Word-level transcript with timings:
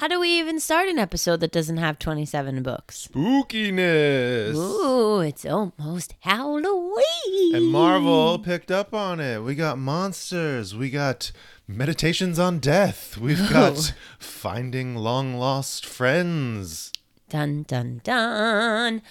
How 0.00 0.08
do 0.08 0.18
we 0.18 0.30
even 0.38 0.58
start 0.60 0.88
an 0.88 0.98
episode 0.98 1.40
that 1.40 1.52
doesn't 1.52 1.76
have 1.76 1.98
27 1.98 2.62
books? 2.62 3.08
Spookiness. 3.12 4.54
Ooh, 4.54 5.20
it's 5.20 5.44
almost 5.44 6.14
Halloween. 6.20 7.54
And 7.54 7.66
Marvel 7.66 8.38
picked 8.38 8.70
up 8.70 8.94
on 8.94 9.20
it. 9.20 9.42
We 9.42 9.54
got 9.54 9.76
monsters. 9.76 10.74
We 10.74 10.88
got 10.88 11.32
meditations 11.68 12.38
on 12.38 12.60
death. 12.60 13.18
We've 13.18 13.46
got 13.50 13.92
finding 14.18 14.96
long 14.96 15.34
lost 15.34 15.84
friends. 15.84 16.92
Dun 17.28 17.64
dun 17.64 18.00
dun. 18.02 19.02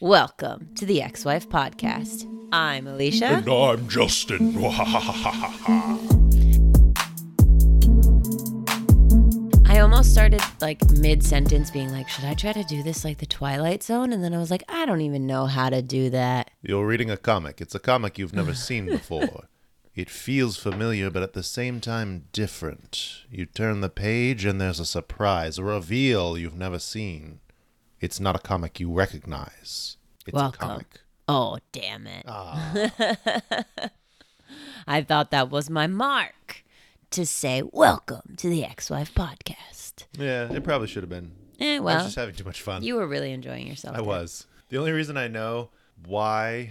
Welcome 0.00 0.70
to 0.76 0.86
the 0.86 1.02
Ex 1.02 1.22
Wife 1.22 1.50
Podcast. 1.50 2.24
I'm 2.50 2.86
Alicia. 2.86 3.26
And 3.26 3.46
I'm 3.46 3.86
Justin. 3.88 4.54
I 9.80 9.82
almost 9.82 10.12
started 10.12 10.42
like 10.60 10.90
mid 10.90 11.24
sentence 11.24 11.70
being 11.70 11.90
like, 11.90 12.06
should 12.06 12.26
I 12.26 12.34
try 12.34 12.52
to 12.52 12.62
do 12.64 12.82
this 12.82 13.02
like 13.02 13.16
the 13.16 13.24
Twilight 13.24 13.82
Zone? 13.82 14.12
And 14.12 14.22
then 14.22 14.34
I 14.34 14.38
was 14.38 14.50
like, 14.50 14.62
I 14.68 14.84
don't 14.84 15.00
even 15.00 15.26
know 15.26 15.46
how 15.46 15.70
to 15.70 15.80
do 15.80 16.10
that. 16.10 16.50
You're 16.60 16.86
reading 16.86 17.10
a 17.10 17.16
comic. 17.16 17.62
It's 17.62 17.74
a 17.74 17.78
comic 17.78 18.18
you've 18.18 18.34
never 18.34 18.52
seen 18.68 18.84
before. 18.84 19.48
It 19.94 20.10
feels 20.10 20.58
familiar, 20.58 21.08
but 21.08 21.22
at 21.22 21.32
the 21.32 21.42
same 21.42 21.80
time 21.80 22.26
different. 22.34 23.22
You 23.30 23.46
turn 23.46 23.80
the 23.80 23.88
page 23.88 24.44
and 24.44 24.60
there's 24.60 24.80
a 24.80 24.84
surprise, 24.84 25.56
a 25.56 25.64
reveal 25.64 26.36
you've 26.36 26.58
never 26.58 26.78
seen. 26.78 27.40
It's 28.02 28.20
not 28.20 28.36
a 28.36 28.40
comic 28.40 28.80
you 28.80 28.92
recognize. 28.92 29.96
It's 30.26 30.34
Welcome. 30.34 30.62
a 30.62 30.72
comic. 30.72 31.00
Oh, 31.26 31.58
damn 31.72 32.06
it. 32.06 32.26
Ah. 32.28 33.64
I 34.86 35.00
thought 35.00 35.30
that 35.30 35.48
was 35.48 35.70
my 35.70 35.86
mark 35.86 36.64
to 37.12 37.26
say, 37.26 37.62
welcome 37.72 38.36
to 38.36 38.48
the 38.48 38.64
Ex 38.64 38.88
Wife 38.88 39.12
Podcast. 39.14 39.69
Yeah, 40.18 40.52
it 40.52 40.64
probably 40.64 40.86
should 40.88 41.02
have 41.02 41.10
been. 41.10 41.32
Eh, 41.60 41.76
I 41.76 41.78
was 41.80 41.84
well, 41.94 42.04
just 42.04 42.16
having 42.16 42.34
too 42.34 42.44
much 42.44 42.62
fun. 42.62 42.82
you 42.82 42.96
were 42.96 43.06
really 43.06 43.32
enjoying 43.32 43.66
yourself. 43.66 43.94
I 43.94 43.98
there. 43.98 44.06
was. 44.06 44.46
The 44.70 44.78
only 44.78 44.92
reason 44.92 45.16
I 45.16 45.28
know 45.28 45.70
why, 46.06 46.70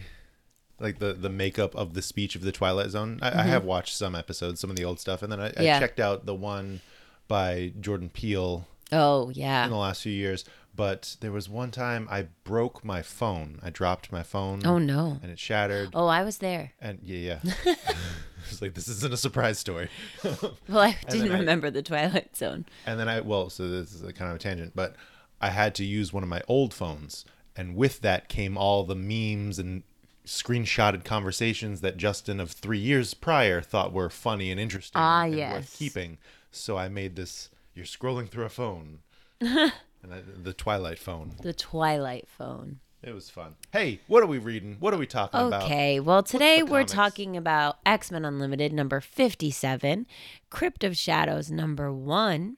like 0.79 0.99
the 0.99 1.13
the 1.13 1.29
makeup 1.29 1.75
of 1.75 1.93
the 1.93 2.01
speech 2.01 2.35
of 2.35 2.41
the 2.41 2.51
Twilight 2.51 2.89
Zone, 2.89 3.19
I, 3.21 3.41
I 3.41 3.43
have 3.43 3.63
watched 3.65 3.95
some 3.95 4.15
episodes, 4.15 4.59
some 4.59 4.69
of 4.69 4.75
the 4.75 4.85
old 4.85 4.99
stuff, 4.99 5.21
and 5.21 5.31
then 5.31 5.39
I, 5.39 5.49
Mm-hmm. 5.49 5.61
Yeah. 5.63 5.77
I 5.77 5.79
checked 5.79 5.99
out 5.99 6.25
the 6.25 6.33
one 6.35 6.81
by 7.27 7.73
Jordan 7.79 8.09
Peele 8.09 8.65
Oh, 8.91 9.29
yeah. 9.29 9.65
in 9.65 9.69
the 9.71 9.77
last 9.77 10.01
few 10.01 10.11
years. 10.13 10.45
But 10.75 11.17
there 11.19 11.31
was 11.33 11.49
one 11.49 11.71
time 11.71 12.07
I 12.09 12.27
broke 12.45 12.85
my 12.85 13.01
phone. 13.01 13.59
I 13.61 13.69
dropped 13.69 14.11
my 14.13 14.23
phone. 14.23 14.61
Oh, 14.65 14.77
no. 14.77 15.19
And 15.21 15.29
it 15.29 15.37
shattered. 15.37 15.89
Oh, 15.93 16.07
I 16.07 16.23
was 16.23 16.37
there. 16.37 16.71
And 16.79 16.99
yeah, 17.03 17.41
yeah. 17.65 17.75
it's 18.51 18.61
like 18.61 18.73
this 18.73 18.87
isn't 18.87 19.13
a 19.13 19.17
surprise 19.17 19.59
story. 19.59 19.89
Well, 20.23 20.79
I 20.79 20.97
didn't 21.09 21.27
then 21.27 21.35
I- 21.35 21.39
remember 21.39 21.69
the 21.71 21.81
Twilight 21.81 22.35
Zone. 22.35 22.65
And 22.85 22.99
then 22.99 23.07
I, 23.09 23.21
well, 23.21 23.49
so 23.49 23.67
this 23.67 23.93
is 23.93 24.03
a 24.03 24.13
kind 24.13 24.29
of 24.31 24.35
a 24.37 24.39
tangent, 24.39 24.73
but 24.75 24.95
I 25.41 25.49
had 25.49 25.73
to 25.75 25.83
use 25.85 26.11
one 26.13 26.23
of 26.23 26.29
my 26.29 26.41
old 26.47 26.73
phones. 26.73 27.25
And 27.55 27.75
with 27.75 28.01
that 28.01 28.29
came 28.29 28.57
all 28.57 28.83
the 28.83 28.95
memes 28.95 29.57
and 29.59 29.83
screenshotted 30.25 31.03
conversations 31.03 31.81
that 31.81 31.97
Justin 31.97 32.39
of 32.39 32.51
three 32.51 32.77
years 32.79 33.13
prior 33.13 33.61
thought 33.61 33.91
were 33.91 34.09
funny 34.09 34.51
and 34.51 34.59
interesting 34.59 34.99
Ah, 35.01 35.23
and 35.23 35.35
yes. 35.35 35.53
worth 35.55 35.75
keeping. 35.77 36.17
So 36.51 36.77
I 36.77 36.87
made 36.87 37.15
this, 37.15 37.49
you're 37.73 37.85
scrolling 37.85 38.29
through 38.29 38.45
a 38.45 38.49
phone. 38.49 38.99
and 39.41 39.71
I, 40.11 40.21
the 40.41 40.53
Twilight 40.53 40.99
phone. 40.99 41.33
The 41.41 41.53
Twilight 41.53 42.27
phone. 42.27 42.79
It 43.01 43.13
was 43.13 43.29
fun. 43.29 43.55
Hey, 43.71 44.01
what 44.07 44.23
are 44.23 44.27
we 44.27 44.39
reading? 44.39 44.75
What 44.81 44.93
are 44.93 44.97
we 44.97 45.07
talking 45.07 45.39
about? 45.39 45.63
Okay, 45.63 46.01
well, 46.01 46.21
today 46.21 46.61
we're 46.61 46.79
comics? 46.79 46.91
talking 46.91 47.37
about 47.37 47.77
X 47.85 48.11
Men 48.11 48.25
Unlimited 48.25 48.73
number 48.73 48.99
57, 48.99 50.05
Crypt 50.49 50.83
of 50.83 50.97
Shadows 50.97 51.49
number 51.49 51.93
1, 51.93 52.57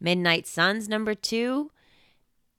Midnight 0.00 0.46
Suns 0.46 0.88
number 0.88 1.16
2, 1.16 1.72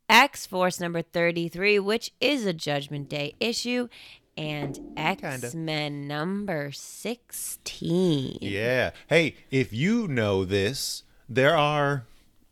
X 0.09 0.45
Force 0.45 0.81
number 0.81 1.01
33, 1.01 1.79
which 1.79 2.11
is 2.19 2.45
a 2.45 2.51
Judgment 2.51 3.07
Day 3.07 3.35
issue, 3.39 3.87
and 4.35 4.77
X 4.97 5.55
Men 5.55 6.05
number 6.05 6.73
16. 6.73 8.39
Yeah. 8.41 8.91
Hey, 9.07 9.37
if 9.49 9.71
you 9.71 10.09
know 10.09 10.43
this, 10.43 11.03
there 11.29 11.55
are 11.55 12.03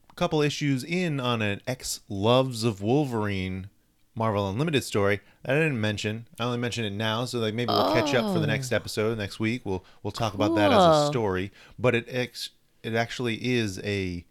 a 0.10 0.14
couple 0.14 0.42
issues 0.42 0.86
in 0.86 1.20
on 1.20 1.42
an 1.42 1.62
X 1.68 2.00
Loves 2.08 2.64
of 2.64 2.82
Wolverine 2.82 3.68
Marvel 4.16 4.50
Unlimited 4.50 4.84
story 4.84 5.22
that 5.44 5.56
I 5.56 5.60
didn't 5.60 5.80
mention. 5.80 6.28
I 6.40 6.44
only 6.44 6.58
mention 6.58 6.84
it 6.86 6.94
now, 6.94 7.26
so 7.26 7.40
like 7.40 7.54
maybe 7.54 7.70
we'll 7.70 7.94
catch 7.94 8.14
up 8.14 8.34
for 8.34 8.40
the 8.40 8.48
next 8.48 8.72
oh. 8.74 8.76
episode 8.76 9.18
next 9.18 9.40
week. 9.40 9.66
We'll 9.66 9.86
we'll 10.04 10.12
talk 10.12 10.34
about 10.34 10.56
that 10.56 10.72
as 10.72 10.78
a 10.78 11.08
story. 11.08 11.52
But 11.80 11.96
it 11.96 12.06
ex- 12.10 12.50
it 12.84 12.94
actually 12.94 13.36
is 13.36 13.80
a 13.80 14.26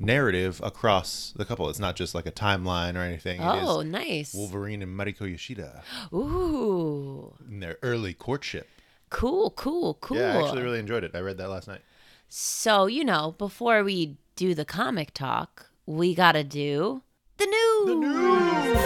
narrative 0.00 0.60
across 0.64 1.32
the 1.36 1.44
couple. 1.44 1.68
It's 1.68 1.78
not 1.78 1.94
just 1.94 2.14
like 2.14 2.26
a 2.26 2.32
timeline 2.32 2.96
or 2.96 3.00
anything. 3.00 3.40
Oh, 3.40 3.52
it 3.52 3.62
is 3.62 3.68
oh, 3.68 3.82
nice. 3.82 4.34
Wolverine 4.34 4.82
and 4.82 4.98
Mariko 4.98 5.32
Yashida 5.32 5.82
Ooh. 6.12 7.34
in 7.48 7.60
their 7.60 7.76
early 7.82 8.14
courtship. 8.14 8.68
Cool, 9.10 9.50
cool, 9.50 9.94
cool. 10.00 10.16
Yeah, 10.16 10.38
I 10.38 10.42
actually 10.42 10.62
really 10.62 10.78
enjoyed 10.78 11.04
it. 11.04 11.14
I 11.14 11.20
read 11.20 11.36
that 11.38 11.50
last 11.50 11.68
night. 11.68 11.80
So, 12.28 12.86
you 12.86 13.04
know, 13.04 13.34
before 13.38 13.82
we 13.82 14.16
do 14.36 14.54
the 14.54 14.64
comic 14.64 15.12
talk, 15.12 15.70
we 15.84 16.14
got 16.14 16.32
to 16.32 16.44
do 16.44 17.02
the 17.40 17.94
news. 17.96 18.76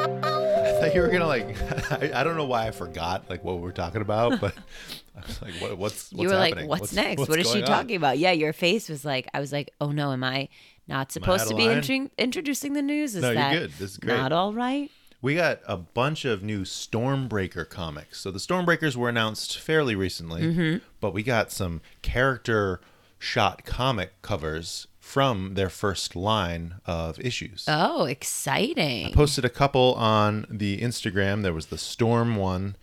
I 0.00 0.80
thought 0.80 0.94
you 0.94 1.00
were 1.02 1.08
gonna 1.08 1.26
like. 1.26 1.56
I, 1.92 2.20
I 2.20 2.24
don't 2.24 2.36
know 2.36 2.44
why 2.46 2.66
I 2.66 2.70
forgot 2.70 3.28
like 3.28 3.44
what 3.44 3.56
we 3.56 3.62
were 3.62 3.72
talking 3.72 4.00
about, 4.02 4.40
but 4.40 4.54
I 5.16 5.20
was 5.26 5.42
like, 5.42 5.54
what, 5.54 5.76
what's 5.78 6.12
what's 6.12 6.22
you 6.22 6.28
were 6.28 6.34
happening? 6.34 6.68
like, 6.68 6.80
what's, 6.80 6.92
next? 6.92 7.28
what 7.28 7.38
is 7.38 7.46
she 7.46 7.54
going 7.60 7.64
on?" 7.64 7.70
talking 7.70 7.96
about? 7.96 8.18
Yeah, 8.18 8.32
your 8.32 8.52
face 8.52 8.88
was 8.88 9.04
like, 9.04 9.28
I 9.34 9.40
was 9.40 9.52
like, 9.52 9.72
oh 9.80 9.92
no, 9.92 10.12
am 10.12 10.24
I 10.24 10.48
not 10.88 11.12
supposed 11.12 11.42
out 11.44 11.48
to 11.50 11.54
be 11.56 11.64
intru- 11.64 12.10
introducing 12.18 12.72
the 12.72 12.82
news? 12.82 13.14
Is 13.14 13.22
No, 13.22 13.28
you're 13.28 13.34
that 13.36 13.52
good. 13.52 13.70
This 13.72 13.90
is 13.92 13.96
great. 13.98 14.16
Not 14.16 14.32
all 14.32 14.52
right. 14.52 14.90
We 15.22 15.34
got 15.34 15.60
a 15.66 15.76
bunch 15.76 16.24
of 16.24 16.42
new 16.42 16.62
Stormbreaker 16.62 17.68
comics. 17.68 18.18
So 18.20 18.30
the 18.30 18.38
Stormbreakers 18.38 18.96
were 18.96 19.10
announced 19.10 19.58
fairly 19.58 19.94
recently, 19.94 20.40
Mm-hmm. 20.42 20.78
but 21.00 21.12
we 21.12 21.22
got 21.22 21.52
some 21.52 21.82
character 22.00 22.80
shot 23.18 23.66
comic 23.66 24.22
covers 24.22 24.86
from 25.10 25.54
their 25.54 25.68
first 25.68 26.14
line 26.14 26.76
of 26.86 27.18
issues. 27.18 27.64
Oh, 27.66 28.04
exciting. 28.04 29.06
I 29.06 29.10
posted 29.10 29.44
a 29.44 29.48
couple 29.48 29.94
on 29.94 30.46
the 30.48 30.80
Instagram. 30.80 31.42
There 31.42 31.52
was 31.52 31.66
the 31.66 31.78
Storm 31.78 32.36
one 32.36 32.76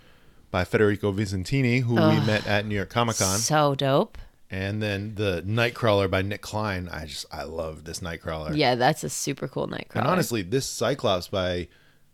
by 0.51 0.65
Federico 0.65 1.13
Vicentini, 1.13 1.83
who 1.83 1.95
we 1.95 2.19
met 2.25 2.45
at 2.45 2.65
New 2.65 2.75
York 2.75 2.89
Comic 2.89 3.15
Con. 3.15 3.37
So 3.37 3.75
dope. 3.75 4.17
And 4.51 4.83
then 4.83 5.15
the 5.15 5.41
Nightcrawler 5.47 6.11
by 6.11 6.21
Nick 6.21 6.41
Klein. 6.41 6.89
I 6.91 7.05
just 7.05 7.25
I 7.31 7.43
love 7.43 7.85
this 7.85 8.01
Nightcrawler. 8.01 8.57
Yeah, 8.57 8.75
that's 8.75 9.05
a 9.05 9.09
super 9.09 9.47
cool 9.47 9.69
nightcrawler. 9.69 9.95
And 9.95 10.07
honestly, 10.07 10.41
this 10.41 10.65
Cyclops 10.65 11.29
by 11.29 11.69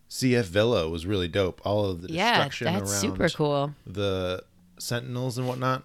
CF 0.08 0.44
Villa 0.44 0.88
was 0.88 1.06
really 1.06 1.28
dope. 1.28 1.60
All 1.64 1.86
of 1.86 2.02
the 2.02 2.12
yeah, 2.12 2.36
destruction 2.36 2.66
that's 2.72 2.92
around 2.92 3.00
super 3.00 3.28
cool. 3.30 3.74
the 3.84 4.44
Sentinels 4.78 5.38
and 5.38 5.48
whatnot. 5.48 5.82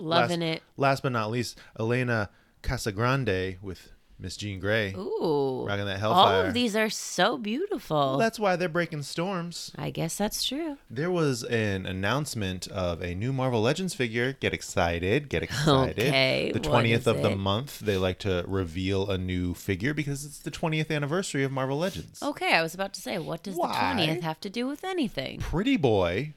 Loving 0.00 0.40
last, 0.40 0.56
it. 0.56 0.62
Last 0.76 1.02
but 1.04 1.12
not 1.12 1.30
least, 1.30 1.58
Elena 1.78 2.30
Casagrande 2.62 3.60
with 3.62 3.92
Miss 4.20 4.36
Jean 4.36 4.58
Grey. 4.58 4.94
Ooh. 4.94 5.64
Rocking 5.68 5.84
that 5.86 6.00
Hellfire. 6.00 6.34
All 6.34 6.46
of 6.46 6.54
these 6.54 6.74
are 6.74 6.90
so 6.90 7.38
beautiful. 7.38 7.96
Well, 7.96 8.18
that's 8.18 8.38
why 8.38 8.56
they're 8.56 8.68
breaking 8.68 9.02
storms. 9.02 9.70
I 9.78 9.90
guess 9.90 10.16
that's 10.16 10.42
true. 10.42 10.76
There 10.90 11.10
was 11.10 11.44
an 11.44 11.86
announcement 11.86 12.66
of 12.68 13.00
a 13.00 13.14
new 13.14 13.32
Marvel 13.32 13.62
Legends 13.62 13.94
figure. 13.94 14.32
Get 14.32 14.52
excited. 14.52 15.28
Get 15.28 15.44
excited. 15.44 16.08
Okay, 16.08 16.50
The 16.52 16.58
20th 16.58 16.92
is 16.98 17.06
of 17.06 17.22
the 17.22 17.36
month, 17.36 17.78
they 17.78 17.96
like 17.96 18.18
to 18.20 18.44
reveal 18.48 19.08
a 19.08 19.18
new 19.18 19.54
figure 19.54 19.94
because 19.94 20.24
it's 20.24 20.40
the 20.40 20.50
20th 20.50 20.90
anniversary 20.90 21.44
of 21.44 21.52
Marvel 21.52 21.78
Legends. 21.78 22.20
Okay, 22.20 22.54
I 22.54 22.62
was 22.62 22.74
about 22.74 22.94
to 22.94 23.00
say, 23.00 23.18
what 23.18 23.44
does 23.44 23.54
Why? 23.54 23.94
the 23.94 24.02
20th 24.02 24.22
have 24.22 24.40
to 24.40 24.50
do 24.50 24.66
with 24.66 24.82
anything? 24.82 25.38
Pretty 25.38 25.76
Boy, 25.76 26.34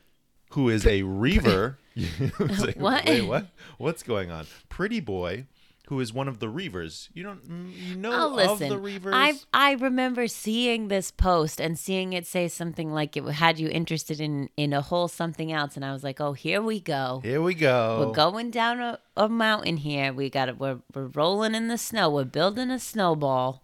who 0.52 0.70
is 0.70 0.86
a 0.86 1.02
Reaver. 1.02 1.78
What? 2.78 3.06
Wait, 3.06 3.22
what? 3.24 3.48
What's 3.78 4.02
going 4.04 4.32
on? 4.32 4.46
Pretty 4.70 5.02
Boy, 5.02 5.46
who 5.92 6.00
is 6.00 6.14
one 6.14 6.30
of 6.30 6.40
the 6.40 6.48
Reavers. 6.48 7.10
You 7.14 7.22
don't 7.24 7.44
mm, 7.48 7.74
you 7.76 7.98
know 7.98 8.12
Oh, 8.14 8.34
listen. 8.34 8.72
of 8.72 8.82
the 8.82 8.90
Reavers? 8.90 9.12
I 9.14 9.34
I 9.54 9.74
remember 9.74 10.26
seeing 10.28 10.88
this 10.88 11.12
post 11.12 11.60
and 11.60 11.78
seeing 11.78 12.14
it 12.14 12.26
say 12.26 12.48
something 12.48 12.94
like 12.94 13.18
it 13.18 13.24
had 13.26 13.60
you 13.60 13.68
interested 13.68 14.22
in 14.22 14.50
in 14.56 14.72
a 14.72 14.80
whole 14.82 15.10
something 15.10 15.52
else, 15.52 15.76
and 15.76 15.84
I 15.84 15.92
was 15.92 16.02
like, 16.02 16.22
oh, 16.22 16.32
here 16.32 16.62
we 16.62 16.80
go. 16.80 17.20
Here 17.24 17.42
we 17.42 17.54
go. 17.54 18.08
We're 18.08 18.14
going 18.16 18.52
down 18.52 18.80
a, 18.80 19.00
a 19.18 19.28
mountain 19.28 19.76
here. 19.76 20.14
We 20.14 20.30
got 20.30 20.48
it. 20.48 20.58
We're 20.58 20.80
we're 20.96 21.08
rolling 21.08 21.56
in 21.56 21.68
the 21.68 21.78
snow. 21.78 22.10
We're 22.10 22.24
building 22.24 22.72
a 22.72 22.80
snowball. 22.80 23.62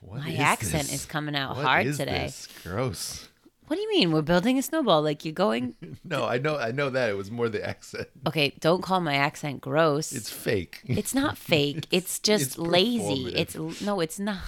What 0.00 0.22
My 0.22 0.30
is 0.30 0.38
accent 0.40 0.84
this? 0.88 0.94
is 1.02 1.04
coming 1.04 1.36
out 1.36 1.56
What 1.56 1.66
hard 1.66 1.86
is 1.86 1.98
today. 1.98 2.24
this? 2.26 2.48
Gross. 2.62 3.28
What 3.68 3.76
do 3.76 3.82
you 3.82 3.88
mean? 3.90 4.12
We're 4.12 4.22
building 4.22 4.58
a 4.58 4.62
snowball? 4.62 5.02
Like 5.02 5.24
you're 5.24 5.32
going? 5.32 5.74
No, 6.04 6.24
I 6.24 6.38
know 6.38 6.56
I 6.58 6.70
know 6.72 6.90
that. 6.90 7.10
It 7.10 7.16
was 7.16 7.30
more 7.30 7.48
the 7.48 7.64
accent. 7.64 8.08
Okay, 8.26 8.54
don't 8.60 8.82
call 8.82 9.00
my 9.00 9.14
accent 9.14 9.60
gross. 9.60 10.10
It's 10.12 10.30
fake. 10.30 10.80
It's 10.86 11.14
not 11.14 11.36
fake. 11.52 11.86
It's 11.90 12.18
just 12.18 12.44
it's 12.46 12.58
lazy. 12.58 13.32
It's 13.34 13.54
no, 13.82 14.00
it's 14.00 14.18
not. 14.18 14.38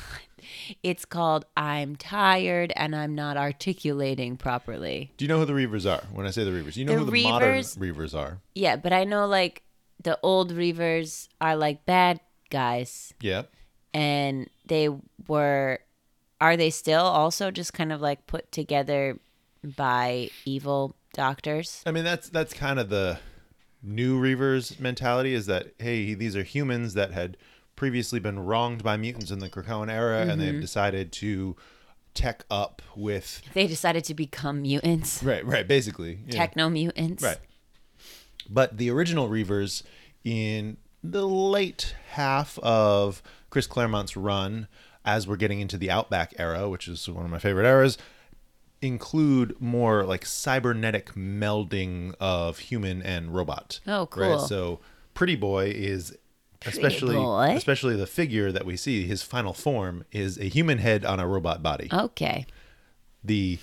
It's 0.82 1.04
called 1.04 1.44
I'm 1.56 1.96
tired 1.96 2.72
and 2.76 2.96
I'm 2.96 3.14
not 3.14 3.36
articulating 3.36 4.36
properly. 4.36 5.12
Do 5.16 5.24
you 5.24 5.28
know 5.28 5.38
who 5.38 5.44
the 5.44 5.52
Reavers 5.52 5.88
are? 5.90 6.02
When 6.12 6.26
I 6.26 6.30
say 6.30 6.44
the 6.44 6.50
Reavers, 6.50 6.76
you 6.76 6.84
know 6.84 6.94
The 6.94 6.98
who 7.04 7.10
the 7.10 7.22
modern 7.24 7.58
Reavers- 7.60 7.78
Reavers 7.78 8.18
are. 8.18 8.38
Yeah, 8.54 8.76
but 8.76 8.92
I 8.92 9.04
know 9.04 9.26
like 9.26 9.62
the 10.02 10.18
old 10.22 10.52
Reavers 10.52 11.28
are 11.40 11.56
like 11.56 11.84
bad 11.84 12.20
guys, 12.50 13.12
Yeah. 13.20 13.42
and 13.92 14.48
they 14.66 14.88
were. 15.28 15.78
Are 16.40 16.56
they 16.56 16.70
still 16.70 17.02
also 17.02 17.50
just 17.50 17.72
kind 17.72 17.92
of 17.92 18.00
like 18.00 18.26
put 18.26 18.50
together 18.52 19.18
by 19.76 20.30
evil 20.44 20.96
doctors? 21.12 21.82
I 21.86 21.90
mean, 21.92 22.04
that's 22.04 22.28
that's 22.30 22.54
kind 22.54 22.78
of 22.78 22.88
the 22.88 23.18
new 23.82 24.20
Reavers 24.20 24.78
mentality 24.80 25.34
is 25.34 25.46
that 25.46 25.72
hey, 25.78 26.14
these 26.14 26.36
are 26.36 26.42
humans 26.42 26.94
that 26.94 27.12
had 27.12 27.36
previously 27.76 28.20
been 28.20 28.38
wronged 28.38 28.82
by 28.82 28.96
mutants 28.96 29.30
in 29.30 29.38
the 29.38 29.48
Krakoan 29.48 29.90
era, 29.90 30.20
and 30.20 30.30
Mm-hmm. 30.32 30.40
they've 30.40 30.60
decided 30.60 31.12
to 31.12 31.56
tech 32.12 32.44
up 32.50 32.82
with 32.96 33.40
They 33.54 33.66
decided 33.66 34.04
to 34.04 34.14
become 34.14 34.62
mutants, 34.62 35.22
right, 35.22 35.44
right, 35.46 35.66
basically 35.66 36.18
techno 36.30 36.68
mutants. 36.68 37.22
Right. 37.22 37.38
But 38.48 38.78
the 38.78 38.90
original 38.90 39.28
Reavers 39.28 39.82
in 40.24 40.76
the 41.04 41.26
late 41.26 41.94
half 42.10 42.58
of 42.58 43.22
Chris 43.48 43.66
Claremont's 43.66 44.16
run, 44.16 44.66
as 45.04 45.26
we're 45.26 45.36
getting 45.36 45.60
into 45.60 45.76
the 45.78 45.90
Outback 45.90 46.34
era, 46.38 46.68
which 46.68 46.86
is 46.88 47.08
one 47.08 47.24
of 47.24 47.30
my 47.30 47.38
favorite 47.38 47.66
eras, 47.66 47.96
include 48.82 49.54
more 49.60 50.04
like 50.04 50.24
cybernetic 50.24 51.14
melding 51.14 52.14
of 52.20 52.58
human 52.58 53.02
and 53.02 53.34
robot. 53.34 53.80
Oh, 53.86 54.00
Right? 54.00 54.10
cool. 54.10 54.38
So 54.40 54.80
Pretty 55.14 55.36
Boy 55.36 55.66
is 55.74 56.16
especially 56.64 57.14
Boy. 57.16 57.54
especially 57.56 57.96
the 57.96 58.06
figure 58.06 58.52
that 58.52 58.64
we 58.66 58.76
see, 58.76 59.06
his 59.06 59.22
final 59.22 59.52
form 59.52 60.04
is 60.12 60.38
a 60.38 60.44
human 60.44 60.78
head 60.78 61.04
on 61.04 61.20
a 61.20 61.26
robot 61.26 61.62
body. 61.62 61.88
Okay. 61.92 62.46
The 63.24 63.58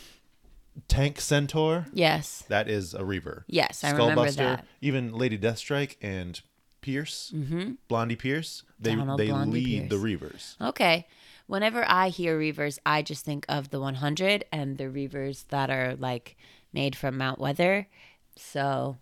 Tank 0.87 1.19
Centaur 1.19 1.87
Yes. 1.93 2.43
that 2.49 2.69
is 2.69 2.93
a 2.93 3.03
Reaver. 3.03 3.43
Yes, 3.47 3.83
I 3.83 3.91
remember 3.91 4.29
that. 4.31 4.65
Even 4.81 5.11
Lady 5.13 5.37
Deathstrike 5.37 5.95
and 6.01 6.39
Pierce, 6.81 7.31
mm-hmm. 7.35 7.73
Blondie 7.87 8.15
Pierce, 8.15 8.63
they 8.79 8.95
Donald 8.95 9.19
they 9.19 9.27
Blondie 9.27 9.61
lead 9.61 9.89
the 9.89 9.97
Pierce. 9.97 10.21
Reavers. 10.21 10.61
Okay. 10.61 11.07
Whenever 11.47 11.85
I 11.87 12.09
hear 12.09 12.37
Reavers, 12.37 12.77
I 12.85 13.01
just 13.01 13.23
think 13.23 13.45
of 13.47 13.69
the 13.69 13.79
100 13.79 14.43
and 14.51 14.77
the 14.77 14.85
Reavers 14.85 15.47
that 15.47 15.69
are 15.69 15.95
like 15.95 16.35
made 16.73 16.95
from 16.95 17.17
Mount 17.17 17.39
Weather. 17.39 17.87
So 18.35 18.97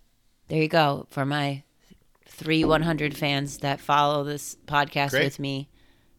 there 0.47 0.61
you 0.61 0.67
go 0.67 1.07
for 1.09 1.25
my 1.25 1.63
three 2.27 2.63
100 2.63 3.17
fans 3.17 3.59
that 3.59 3.79
follow 3.79 4.23
this 4.23 4.57
podcast 4.67 5.11
Great. 5.11 5.23
with 5.23 5.39
me. 5.39 5.69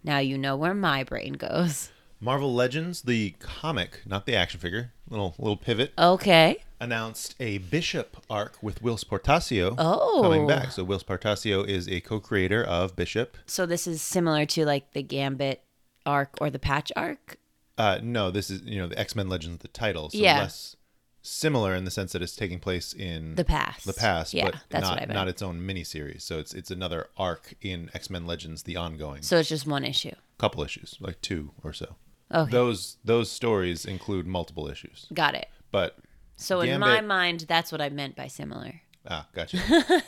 Now 0.02 0.18
you 0.18 0.38
know 0.38 0.56
where 0.56 0.74
my 0.74 1.04
brain 1.04 1.34
goes. 1.34 1.90
Marvel 2.20 2.54
Legends, 2.54 3.02
the 3.02 3.34
comic, 3.38 4.00
not 4.06 4.26
the 4.26 4.34
action 4.34 4.58
figure, 4.60 4.92
little 5.08 5.34
little 5.38 5.56
pivot, 5.56 5.92
Okay. 5.98 6.62
announced 6.80 7.34
a 7.38 7.58
Bishop 7.58 8.16
arc 8.30 8.62
with 8.62 8.80
Whilce 8.82 9.04
Portacio 9.04 9.74
Oh. 9.78 10.20
coming 10.22 10.46
back. 10.46 10.72
So 10.72 10.84
Whilce 10.84 11.04
Portacio 11.04 11.66
is 11.66 11.88
a 11.88 12.00
co-creator 12.00 12.62
of 12.64 12.96
Bishop. 12.96 13.36
So 13.46 13.66
this 13.66 13.86
is 13.86 14.00
similar 14.02 14.46
to 14.46 14.64
like 14.64 14.92
the 14.92 15.02
Gambit 15.02 15.62
arc 16.06 16.36
or 16.40 16.48
the 16.50 16.58
Patch 16.58 16.90
arc. 16.96 17.36
Uh, 17.78 17.98
no, 18.02 18.30
this 18.30 18.48
is 18.50 18.62
you 18.62 18.78
know 18.78 18.86
the 18.86 18.98
X 18.98 19.14
Men 19.14 19.28
Legends, 19.28 19.58
the 19.58 19.68
title. 19.68 20.08
So 20.10 20.18
Yeah. 20.18 20.38
less 20.40 20.76
similar 21.20 21.74
in 21.74 21.84
the 21.84 21.90
sense 21.90 22.12
that 22.12 22.22
it's 22.22 22.36
taking 22.36 22.60
place 22.60 22.92
in 22.94 23.34
The 23.34 23.44
past. 23.44 23.84
the 23.84 23.92
past, 23.92 24.32
Yeah, 24.32 24.44
but 24.46 24.54
that's 24.70 24.82
not 24.82 24.90
what 24.92 25.02
I 25.02 25.06
meant. 25.06 25.12
not 25.14 25.28
its 25.28 25.42
own 25.42 25.60
miniseries. 25.60 26.22
So 26.22 26.38
it's 26.38 26.54
it's 26.54 26.70
another 26.70 27.08
arc 27.18 27.54
in 27.60 27.90
X 27.92 28.08
Men 28.08 28.26
Legends, 28.26 28.62
the 28.62 28.76
ongoing. 28.76 29.22
So 29.22 29.36
it's 29.38 29.48
just 29.50 29.66
one 29.66 29.84
issue. 29.84 30.14
couple 30.38 30.62
issues, 30.62 30.96
like 31.00 31.20
two 31.22 31.50
or 31.64 31.72
so. 31.72 31.96
Okay. 32.34 32.50
Those 32.50 32.96
those 33.04 33.30
stories 33.30 33.84
include 33.84 34.26
multiple 34.26 34.68
issues, 34.68 35.06
Got 35.14 35.34
it. 35.36 35.48
but 35.70 35.96
So 36.36 36.60
in 36.60 36.80
my 36.80 37.00
mind, 37.00 37.46
that's 37.48 37.70
what 37.70 37.80
I 37.80 37.88
meant 37.88 38.16
by 38.16 38.26
similar. 38.26 38.80
ah, 39.08 39.26
gotcha. 39.32 39.58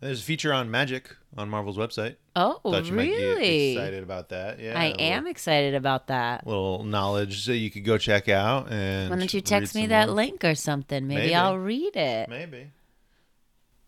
There's 0.00 0.20
a 0.20 0.22
feature 0.22 0.52
on 0.52 0.70
magic 0.70 1.16
on 1.36 1.48
Marvel's 1.50 1.76
website. 1.76 2.14
Oh, 2.36 2.60
Thought 2.62 2.84
you 2.86 2.94
really? 2.94 3.72
excited 3.72 4.04
about 4.04 4.28
that. 4.28 4.60
Yeah, 4.60 4.78
I 4.80 4.88
little- 4.90 5.02
am 5.02 5.26
excited 5.26 5.74
about 5.74 6.06
that. 6.06 6.46
Little 6.46 6.84
knowledge 6.84 7.46
that 7.46 7.56
you 7.56 7.68
could 7.68 7.84
go 7.84 7.98
check 7.98 8.28
out 8.28 8.70
and. 8.70 9.10
Why 9.10 9.16
don't 9.16 9.34
you 9.34 9.40
text 9.40 9.74
me 9.74 9.86
that 9.88 10.06
more. 10.06 10.14
link 10.14 10.44
or 10.44 10.54
something? 10.54 11.08
Maybe, 11.08 11.22
Maybe. 11.22 11.34
I'll 11.34 11.58
read 11.58 11.96
it. 11.96 12.28
Maybe. 12.28 12.70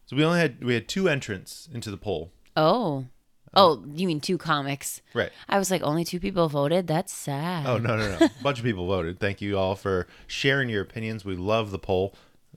So 0.06 0.16
we 0.16 0.25
only 0.25 0.40
had 0.40 0.64
we 0.64 0.75
had 0.75 0.88
two 0.88 1.08
entrants 1.08 1.69
into 1.72 1.93
the 1.93 1.96
poll. 1.96 2.32
Oh. 2.56 3.04
Oh, 3.55 3.85
you 3.94 4.06
mean 4.06 4.20
two 4.20 4.38
comics? 4.38 5.02
Right. 5.12 5.31
I 5.49 5.58
was 5.58 5.70
like, 5.70 5.82
only 5.82 6.05
two 6.05 6.20
people 6.20 6.49
voted. 6.49 6.87
That's 6.87 7.12
sad. 7.12 7.67
Oh 7.67 7.79
no 7.79 7.97
no 7.97 8.19
no! 8.19 8.26
A 8.26 8.31
bunch 8.43 8.58
of 8.58 8.64
people 8.64 8.87
voted. 8.87 9.19
Thank 9.19 9.41
you 9.41 9.58
all 9.58 9.75
for 9.75 10.06
sharing 10.26 10.69
your 10.69 10.82
opinions. 10.82 11.25
We 11.25 11.37
love 11.37 11.70
the 11.73 11.79
poll. 11.79 12.14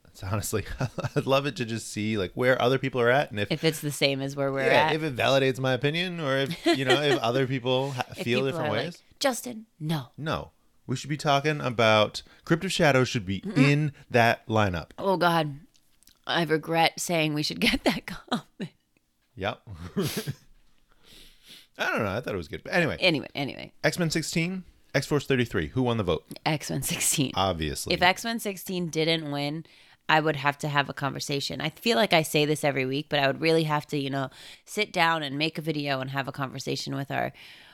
It's 0.10 0.22
honestly, 0.22 0.63
I'd 1.16 1.25
love 1.25 1.48
it 1.48 1.56
to 1.56 1.66
just 1.66 1.92
see 1.92 2.18
like 2.19 2.31
where 2.36 2.62
other 2.62 2.78
people 2.78 3.01
are 3.01 3.10
at, 3.10 3.31
and 3.31 3.40
if 3.40 3.51
If 3.51 3.63
it's 3.63 3.80
the 3.81 3.92
same 3.92 4.22
as 4.22 4.36
where 4.36 4.51
we're 4.51 4.66
yeah, 4.68 4.90
at. 4.90 4.94
if 4.95 5.01
it 5.01 5.16
validates 5.16 5.60
my 5.60 5.74
opinion, 5.74 6.19
or 6.19 6.38
if 6.38 6.66
you 6.68 6.86
know 6.86 7.01
if 7.01 7.18
other 7.19 7.48
people 7.48 7.92
ha- 7.94 8.04
If 8.12 8.18
feel 8.24 8.42
people 8.42 8.46
different 8.51 8.69
are 8.69 8.72
ways. 8.74 8.86
Like, 8.94 9.19
Justin, 9.19 9.66
no. 9.80 10.10
no, 10.16 10.51
we 10.86 10.96
should 10.96 11.10
be 11.10 11.18
talking 11.18 11.60
about 11.62 12.22
Crypt 12.46 12.63
of 12.63 12.72
Shadows 12.72 13.10
should 13.10 13.25
be 13.25 13.42
in 13.56 13.92
that 14.12 14.46
lineup. 14.48 14.92
Oh 15.00 15.18
God, 15.18 15.56
I 16.28 16.44
regret 16.44 17.00
saying 17.00 17.34
we 17.34 17.42
should 17.42 17.60
get 17.60 17.84
that 17.86 18.06
comic. 18.06 18.75
Yep. 19.36 19.62
I 21.78 21.90
don't 21.90 22.04
know. 22.04 22.12
I 22.16 22.22
thought 22.22 22.34
it 22.34 22.38
was 22.38 22.48
good, 22.48 22.64
but 22.64 22.74
anyway, 22.74 22.98
Anyway, 23.00 23.28
anyway, 23.34 23.74
X 23.84 23.98
Men 23.98 24.10
16, 24.10 24.64
X 24.94 25.08
Force 25.08 25.25
33. 25.25 25.68
Who 25.70 25.84
won 25.84 25.98
the 25.98 26.04
vote? 26.04 26.24
X 26.46 26.70
Men 26.70 26.81
16. 26.84 27.31
Obviously. 27.36 27.94
If 27.94 28.02
X 28.02 28.24
Men 28.24 28.40
16 28.40 28.90
didn't 28.90 29.31
win, 29.31 29.66
I 30.10 30.20
would 30.20 30.36
have 30.36 30.58
to 30.60 30.68
have 30.68 30.90
a 30.90 30.94
conversation. 30.94 31.62
I 31.62 31.70
feel 31.70 31.96
like 31.98 32.14
I 32.14 32.22
say 32.22 32.46
this 32.46 32.64
every 32.64 32.86
week, 32.86 33.08
but 33.10 33.20
I 33.20 33.28
would 33.28 33.42
really 33.42 33.64
have 33.64 33.88
to, 33.88 33.98
you 33.98 34.10
know, 34.10 34.30
sit 34.66 34.92
down 34.92 35.24
and 35.24 35.38
make 35.38 35.58
a 35.58 35.62
video 35.62 36.00
and 36.02 36.10
have 36.12 36.28
a 36.28 36.31
conversation 36.31 36.96
with 36.96 37.10
our 37.10 37.31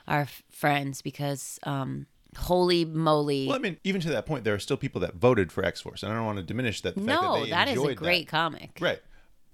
our 0.08 0.22
f- 0.22 0.44
friends 0.50 1.02
because 1.02 1.60
um 1.64 2.06
holy 2.38 2.86
moly. 2.86 3.48
well, 3.48 3.56
I 3.56 3.60
mean, 3.60 3.78
even 3.84 4.00
to 4.02 4.10
that 4.10 4.26
point, 4.26 4.44
there 4.44 4.54
are 4.54 4.60
still 4.60 4.78
people 4.78 5.02
that 5.02 5.16
voted 5.16 5.52
for 5.52 5.66
X 5.66 5.82
Force, 5.82 6.04
and 6.04 6.12
I 6.12 6.16
don't 6.16 6.26
want 6.26 6.38
to 6.38 6.44
diminish 6.44 6.82
that. 6.82 6.96
The 6.96 7.02
fact 7.02 7.22
no, 7.22 7.34
that, 7.36 7.44
they 7.46 7.50
that 7.50 7.68
is 7.68 7.78
a 7.78 7.82
enjoyed 7.82 7.98
great 7.98 8.28
that. 8.28 8.32
comic. 8.32 8.78
Right. 8.80 9.00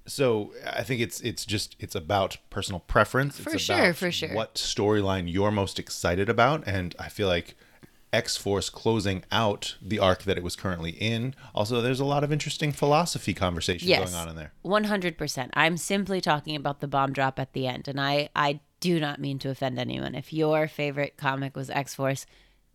So 0.08 0.54
I 0.66 0.84
think 0.84 1.02
it's 1.02 1.20
it's 1.22 1.46
just 1.46 1.76
it's 1.80 1.96
about 1.96 2.38
personal 2.50 2.80
preference. 2.82 3.40
For 3.40 3.54
it's 3.54 3.64
sure, 3.64 3.76
about 3.76 3.96
for 3.96 4.12
sure. 4.12 4.34
What 4.34 4.56
storyline 4.56 5.32
you're 5.32 5.52
most 5.52 5.80
excited 5.80 6.30
about, 6.30 6.64
and 6.68 6.96
I 7.00 7.10
feel 7.10 7.28
like 7.28 7.56
X 8.14 8.38
Force 8.38 8.70
closing 8.70 9.24
out 9.32 9.76
the 9.82 10.00
arc 10.00 10.24
that 10.24 10.38
it 10.38 10.44
was 10.44 10.56
currently 10.56 10.92
in. 10.92 11.34
Also, 11.54 11.82
there's 11.82 12.00
a 12.00 12.06
lot 12.06 12.24
of 12.24 12.32
interesting 12.32 12.72
philosophy 12.72 13.34
conversations 13.34 13.90
Yes. 13.90 14.12
going 14.12 14.22
on 14.22 14.30
in 14.30 14.36
there. 14.36 14.54
100%. 14.64 15.50
I'm 15.54 15.76
simply 15.76 16.22
talking 16.22 16.56
about 16.56 16.80
the 16.80 16.88
bomb 16.88 17.12
drop 17.12 17.40
at 17.40 17.54
the 17.54 17.68
end 17.68 17.88
and 17.88 18.00
I 18.00 18.30
I 18.36 18.60
do 18.80 19.00
not 19.00 19.20
mean 19.20 19.40
to 19.40 19.50
offend 19.50 19.80
anyone. 19.80 20.14
If 20.16 20.32
your 20.32 20.68
favorite 20.68 21.18
comic 21.18 21.56
was 21.58 21.70
X-Force, 21.70 22.26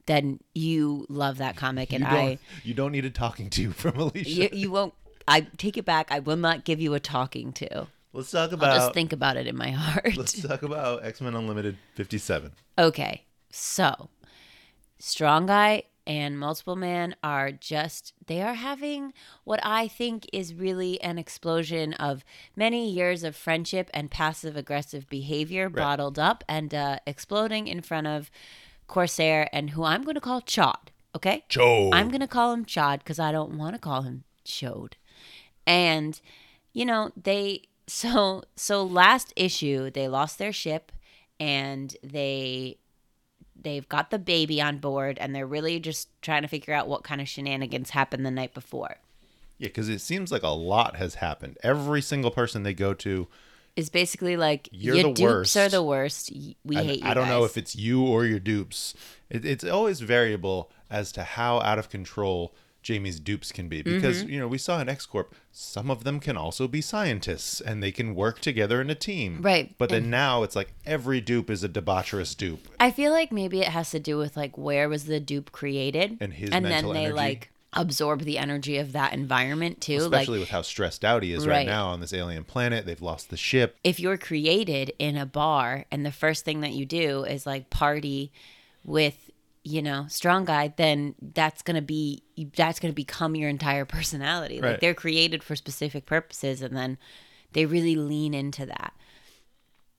then 0.06 0.40
you 0.54 1.06
love 1.08 1.38
that 1.38 1.56
comic 1.56 1.92
and 1.92 2.04
I 2.04 2.38
you 2.64 2.74
don't 2.74 2.90
need 2.92 3.04
a 3.04 3.10
talking 3.10 3.48
to 3.50 3.70
from 3.70 3.96
Alicia. 4.00 4.28
you, 4.28 4.48
you 4.52 4.70
won't 4.70 4.92
I 5.30 5.42
take 5.56 5.76
it 5.76 5.84
back. 5.84 6.10
I 6.10 6.18
will 6.18 6.36
not 6.36 6.64
give 6.64 6.80
you 6.80 6.94
a 6.94 7.00
talking 7.00 7.52
to. 7.54 7.86
let's 8.12 8.32
talk 8.32 8.50
about. 8.50 8.70
I'll 8.70 8.78
just 8.80 8.94
think 8.94 9.12
about 9.12 9.36
it 9.36 9.46
in 9.46 9.56
my 9.56 9.70
heart. 9.70 10.16
let's 10.16 10.40
talk 10.42 10.62
about 10.62 11.04
X 11.04 11.20
Men 11.20 11.34
Unlimited 11.34 11.78
57. 11.94 12.50
Okay, 12.76 13.24
so 13.50 14.10
Strong 14.98 15.46
Guy 15.46 15.84
and 16.06 16.36
Multiple 16.36 16.74
Man 16.74 17.14
are 17.22 17.52
just, 17.52 18.12
they 18.26 18.42
are 18.42 18.54
having 18.54 19.12
what 19.44 19.60
I 19.62 19.86
think 19.86 20.28
is 20.32 20.52
really 20.52 21.00
an 21.00 21.18
explosion 21.18 21.94
of 21.94 22.24
many 22.56 22.90
years 22.90 23.22
of 23.22 23.36
friendship 23.36 23.88
and 23.94 24.10
passive 24.10 24.56
aggressive 24.56 25.08
behavior 25.08 25.68
bottled 25.68 26.18
up 26.18 26.42
and 26.48 26.74
uh, 26.74 26.98
exploding 27.06 27.68
in 27.68 27.82
front 27.82 28.08
of 28.08 28.30
Corsair 28.88 29.48
and 29.52 29.70
who 29.70 29.84
I'm 29.84 30.02
going 30.02 30.16
to 30.16 30.20
call 30.20 30.40
Chod. 30.40 30.90
Okay? 31.14 31.44
Joe. 31.48 31.90
I'm 31.92 32.08
going 32.08 32.20
to 32.20 32.26
call 32.26 32.52
him 32.52 32.64
Chod 32.64 33.00
because 33.00 33.20
I 33.20 33.30
don't 33.30 33.56
want 33.56 33.76
to 33.76 33.80
call 33.80 34.02
him 34.02 34.24
Chode. 34.44 34.94
And 35.66 36.20
you 36.72 36.84
know, 36.84 37.10
they 37.20 37.62
so 37.86 38.42
so 38.56 38.84
last 38.84 39.32
issue 39.36 39.90
they 39.90 40.06
lost 40.06 40.38
their 40.38 40.52
ship 40.52 40.92
and 41.40 41.96
they 42.04 42.76
they've 43.62 43.88
got 43.88 44.10
the 44.10 44.18
baby 44.18 44.60
on 44.60 44.78
board 44.78 45.18
and 45.18 45.34
they're 45.34 45.46
really 45.46 45.80
just 45.80 46.08
trying 46.22 46.42
to 46.42 46.48
figure 46.48 46.74
out 46.74 46.88
what 46.88 47.02
kind 47.02 47.20
of 47.20 47.28
shenanigans 47.28 47.90
happened 47.90 48.24
the 48.24 48.30
night 48.30 48.54
before. 48.54 48.96
Yeah, 49.58 49.68
because 49.68 49.88
it 49.88 50.00
seems 50.00 50.32
like 50.32 50.42
a 50.42 50.48
lot 50.48 50.96
has 50.96 51.16
happened. 51.16 51.58
Every 51.62 52.00
single 52.00 52.30
person 52.30 52.62
they 52.62 52.72
go 52.72 52.94
to, 52.94 53.28
Is 53.76 53.90
basically 53.90 54.38
like 54.38 54.70
You're 54.72 54.94
your 54.94 55.08
the 55.08 55.12
dupes 55.12 55.56
are 55.56 55.68
the 55.68 55.82
worst. 55.82 56.32
We 56.64 56.76
I, 56.76 56.82
hate 56.82 57.02
you. 57.02 57.10
I 57.10 57.12
don't 57.12 57.28
know 57.28 57.44
if 57.44 57.58
it's 57.58 57.76
you 57.76 58.02
or 58.02 58.24
your 58.24 58.38
dupes. 58.38 58.94
It, 59.28 59.44
it's 59.44 59.64
always 59.64 60.00
variable 60.00 60.70
as 60.90 61.12
to 61.12 61.22
how 61.22 61.60
out 61.60 61.78
of 61.78 61.90
control 61.90 62.54
Jamie's 62.82 63.20
dupes 63.20 63.52
can 63.52 63.68
be. 63.68 63.82
Because, 63.82 64.22
Mm-hmm. 64.22 64.30
you 64.32 64.38
know, 64.40 64.48
we 64.48 64.58
saw 64.58 64.80
in 64.80 64.88
X 64.88 65.04
Corp, 65.06 65.34
some 65.52 65.90
of 65.90 66.04
them 66.04 66.18
can 66.20 66.36
also 66.36 66.66
be 66.66 66.80
scientists 66.80 67.60
and 67.60 67.82
they 67.82 67.92
can 67.92 68.14
work 68.14 68.40
together 68.40 68.80
in 68.80 68.88
a 68.90 68.94
team. 68.94 69.38
Right, 69.42 69.74
But 69.78 69.90
then 69.90 70.08
now 70.10 70.42
it's 70.42 70.56
like 70.56 70.72
every 70.86 71.20
dupe 71.20 71.50
is 71.50 71.62
a 71.62 71.68
debaucherous 71.68 72.36
dupe. 72.36 72.66
I 72.78 72.90
feel 72.90 73.12
like 73.12 73.30
maybe 73.32 73.60
it 73.60 73.68
has 73.68 73.90
to 73.90 74.00
do 74.00 74.16
with 74.16 74.36
like 74.36 74.56
where 74.56 74.88
was 74.88 75.04
the 75.04 75.20
dupe 75.20 75.52
created 75.52 76.16
And 76.20 76.32
his 76.32 76.50
and 76.50 76.64
then 76.64 76.86
they 76.92 77.04
energy. 77.06 77.12
like 77.12 77.50
absorb 77.72 78.22
the 78.22 78.36
energy 78.38 78.78
of 78.78 78.90
that 78.92 79.12
environment 79.12 79.80
too. 79.80 79.98
like 79.98 80.22
Especially 80.22 80.40
with 80.40 80.48
how 80.48 80.62
stressed 80.62 81.04
out 81.04 81.22
he 81.22 81.32
is 81.32 81.46
right. 81.46 81.58
Right. 81.58 81.66
now 81.66 81.86
on 81.88 82.00
this 82.00 82.12
alien 82.12 82.42
planet. 82.44 82.84
They've 82.86 83.00
lost 83.00 83.30
the 83.30 83.36
ship. 83.36 83.76
if 83.84 84.00
you're 84.00 84.18
created 84.18 84.92
in 84.98 85.16
a 85.16 85.24
bar 85.26 85.84
and 85.90 86.04
the 86.04 86.10
first 86.10 86.44
thing 86.44 86.62
that 86.62 86.72
you 86.72 86.84
do 86.86 87.22
is 87.24 87.46
like 87.46 87.70
party 87.70 88.32
with 88.84 89.29
you 89.62 89.82
know 89.82 90.06
strong 90.08 90.44
guy 90.46 90.72
then 90.76 91.14
that's 91.20 91.62
gonna 91.62 91.82
be 91.82 92.22
that's 92.56 92.80
gonna 92.80 92.94
become 92.94 93.36
your 93.36 93.48
entire 93.48 93.84
personality. 93.84 94.60
Like 94.60 94.80
they're 94.80 94.94
created 94.94 95.42
for 95.42 95.56
specific 95.56 96.06
purposes 96.06 96.62
and 96.62 96.76
then 96.76 96.98
they 97.52 97.66
really 97.66 97.96
lean 97.96 98.32
into 98.34 98.64
that. 98.66 98.94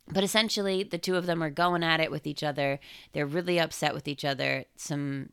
But 0.08 0.24
essentially 0.24 0.84
the 0.84 0.98
two 0.98 1.15
of 1.15 1.25
them 1.25 1.44
are 1.44 1.50
going 1.50 1.84
at 1.84 2.00
it 2.00 2.12
with 2.12 2.25
each 2.25 2.44
other. 2.44 2.80
They're 3.13 3.25
really 3.25 3.60
upset 3.60 3.94
with 3.94 4.08
each 4.08 4.25
other. 4.25 4.65
Some 4.77 5.30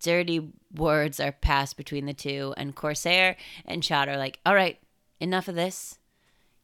dirty 0.00 0.52
words 0.72 1.18
are 1.18 1.32
passed 1.32 1.76
between 1.76 2.06
the 2.06 2.14
two 2.14 2.54
and 2.56 2.76
corsair 2.76 3.36
and 3.64 3.82
Chod 3.82 4.08
are 4.08 4.16
like 4.16 4.38
all 4.46 4.54
right 4.54 4.78
enough 5.18 5.48
of 5.48 5.56
this. 5.56 5.98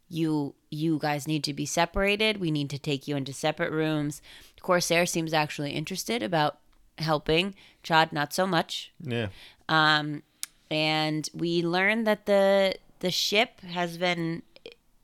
You 0.08 0.54
you 0.70 0.98
guys 0.98 1.26
need 1.26 1.44
to 1.44 1.52
be 1.52 1.66
separated. 1.66 2.38
We 2.38 2.50
need 2.50 2.70
to 2.70 2.78
take 2.78 3.08
you 3.08 3.16
into 3.16 3.32
separate 3.32 3.72
rooms. 3.72 4.22
Corsair 4.60 5.06
seems 5.06 5.34
actually 5.34 5.72
interested 5.72 6.22
about 6.22 6.60
helping 7.00 7.54
Chod 7.82 8.12
not 8.12 8.32
so 8.32 8.46
much 8.46 8.92
Yeah. 9.00 9.28
um 9.68 10.22
and 10.70 11.28
we 11.34 11.62
learn 11.62 12.04
that 12.04 12.26
the 12.26 12.74
the 13.00 13.10
ship 13.10 13.60
has 13.62 13.96
been 13.98 14.42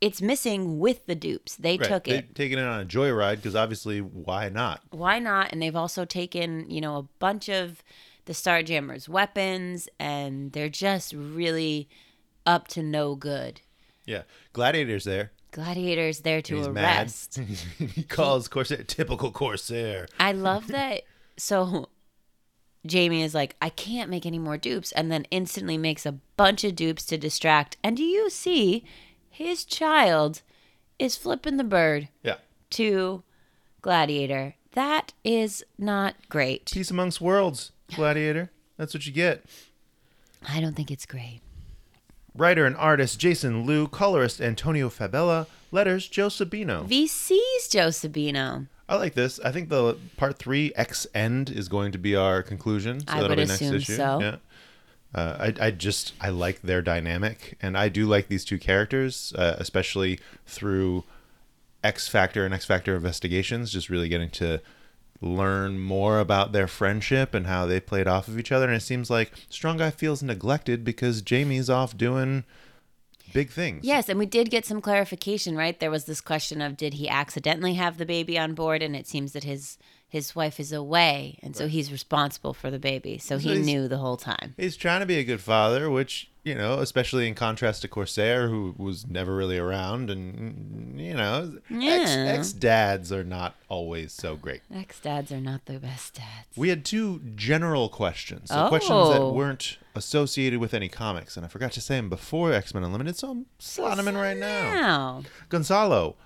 it's 0.00 0.20
missing 0.20 0.78
with 0.78 1.06
the 1.06 1.14
dupes 1.14 1.56
they 1.56 1.78
Right. 1.78 1.88
took 1.88 2.04
They've 2.04 2.18
it 2.18 2.34
taken 2.34 2.58
it 2.58 2.62
on 2.64 2.80
a 2.80 2.84
joyride 2.84 3.36
because 3.36 3.54
obviously, 3.56 4.00
why 4.00 4.48
not? 4.48 4.82
why 4.90 5.18
not 5.18 5.50
and 5.52 5.62
they've 5.62 5.76
also 5.76 6.04
taken 6.04 6.68
you 6.68 6.80
know 6.80 6.96
a 6.96 7.02
bunch 7.18 7.48
of 7.48 7.82
the 8.26 8.32
starjammers 8.32 9.08
weapons 9.08 9.88
and 9.98 10.52
they're 10.52 10.68
just 10.68 11.12
really 11.14 11.88
up 12.46 12.68
to 12.68 12.82
no 12.82 13.14
good 13.14 13.60
Yeah. 14.06 14.22
Gladiator's 14.52 15.04
there. 15.04 15.30
gladiators 15.52 16.20
there 16.20 16.42
to 16.42 16.56
He's 16.56 16.66
arrest 16.66 17.38
mad. 17.38 17.48
he 17.94 18.02
calls 18.02 18.48
Corsair 18.48 18.82
typical 18.82 19.30
Corsair. 19.30 20.08
I 20.18 20.32
love 20.32 20.66
that. 20.68 21.02
So 21.36 21.88
Jamie 22.86 23.22
is 23.22 23.34
like, 23.34 23.56
I 23.62 23.68
can't 23.70 24.10
make 24.10 24.26
any 24.26 24.38
more 24.38 24.56
dupes, 24.58 24.92
and 24.92 25.10
then 25.10 25.26
instantly 25.30 25.78
makes 25.78 26.04
a 26.06 26.12
bunch 26.36 26.64
of 26.64 26.76
dupes 26.76 27.04
to 27.06 27.16
distract. 27.18 27.76
And 27.82 27.96
do 27.96 28.02
you 28.02 28.30
see 28.30 28.84
his 29.30 29.64
child 29.64 30.42
is 30.98 31.16
flipping 31.16 31.56
the 31.56 31.64
bird 31.64 32.08
Yeah. 32.22 32.36
to 32.70 33.22
Gladiator? 33.82 34.54
That 34.72 35.12
is 35.24 35.64
not 35.78 36.14
great. 36.28 36.70
Peace 36.72 36.90
amongst 36.90 37.20
worlds, 37.20 37.72
Gladiator. 37.94 38.50
That's 38.76 38.92
what 38.92 39.06
you 39.06 39.12
get. 39.12 39.44
I 40.48 40.60
don't 40.60 40.74
think 40.74 40.90
it's 40.90 41.06
great. 41.06 41.40
Writer 42.36 42.66
and 42.66 42.76
artist 42.76 43.18
Jason 43.20 43.64
Loo, 43.64 43.86
colorist 43.86 44.40
Antonio 44.40 44.88
Fabela, 44.90 45.46
letters 45.70 46.08
Joe 46.08 46.26
Sabino. 46.26 46.84
VC's 46.86 47.68
Joe 47.68 47.88
Sabino. 47.88 48.66
I 48.88 48.96
like 48.96 49.14
this. 49.14 49.40
I 49.40 49.50
think 49.50 49.68
the 49.68 49.96
part 50.16 50.38
three 50.38 50.72
X 50.76 51.06
end 51.14 51.50
is 51.50 51.68
going 51.68 51.92
to 51.92 51.98
be 51.98 52.14
our 52.14 52.42
conclusion. 52.42 53.00
So 53.00 53.06
I 53.08 53.14
that'll 53.14 53.28
would 53.30 53.36
be 53.36 53.44
next 53.46 53.60
assume 53.60 53.76
issue. 53.76 53.96
so. 53.96 54.20
Yeah. 54.20 54.36
Uh, 55.14 55.52
I, 55.60 55.66
I 55.66 55.70
just 55.70 56.12
I 56.20 56.30
like 56.30 56.62
their 56.62 56.82
dynamic, 56.82 57.56
and 57.62 57.78
I 57.78 57.88
do 57.88 58.04
like 58.04 58.26
these 58.28 58.44
two 58.44 58.58
characters, 58.58 59.32
uh, 59.38 59.54
especially 59.58 60.18
through 60.44 61.04
X 61.84 62.08
Factor 62.08 62.44
and 62.44 62.52
X 62.52 62.64
Factor 62.64 62.96
investigations. 62.96 63.70
Just 63.72 63.88
really 63.88 64.08
getting 64.08 64.30
to 64.30 64.60
learn 65.20 65.78
more 65.78 66.18
about 66.18 66.52
their 66.52 66.66
friendship 66.66 67.32
and 67.32 67.46
how 67.46 67.64
they 67.64 67.80
played 67.80 68.08
off 68.08 68.28
of 68.28 68.38
each 68.38 68.52
other. 68.52 68.66
And 68.66 68.76
it 68.76 68.80
seems 68.80 69.08
like 69.08 69.32
Strong 69.48 69.78
Guy 69.78 69.90
feels 69.90 70.22
neglected 70.22 70.84
because 70.84 71.22
Jamie's 71.22 71.70
off 71.70 71.96
doing 71.96 72.44
big 73.34 73.50
things. 73.50 73.84
Yes, 73.84 74.08
and 74.08 74.18
we 74.18 74.24
did 74.24 74.48
get 74.48 74.64
some 74.64 74.80
clarification, 74.80 75.54
right? 75.56 75.78
There 75.78 75.90
was 75.90 76.06
this 76.06 76.22
question 76.22 76.62
of 76.62 76.78
did 76.78 76.94
he 76.94 77.06
accidentally 77.06 77.74
have 77.74 77.98
the 77.98 78.06
baby 78.06 78.38
on 78.38 78.54
board, 78.54 78.82
and 78.82 78.96
it 78.96 79.06
seems 79.06 79.32
that 79.32 79.44
his 79.44 79.76
his 80.08 80.34
wife 80.34 80.60
is 80.60 80.72
away, 80.72 81.40
and 81.42 81.56
so 81.56 81.66
he's 81.66 81.90
responsible 81.90 82.54
for 82.54 82.70
the 82.70 82.78
baby. 82.78 83.18
So 83.18 83.36
he 83.36 83.58
knew 83.58 83.88
the 83.88 83.98
whole 83.98 84.16
time. 84.16 84.54
He's 84.56 84.76
trying 84.76 85.00
to 85.00 85.06
be 85.06 85.18
a 85.18 85.24
good 85.24 85.40
father, 85.40 85.90
which, 85.90 86.30
you 86.44 86.54
know, 86.54 86.80
especially 86.80 87.26
in 87.26 87.34
contrast 87.34 87.80
to 87.82 87.88
Corsair, 87.88 88.48
who 88.48 88.74
was 88.76 89.06
never 89.06 89.34
really 89.34 89.56
around. 89.56 90.10
And, 90.10 91.00
you 91.00 91.14
know, 91.14 91.54
ex, 91.70 91.70
Yeah. 91.70 92.34
ex 92.36 92.52
dads 92.52 93.10
are 93.10 93.24
not 93.24 93.54
always 93.68 94.12
so 94.12 94.36
great. 94.36 94.60
Ex 94.72 95.00
dads 95.00 95.32
are 95.32 95.40
not 95.40 95.64
the 95.64 95.78
best 95.78 96.14
dads. 96.14 96.46
We 96.56 96.68
had 96.68 96.84
two 96.84 97.20
general 97.34 97.88
questions. 97.88 98.50
So 98.50 98.68
questions 98.68 99.08
that 99.08 99.20
Oh. 99.22 99.32
weren't 99.32 99.78
associated 99.94 100.60
with 100.60 100.74
any 100.74 100.88
comics. 100.90 101.36
And 101.36 101.46
I 101.46 101.48
forgot 101.48 101.72
to 101.72 101.80
say 101.80 101.96
them 101.96 102.10
before 102.10 102.52
X 102.52 102.74
Men 102.74 102.84
Unlimited, 102.84 103.16
so 103.16 103.30
I'm 103.30 103.46
slotting 103.58 103.96
them 103.96 104.08
in 104.08 104.16
right 104.16 104.36
now. 104.36 104.74
Wow. 104.74 105.22
Gonzalo 105.48 106.16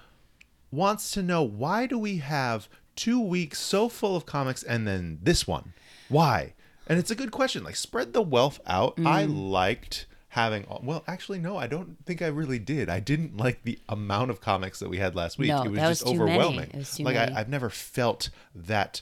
wants 0.73 1.11
to 1.13 1.23
know 1.23 1.43
why 1.43 1.87
do 1.87 1.97
we 1.99 2.19
have 2.19 2.69
two 2.97 3.21
weeks 3.21 3.61
so 3.61 3.89
full 3.89 4.17
of 4.17 4.27
comics 4.27 4.63
and 4.65 4.87
then 4.87 5.21
this 5.23 5.47
one? 5.47 5.73
Why? 6.09 6.55
And 6.89 6.99
it's 6.99 7.11
a 7.11 7.15
good 7.15 7.31
question. 7.31 7.63
Like 7.63 7.77
spread 7.77 8.13
the 8.15 8.23
wealth 8.23 8.59
out. 8.67 8.95
I 8.99 9.25
Mm. 9.27 9.51
liked 9.51 10.07
having 10.29 10.65
all, 10.67 10.81
well 10.85 11.03
actually 11.07 11.39
no 11.39 11.57
i 11.57 11.67
don't 11.67 11.97
think 12.05 12.21
i 12.21 12.27
really 12.27 12.59
did 12.59 12.89
i 12.91 13.01
didn't 13.01 13.37
like 13.37 13.63
the 13.65 13.79
amount 13.89 14.31
of 14.31 14.41
comics 14.41 14.79
that 14.79 14.89
we 14.91 14.99
had 14.99 15.15
last 15.15 15.39
week 15.39 15.49
No, 15.49 15.63
it 15.63 15.71
was 15.71 15.79
that 15.81 15.89
just 15.89 16.05
was 16.05 16.13
too 16.13 16.19
many. 16.19 16.31
overwhelming 16.33 16.71
It 16.71 16.77
was 16.77 16.97
too 16.97 17.03
like 17.05 17.15
many. 17.17 17.33
I, 17.33 17.41
i've 17.41 17.49
never 17.49 17.71
felt 17.71 18.29
that 18.55 19.01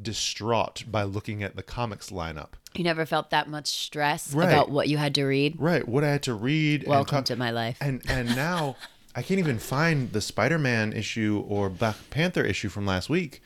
distraught 0.00 0.84
by 0.90 1.02
looking 1.02 1.42
at 1.42 1.56
the 1.56 1.62
comics 1.62 2.10
lineup 2.10 2.50
You 2.74 2.84
never 2.84 3.04
felt 3.04 3.30
that 3.30 3.48
much 3.48 3.66
stress 3.68 4.32
Right. 4.32 4.48
about 4.48 4.70
what 4.70 4.88
you 4.88 4.96
had 4.96 5.14
to 5.16 5.24
read. 5.24 5.56
right 5.60 5.86
what 5.86 6.04
i 6.04 6.08
had 6.10 6.22
to 6.24 6.34
read 6.34 6.82
and 6.82 6.90
Welcome 6.90 7.24
to 7.24 7.36
my 7.36 7.50
life. 7.50 7.76
and 7.80 8.02
and 8.08 8.34
now 8.36 8.76
I 9.14 9.22
can't 9.22 9.40
even 9.40 9.58
find 9.58 10.12
the 10.12 10.20
Spider-Man 10.20 10.92
issue 10.92 11.44
or 11.48 11.68
Black 11.68 11.96
Panther 12.10 12.44
issue 12.44 12.68
from 12.68 12.86
last 12.86 13.10
week. 13.10 13.42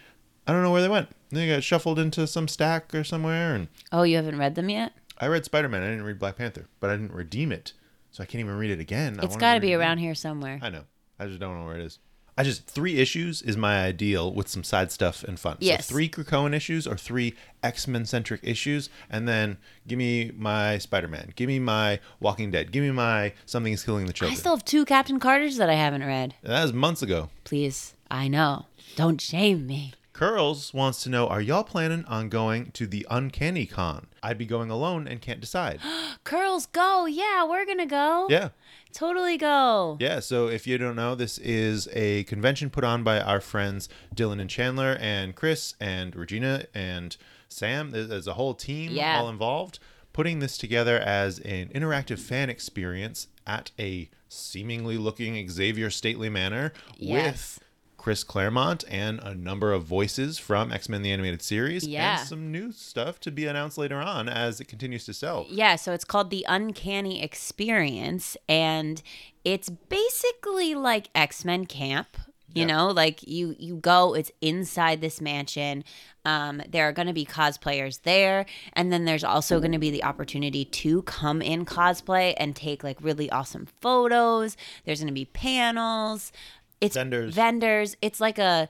I 0.46 0.52
don't 0.52 0.62
know 0.62 0.70
where 0.70 0.82
they 0.82 0.90
went. 0.90 1.08
They 1.30 1.48
got 1.48 1.64
shuffled 1.64 1.98
into 1.98 2.26
some 2.26 2.48
stack 2.48 2.94
or 2.94 3.02
somewhere. 3.02 3.54
And 3.54 3.68
Oh, 3.90 4.02
you 4.02 4.16
haven't 4.16 4.36
read 4.36 4.56
them 4.56 4.68
yet? 4.68 4.92
I 5.18 5.26
read 5.26 5.44
Spider-Man. 5.44 5.82
I 5.82 5.86
didn't 5.88 6.04
read 6.04 6.18
Black 6.18 6.36
Panther, 6.36 6.66
but 6.80 6.90
I 6.90 6.96
didn't 6.96 7.12
redeem 7.12 7.52
it, 7.52 7.72
so 8.10 8.22
I 8.22 8.26
can't 8.26 8.40
even 8.40 8.56
read 8.56 8.70
it 8.70 8.80
again. 8.80 9.18
It's 9.22 9.36
got 9.36 9.54
to 9.54 9.60
be 9.60 9.74
around 9.74 9.98
here 9.98 10.14
somewhere. 10.14 10.58
I 10.62 10.70
know. 10.70 10.84
I 11.18 11.26
just 11.26 11.40
don't 11.40 11.58
know 11.58 11.66
where 11.66 11.76
it 11.76 11.82
is. 11.84 11.98
I 12.36 12.42
just 12.42 12.66
three 12.66 12.98
issues 12.98 13.42
is 13.42 13.56
my 13.56 13.84
ideal 13.84 14.32
with 14.32 14.48
some 14.48 14.64
side 14.64 14.90
stuff 14.90 15.22
and 15.22 15.38
fun. 15.38 15.56
Yes. 15.60 15.86
So 15.86 15.94
three 15.94 16.08
Krakoan 16.08 16.52
issues 16.52 16.84
or 16.84 16.96
three 16.96 17.34
X 17.62 17.86
Men 17.86 18.04
centric 18.06 18.40
issues, 18.42 18.90
and 19.08 19.28
then 19.28 19.56
give 19.86 19.98
me 19.98 20.32
my 20.36 20.78
Spider 20.78 21.06
Man, 21.06 21.32
give 21.36 21.46
me 21.46 21.60
my 21.60 22.00
Walking 22.18 22.50
Dead, 22.50 22.72
give 22.72 22.82
me 22.82 22.90
my 22.90 23.34
Something 23.46 23.72
is 23.72 23.84
Killing 23.84 24.06
the 24.06 24.12
Children. 24.12 24.36
I 24.36 24.40
still 24.40 24.56
have 24.56 24.64
two 24.64 24.84
Captain 24.84 25.20
Carters 25.20 25.58
that 25.58 25.70
I 25.70 25.74
haven't 25.74 26.02
read. 26.04 26.34
that 26.42 26.62
was 26.62 26.72
months 26.72 27.02
ago. 27.02 27.30
Please, 27.44 27.94
I 28.10 28.26
know. 28.26 28.66
Don't 28.96 29.20
shame 29.20 29.68
me. 29.68 29.92
Curls 30.14 30.72
wants 30.72 31.02
to 31.02 31.08
know 31.10 31.26
Are 31.26 31.40
y'all 31.40 31.64
planning 31.64 32.04
on 32.06 32.28
going 32.28 32.70
to 32.72 32.86
the 32.86 33.04
Uncanny 33.10 33.66
Con? 33.66 34.06
I'd 34.22 34.38
be 34.38 34.46
going 34.46 34.70
alone 34.70 35.08
and 35.08 35.20
can't 35.20 35.40
decide. 35.40 35.80
Curls, 36.24 36.66
go. 36.66 37.04
Yeah, 37.06 37.44
we're 37.44 37.66
going 37.66 37.78
to 37.78 37.86
go. 37.86 38.28
yeah. 38.30 38.50
Totally 38.92 39.36
go. 39.36 39.96
Yeah. 40.00 40.20
So 40.20 40.46
if 40.46 40.68
you 40.68 40.78
don't 40.78 40.94
know, 40.94 41.16
this 41.16 41.36
is 41.38 41.88
a 41.92 42.22
convention 42.24 42.70
put 42.70 42.84
on 42.84 43.02
by 43.02 43.20
our 43.20 43.40
friends 43.40 43.88
Dylan 44.14 44.40
and 44.40 44.48
Chandler 44.48 44.96
and 45.00 45.34
Chris 45.34 45.74
and 45.80 46.14
Regina 46.14 46.66
and 46.72 47.16
Sam. 47.48 47.90
There's, 47.90 48.28
a 48.28 48.34
whole 48.34 48.54
team 48.54 48.92
Yeah. 48.92 49.18
all 49.18 49.28
involved 49.28 49.80
putting 50.12 50.38
this 50.38 50.56
together 50.56 50.96
as 51.00 51.40
an 51.40 51.70
interactive 51.74 52.20
fan 52.20 52.48
experience 52.50 53.26
at 53.48 53.72
a 53.80 54.08
seemingly 54.28 54.96
looking 54.96 55.48
Xavier 55.50 55.90
Stately 55.90 56.28
Manor 56.28 56.72
Yes. 56.96 57.58
with 57.58 57.63
Chris 58.04 58.22
Claremont 58.22 58.84
and 58.90 59.18
a 59.20 59.34
number 59.34 59.72
of 59.72 59.84
voices 59.84 60.38
from 60.38 60.70
X 60.70 60.90
Men 60.90 61.00
the 61.00 61.10
Animated 61.10 61.40
Series 61.40 61.86
Yeah. 61.86 62.18
and 62.18 62.28
some 62.28 62.52
new 62.52 62.70
stuff 62.70 63.18
to 63.20 63.30
be 63.30 63.46
announced 63.46 63.78
later 63.78 63.98
on 63.98 64.28
as 64.28 64.60
it 64.60 64.66
continues 64.66 65.06
to 65.06 65.14
sell. 65.14 65.46
Yeah, 65.48 65.76
so 65.76 65.94
it's 65.94 66.04
called 66.04 66.28
the 66.28 66.44
Uncanny 66.46 67.22
Experience, 67.22 68.36
and 68.46 69.00
it's 69.42 69.70
basically 69.70 70.74
like 70.74 71.08
X 71.14 71.46
Men 71.46 71.64
Camp. 71.64 72.18
You 72.54 72.60
Yeah. 72.60 72.66
know, 72.66 72.88
like 72.88 73.26
you 73.26 73.56
you 73.58 73.76
go, 73.76 74.12
it's 74.12 74.30
inside 74.42 75.00
this 75.00 75.22
mansion. 75.22 75.82
Um, 76.26 76.60
there 76.68 76.86
are 76.86 76.92
going 76.92 77.08
to 77.08 77.14
be 77.14 77.24
cosplayers 77.24 78.02
there, 78.02 78.44
and 78.74 78.92
then 78.92 79.06
there's 79.06 79.24
also 79.24 79.60
going 79.60 79.72
to 79.72 79.78
be 79.78 79.90
the 79.90 80.04
opportunity 80.04 80.66
to 80.66 81.00
come 81.02 81.40
in 81.40 81.64
cosplay 81.64 82.34
and 82.36 82.54
take 82.54 82.84
like 82.84 82.98
really 83.00 83.30
awesome 83.30 83.66
photos. 83.80 84.58
There's 84.84 85.00
going 85.00 85.08
to 85.08 85.14
be 85.14 85.24
panels. 85.24 86.32
It's 86.80 86.96
Vendors. 86.96 87.34
vendors. 87.34 87.96
It's 88.02 88.20
like 88.20 88.38
a 88.38 88.68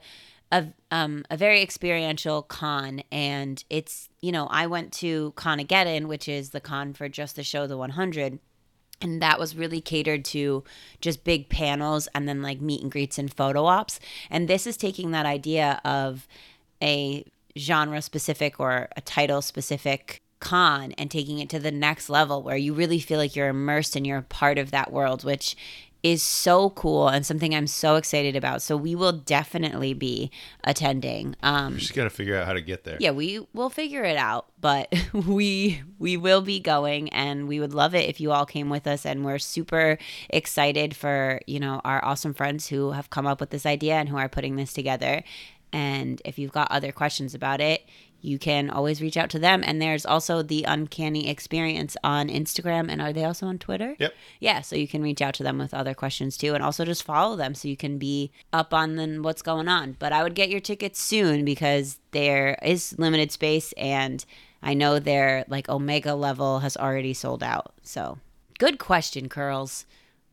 a 0.51 0.67
um 0.91 1.25
a 1.29 1.37
very 1.37 1.61
experiential 1.61 2.43
con 2.43 3.01
and 3.11 3.63
it's 3.69 4.09
you 4.21 4.31
know 4.31 4.47
I 4.47 4.67
went 4.67 4.93
to 4.93 5.33
Conageddon 5.35 6.05
which 6.05 6.27
is 6.27 6.51
the 6.51 6.61
con 6.61 6.93
for 6.93 7.09
just 7.09 7.35
the 7.35 7.43
show 7.43 7.65
the 7.65 7.77
100 7.77 8.39
and 9.01 9.21
that 9.21 9.39
was 9.39 9.55
really 9.55 9.81
catered 9.81 10.23
to 10.25 10.63
just 11.01 11.23
big 11.23 11.49
panels 11.49 12.07
and 12.13 12.29
then 12.29 12.41
like 12.41 12.61
meet 12.61 12.81
and 12.81 12.91
greets 12.91 13.17
and 13.17 13.33
photo 13.33 13.65
ops 13.65 13.99
and 14.29 14.47
this 14.47 14.67
is 14.67 14.77
taking 14.77 15.11
that 15.11 15.25
idea 15.25 15.81
of 15.83 16.27
a 16.81 17.25
genre 17.57 18.01
specific 18.01 18.59
or 18.59 18.87
a 18.95 19.01
title 19.01 19.41
specific 19.41 20.21
con 20.39 20.91
and 20.93 21.09
taking 21.09 21.39
it 21.39 21.49
to 21.49 21.59
the 21.59 21.71
next 21.71 22.09
level 22.09 22.43
where 22.43 22.57
you 22.57 22.73
really 22.73 22.99
feel 22.99 23.17
like 23.17 23.35
you're 23.35 23.49
immersed 23.49 23.95
and 23.95 24.05
you're 24.05 24.19
a 24.19 24.23
part 24.23 24.57
of 24.57 24.71
that 24.71 24.91
world, 24.91 25.23
which 25.23 25.55
is 26.05 26.21
so 26.21 26.69
cool 26.69 27.07
and 27.07 27.25
something 27.25 27.55
I'm 27.55 27.65
so 27.65 27.95
excited 27.95 28.35
about. 28.35 28.61
So 28.61 28.77
we 28.77 28.93
will 28.93 29.11
definitely 29.11 29.95
be 29.95 30.29
attending. 30.63 31.35
Um, 31.41 31.73
We 31.73 31.79
just 31.79 31.95
got 31.95 32.03
to 32.03 32.11
figure 32.11 32.37
out 32.37 32.45
how 32.45 32.53
to 32.53 32.61
get 32.61 32.83
there. 32.83 32.97
yeah, 32.99 33.09
we 33.09 33.43
will 33.53 33.71
figure 33.71 34.03
it 34.03 34.15
out, 34.15 34.45
but 34.61 34.93
we 35.13 35.81
we 35.97 36.15
will 36.15 36.41
be 36.41 36.59
going 36.59 37.09
and 37.09 37.47
we 37.47 37.59
would 37.59 37.73
love 37.73 37.95
it 37.95 38.07
if 38.07 38.21
you 38.21 38.31
all 38.31 38.45
came 38.45 38.69
with 38.69 38.85
us 38.85 39.03
and 39.03 39.25
we're 39.25 39.39
super 39.39 39.97
excited 40.29 40.95
for, 40.95 41.41
you 41.47 41.59
know, 41.59 41.81
our 41.83 42.05
awesome 42.05 42.35
friends 42.35 42.67
who 42.67 42.91
have 42.91 43.09
come 43.09 43.25
up 43.25 43.39
with 43.39 43.49
this 43.49 43.65
idea 43.65 43.95
and 43.95 44.07
who 44.07 44.17
are 44.17 44.29
putting 44.29 44.57
this 44.57 44.73
together. 44.73 45.23
And 45.73 46.21
if 46.23 46.37
you've 46.37 46.51
got 46.51 46.69
other 46.69 46.91
questions 46.91 47.33
about 47.33 47.61
it, 47.61 47.81
you 48.25 48.39
can 48.39 48.69
always 48.69 49.01
reach 49.01 49.17
out 49.17 49.29
to 49.29 49.39
them. 49.39 49.63
And 49.65 49.81
there's 49.81 50.05
also 50.05 50.41
the 50.41 50.63
Uncanny 50.63 51.29
Experience 51.29 51.95
on 52.03 52.27
Instagram. 52.27 52.89
And 52.89 53.01
are 53.01 53.13
they 53.13 53.23
also 53.23 53.45
on 53.45 53.59
Twitter? 53.59 53.95
Yep. 53.99 54.13
Yeah, 54.39 54.61
so 54.61 54.75
you 54.75 54.87
can 54.87 55.03
reach 55.03 55.21
out 55.21 55.35
to 55.35 55.43
them 55.43 55.57
with 55.57 55.73
other 55.73 55.93
questions 55.93 56.37
too, 56.37 56.53
and 56.55 56.63
also 56.63 56.85
just 56.85 57.03
follow 57.03 57.35
them 57.35 57.53
so 57.53 57.67
you 57.67 57.77
can 57.77 57.97
be 57.97 58.31
up 58.51 58.73
on 58.73 58.95
then 58.95 59.21
what's 59.21 59.41
going 59.41 59.67
on. 59.67 59.95
But 59.99 60.11
I 60.11 60.23
would 60.23 60.35
get 60.35 60.49
your 60.49 60.59
tickets 60.59 60.99
soon 60.99 61.45
because 61.45 61.99
there 62.11 62.57
is 62.63 62.97
limited 62.97 63.31
space, 63.31 63.73
and 63.73 64.25
I 64.63 64.73
know 64.73 64.99
their 64.99 65.45
like 65.47 65.69
Omega 65.69 66.15
level 66.15 66.59
has 66.59 66.75
already 66.75 67.13
sold 67.13 67.43
out. 67.43 67.73
So 67.83 68.17
good 68.57 68.79
question, 68.79 69.29
Curls. 69.29 69.85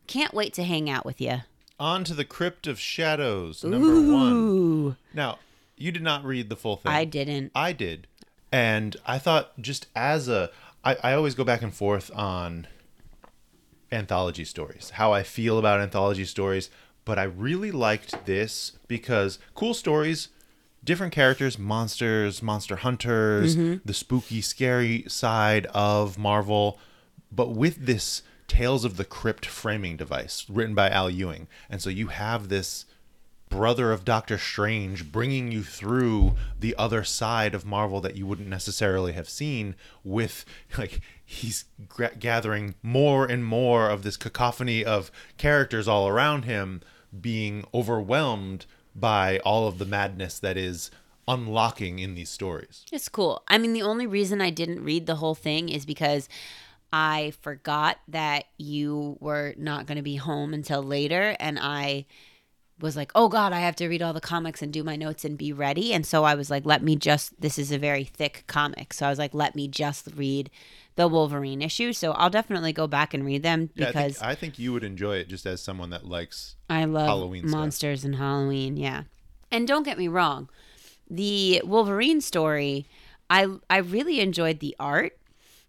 Can't 0.07 0.33
wait 0.33 0.53
to 0.55 0.63
hang 0.63 0.89
out 0.89 1.05
with 1.05 1.21
you. 1.21 1.41
On 1.79 2.03
to 2.03 2.13
the 2.13 2.25
Crypt 2.25 2.67
of 2.67 2.79
Shadows, 2.79 3.63
number 3.63 4.11
one. 4.11 4.97
Now, 5.13 5.39
you 5.83 5.91
did 5.91 6.01
not 6.01 6.23
read 6.23 6.49
the 6.49 6.55
full 6.55 6.77
thing. 6.77 6.91
I 6.91 7.03
didn't. 7.03 7.51
I 7.53 7.73
did. 7.73 8.07
And 8.51 8.95
I 9.05 9.17
thought 9.19 9.59
just 9.59 9.87
as 9.95 10.29
a 10.29 10.49
I, 10.83 10.95
I 11.03 11.13
always 11.13 11.35
go 11.35 11.43
back 11.43 11.61
and 11.61 11.73
forth 11.73 12.09
on 12.15 12.67
anthology 13.91 14.45
stories, 14.45 14.91
how 14.91 15.11
I 15.11 15.23
feel 15.23 15.59
about 15.59 15.81
anthology 15.81 16.25
stories, 16.25 16.69
but 17.03 17.19
I 17.19 17.23
really 17.23 17.71
liked 17.71 18.25
this 18.25 18.73
because 18.87 19.39
cool 19.55 19.73
stories, 19.73 20.29
different 20.83 21.13
characters, 21.13 21.59
monsters, 21.59 22.41
monster 22.41 22.77
hunters, 22.77 23.57
mm-hmm. 23.57 23.77
the 23.85 23.93
spooky, 23.93 24.41
scary 24.41 25.03
side 25.07 25.65
of 25.67 26.17
Marvel, 26.17 26.79
but 27.31 27.49
with 27.51 27.85
this 27.85 28.21
Tales 28.47 28.85
of 28.85 28.97
the 28.97 29.05
Crypt 29.05 29.45
framing 29.45 29.97
device 29.97 30.45
written 30.49 30.75
by 30.75 30.89
Al 30.89 31.09
Ewing. 31.09 31.47
And 31.69 31.81
so 31.81 31.89
you 31.89 32.07
have 32.07 32.49
this 32.49 32.85
brother 33.53 33.91
of 33.91 34.03
Doctor 34.03 34.39
Strange 34.39 35.11
bringing 35.11 35.51
you 35.51 35.61
through 35.61 36.33
the 36.59 36.75
other 36.75 37.03
side 37.03 37.53
of 37.53 37.67
Marvel 37.67 38.01
that 38.01 38.15
you 38.15 38.25
wouldn't 38.25 38.47
necessarily 38.47 39.13
have 39.13 39.29
seen 39.29 39.75
with 40.03 40.43
like 40.77 41.01
he's 41.23 41.65
gra- 41.87 42.15
gathering 42.15 42.73
more 42.81 43.27
and 43.27 43.45
more 43.45 43.89
of 43.89 44.01
this 44.01 44.17
cacophony 44.17 44.83
of 44.83 45.11
characters 45.37 45.87
all 45.87 46.07
around 46.07 46.45
him 46.45 46.81
being 47.21 47.63
overwhelmed 47.75 48.65
by 48.95 49.37
all 49.39 49.67
of 49.67 49.77
the 49.77 49.85
madness 49.85 50.39
that 50.39 50.57
is 50.57 50.89
unlocking 51.27 51.99
in 51.99 52.15
these 52.15 52.31
stories. 52.31 52.83
It's 52.91 53.07
cool. 53.07 53.43
I 53.47 53.59
mean, 53.59 53.73
the 53.73 53.83
only 53.83 54.07
reason 54.07 54.41
I 54.41 54.49
didn't 54.49 54.83
read 54.83 55.05
the 55.05 55.17
whole 55.17 55.35
thing 55.35 55.69
is 55.69 55.85
because 55.85 56.27
I 56.91 57.33
forgot 57.41 57.99
that 58.07 58.45
you 58.57 59.17
were 59.19 59.53
not 59.57 59.85
going 59.85 59.97
to 59.97 60.03
be 60.03 60.15
home 60.15 60.55
until 60.55 60.81
later. 60.81 61.35
And 61.39 61.59
I 61.59 62.07
was 62.83 62.95
like, 62.95 63.11
oh 63.15 63.29
God, 63.29 63.53
I 63.53 63.59
have 63.61 63.75
to 63.77 63.87
read 63.87 64.01
all 64.01 64.13
the 64.13 64.21
comics 64.21 64.61
and 64.61 64.71
do 64.71 64.83
my 64.83 64.95
notes 64.95 65.25
and 65.25 65.37
be 65.37 65.51
ready. 65.51 65.93
And 65.93 66.05
so 66.05 66.23
I 66.23 66.35
was 66.35 66.51
like, 66.51 66.65
let 66.65 66.83
me 66.83 66.95
just, 66.95 67.39
this 67.41 67.57
is 67.57 67.71
a 67.71 67.79
very 67.79 68.03
thick 68.03 68.43
comic. 68.47 68.93
So 68.93 69.05
I 69.07 69.09
was 69.09 69.17
like, 69.17 69.33
let 69.33 69.55
me 69.55 69.67
just 69.67 70.09
read 70.15 70.51
the 70.95 71.07
Wolverine 71.07 71.61
issue. 71.61 71.93
So 71.93 72.11
I'll 72.11 72.29
definitely 72.29 72.73
go 72.73 72.85
back 72.85 73.13
and 73.15 73.25
read 73.25 73.41
them 73.41 73.69
Yeah, 73.73 73.85
I 73.85 73.87
because 73.87 74.17
think, 74.17 74.27
I 74.27 74.35
think 74.35 74.59
you 74.59 74.73
would 74.73 74.83
enjoy 74.83 75.15
it 75.17 75.27
just 75.29 75.45
as 75.47 75.61
someone 75.61 75.89
that 75.89 76.05
likes 76.05 76.55
I 76.69 76.85
love 76.85 77.07
Halloween 77.07 77.47
stuff. 77.47 77.57
monsters 77.59 78.03
and 78.05 78.15
Halloween. 78.17 78.77
Yeah, 78.77 79.03
and 79.49 79.67
don't 79.67 79.83
get 79.83 79.97
me 79.97 80.07
wrong, 80.07 80.49
the 81.09 81.61
Wolverine 81.65 82.21
story, 82.21 82.85
I 83.29 83.47
I 83.69 83.77
really 83.77 84.19
enjoyed 84.19 84.59
the 84.59 84.75
art. 84.79 85.17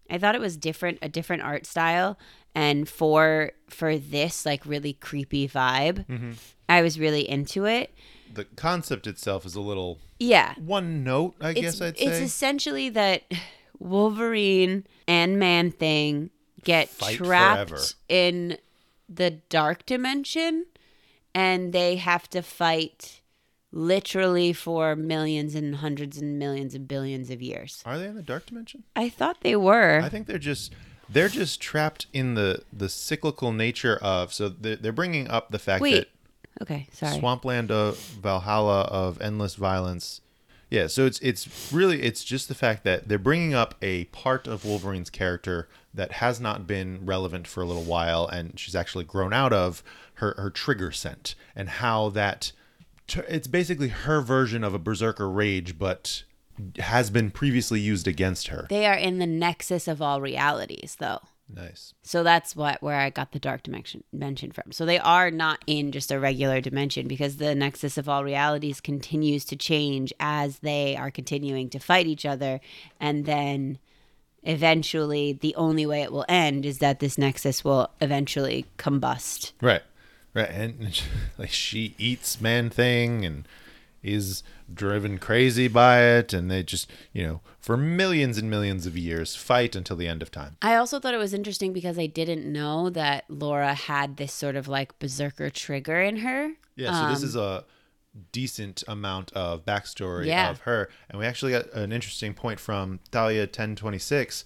I 0.09 0.19
thought 0.19 0.35
it 0.35 0.41
was 0.41 0.57
different, 0.57 0.99
a 1.01 1.09
different 1.09 1.41
art 1.41 1.65
style, 1.65 2.19
and 2.55 2.87
for 2.89 3.51
for 3.69 3.97
this 3.97 4.45
like 4.45 4.65
really 4.65 4.93
creepy 4.93 5.47
vibe, 5.47 6.05
Mm-hmm. 6.07 6.31
I 6.67 6.81
was 6.81 6.97
really 6.99 7.29
into 7.29 7.65
it. 7.65 7.93
the 8.33 8.45
concept 8.45 9.05
itself 9.05 9.45
is 9.45 9.53
a 9.55 9.61
little 9.61 9.99
Yeah, 10.19 10.55
one 10.57 11.03
note, 11.03 11.35
I 11.39 11.49
it's 11.51 11.61
guess 11.61 11.81
I'd 11.81 11.95
it's 11.99 12.19
essentially 12.19 12.89
that 12.89 13.21
Wolverine 13.79 14.85
and 15.07 15.37
Man 15.37 15.71
Thing 15.71 16.31
get 16.63 16.89
Fight 16.89 17.17
trapped 17.17 17.69
forever. 17.69 17.83
in 18.09 18.57
the 19.07 19.29
dark 19.49 19.85
dimension 19.85 20.65
and 21.35 21.71
they 21.73 21.97
have 21.97 22.27
to 22.31 22.41
fight 22.41 23.21
literally 23.71 24.53
for 24.53 24.95
millions 24.95 25.53
and 25.53 25.75
hundreds 25.75 26.17
and 26.17 26.39
millions 26.39 26.73
and 26.73 26.87
billions 26.87 27.29
of 27.29 27.41
years. 27.41 27.83
Are 27.85 27.99
they 27.99 28.07
in 28.07 28.15
the 28.15 28.23
dark 28.23 28.45
dimension? 28.47 28.83
I 28.95 29.09
thought 29.09 29.41
they 29.41 29.55
were. 29.55 29.99
I 30.01 30.09
think 30.09 30.27
they're 30.27 30.37
just 30.39 30.73
they're 31.09 31.29
just 31.29 31.61
trapped 31.61 32.07
in 32.13 32.35
the 32.35 32.63
the 32.71 32.89
cyclical 32.89 33.51
nature 33.51 33.97
of 34.01 34.33
so 34.33 34.49
they're, 34.49 34.75
they're 34.75 34.91
bringing 34.91 35.27
up 35.27 35.49
the 35.51 35.59
fact 35.59 35.81
Wait. 35.81 35.93
that 35.93 36.07
okay, 36.61 36.87
sorry. 36.91 37.17
swampland 37.19 37.71
of 37.71 37.97
valhalla 37.97 38.81
of 38.83 39.21
endless 39.21 39.55
violence 39.55 40.21
yeah 40.69 40.87
so 40.87 41.05
it's 41.05 41.19
it's 41.19 41.71
really 41.71 42.01
it's 42.01 42.23
just 42.23 42.47
the 42.47 42.55
fact 42.55 42.83
that 42.83 43.07
they're 43.07 43.19
bringing 43.19 43.53
up 43.53 43.75
a 43.81 44.05
part 44.05 44.47
of 44.47 44.65
wolverine's 44.65 45.09
character 45.09 45.67
that 45.93 46.13
has 46.13 46.39
not 46.39 46.67
been 46.67 47.05
relevant 47.05 47.47
for 47.47 47.61
a 47.61 47.65
little 47.65 47.83
while 47.83 48.27
and 48.27 48.59
she's 48.59 48.75
actually 48.75 49.03
grown 49.03 49.33
out 49.33 49.53
of 49.53 49.83
her 50.15 50.33
her 50.37 50.49
trigger 50.49 50.91
scent 50.91 51.35
and 51.55 51.69
how 51.69 52.09
that 52.09 52.51
it's 53.27 53.47
basically 53.47 53.89
her 53.89 54.21
version 54.21 54.63
of 54.63 54.73
a 54.73 54.79
berserker 54.79 55.29
rage 55.29 55.77
but 55.77 56.23
has 56.79 57.09
been 57.09 57.31
previously 57.31 57.79
used 57.79 58.07
against 58.07 58.47
her 58.47 58.67
They 58.69 58.85
are 58.85 58.95
in 58.95 59.19
the 59.19 59.27
nexus 59.27 59.87
of 59.87 60.01
all 60.01 60.21
realities 60.21 60.97
though. 60.99 61.19
nice 61.53 61.93
So 62.03 62.23
that's 62.23 62.55
what 62.55 62.81
where 62.81 62.99
I 62.99 63.09
got 63.09 63.31
the 63.31 63.39
dark 63.39 63.63
dimension 63.63 64.03
dimension 64.11 64.51
from. 64.51 64.71
So 64.71 64.85
they 64.85 64.99
are 64.99 65.31
not 65.31 65.63
in 65.67 65.91
just 65.91 66.11
a 66.11 66.19
regular 66.19 66.61
dimension 66.61 67.07
because 67.07 67.37
the 67.37 67.55
nexus 67.55 67.97
of 67.97 68.09
all 68.09 68.23
realities 68.23 68.81
continues 68.81 69.45
to 69.45 69.55
change 69.55 70.13
as 70.19 70.59
they 70.59 70.95
are 70.95 71.11
continuing 71.11 71.69
to 71.69 71.79
fight 71.79 72.07
each 72.07 72.25
other 72.25 72.61
and 72.99 73.25
then 73.25 73.79
eventually 74.45 75.33
the 75.33 75.55
only 75.55 75.85
way 75.85 76.01
it 76.01 76.11
will 76.11 76.25
end 76.29 76.65
is 76.65 76.77
that 76.77 76.99
this 76.99 77.17
nexus 77.17 77.63
will 77.63 77.89
eventually 77.99 78.65
combust. 78.77 79.51
Right, 79.59 79.81
right, 80.33 80.49
and 80.49 81.01
like 81.37 81.49
she 81.49 81.95
eats 81.97 82.39
man 82.39 82.69
thing 82.69 83.25
and 83.25 83.47
is 84.03 84.43
driven 84.73 85.17
crazy 85.17 85.67
by 85.67 86.01
it, 86.01 86.33
and 86.33 86.49
they 86.49 86.63
just 86.63 86.89
you 87.13 87.23
know 87.25 87.41
for 87.59 87.77
millions 87.77 88.37
and 88.37 88.49
millions 88.49 88.85
of 88.85 88.97
years 88.97 89.35
fight 89.35 89.75
until 89.75 89.95
the 89.95 90.07
end 90.07 90.21
of 90.21 90.31
time. 90.31 90.57
I 90.61 90.75
also 90.75 90.99
thought 90.99 91.13
it 91.13 91.17
was 91.17 91.33
interesting 91.33 91.73
because 91.73 91.97
I 91.97 92.05
didn't 92.07 92.51
know 92.51 92.89
that 92.91 93.25
Laura 93.29 93.73
had 93.73 94.17
this 94.17 94.33
sort 94.33 94.55
of 94.55 94.67
like 94.67 94.97
berserker 94.99 95.49
trigger 95.49 96.01
in 96.01 96.17
her. 96.17 96.51
Yeah, 96.75 97.01
so 97.01 97.09
this 97.09 97.19
um, 97.19 97.25
is 97.29 97.35
a 97.35 97.65
decent 98.31 98.83
amount 98.87 99.31
of 99.33 99.65
backstory 99.65 100.27
Yeah. 100.27 100.49
of 100.49 100.61
her, 100.61 100.89
and 101.09 101.19
we 101.19 101.25
actually 101.25 101.51
got 101.51 101.71
an 101.73 101.91
interesting 101.91 102.33
point 102.33 102.59
from 102.59 102.99
twenty 103.11 103.99
six. 103.99 104.43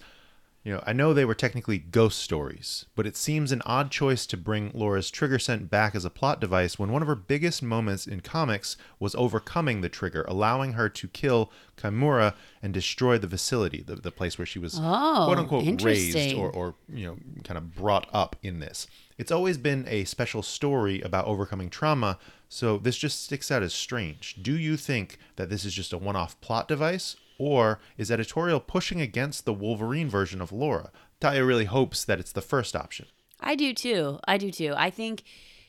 You 0.62 0.74
know, 0.74 0.82
I 0.86 0.92
know 0.92 1.14
they 1.14 1.24
were 1.24 1.34
technically 1.34 1.78
ghost 1.78 2.18
stories, 2.18 2.84
but 2.94 3.06
it 3.06 3.16
seems 3.16 3.50
an 3.50 3.62
odd 3.64 3.90
choice 3.90 4.26
to 4.26 4.36
bring 4.36 4.70
Laura's 4.74 5.10
trigger 5.10 5.38
scent 5.38 5.70
back 5.70 5.94
as 5.94 6.04
a 6.04 6.10
plot 6.10 6.38
device 6.38 6.78
when 6.78 6.92
one 6.92 7.00
of 7.00 7.08
her 7.08 7.14
biggest 7.14 7.62
moments 7.62 8.06
in 8.06 8.20
comics 8.20 8.76
was 8.98 9.14
overcoming 9.14 9.80
the 9.80 9.88
trigger, 9.88 10.22
allowing 10.28 10.74
her 10.74 10.90
to 10.90 11.08
kill 11.08 11.50
Kimura 11.78 12.34
and 12.62 12.74
destroy 12.74 13.16
the 13.16 13.26
facility, 13.28 13.82
the, 13.82 13.96
the 13.96 14.12
place 14.12 14.36
where 14.36 14.44
she 14.44 14.58
was 14.58 14.78
Oh, 14.78 15.24
quote 15.26 15.38
unquote 15.38 15.64
raised 15.82 16.12
or, 16.38 16.50
or, 16.50 16.74
you 16.92 17.06
know, 17.06 17.16
kind 17.42 17.56
of 17.56 17.74
brought 17.74 18.06
up 18.12 18.36
in 18.42 18.60
this. 18.60 18.86
It's 19.16 19.32
always 19.32 19.56
been 19.56 19.86
a 19.88 20.04
special 20.04 20.42
story 20.42 21.00
about 21.00 21.24
overcoming 21.26 21.70
trauma, 21.70 22.18
so 22.50 22.76
this 22.76 22.98
just 22.98 23.24
sticks 23.24 23.50
out 23.50 23.62
as 23.62 23.72
strange. 23.72 24.36
Do 24.42 24.52
you 24.58 24.76
think 24.76 25.18
that 25.36 25.48
this 25.48 25.64
is 25.64 25.72
just 25.72 25.94
a 25.94 25.98
one 25.98 26.16
off 26.16 26.38
plot 26.42 26.68
device, 26.68 27.16
or 27.40 27.80
is 27.96 28.10
editorial 28.10 28.60
pushing 28.60 29.00
against 29.00 29.46
the 29.46 29.54
Wolverine 29.54 30.10
version 30.10 30.42
of 30.42 30.52
Laura? 30.52 30.92
Talia 31.20 31.42
really 31.42 31.64
hopes 31.64 32.04
that 32.04 32.20
it's 32.20 32.32
the 32.32 32.42
first 32.42 32.76
option. 32.76 33.06
I 33.40 33.54
do 33.54 33.72
too. 33.72 34.18
I 34.28 34.36
do 34.36 34.50
too. 34.50 34.74
I 34.76 34.90
think, 34.90 35.22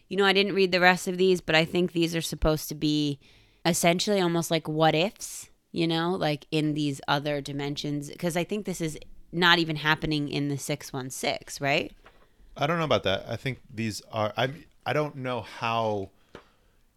you 0.09 0.17
know, 0.17 0.25
I 0.25 0.33
didn't 0.33 0.53
read 0.53 0.73
the 0.73 0.81
rest 0.81 1.07
of 1.07 1.17
these, 1.17 1.39
but 1.39 1.55
I 1.55 1.63
think 1.63 1.93
these 1.93 2.13
are 2.13 2.21
supposed 2.21 2.67
to 2.69 2.75
be 2.75 3.19
essentially 3.65 4.19
almost 4.19 4.51
like 4.51 4.67
what 4.67 4.93
ifs, 4.93 5.49
you 5.71 5.87
know, 5.87 6.11
like 6.11 6.45
in 6.51 6.73
these 6.73 6.99
other 7.07 7.39
dimensions. 7.39 8.09
Because 8.09 8.35
I 8.35 8.43
think 8.43 8.65
this 8.65 8.81
is 8.81 8.99
not 9.31 9.57
even 9.57 9.77
happening 9.77 10.27
in 10.27 10.49
the 10.49 10.57
616, 10.57 11.65
right? 11.65 11.93
I 12.57 12.67
don't 12.67 12.79
know 12.79 12.83
about 12.83 13.03
that. 13.03 13.23
I 13.29 13.37
think 13.37 13.61
these 13.73 14.01
are 14.11 14.33
I 14.35 14.49
I 14.85 14.91
don't 14.91 15.15
know 15.15 15.39
how 15.39 16.09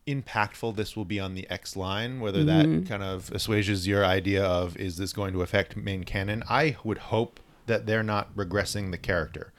impactful 0.06 0.76
this 0.76 0.96
will 0.96 1.04
be 1.04 1.18
on 1.18 1.34
the 1.34 1.48
X 1.50 1.76
line, 1.76 2.20
whether 2.20 2.44
that 2.44 2.66
mm-hmm. 2.66 2.86
kind 2.86 3.02
of 3.02 3.30
assuages 3.32 3.86
your 3.86 4.04
idea 4.04 4.44
of 4.44 4.76
is 4.76 4.96
this 4.96 5.12
going 5.12 5.32
to 5.32 5.42
affect 5.42 5.76
main 5.76 6.04
canon. 6.04 6.42
I 6.48 6.76
would 6.84 6.98
hope 6.98 7.40
that 7.66 7.86
they're 7.86 8.02
not 8.02 8.34
regressing 8.36 8.90
the 8.90 8.98
character, 8.98 9.52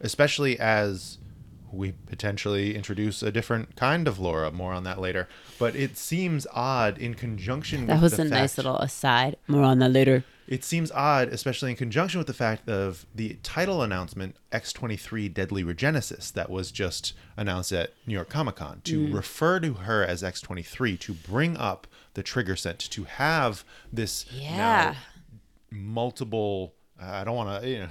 especially 0.00 0.58
as 0.58 1.18
we 1.72 1.92
potentially 2.06 2.74
introduce 2.74 3.22
a 3.22 3.30
different 3.30 3.76
kind 3.76 4.08
of 4.08 4.18
Laura. 4.18 4.50
More 4.50 4.72
on 4.72 4.84
that 4.84 5.00
later. 5.00 5.28
But 5.58 5.76
it 5.76 5.96
seems 5.96 6.46
odd 6.52 6.98
in 6.98 7.14
conjunction 7.14 7.86
That 7.86 8.02
was 8.02 8.18
a 8.18 8.24
nice 8.24 8.56
little 8.56 8.78
aside. 8.78 9.36
More 9.46 9.62
on 9.62 9.78
that 9.80 9.92
later. 9.92 10.24
It 10.50 10.62
seems 10.64 10.90
odd, 10.92 11.28
especially 11.28 11.70
in 11.70 11.76
conjunction 11.76 12.18
with 12.18 12.26
the 12.26 12.34
fact 12.34 12.68
of 12.68 13.06
the 13.14 13.38
title 13.42 13.80
announcement 13.82 14.36
X23 14.52 15.32
Deadly 15.32 15.64
Regenesis 15.64 16.30
that 16.32 16.50
was 16.50 16.70
just 16.70 17.14
announced 17.38 17.72
at 17.72 17.94
New 18.06 18.12
York 18.14 18.28
Comic 18.28 18.56
Con 18.56 18.82
to 18.84 19.06
Mm. 19.06 19.14
refer 19.14 19.60
to 19.60 19.74
her 19.74 20.04
as 20.04 20.22
X23 20.22 20.98
to 21.00 21.14
bring 21.14 21.56
up 21.56 21.86
the 22.14 22.22
trigger 22.22 22.56
set 22.56 22.78
to 22.80 23.04
have 23.04 23.64
this 23.92 24.26
Yeah. 24.32 24.56
now 24.56 24.96
multiple 25.70 26.74
I 27.00 27.24
don't 27.24 27.36
want 27.36 27.62
to 27.62 27.68
you 27.68 27.78
know 27.80 27.88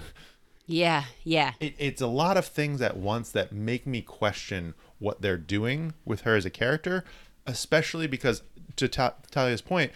Yeah, 0.68 1.06
yeah. 1.24 1.54
it, 1.60 1.74
it's 1.80 2.02
a 2.02 2.08
lot 2.08 2.38
of 2.38 2.46
things 2.46 2.82
at 2.82 2.98
once 2.98 3.32
that 3.32 3.52
make 3.52 3.88
me 3.88 4.02
question 4.02 4.76
what 5.00 5.22
they're 5.22 5.38
doing 5.38 5.94
with 6.06 6.22
her 6.22 6.36
as 6.36 6.46
a 6.46 6.50
character, 6.52 7.04
especially 7.48 8.06
because, 8.06 8.44
to 8.76 8.88
Ta- 8.88 9.16
Talia's 9.32 9.62
point, 9.62 9.92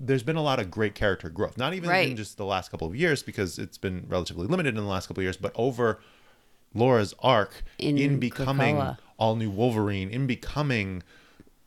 there's 0.00 0.22
been 0.22 0.36
a 0.36 0.42
lot 0.42 0.58
of 0.58 0.70
great 0.70 0.94
character 0.94 1.28
growth. 1.28 1.58
Not 1.58 1.74
even 1.74 1.90
in 1.90 2.16
just 2.16 2.36
the 2.38 2.44
last 2.46 2.70
couple 2.70 2.88
of 2.88 2.96
years, 2.96 3.22
because 3.22 3.58
it's 3.58 3.76
been 3.78 4.06
relatively 4.08 4.46
limited 4.46 4.70
in 4.76 4.82
the 4.82 4.88
last 4.90 5.06
couple 5.06 5.20
of 5.20 5.24
years, 5.24 5.36
but 5.36 5.52
over 5.54 6.00
Laura's 6.74 7.14
arc 7.20 7.62
In 7.78 7.98
in, 7.98 8.18
becoming 8.18 8.76
Krakoa. 8.76 8.98
all 9.18 9.36
new 9.36 9.50
Wolverine, 9.50 10.08
in 10.10 10.26
becoming 10.26 11.02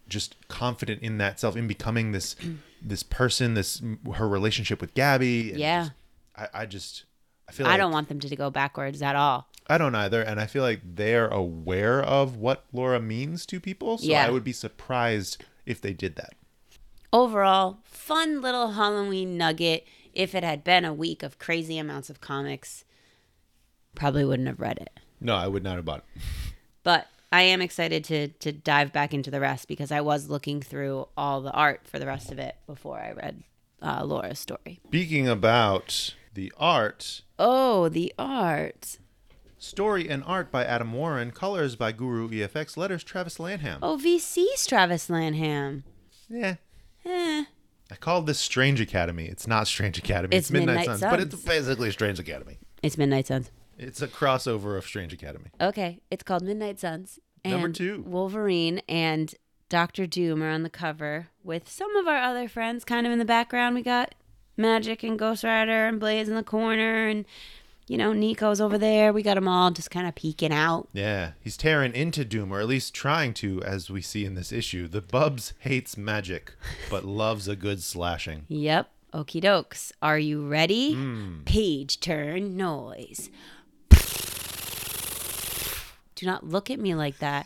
just 0.08 0.36
confident 0.48 1.02
in 1.02 1.17
that 1.19 1.39
self, 1.39 1.56
in 1.56 1.67
becoming 1.67 2.12
this 2.12 2.36
this 2.82 3.04
person, 3.04 3.54
this 3.54 3.82
her 4.15 4.28
relationship 4.28 4.82
with 4.82 4.93
Gabby. 4.93 5.54
Yeah. 5.56 5.84
just- 5.84 5.91
I, 6.36 6.62
I 6.62 6.65
just 6.65 7.04
I 7.48 7.52
feel 7.52 7.65
like 7.65 7.69
I 7.72 7.74
like 7.76 7.82
don't 7.82 7.91
want 7.91 8.08
them 8.10 8.19
to 8.19 8.36
go 8.36 8.50
backwards 8.50 9.02
at 9.04 9.15
all. 9.15 9.48
I 9.67 9.78
don't 9.78 9.93
either, 9.96 10.22
and 10.22 10.39
I 10.41 10.46
feel 10.48 10.63
like 10.63 10.82
they're 10.84 11.28
aware 11.28 12.02
of 12.02 12.36
what 12.38 12.65
Laura 12.74 13.00
means 13.00 13.46
to 13.46 13.60
people. 13.60 13.98
So 14.00 14.08
Yeah. 14.08 14.26
I 14.26 14.30
would 14.32 14.43
be 14.43 14.52
surprised 14.52 15.43
if 15.65 15.80
they 15.80 15.93
did 15.93 16.15
that. 16.15 16.34
Overall, 17.13 17.78
fun 17.84 18.41
little 18.41 18.71
Halloween 18.71 19.38
nugget. 19.38 19.86
If 20.13 20.34
it 20.36 20.43
had 20.43 20.63
been 20.63 20.84
a 20.84 20.93
week 20.93 21.21
of 21.23 21.39
crazy 21.39 21.78
amounts 21.78 22.10
of 22.10 22.19
comics, 22.19 22.84
probably 23.95 24.26
wouldn't 24.26 24.47
have 24.47 24.60
read 24.60 24.80
it. 24.80 24.99
No, 25.21 25.36
I 25.36 25.47
would 25.47 25.63
not 25.63 25.76
have 25.76 25.86
bought 25.86 25.99
it. 26.15 26.21
But 26.84 27.08
I 27.32 27.43
am 27.43 27.62
excited 27.62 28.04
to 28.06 28.28
to 28.30 28.52
dive 28.52 28.91
back 28.91 29.13
into 29.13 29.32
the 29.32 29.39
rest 29.39 29.67
because 29.67 29.91
I 29.91 30.02
was 30.02 30.28
looking 30.30 30.62
through 30.62 31.08
all 31.15 31.41
the 31.41 31.52
art 31.52 31.82
for 31.88 31.99
the 31.99 32.06
rest 32.08 32.32
of 32.32 32.39
it 32.39 32.56
before 32.67 32.99
I 32.99 33.12
read 33.12 33.43
uh, 33.82 34.04
Laura's 34.04 34.39
story. 34.39 34.80
Speaking 34.88 35.28
about 35.28 36.15
the 36.34 36.52
art, 36.58 37.21
Oh, 37.39 37.89
the 37.89 38.12
art. 38.17 38.97
story 39.60 40.10
and 40.10 40.23
art 40.26 40.52
by 40.52 40.65
Adam 40.65 40.93
Warren, 40.93 41.30
colors 41.32 41.76
by 41.76 41.91
Guru 41.91 42.30
EFX, 42.30 42.76
letters 42.76 43.04
Travis 43.04 43.39
Lanham. 43.39 43.80
Oh, 43.84 43.97
VC's 44.04 44.65
Travis 44.67 45.10
Lanham. 45.12 45.84
Yeah. 46.28 46.56
Eh. 47.06 47.46
I 47.92 47.96
called 47.96 48.26
this 48.26 48.39
Strange 48.39 48.82
Academy. 48.82 49.26
It's 49.26 49.46
not 49.48 49.68
Strange 49.68 49.98
Academy. 49.98 50.36
It's 50.36 50.50
Midnight 50.50 50.86
Suns, 50.86 51.02
but 51.02 51.20
it's 51.20 51.36
basically 51.36 51.92
Strange 51.92 52.20
Academy. 52.20 52.58
It's 52.82 52.98
Midnight 52.98 53.28
Suns. 53.28 53.52
It's 53.78 54.02
a 54.02 54.08
crossover 54.08 54.78
of 54.78 54.86
Strange 54.86 55.13
Academy. 55.13 55.50
Okay, 55.60 56.00
it's 56.10 56.24
called 56.24 56.44
Midnight 56.44 56.80
Suns. 56.80 57.20
And 57.44 57.54
Number 57.54 57.70
two. 57.70 58.04
Wolverine 58.08 58.82
and 58.88 59.34
Doctor 59.70 60.06
Doom 60.06 60.42
are 60.42 60.50
on 60.50 60.63
the 60.63 60.70
cover 60.70 61.28
with 61.44 61.70
some 61.70 61.96
of 61.96 62.08
our 62.08 62.18
other 62.18 62.48
friends 62.48 62.86
kind 62.86 63.06
of 63.06 63.12
in 63.12 63.20
the 63.20 63.26
background. 63.26 63.76
We 63.76 63.82
got 63.82 64.16
Magik 64.58 65.04
and 65.08 65.18
Ghost 65.18 65.44
Rider 65.44 65.88
and 65.88 66.00
Blaze 66.00 66.30
in 66.30 66.36
the 66.36 66.44
corner, 66.44 67.08
and 67.08 67.26
you 67.88 67.98
know 67.98 68.13
Nico's 68.13 68.62
over 68.62 68.78
there. 68.78 69.12
We 69.13 69.24
got 69.24 69.36
them 69.36 69.48
all 69.48 69.72
just 69.72 69.91
kind 69.91 70.08
of 70.08 70.15
peeking 70.15 70.54
out. 70.54 70.88
Yeah, 70.93 71.32
he's 71.41 71.58
tearing 71.58 71.93
into 71.93 72.24
Doom, 72.26 72.52
or 72.54 72.60
at 72.60 72.67
least 72.67 72.93
trying 72.93 73.34
to, 73.36 73.62
as 73.63 73.89
we 73.89 74.02
see 74.02 74.26
in 74.26 74.36
this 74.36 74.52
issue. 74.52 74.88
The 74.88 75.02
Bubs 75.02 75.54
hates 75.60 75.98
magic, 75.98 76.54
but 76.89 77.04
loves 77.06 77.48
a 77.48 77.56
good 77.56 77.82
slashing. 77.82 78.46
Yep. 78.48 78.89
Okie 79.13 79.43
dokes. 79.43 79.91
Are 80.02 80.17
you 80.17 80.48
ready? 80.48 80.93
Hmm. 80.93 81.43
Page 81.46 82.00
turn 82.00 82.58
noise. 82.58 83.30
Do 86.15 86.26
not 86.26 86.46
look 86.48 86.72
at 86.72 86.80
me 86.80 86.96
like 86.96 87.19
that. 87.19 87.46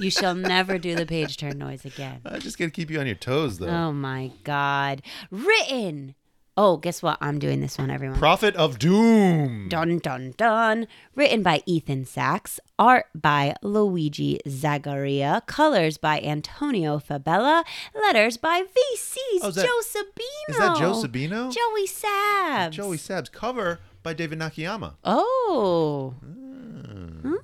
You 0.00 0.10
shall 0.10 0.34
never 0.34 0.78
do 0.78 0.94
the 0.94 1.06
page 1.06 1.36
turn 1.36 1.58
noise 1.58 1.84
again. 1.84 2.20
I 2.26 2.38
just 2.38 2.58
gotta 2.58 2.70
keep 2.70 2.90
you 2.90 2.98
on 3.00 3.06
your 3.06 3.14
toes, 3.14 3.58
though. 3.58 3.68
Oh 3.68 3.92
my 3.92 4.32
God. 4.42 5.02
Written. 5.30 6.14
Oh, 6.56 6.76
guess 6.76 7.02
what? 7.02 7.18
I'm 7.20 7.40
doing 7.40 7.60
this 7.60 7.78
one, 7.78 7.90
everyone. 7.90 8.16
Prophet 8.16 8.54
of 8.54 8.78
Doom. 8.78 9.68
Dun 9.68 9.98
dun 9.98 10.34
dun. 10.36 10.86
Written 11.16 11.42
by 11.42 11.64
Ethan 11.66 12.04
Sacks. 12.04 12.60
Art 12.78 13.06
by 13.12 13.56
Luigi 13.60 14.38
Zagaria. 14.46 15.44
Colors 15.46 15.98
by 15.98 16.20
Antonio 16.20 16.98
Fabela. 16.98 17.64
Letters 17.92 18.36
by 18.36 18.62
VC's 18.62 19.42
Oh, 19.42 19.48
is 19.48 19.56
that- 19.56 19.66
Joe 19.66 19.80
Sabino. 19.82 20.50
Is 20.50 20.58
that 20.58 20.76
Joe 20.76 20.92
Sabino? 20.92 21.52
Joey 21.52 21.88
Sabs. 21.88 22.70
Joey 22.70 22.98
Sabs. 22.98 23.32
Cover 23.32 23.80
by 24.04 24.12
David 24.12 24.38
Nakayama. 24.38 24.94
Oh. 25.02 26.14
Hmm. 26.20 27.34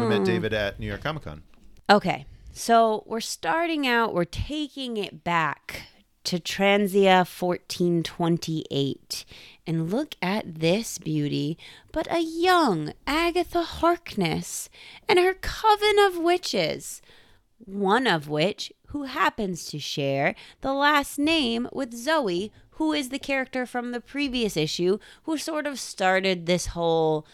We 0.00 0.06
met 0.06 0.18
hmm. 0.18 0.24
David 0.24 0.52
at 0.52 0.78
New 0.78 0.86
York 0.86 1.02
Comic 1.02 1.24
Con. 1.24 1.42
Okay. 1.90 2.26
So 2.52 3.02
we're 3.06 3.20
starting 3.20 3.88
out, 3.88 4.14
we're 4.14 4.24
taking 4.24 4.96
it 4.96 5.24
back 5.24 5.88
to 6.26 6.40
Transia 6.40 7.18
1428. 7.18 9.24
And 9.66 9.90
look 9.90 10.16
at 10.20 10.60
this 10.60 10.98
beauty, 10.98 11.56
but 11.92 12.06
a 12.10 12.20
young 12.20 12.92
Agatha 13.06 13.62
Harkness 13.62 14.68
and 15.08 15.18
her 15.18 15.34
coven 15.34 15.98
of 16.00 16.18
witches. 16.18 17.00
One 17.64 18.06
of 18.06 18.28
which 18.28 18.72
who 18.88 19.04
happens 19.04 19.64
to 19.66 19.78
share 19.78 20.34
the 20.60 20.72
last 20.72 21.18
name 21.18 21.68
with 21.72 21.94
Zoe, 21.94 22.52
who 22.72 22.92
is 22.92 23.08
the 23.08 23.18
character 23.18 23.64
from 23.64 23.92
the 23.92 24.00
previous 24.00 24.56
issue 24.56 24.98
who 25.22 25.38
sort 25.38 25.66
of 25.66 25.80
started 25.80 26.46
this 26.46 26.66
whole 26.66 27.26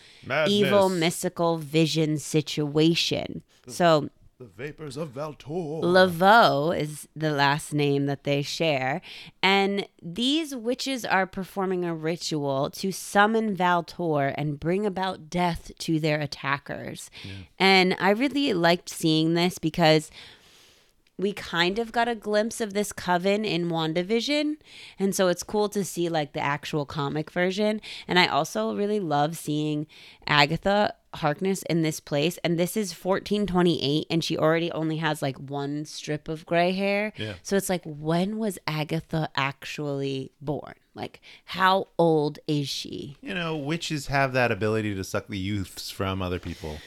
evil 0.46 0.88
mystical 0.88 1.58
vision 1.58 2.18
situation. 2.18 3.42
So 3.66 4.10
The 4.42 4.48
Vapors 4.48 4.96
of 4.96 5.10
Valtor. 5.10 5.46
Laveau 5.86 6.76
is 6.76 7.06
the 7.14 7.30
last 7.30 7.72
name 7.72 8.06
that 8.06 8.24
they 8.24 8.42
share. 8.42 9.00
And 9.40 9.86
these 10.02 10.52
witches 10.52 11.04
are 11.04 11.28
performing 11.28 11.84
a 11.84 11.94
ritual 11.94 12.68
to 12.70 12.90
summon 12.90 13.54
Valtor 13.54 14.34
and 14.36 14.58
bring 14.58 14.84
about 14.84 15.30
death 15.30 15.70
to 15.78 16.00
their 16.00 16.18
attackers. 16.18 17.08
And 17.56 17.94
I 18.00 18.10
really 18.10 18.52
liked 18.52 18.88
seeing 18.88 19.34
this 19.34 19.58
because 19.60 20.10
we 21.18 21.32
kind 21.32 21.78
of 21.78 21.92
got 21.92 22.08
a 22.08 22.14
glimpse 22.14 22.60
of 22.60 22.74
this 22.74 22.92
coven 22.92 23.44
in 23.44 23.68
WandaVision. 23.68 24.56
And 24.98 25.14
so 25.14 25.28
it's 25.28 25.42
cool 25.42 25.68
to 25.70 25.84
see 25.84 26.08
like 26.08 26.32
the 26.32 26.40
actual 26.40 26.86
comic 26.86 27.30
version. 27.30 27.80
And 28.08 28.18
I 28.18 28.26
also 28.26 28.74
really 28.74 28.98
love 29.00 29.36
seeing 29.36 29.86
Agatha 30.26 30.94
Harkness 31.14 31.62
in 31.64 31.82
this 31.82 32.00
place. 32.00 32.38
And 32.42 32.58
this 32.58 32.76
is 32.76 32.92
1428, 32.92 34.06
and 34.10 34.24
she 34.24 34.38
already 34.38 34.72
only 34.72 34.96
has 34.96 35.20
like 35.20 35.36
one 35.36 35.84
strip 35.84 36.26
of 36.26 36.46
gray 36.46 36.72
hair. 36.72 37.12
Yeah. 37.16 37.34
So 37.42 37.56
it's 37.56 37.68
like, 37.68 37.82
when 37.84 38.38
was 38.38 38.58
Agatha 38.66 39.28
actually 39.36 40.32
born? 40.40 40.74
Like, 40.94 41.20
how 41.44 41.88
old 41.98 42.38
is 42.46 42.68
she? 42.68 43.16
You 43.20 43.34
know, 43.34 43.56
witches 43.56 44.06
have 44.06 44.32
that 44.32 44.50
ability 44.50 44.94
to 44.94 45.04
suck 45.04 45.28
the 45.28 45.38
youths 45.38 45.90
from 45.90 46.22
other 46.22 46.38
people. 46.38 46.78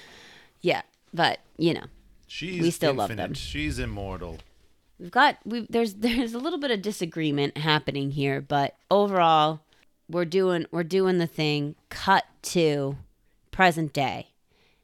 Yeah. 0.62 0.82
But, 1.14 1.40
you 1.58 1.76
know, 1.76 1.86
She's 2.28 2.62
We 2.62 2.72
still 2.72 2.94
love 2.94 3.12
infinite. 3.12 3.28
them. 3.30 3.34
She's 3.36 3.80
immortal. 3.80 4.40
we've 5.00 5.12
got 5.12 5.38
we 5.46 5.68
there's 5.70 5.94
there's 6.06 6.34
a 6.34 6.40
little 6.40 6.60
bit 6.60 6.72
of 6.72 6.82
disagreement 6.82 7.58
happening 7.58 8.12
here, 8.12 8.42
but 8.42 8.76
overall, 8.90 9.62
we're 10.10 10.26
doing 10.26 10.66
we're 10.72 10.84
doing 10.84 11.18
the 11.18 11.28
thing. 11.28 11.76
Cut 11.90 12.26
to 12.44 12.98
present 13.52 13.94
day. 13.94 14.30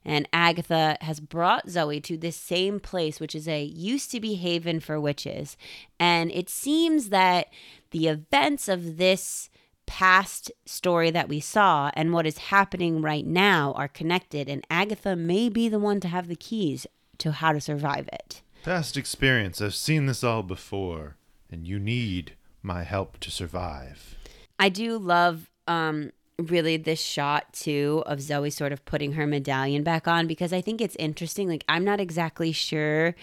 And 0.03 0.27
Agatha 0.33 0.97
has 1.01 1.19
brought 1.19 1.69
Zoe 1.69 2.01
to 2.01 2.17
this 2.17 2.35
same 2.35 2.79
place, 2.79 3.19
which 3.19 3.35
is 3.35 3.47
a 3.47 3.61
used 3.63 4.09
to 4.11 4.19
be 4.19 4.33
haven 4.33 4.79
for 4.79 4.99
witches. 4.99 5.55
And 5.99 6.31
it 6.31 6.49
seems 6.49 7.09
that 7.09 7.49
the 7.91 8.07
events 8.07 8.67
of 8.67 8.97
this 8.97 9.51
past 9.85 10.51
story 10.65 11.11
that 11.11 11.29
we 11.29 11.39
saw 11.39 11.91
and 11.93 12.13
what 12.13 12.25
is 12.25 12.37
happening 12.39 13.03
right 13.03 13.27
now 13.27 13.73
are 13.73 13.87
connected. 13.87 14.49
And 14.49 14.65
Agatha 14.71 15.15
may 15.15 15.49
be 15.49 15.69
the 15.69 15.77
one 15.77 15.99
to 15.99 16.07
have 16.07 16.27
the 16.27 16.35
keys 16.35 16.87
to 17.21 17.31
how 17.31 17.51
to 17.51 17.61
survive 17.61 18.07
it. 18.11 18.41
Past 18.63 18.97
experience. 18.97 19.61
I've 19.61 19.75
seen 19.75 20.05
this 20.05 20.23
all 20.23 20.43
before, 20.43 21.15
and 21.49 21.67
you 21.67 21.79
need 21.79 22.33
my 22.61 22.83
help 22.83 23.19
to 23.21 23.31
survive. 23.31 24.15
I 24.59 24.69
do 24.69 24.97
love 24.97 25.49
um 25.67 26.11
really 26.37 26.77
this 26.77 26.99
shot 26.99 27.53
too 27.53 28.03
of 28.05 28.21
Zoe 28.21 28.49
sort 28.49 28.71
of 28.71 28.83
putting 28.85 29.13
her 29.13 29.27
medallion 29.27 29.83
back 29.83 30.07
on 30.07 30.27
because 30.27 30.51
I 30.53 30.61
think 30.61 30.81
it's 30.81 30.95
interesting. 30.97 31.47
Like 31.47 31.63
I'm 31.67 31.83
not 31.83 31.99
exactly 31.99 32.51
sure 32.51 33.15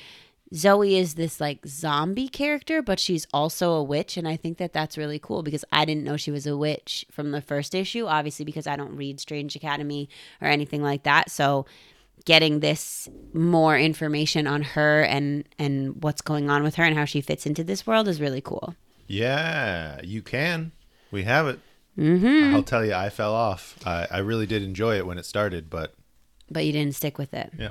Zoe 0.54 0.96
is 0.96 1.14
this 1.14 1.40
like 1.40 1.66
zombie 1.66 2.28
character, 2.28 2.80
but 2.80 2.98
she's 2.98 3.26
also 3.32 3.72
a 3.72 3.82
witch. 3.82 4.16
And 4.16 4.26
I 4.26 4.36
think 4.36 4.58
that 4.58 4.72
that's 4.72 4.96
really 4.96 5.18
cool 5.18 5.42
because 5.42 5.64
I 5.72 5.84
didn't 5.84 6.04
know 6.04 6.16
she 6.16 6.30
was 6.30 6.46
a 6.46 6.56
witch 6.56 7.04
from 7.10 7.32
the 7.32 7.42
first 7.42 7.74
issue, 7.74 8.06
obviously, 8.06 8.44
because 8.44 8.66
I 8.66 8.76
don't 8.76 8.96
read 8.96 9.20
Strange 9.20 9.56
Academy 9.56 10.08
or 10.40 10.48
anything 10.48 10.82
like 10.82 11.02
that. 11.02 11.30
So 11.30 11.66
getting 12.24 12.60
this 12.60 13.08
more 13.32 13.78
information 13.78 14.46
on 14.46 14.62
her 14.62 15.02
and 15.02 15.44
and 15.58 16.02
what's 16.02 16.20
going 16.22 16.50
on 16.50 16.62
with 16.62 16.74
her 16.76 16.84
and 16.84 16.96
how 16.96 17.04
she 17.04 17.20
fits 17.20 17.46
into 17.46 17.64
this 17.64 17.86
world 17.86 18.08
is 18.08 18.20
really 18.20 18.40
cool. 18.40 18.74
Yeah, 19.06 20.00
you 20.02 20.22
can. 20.22 20.72
We 21.10 21.24
have 21.24 21.46
it. 21.46 21.58
Mm-hmm. 21.98 22.54
I'll 22.54 22.62
tell 22.62 22.84
you, 22.84 22.94
I 22.94 23.08
fell 23.10 23.34
off. 23.34 23.76
I, 23.84 24.06
I 24.10 24.18
really 24.18 24.46
did 24.46 24.62
enjoy 24.62 24.96
it 24.98 25.06
when 25.06 25.18
it 25.18 25.24
started, 25.24 25.68
but 25.70 25.94
But 26.50 26.64
you 26.64 26.72
didn't 26.72 26.94
stick 26.94 27.18
with 27.18 27.32
it. 27.34 27.50
yeah. 27.58 27.70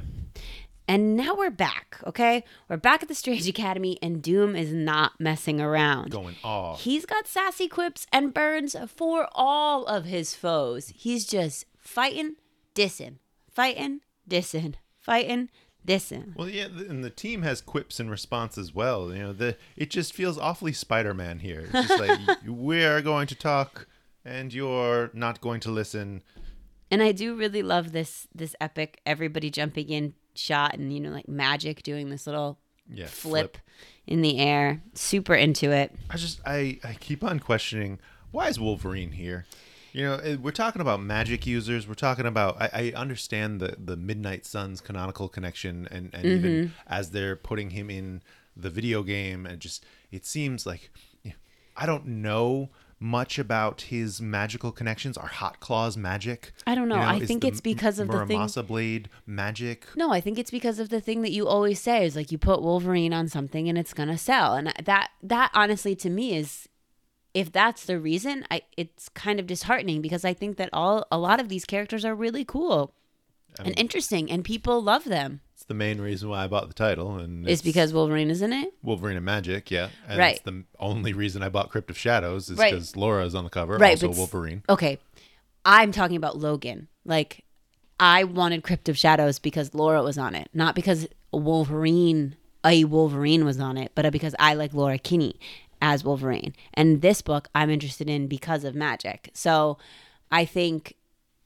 And 0.90 1.18
now 1.18 1.36
we're 1.36 1.50
back, 1.52 1.98
okay? 2.08 2.44
We're 2.70 2.78
back 2.78 3.04
at 3.04 3.10
the 3.10 3.16
Strange 3.16 3.48
Academy, 3.56 4.00
and 4.02 4.22
Doom 4.24 4.56
is 4.56 4.72
not 4.72 5.20
messing 5.20 5.60
around. 5.60 6.12
Going 6.12 6.36
off. 6.46 6.82
He's 6.82 7.06
got 7.06 7.28
sassy 7.28 7.68
quips 7.68 8.08
and 8.12 8.34
burns 8.34 8.74
for 8.96 9.28
all 9.34 9.86
of 9.86 10.06
his 10.06 10.34
foes. 10.34 10.94
He's 10.96 11.26
just 11.26 11.66
fighting, 11.78 12.36
dissing, 12.74 13.16
fighting, 13.52 14.00
dissing, 14.30 14.76
fighting, 15.00 15.50
dissing. 15.88 16.36
Well, 16.36 16.50
yeah, 16.50 16.66
and 16.66 17.04
the 17.04 17.10
team 17.10 17.42
has 17.44 17.62
quips 17.62 18.00
in 18.00 18.10
response 18.10 18.58
as 18.58 18.74
well. 18.74 19.14
You 19.14 19.24
know, 19.24 19.34
the 19.34 19.58
it 19.76 19.90
just 19.90 20.14
feels 20.14 20.38
awfully 20.38 20.74
Spider-Man 20.74 21.40
here. 21.40 21.68
It's 21.72 21.88
just 21.88 22.00
like 22.00 22.20
we 22.48 22.84
are 22.84 23.02
going 23.02 23.28
to 23.28 23.36
talk, 23.36 23.88
and 24.26 24.54
you're 24.54 25.10
not 25.14 25.42
going 25.42 25.60
to 25.62 25.72
listen. 25.72 26.24
And 26.90 27.02
I 27.02 27.12
do 27.12 27.36
really 27.36 27.64
love 27.64 27.92
this 27.92 28.28
this 28.34 28.56
epic 28.62 29.02
everybody 29.06 29.50
jumping 29.50 29.90
in 29.90 30.14
shot 30.36 30.76
and 30.76 30.94
you 30.94 31.00
know 31.00 31.10
like 31.10 31.26
Magik 31.28 31.82
doing 31.82 32.10
this 32.10 32.28
little 32.28 32.60
Yeah, 32.92 33.08
flip, 33.08 33.58
in 34.06 34.22
the 34.22 34.40
air. 34.40 34.82
Super 34.94 35.36
into 35.36 35.72
it. 35.72 35.94
I 36.10 36.18
just 36.18 36.42
I 36.46 36.80
I 36.84 36.94
keep 37.00 37.24
on 37.24 37.40
questioning 37.40 38.00
why 38.32 38.48
is 38.50 38.60
Wolverine 38.60 39.12
here. 39.14 39.46
You 39.94 40.06
know, 40.06 40.16
eh, 40.18 40.36
we're 40.42 40.52
talking 40.52 40.82
about 40.82 41.02
magic 41.02 41.46
users. 41.48 41.88
We're 41.88 41.94
talking 41.96 42.26
about. 42.26 42.62
I, 42.62 42.70
I 42.96 43.00
understand 43.00 43.60
the 43.60 43.76
the 43.84 43.96
Midnight 43.98 44.46
Suns 44.46 44.82
canonical 44.82 45.28
connection, 45.30 45.88
and 45.92 46.10
and 46.14 46.26
even 46.26 46.74
as 46.88 47.12
they're 47.12 47.36
putting 47.36 47.72
him 47.72 47.90
in 47.90 48.22
the 48.56 48.70
video 48.70 49.04
game, 49.04 49.46
and 49.46 49.60
just 49.60 49.86
it 50.12 50.26
seems 50.26 50.66
like 50.66 50.90
you 51.24 51.32
know, 51.32 51.36
I 51.76 51.86
don't 51.86 52.06
know 52.06 52.70
much 53.00 53.38
about 53.38 53.82
his 53.82 54.20
magical 54.20 54.72
connections. 54.72 55.18
Are 55.18 55.28
Hot 55.28 55.60
Claws 55.60 55.96
magic? 55.96 56.52
I 56.66 56.74
don't 56.74 56.90
know. 56.90 56.96
I 56.96 57.20
think 57.20 57.44
it's 57.46 57.62
because 57.62 58.00
of 58.00 58.08
the 58.08 58.26
thing- 58.26 58.40
Muramasa 58.40 58.66
blade 58.66 59.08
magic. 59.28 59.86
No, 59.96 60.12
I 60.12 60.20
think 60.20 60.40
it's 60.40 60.50
because 60.50 60.80
of 60.80 60.90
the 60.90 61.00
thing 61.00 61.22
that 61.22 61.32
you 61.32 61.48
always 61.48 61.80
say 61.80 62.06
is 62.06 62.16
like 62.16 62.32
you 62.32 62.40
put 62.40 62.62
Wolverine 62.62 63.14
on 63.14 63.28
something 63.28 63.70
and 63.70 63.78
it's 63.78 63.94
gonna 63.94 64.18
sell, 64.18 64.56
and 64.56 64.74
that 64.84 65.12
that 65.22 65.52
honestly 65.54 65.96
to 65.98 66.10
me 66.10 66.36
is, 66.36 66.68
if 67.38 67.52
that's 67.52 67.86
the 67.86 68.00
reason, 68.00 68.46
I 68.50 68.64
it's 68.76 69.10
kind 69.10 69.40
of 69.40 69.46
disheartening 69.46 70.02
because 70.02 70.26
I 70.26 70.34
think 70.34 70.58
that 70.58 70.70
all 70.74 71.06
a 71.12 71.20
lot 71.20 71.40
of 71.40 71.50
these 71.50 71.66
characters 71.66 72.04
are 72.04 72.16
really 72.16 72.44
cool 72.44 72.96
and 73.64 73.78
interesting, 73.78 74.32
and 74.32 74.44
people 74.44 74.82
love 74.82 75.04
them. 75.04 75.42
It's 75.54 75.64
the 75.66 75.76
main 75.76 76.02
reason 76.02 76.30
why 76.30 76.44
I 76.44 76.48
bought 76.48 76.68
the 76.68 76.74
title, 76.74 77.18
and 77.18 77.48
Is 77.48 77.54
it's 77.54 77.62
because 77.62 77.94
Wolverine 77.94 78.32
is 78.32 78.42
in 78.42 78.54
it. 78.54 78.74
Wolverine 78.82 79.18
and 79.18 79.26
Magik, 79.28 79.70
yeah. 79.70 79.90
And 80.08 80.18
Right. 80.18 80.36
it's 80.36 80.44
the 80.46 80.64
only 80.80 81.14
reason 81.14 81.44
I 81.44 81.50
bought 81.50 81.70
Crypt 81.70 81.92
of 81.92 81.98
Shadows 81.98 82.50
is 82.50 82.58
Right. 82.58 82.72
because 82.74 82.96
Laura 82.96 83.24
is 83.26 83.36
on 83.36 83.44
the 83.44 83.50
cover, 83.52 83.78
Right, 83.78 84.02
also 84.04 84.18
Wolverine. 84.18 84.64
Okay, 84.68 84.98
I'm 85.64 85.92
talking 85.92 86.18
about 86.18 86.38
Logan. 86.38 86.88
Like, 87.06 87.44
I 88.00 88.24
wanted 88.24 88.64
Crypt 88.64 88.90
of 88.90 88.98
Shadows 88.98 89.38
because 89.38 89.76
Laura 89.76 90.02
was 90.02 90.18
on 90.18 90.34
it, 90.34 90.50
not 90.54 90.74
because 90.74 91.08
Wolverine, 91.32 92.36
a 92.64 92.84
Wolverine 92.84 93.46
was 93.46 93.60
on 93.60 93.78
it, 93.78 93.92
but 93.96 94.12
because 94.12 94.36
I 94.40 94.54
like 94.56 94.74
Laura 94.74 94.98
Kinney 94.98 95.40
as 95.82 96.04
Wolverine. 96.04 96.54
And 96.74 97.02
this 97.02 97.22
book 97.22 97.48
I'm 97.56 97.70
interested 97.70 98.10
in 98.10 98.28
because 98.28 98.64
of 98.64 98.76
magic. 98.76 99.30
So 99.34 99.78
I 100.32 100.46
think 100.46 100.96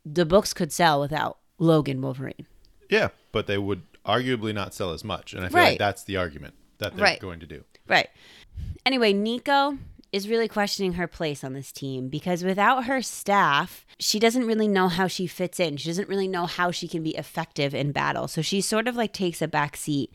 the 0.05 0.25
books 0.25 0.53
could 0.53 0.71
sell 0.71 0.99
without 0.99 1.37
Logan 1.59 2.01
Wolverine. 2.01 2.47
Yeah, 2.89 3.09
but 3.31 3.47
they 3.47 3.57
would 3.57 3.83
arguably 4.05 4.53
not 4.53 4.73
sell 4.73 4.91
as 4.91 5.03
much, 5.03 5.33
and 5.33 5.45
I 5.45 5.49
feel 5.49 5.57
Right. 5.57 5.69
like 5.71 5.79
that's 5.79 6.03
the 6.03 6.17
argument 6.17 6.55
that 6.79 6.95
they're 6.95 7.03
Right. 7.03 7.19
going 7.19 7.39
to 7.39 7.45
do. 7.45 7.63
Right. 7.87 8.09
Anyway, 8.85 9.13
Nico 9.13 9.77
is 10.11 10.27
really 10.27 10.47
questioning 10.47 10.93
her 10.93 11.07
place 11.07 11.43
on 11.43 11.53
this 11.53 11.71
team 11.71 12.09
because 12.09 12.43
without 12.43 12.85
her 12.85 13.01
staff, 13.01 13.85
she 13.99 14.19
doesn't 14.19 14.45
really 14.45 14.67
know 14.67 14.87
how 14.89 15.07
she 15.07 15.27
fits 15.27 15.59
in. 15.59 15.77
She 15.77 15.87
doesn't 15.87 16.09
really 16.09 16.27
know 16.27 16.47
how 16.47 16.71
she 16.71 16.87
can 16.87 17.01
be 17.03 17.15
effective 17.15 17.73
in 17.73 17.91
battle. 17.91 18.27
So 18.27 18.41
she 18.41 18.59
sort 18.59 18.87
of 18.87 18.95
like 18.95 19.13
takes 19.13 19.41
a 19.41 19.47
back 19.47 19.77
seat. 19.77 20.11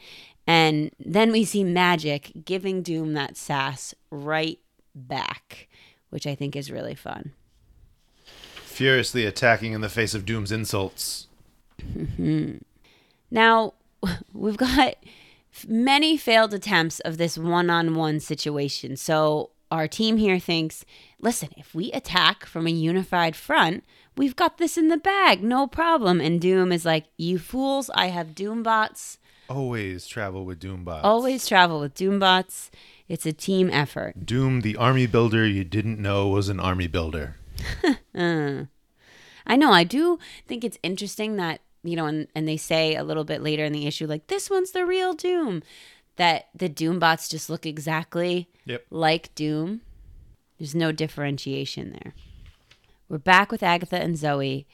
And 0.47 0.93
then 0.99 1.33
we 1.33 1.45
see 1.45 1.65
Magik 1.65 2.45
giving 2.45 2.83
Doom 2.83 3.15
that 3.15 3.37
sass 3.37 3.95
right 4.11 4.61
back, 4.95 5.69
which 6.11 6.27
I 6.27 6.35
think 6.35 6.55
is 6.55 6.71
really 6.71 6.95
fun. 6.95 7.33
Furiously 8.25 9.25
attacking 9.25 9.73
in 9.73 9.81
the 9.81 9.89
face 9.89 10.15
of 10.15 10.25
Doom's 10.25 10.53
insults. 10.53 11.27
Mm-hmm. 11.81 12.59
Now, 13.31 13.75
we've 14.33 14.57
got 14.57 14.97
many 15.67 16.17
failed 16.17 16.55
attempts 16.55 17.01
of 17.01 17.19
this 17.19 17.37
one 17.37 17.71
on 17.71 17.95
one 17.95 18.21
situation. 18.21 18.97
So, 18.97 19.51
our 19.71 19.89
team 19.89 20.17
here 20.17 20.39
thinks 20.39 20.85
listen, 21.21 21.49
if 21.57 21.75
we 21.75 21.91
attack 21.93 22.47
from 22.47 22.67
a 22.67 22.71
unified 22.71 23.35
front, 23.35 23.85
we've 24.17 24.37
got 24.37 24.59
this 24.59 24.79
in 24.79 24.89
the 24.89 24.97
bag, 24.97 25.43
no 25.43 25.67
problem. 25.67 26.21
And 26.21 26.41
Doom 26.41 26.71
is 26.71 26.85
like, 26.85 27.07
you 27.17 27.39
fools, 27.39 27.91
I 27.95 28.09
have 28.09 28.29
Doombots. 28.29 29.19
Always 29.49 30.07
travel 30.07 30.45
with 30.45 30.61
Doombots. 30.61 31.01
Always 31.05 31.47
travel 31.47 31.81
with 31.81 31.95
Doombots. 31.95 32.71
It's 33.09 33.27
a 33.27 33.33
team 33.33 33.71
effort. 33.73 34.27
Doom, 34.27 34.63
the 34.63 34.77
army 34.77 35.07
builder 35.07 35.47
you 35.47 35.63
didn't 35.65 36.01
know 36.01 36.29
was 36.29 36.49
an 36.49 36.61
army 36.61 36.87
builder. 36.87 37.37
Uh, 38.15 38.65
I 39.47 39.57
know. 39.57 39.73
I 39.73 39.85
do 39.85 40.19
think 40.47 40.65
it's 40.65 40.79
interesting 40.83 41.37
that, 41.37 41.61
you 41.85 41.97
know, 41.97 42.07
and, 42.07 42.27
and 42.35 42.49
they 42.49 42.57
say 42.57 42.97
a 42.97 43.05
little 43.05 43.25
bit 43.25 43.43
later 43.43 43.63
in 43.65 43.73
the 43.75 43.87
issue, 43.87 44.07
like, 44.07 44.27
this 44.29 44.49
one's 44.51 44.71
the 44.73 44.87
real 44.87 45.13
Doom, 45.13 45.63
that 46.17 46.49
the 46.55 46.69
Doombots 46.71 47.29
just 47.31 47.51
look 47.51 47.67
exactly 47.67 48.49
Yep. 48.65 48.87
like 48.91 49.35
Doom. 49.35 49.83
There's 50.59 50.75
no 50.75 50.93
differentiation 50.93 51.91
there. 51.93 52.15
We're 53.09 53.19
back 53.19 53.53
with 53.53 53.63
Agatha 53.63 53.97
and 54.01 54.17
Zoe, 54.17 54.67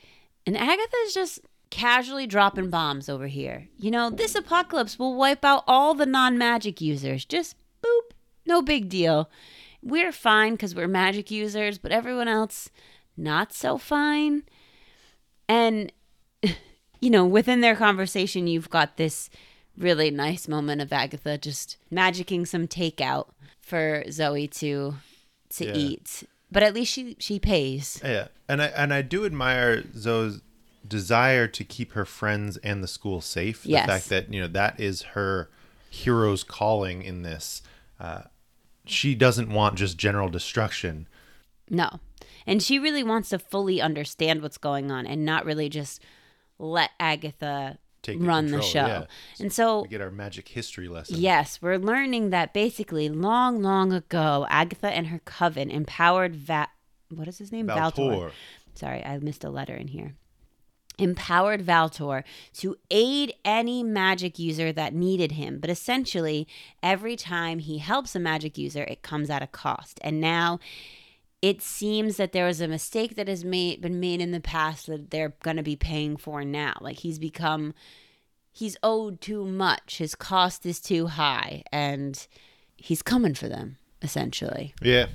and 0.47 0.57
Agatha's 0.57 1.13
just 1.13 1.41
casually 1.73 2.27
dropping 2.27 2.69
bombs 2.69 3.09
over 3.09 3.27
here. 3.27 3.69
You 3.79 3.91
know, 3.91 4.11
this 4.11 4.35
apocalypse 4.35 4.99
will 4.99 5.17
wipe 5.17 5.43
out 5.45 5.65
all 5.67 5.95
the 5.95 6.07
non 6.07 6.37
magic 6.39 6.81
users. 6.83 7.25
Just 7.25 7.57
boop, 7.83 8.13
no 8.47 8.61
big 8.63 8.89
deal. 8.91 9.31
We're 9.83 10.13
fine 10.13 10.53
because 10.53 10.75
we're 10.75 10.87
magic 10.87 11.31
users, 11.31 11.79
but 11.79 11.91
everyone 11.91 12.29
else, 12.29 12.71
not 13.17 13.53
so 13.53 13.79
fine. 13.79 14.43
And, 15.49 15.91
you 17.01 17.11
know, 17.11 17.25
within 17.25 17.63
their 17.63 17.75
conversation, 17.75 18.47
you've 18.47 18.71
got 18.71 18.97
this 18.99 19.31
really 19.77 20.11
nice 20.11 20.47
moment 20.47 20.83
of 20.83 20.93
Agatha 20.93 21.39
just 21.39 21.79
magicking 21.93 22.47
some 22.47 22.69
takeout 22.69 23.29
for 23.61 24.05
Zoe 24.11 24.47
to 24.47 24.95
to 25.51 25.65
Yeah. 25.67 25.75
eat. 25.75 26.25
But 26.51 26.63
at 26.63 26.75
least 26.75 26.93
she 26.93 27.17
she 27.19 27.39
pays. 27.39 27.99
Yeah, 28.05 28.29
and 28.47 28.61
I 28.61 28.67
and 28.67 28.93
I 28.93 29.01
do 29.01 29.25
admire 29.25 29.83
Zoe's 29.97 30.43
desire 30.87 31.47
to 31.49 31.65
keep 31.65 31.93
her 31.93 32.05
friends 32.05 32.57
and 32.59 32.83
the 32.83 32.89
school 32.89 33.21
safe. 33.21 33.65
Yes. 33.67 33.87
The 33.87 33.93
fact 33.93 34.09
that 34.11 34.33
you 34.33 34.41
know 34.41 34.49
that 34.49 34.81
is 34.81 35.03
her 35.03 35.51
hero's 35.91 36.43
calling 36.45 37.03
in 37.03 37.23
this. 37.23 37.63
Uh, 38.01 38.23
she 38.85 39.15
doesn't 39.15 39.51
want 39.51 39.77
just 39.77 39.97
general 39.97 40.29
destruction. 40.29 41.07
No. 41.71 42.01
And 42.47 42.63
she 42.63 42.79
really 42.79 43.05
wants 43.05 43.29
to 43.29 43.39
fully 43.39 43.81
understand 43.81 44.43
what's 44.43 44.59
going 44.59 44.91
on 44.91 45.07
and 45.07 45.25
not 45.25 45.45
really 45.45 45.69
just 45.69 46.03
let 46.59 46.91
Agatha 46.99 47.79
Take 48.03 48.19
run 48.21 48.47
the 48.47 48.53
control, 48.59 48.69
show. 48.71 48.87
yeah. 48.87 49.05
And 49.39 49.53
so 49.53 49.83
We 49.83 49.89
get 49.89 50.01
our 50.01 50.11
magic 50.11 50.49
history 50.49 50.89
lesson. 50.89 51.19
Yes, 51.19 51.61
we're 51.63 51.79
learning 51.79 52.31
that 52.31 52.53
basically 52.53 53.09
long, 53.09 53.63
long 53.63 53.93
ago, 53.93 54.45
Agatha 54.51 54.89
and 54.89 55.07
her 55.09 55.21
coven 55.25 55.71
empowered 55.71 56.35
Va- 56.35 56.69
what 57.11 57.29
is 57.29 57.39
his 57.39 57.53
name? 57.53 57.67
Valtor. 57.67 58.33
Sorry, 58.75 59.05
I 59.05 59.19
missed 59.19 59.45
a 59.45 59.51
letter 59.51 59.75
in 59.77 59.87
here. 59.89 60.15
Empowered 61.03 61.63
Valtor 61.63 62.25
to 62.55 62.77
aid 62.91 63.35
any 63.45 63.83
magic 63.83 64.39
user 64.39 64.73
that 64.73 64.95
needed 64.95 65.33
him. 65.33 65.59
But 65.59 65.71
essentially, 65.71 66.47
every 66.83 67.17
time 67.17 67.59
he 67.59 67.79
helps 67.79 68.15
a 68.15 68.21
magic 68.21 68.57
user, 68.57 68.85
it 68.85 69.03
comes 69.03 69.29
at 69.31 69.43
a 69.43 69.47
cost. 69.47 69.99
And 70.03 70.21
now 70.21 70.61
it 71.43 71.61
seems 71.61 72.17
that 72.17 72.33
there 72.33 72.47
was 72.47 72.61
a 72.61 72.69
mistake 72.69 73.17
that 73.17 73.27
has 73.27 73.45
made 73.45 73.81
been 73.81 73.99
made 73.99 74.21
in 74.21 74.31
the 74.31 74.41
past 74.41 74.87
that 74.87 75.11
they're 75.11 75.35
going 75.43 75.57
to 75.57 75.63
be 75.63 75.77
paying 75.77 76.17
for 76.17 76.45
now. 76.45 76.75
Like 76.81 77.01
he's 77.01 77.19
become 77.19 77.75
he's 78.53 78.77
owed 78.83 79.21
too 79.21 79.45
much. 79.45 79.99
His 79.99 80.15
cost 80.15 80.65
is 80.65 80.81
too 80.81 81.09
high 81.09 81.65
and 81.73 82.27
he's 82.77 83.03
coming 83.03 83.35
for 83.35 83.49
them 83.49 83.79
essentially. 84.03 84.75
Yeah. 84.81 85.07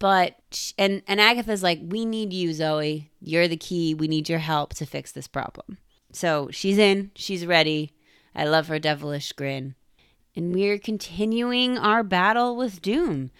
But 0.00 0.72
and 0.76 1.02
and 1.06 1.20
Agatha's 1.20 1.62
like, 1.62 1.78
"We 1.82 2.04
need 2.04 2.32
you, 2.32 2.52
Zoe. 2.52 3.12
You're 3.20 3.46
the 3.46 3.56
key. 3.56 3.94
We 3.94 4.08
need 4.08 4.28
your 4.28 4.40
help 4.40 4.74
to 4.74 4.86
fix 4.86 5.12
this 5.12 5.28
problem." 5.28 5.78
So, 6.12 6.48
she's 6.50 6.78
in, 6.78 7.12
she's 7.14 7.46
ready. 7.46 7.92
I 8.34 8.44
love 8.44 8.66
her 8.66 8.80
devilish 8.80 9.30
grin. 9.32 9.76
and 10.34 10.54
we're 10.54 10.78
continuing 10.78 11.76
our 11.78 12.02
battle 12.02 12.56
with 12.56 12.80
Doom. 12.82 13.30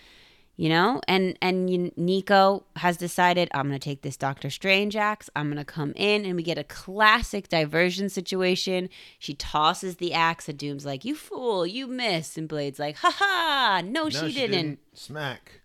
You 0.57 0.69
know, 0.69 1.01
and 1.09 1.39
and 1.41 1.91
Nico 1.97 2.65
has 2.77 2.99
decided 2.99 3.49
I'm 3.55 3.67
gonna 3.69 3.79
take 3.79 4.03
this 4.03 4.19
Doctor 4.19 4.51
Strange 4.51 4.95
axe. 4.95 5.31
I'm 5.35 5.49
gonna 5.49 5.65
come 5.65 5.95
in, 5.97 6.27
and 6.27 6.37
we 6.37 6.43
get 6.43 6.59
a 6.59 6.65
classic 6.65 7.49
diversion 7.49 8.11
situation. 8.11 8.91
She 9.19 9.33
tosses 9.33 9.97
the 9.97 10.13
axe, 10.13 10.51
and 10.51 10.59
Doom's 10.59 10.85
like, 10.85 11.03
"You 11.07 11.15
fool, 11.15 11.67
you 11.67 11.87
missed," 11.87 12.37
and 12.37 12.47
Blade's 12.47 12.79
like, 12.79 12.97
"Ha 12.97 13.11
ha, 13.11 13.81
no, 13.83 14.05
No, 14.05 14.11
she, 14.11 14.33
didn't. 14.35 14.81
Smack. 14.93 15.60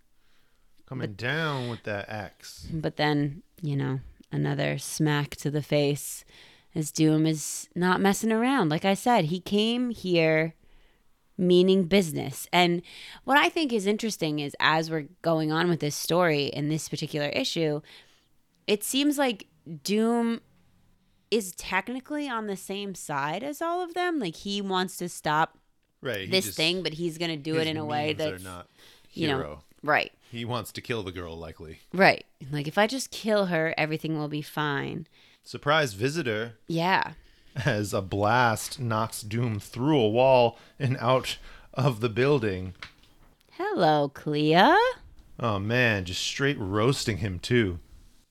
Coming 0.87 1.13
down 1.13 1.69
with 1.69 1.83
that 1.83 2.07
axe. 2.09 2.67
But 2.71 2.97
then, 2.97 3.41
you 3.61 3.75
know, 3.75 3.99
another 4.31 4.77
smack 4.77 5.35
to 5.37 5.49
the 5.49 5.63
face 5.63 6.23
as 6.75 6.91
Doom 6.91 7.25
is 7.25 7.69
not 7.75 8.01
messing 8.01 8.31
around. 8.31 8.69
Like 8.69 8.85
I 8.85 8.93
said, 8.93 9.25
he 9.25 9.39
came 9.39 9.89
here 9.89 10.53
meaning 11.37 11.83
business. 11.85 12.47
And 12.53 12.81
what 13.23 13.37
I 13.37 13.49
think 13.49 13.73
is 13.73 13.87
interesting 13.87 14.39
is 14.39 14.55
as 14.59 14.89
we're 14.91 15.07
going 15.21 15.51
on 15.51 15.69
with 15.69 15.79
this 15.79 15.95
story 15.95 16.45
in 16.45 16.69
this 16.69 16.87
particular 16.87 17.27
issue, 17.29 17.81
it 18.67 18.83
seems 18.83 19.17
like 19.17 19.47
Doom 19.83 20.41
is 21.31 21.53
technically 21.55 22.29
on 22.29 22.47
the 22.47 22.55
same 22.55 22.93
side 22.95 23.43
as 23.43 23.61
all 23.61 23.81
of 23.83 23.93
them. 23.95 24.19
Like 24.19 24.35
he 24.35 24.61
wants 24.61 24.97
to 24.97 25.09
stop 25.09 25.57
Right. 26.01 26.29
this 26.29 26.45
just- 26.45 26.57
thing, 26.57 26.83
but 26.83 26.93
he's 26.93 27.17
going 27.17 27.31
to 27.31 27.37
do 27.37 27.57
it 27.57 27.67
in 27.67 27.77
a 27.77 27.85
way 27.85 28.13
that's 28.13 28.43
not 28.43 28.67
you 29.11 29.27
know, 29.27 29.59
right. 29.81 30.11
He 30.31 30.43
wants 30.45 30.71
to 30.73 30.81
kill 30.81 31.03
the 31.03 31.11
girl, 31.11 31.37
likely. 31.37 31.79
Right. 31.93 32.25
Like 32.51 32.67
if 32.67 32.77
I 32.77 32.87
just 32.87 33.11
kill 33.11 33.45
her, 33.47 33.73
everything 33.77 34.17
will 34.17 34.27
be 34.27 34.41
fine. 34.41 35.07
Surprise 35.43 35.93
visitor 35.93 36.53
Yeah. 36.67 37.13
as 37.65 37.93
a 37.93 38.01
blast 38.01 38.79
knocks 38.79 39.21
Doom 39.21 39.59
through 39.59 39.99
a 39.99 40.09
wall 40.09 40.57
and 40.79 40.97
out 40.99 41.37
of 41.73 41.99
the 42.01 42.09
building. 42.09 42.73
Hello, 43.51 44.09
Clea. 44.13 44.55
Oh 45.39 45.59
man, 45.59 46.05
just 46.05 46.21
straight 46.21 46.57
roasting 46.59 47.17
him 47.17 47.39
too. 47.39 47.79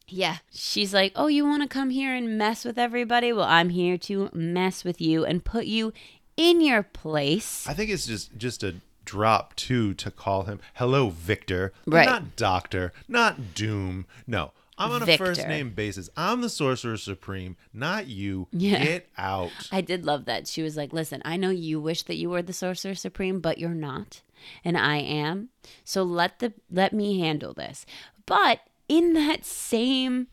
Yeah. 0.09 0.39
She's 0.53 0.93
like, 0.93 1.13
Oh, 1.17 1.29
you 1.29 1.47
want 1.47 1.63
to 1.63 1.69
come 1.69 1.91
here 1.91 2.15
and 2.15 2.37
mess 2.37 2.65
with 2.65 2.79
everybody? 2.79 3.33
Well, 3.33 3.47
I'm 3.47 3.71
here 3.71 3.97
to 3.99 4.29
mess 4.35 4.85
with 4.85 5.01
you 5.01 5.25
and 5.25 5.43
put 5.45 5.65
you 5.67 5.93
in 6.37 6.61
your 6.61 6.83
place. 6.83 7.67
I 7.67 7.73
think 7.75 7.91
it's 7.91 8.07
just 8.07 8.37
just 8.37 8.63
a 8.63 8.75
drop 9.05 9.55
too 9.57 9.95
to 9.95 10.11
call 10.11 10.45
him 10.45 10.61
hello 10.75 11.11
Victor, 11.11 11.73
Right. 11.87 12.07
not 12.07 12.37
Doctor, 12.37 12.93
not 13.09 13.55
Doom. 13.55 14.07
No, 14.27 14.53
I'm 14.79 14.91
on 14.91 15.09
a 15.09 15.17
first 15.17 15.47
name 15.47 15.71
basis. 15.71 16.09
I'm 16.17 16.41
the 16.41 16.49
Sorcerer 16.49 16.97
Supreme, 16.97 17.57
not 17.73 18.07
you. 18.09 18.49
Yeah. 18.53 18.83
Get 18.85 19.09
out. 19.17 19.51
I 19.71 19.81
did 19.81 20.05
love 20.05 20.25
that. 20.25 20.49
She 20.49 20.63
was 20.63 20.77
like, 20.77 20.93
Listen, 20.93 21.23
I 21.25 21.37
know 21.37 21.51
you 21.51 21.81
wish 21.81 22.03
that 22.05 22.17
you 22.17 22.31
were 22.31 22.43
the 22.43 22.53
Sorcerer 22.53 22.95
Supreme, 22.95 23.41
but 23.41 23.59
you're 23.59 23.71
not. 23.71 24.23
And 24.65 24.77
I 24.77 24.97
am. 24.97 25.49
So 25.85 26.03
let 26.03 26.39
the 26.41 26.53
let 26.71 26.93
me 26.93 27.21
handle 27.21 27.55
this. 27.55 27.87
But 28.27 28.61
in 28.89 29.13
that 29.15 29.45
same 29.45 30.27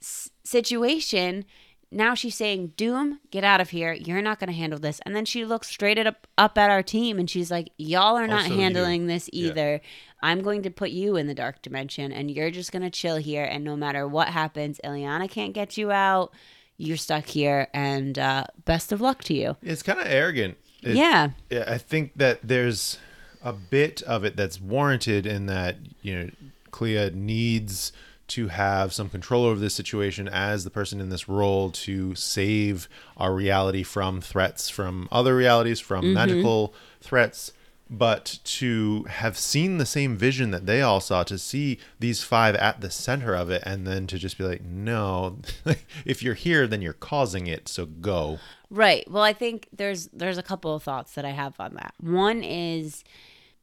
s- 0.00 0.30
situation, 0.44 1.44
now 1.92 2.14
she's 2.14 2.34
saying, 2.36 2.74
Doom, 2.76 3.18
get 3.30 3.42
out 3.44 3.60
of 3.60 3.70
here. 3.70 3.92
You're 3.92 4.22
not 4.22 4.38
going 4.38 4.48
to 4.48 4.56
handle 4.56 4.78
this. 4.78 5.00
And 5.04 5.14
then 5.16 5.24
she 5.24 5.44
looks 5.44 5.68
straight 5.68 5.98
at 5.98 6.06
up, 6.06 6.26
up 6.38 6.56
at 6.56 6.70
our 6.70 6.82
team 6.82 7.18
and 7.18 7.28
she's 7.28 7.50
like, 7.50 7.70
Y'all 7.78 8.16
are 8.16 8.26
not 8.28 8.42
Also 8.44 8.54
you. 8.54 8.60
handling 8.60 9.06
this 9.06 9.28
Yeah. 9.32 9.48
either. 9.48 9.80
I'm 10.22 10.42
going 10.42 10.62
to 10.62 10.70
put 10.70 10.90
you 10.90 11.16
in 11.16 11.26
the 11.26 11.34
dark 11.34 11.62
dimension 11.62 12.12
and 12.12 12.30
you're 12.30 12.50
just 12.50 12.70
going 12.72 12.82
to 12.82 12.90
chill 12.90 13.16
here. 13.16 13.44
And 13.44 13.64
no 13.64 13.74
matter 13.76 14.06
what 14.06 14.28
happens, 14.28 14.80
Illyana 14.84 15.28
can't 15.30 15.52
get 15.54 15.76
you 15.76 15.90
out. 15.90 16.32
You're 16.76 16.96
stuck 16.96 17.26
here. 17.26 17.68
And 17.74 18.18
uh, 18.18 18.44
best 18.64 18.92
of 18.92 19.00
luck 19.00 19.24
to 19.24 19.34
you. 19.34 19.56
It's 19.62 19.82
kind 19.82 19.98
of 19.98 20.06
arrogant. 20.06 20.58
It- 20.82 20.94
yeah. 20.96 21.30
Yeah, 21.50 21.64
I 21.66 21.78
think 21.78 22.12
that 22.16 22.40
there's 22.42 22.98
a 23.42 23.52
bit 23.52 24.02
of 24.02 24.22
it 24.24 24.36
that's 24.36 24.60
warranted 24.60 25.26
in 25.26 25.46
that, 25.46 25.76
you 26.02 26.14
know, 26.18 26.30
Clea 26.70 27.10
needs 27.14 27.92
to 28.30 28.48
have 28.48 28.92
some 28.92 29.08
control 29.08 29.44
over 29.44 29.60
this 29.60 29.74
situation 29.74 30.28
as 30.28 30.64
the 30.64 30.70
person 30.70 31.00
in 31.00 31.10
this 31.10 31.28
role 31.28 31.70
to 31.70 32.14
save 32.14 32.88
our 33.16 33.34
reality 33.34 33.82
from 33.82 34.20
threats 34.20 34.70
from 34.70 35.08
other 35.10 35.36
realities, 35.36 35.80
from 35.80 36.04
mm-hmm. 36.04 36.14
magical 36.14 36.74
threats. 37.00 37.52
But 37.92 38.38
to 38.44 39.04
have 39.08 39.36
seen 39.36 39.78
the 39.78 39.86
same 39.86 40.16
vision 40.16 40.52
that 40.52 40.66
they 40.66 40.80
all 40.80 41.00
saw, 41.00 41.24
to 41.24 41.36
see 41.36 41.80
these 41.98 42.22
five 42.22 42.54
at 42.54 42.80
the 42.80 42.90
center 42.90 43.34
of 43.34 43.50
it, 43.50 43.64
and 43.66 43.84
then 43.84 44.06
to 44.06 44.18
just 44.18 44.38
be 44.38 44.44
like, 44.44 44.62
no, 44.62 45.38
if 46.04 46.22
you're 46.22 46.34
here, 46.34 46.68
then 46.68 46.82
you're 46.82 46.92
causing 46.92 47.48
it, 47.48 47.68
so 47.68 47.86
go. 47.86 48.38
Right. 48.70 49.10
Well, 49.10 49.24
I 49.24 49.32
think 49.32 49.68
there's 49.72 50.06
there's 50.12 50.38
a 50.38 50.42
couple 50.42 50.72
of 50.72 50.84
thoughts 50.84 51.14
that 51.14 51.24
I 51.24 51.30
have 51.30 51.58
on 51.58 51.74
that. 51.74 51.94
One 51.98 52.44
is 52.44 53.02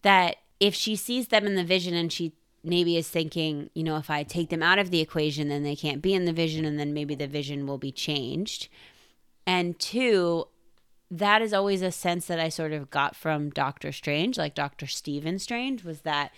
that 0.01 0.35
if 0.59 0.75
she 0.75 0.97
sees 0.97 1.29
them 1.29 1.45
in 1.45 1.55
the 1.55 1.63
vision 1.63 1.93
and 1.93 2.11
she 2.11 2.33
maybe 2.67 2.97
is 2.97 3.07
thinking, 3.07 3.69
you 3.73 3.83
know, 3.83 3.97
if 3.97 4.09
I 4.09 4.23
take 4.23 4.49
them 4.49 4.63
out 4.63 4.79
of 4.79 4.91
the 4.91 4.99
equation, 5.01 5.47
then 5.47 5.63
they 5.63 5.75
can't 5.75 6.01
be 6.01 6.13
in 6.13 6.25
the 6.25 6.33
vision 6.33 6.65
and 6.65 6.79
then 6.79 6.93
maybe 6.93 7.15
the 7.15 7.27
vision 7.27 7.65
will 7.65 7.77
be 7.77 7.91
changed. 7.91 8.67
And 9.45 9.79
two, 9.79 10.47
that 11.09 11.41
is 11.41 11.53
always 11.53 11.81
a 11.81 11.91
sense 11.91 12.27
that 12.27 12.39
I 12.39 12.49
sort 12.49 12.73
of 12.73 12.89
got 12.89 13.15
from 13.15 13.49
Doctor 13.49 13.91
Strange, 13.91 14.37
like 14.37 14.55
Doctor 14.55 14.87
Stephen 14.87 15.39
Strange, 15.39 15.83
was 15.83 16.01
that 16.01 16.31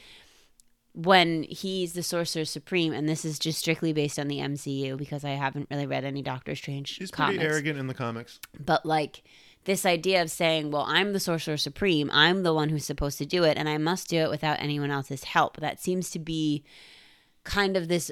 when 0.94 1.44
he's 1.44 1.94
the 1.94 2.04
Sorcerer 2.04 2.46
Supreme, 2.46 2.94
and 2.94 3.08
this 3.08 3.24
is 3.24 3.40
just 3.40 3.60
strictly 3.60 3.94
based 3.94 4.20
on 4.20 4.28
the 4.28 4.40
MCU 4.40 4.98
because 4.98 5.24
I 5.24 5.32
haven't 5.32 5.68
really 5.72 5.86
read 5.86 6.04
any 6.04 6.22
Doctor 6.22 6.56
Strange 6.56 6.98
He's 6.98 7.12
comics 7.12 7.38
pretty 7.38 7.52
arrogant 7.52 7.80
in 7.80 7.88
the 7.88 7.94
comics. 7.94 8.40
but 8.60 8.86
like 8.86 9.24
this 9.70 9.86
idea 9.86 10.22
of 10.22 10.30
saying, 10.32 10.72
well, 10.72 10.86
I'm 10.88 11.14
the 11.14 11.20
sorcerer 11.20 11.58
supreme, 11.58 12.10
I'm 12.12 12.44
the 12.44 12.54
one 12.54 12.70
who's 12.70 12.86
supposed 12.86 13.18
to 13.20 13.26
do 13.26 13.44
it, 13.44 13.58
and 13.58 13.70
I 13.70 13.78
must 13.78 14.10
do 14.10 14.18
it 14.18 14.30
without 14.30 14.60
anyone 14.60 14.92
else's 14.92 15.24
help. 15.24 15.58
That 15.58 15.80
seems 15.80 16.10
to 16.12 16.20
be 16.20 16.64
kind 17.44 17.78
of 17.78 17.88
this 17.88 18.12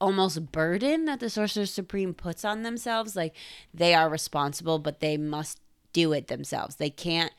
almost 0.00 0.50
burden 0.52 1.04
that 1.06 1.20
the 1.20 1.30
sorcerer 1.30 1.66
supreme 1.66 2.12
puts 2.14 2.44
on 2.44 2.62
themselves. 2.62 3.16
Like 3.16 3.34
they 3.72 3.94
are 3.94 4.08
responsible, 4.08 4.78
but 4.78 5.00
they 5.00 5.16
must 5.16 5.60
do 5.92 6.12
it 6.12 6.28
themselves. 6.28 6.76
They 6.76 6.90
can't 6.90 7.32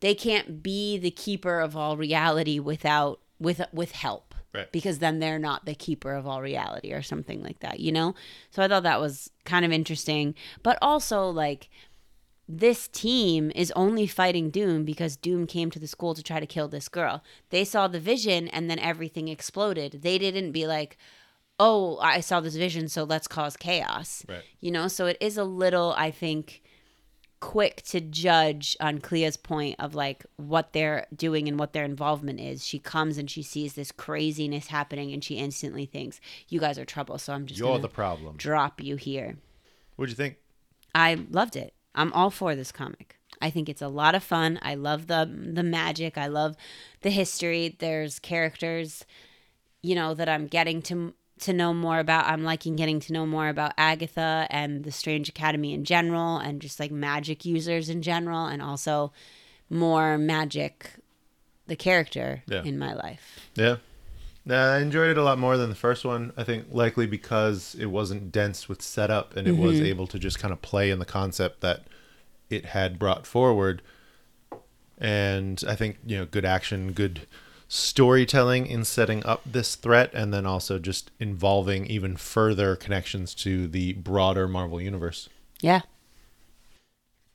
they 0.00 0.14
can't 0.14 0.62
be 0.62 0.98
the 0.98 1.10
keeper 1.10 1.60
of 1.60 1.76
all 1.76 1.96
reality 1.96 2.58
without 2.58 3.20
with 3.38 3.62
with 3.72 3.92
help 3.92 4.34
Right. 4.54 4.72
because 4.72 5.00
then 5.00 5.18
they're 5.18 5.38
not 5.38 5.66
the 5.66 5.74
keeper 5.74 6.14
of 6.14 6.26
all 6.26 6.40
reality 6.40 6.92
or 6.94 7.02
something 7.02 7.42
like 7.42 7.58
that 7.60 7.78
you 7.78 7.92
know 7.92 8.14
so 8.50 8.62
i 8.62 8.68
thought 8.68 8.84
that 8.84 9.00
was 9.02 9.30
kind 9.44 9.66
of 9.66 9.72
interesting 9.72 10.34
but 10.62 10.78
also 10.80 11.28
like 11.28 11.68
this 12.48 12.86
team 12.88 13.50
is 13.54 13.72
only 13.74 14.06
fighting 14.06 14.50
doom 14.50 14.84
because 14.84 15.16
doom 15.16 15.46
came 15.46 15.70
to 15.70 15.78
the 15.78 15.86
school 15.88 16.14
to 16.14 16.22
try 16.22 16.38
to 16.38 16.46
kill 16.46 16.68
this 16.68 16.88
girl 16.88 17.22
they 17.50 17.64
saw 17.64 17.88
the 17.88 17.98
vision 18.00 18.46
and 18.48 18.70
then 18.70 18.78
everything 18.78 19.28
exploded 19.28 20.00
they 20.02 20.16
didn't 20.16 20.52
be 20.52 20.66
like 20.66 20.96
oh 21.58 21.98
i 21.98 22.20
saw 22.20 22.38
this 22.40 22.54
vision 22.54 22.88
so 22.88 23.02
let's 23.02 23.26
cause 23.26 23.56
chaos 23.56 24.24
Right. 24.28 24.42
you 24.60 24.70
know 24.70 24.86
so 24.86 25.06
it 25.06 25.16
is 25.20 25.36
a 25.36 25.44
little 25.44 25.92
i 25.96 26.10
think 26.12 26.62
quick 27.38 27.82
to 27.82 28.00
judge 28.00 28.76
on 28.80 28.98
Clea's 28.98 29.36
point 29.36 29.76
of 29.78 29.94
like 29.94 30.24
what 30.36 30.72
they're 30.72 31.06
doing 31.14 31.46
and 31.48 31.58
what 31.58 31.74
their 31.74 31.84
involvement 31.84 32.40
is. 32.40 32.66
She 32.66 32.78
comes 32.78 33.18
and 33.18 33.30
she 33.30 33.42
sees 33.42 33.74
this 33.74 33.92
craziness 33.92 34.68
happening 34.68 35.12
and 35.12 35.22
she 35.22 35.34
instantly 35.36 35.84
thinks, 35.84 36.18
"You 36.48 36.60
guys 36.60 36.78
are 36.78 36.86
trouble." 36.86 37.18
So 37.18 37.34
I'm 37.34 37.44
just 37.44 37.60
You're 37.60 37.78
the 37.78 37.90
problem. 37.90 38.36
drop 38.38 38.80
you 38.82 38.96
here. 38.96 39.36
What'd 39.96 40.10
you 40.10 40.16
think? 40.16 40.36
I 40.94 41.26
loved 41.30 41.56
it. 41.56 41.74
I'm 41.96 42.12
all 42.12 42.30
for 42.30 42.54
this 42.54 42.70
comic. 42.70 43.16
I 43.42 43.50
think 43.50 43.68
it's 43.68 43.82
a 43.82 43.88
lot 43.88 44.14
of 44.14 44.22
fun. 44.22 44.58
I 44.62 44.74
love 44.76 45.08
the 45.08 45.28
the 45.54 45.62
magic. 45.62 46.16
I 46.16 46.26
love 46.26 46.56
the 47.02 47.10
history. 47.10 47.76
There's 47.78 48.18
characters, 48.18 49.04
you 49.82 49.94
know, 49.94 50.14
that 50.14 50.28
I'm 50.28 50.46
getting 50.46 50.80
to 50.82 51.14
to 51.40 51.52
know 51.52 51.74
more 51.74 51.98
about. 51.98 52.26
I'm 52.26 52.44
liking 52.44 52.76
getting 52.76 52.98
to 53.00 53.12
know 53.12 53.26
more 53.26 53.48
about 53.48 53.72
Agatha 53.76 54.46
and 54.50 54.84
the 54.84 54.92
Strange 54.92 55.28
Academy 55.28 55.74
in 55.74 55.84
general, 55.84 56.38
and 56.38 56.62
just 56.62 56.80
like 56.80 56.90
magic 56.90 57.44
users 57.44 57.88
in 57.90 58.00
general, 58.00 58.46
and 58.46 58.62
also 58.62 59.12
more 59.68 60.16
magic, 60.16 60.92
the 61.66 61.76
character 61.76 62.42
Yeah. 62.46 62.62
in 62.62 62.78
my 62.78 62.94
life. 62.94 63.40
Yeah. 63.54 63.76
Yeah, 64.46 64.74
I 64.74 64.78
enjoyed 64.78 65.10
it 65.10 65.18
a 65.18 65.24
lot 65.24 65.38
more 65.38 65.56
than 65.56 65.68
the 65.68 65.74
first 65.74 66.04
one. 66.04 66.32
I 66.36 66.44
think 66.44 66.66
likely 66.70 67.06
because 67.06 67.74
it 67.78 67.86
wasn't 67.86 68.30
dense 68.30 68.68
with 68.68 68.80
setup 68.80 69.36
and 69.36 69.48
it 69.48 69.56
was 69.56 69.76
mm-hmm. 69.76 69.86
able 69.86 70.06
to 70.06 70.18
just 70.20 70.38
kind 70.38 70.52
of 70.52 70.62
play 70.62 70.90
in 70.90 71.00
the 71.00 71.04
concept 71.04 71.62
that 71.62 71.82
it 72.48 72.66
had 72.66 72.98
brought 72.98 73.26
forward. 73.26 73.82
And 74.98 75.62
I 75.66 75.74
think, 75.74 75.98
you 76.06 76.16
know, 76.16 76.26
good 76.26 76.44
action, 76.44 76.92
good 76.92 77.26
storytelling 77.68 78.66
in 78.68 78.84
setting 78.84 79.26
up 79.26 79.42
this 79.44 79.74
threat 79.74 80.14
and 80.14 80.32
then 80.32 80.46
also 80.46 80.78
just 80.78 81.10
involving 81.18 81.86
even 81.86 82.16
further 82.16 82.76
connections 82.76 83.34
to 83.34 83.66
the 83.66 83.94
broader 83.94 84.46
Marvel 84.46 84.80
universe. 84.80 85.28
Yeah. 85.60 85.80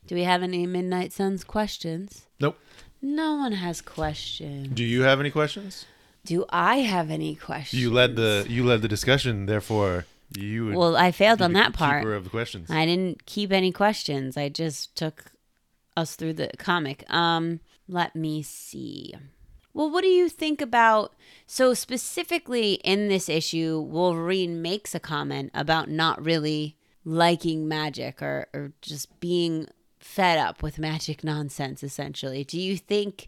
Do 0.08 0.16
we 0.16 0.24
have 0.24 0.44
any 0.44 0.66
Midnight 0.66 1.12
Suns 1.12 1.44
questions? 1.44 2.26
Nope. 2.40 2.58
No 3.02 3.36
one 3.36 3.52
has 3.52 3.82
questions. 3.82 4.70
Do 4.70 4.84
you 4.84 5.02
have 5.02 5.20
any 5.20 5.30
questions? 5.30 5.86
Do 6.26 6.46
I 6.50 6.78
have 6.78 7.10
any 7.10 7.36
questions? 7.36 7.82
You 7.82 7.92
led 7.92 8.16
the 8.16 8.46
you 8.48 8.64
led 8.64 8.82
the 8.82 8.88
discussion, 8.88 9.46
therefore 9.46 10.06
you 10.38 10.66
would 10.66 10.76
Well, 10.76 10.96
I 10.96 11.12
failed 11.12 11.42
on 11.42 11.54
that 11.54 11.74
part. 11.74 12.04
keeper 12.04 12.14
of 12.14 12.24
the 12.26 12.30
questions. 12.30 12.70
I 12.70 12.86
didn't 12.86 13.26
keep 13.26 13.52
any 13.52 13.72
questions. 13.72 14.38
I 14.38 14.50
just 14.50 14.96
took 14.96 15.32
us 15.98 16.16
through 16.16 16.34
the 16.34 16.52
comic. 16.58 17.04
Um, 17.12 17.60
let 17.88 18.16
me 18.16 18.42
see. 18.42 19.14
Well, 19.74 19.90
what 19.90 20.02
do 20.02 20.08
you 20.10 20.30
think 20.30 20.62
about 20.62 21.14
so 21.48 21.74
specifically 21.74 22.74
in 22.76 23.08
this 23.08 23.30
issue, 23.30 23.80
Wolverine 23.80 24.62
makes 24.62 24.94
a 24.94 25.00
comment 25.00 25.52
about 25.54 25.90
not 25.90 26.24
really 26.24 26.78
liking 27.04 27.68
magic 27.68 28.22
or, 28.22 28.48
or 28.54 28.74
just 28.82 29.20
being 29.20 29.68
fed 30.00 30.38
up 30.38 30.62
with 30.62 30.78
magic 30.80 31.24
nonsense 31.24 31.84
essentially. 31.84 32.44
Do 32.44 32.60
you 32.60 32.78
think 32.78 33.28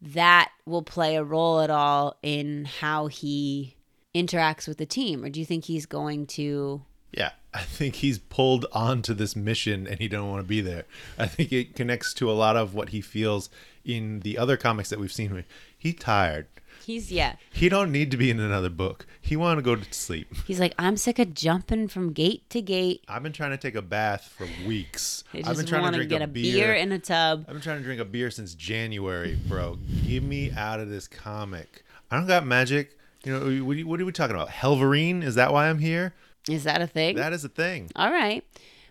that 0.00 0.50
will 0.66 0.82
play 0.82 1.16
a 1.16 1.24
role 1.24 1.60
at 1.60 1.70
all 1.70 2.16
in 2.22 2.64
how 2.64 3.06
he 3.06 3.76
interacts 4.14 4.66
with 4.66 4.78
the 4.78 4.86
team 4.86 5.24
or 5.24 5.28
do 5.28 5.40
you 5.40 5.46
think 5.46 5.64
he's 5.64 5.86
going 5.86 6.26
to 6.26 6.82
Yeah, 7.12 7.30
I 7.52 7.62
think 7.62 7.96
he's 7.96 8.18
pulled 8.18 8.66
onto 8.72 9.14
this 9.14 9.36
mission 9.36 9.86
and 9.86 9.98
he 10.00 10.08
don't 10.08 10.30
want 10.30 10.42
to 10.42 10.48
be 10.48 10.60
there. 10.60 10.84
I 11.18 11.26
think 11.26 11.52
it 11.52 11.74
connects 11.74 12.12
to 12.14 12.30
a 12.30 12.32
lot 12.32 12.56
of 12.56 12.74
what 12.74 12.90
he 12.90 13.00
feels 13.00 13.48
in 13.84 14.20
the 14.20 14.36
other 14.36 14.56
comics 14.56 14.90
that 14.90 14.98
we've 14.98 15.12
seen. 15.12 15.44
He 15.76 15.92
tired. 15.92 16.46
He's 16.86 17.10
yeah. 17.10 17.34
He 17.52 17.68
don't 17.68 17.90
need 17.90 18.12
to 18.12 18.16
be 18.16 18.30
in 18.30 18.38
another 18.38 18.70
book. 18.70 19.06
He 19.20 19.34
want 19.34 19.58
to 19.58 19.62
go 19.62 19.74
to 19.74 19.92
sleep. 19.92 20.32
He's 20.46 20.60
like, 20.60 20.72
I'm 20.78 20.96
sick 20.96 21.18
of 21.18 21.34
jumping 21.34 21.88
from 21.88 22.12
gate 22.12 22.48
to 22.50 22.62
gate. 22.62 23.02
I've 23.08 23.24
been 23.24 23.32
trying 23.32 23.50
to 23.50 23.56
take 23.56 23.74
a 23.74 23.82
bath 23.82 24.32
for 24.38 24.46
weeks. 24.64 25.24
I 25.34 25.38
I've 25.38 25.56
been 25.56 25.66
trying 25.66 25.90
to 25.90 25.96
drink 25.96 26.10
get 26.10 26.22
a 26.22 26.28
beer 26.28 26.74
in 26.74 26.92
a 26.92 27.00
tub. 27.00 27.46
I've 27.48 27.54
been 27.54 27.60
trying 27.60 27.78
to 27.78 27.82
drink 27.82 28.00
a 28.00 28.04
beer 28.04 28.30
since 28.30 28.54
January, 28.54 29.36
bro. 29.48 29.78
Give 30.06 30.22
me 30.22 30.52
out 30.52 30.78
of 30.78 30.88
this 30.88 31.08
comic. 31.08 31.82
I 32.08 32.18
don't 32.18 32.28
got 32.28 32.46
magic. 32.46 32.96
You 33.24 33.32
know, 33.32 33.64
what 33.64 33.76
are, 33.76 33.80
what 33.80 34.00
are 34.00 34.04
we 34.04 34.12
talking 34.12 34.36
about? 34.36 34.50
Hellverine? 34.50 35.24
Is 35.24 35.34
that 35.34 35.52
why 35.52 35.68
I'm 35.68 35.80
here? 35.80 36.14
Is 36.48 36.62
that 36.62 36.80
a 36.80 36.86
thing? 36.86 37.16
That 37.16 37.32
is 37.32 37.44
a 37.44 37.48
thing. 37.48 37.90
All 37.96 38.12
right. 38.12 38.44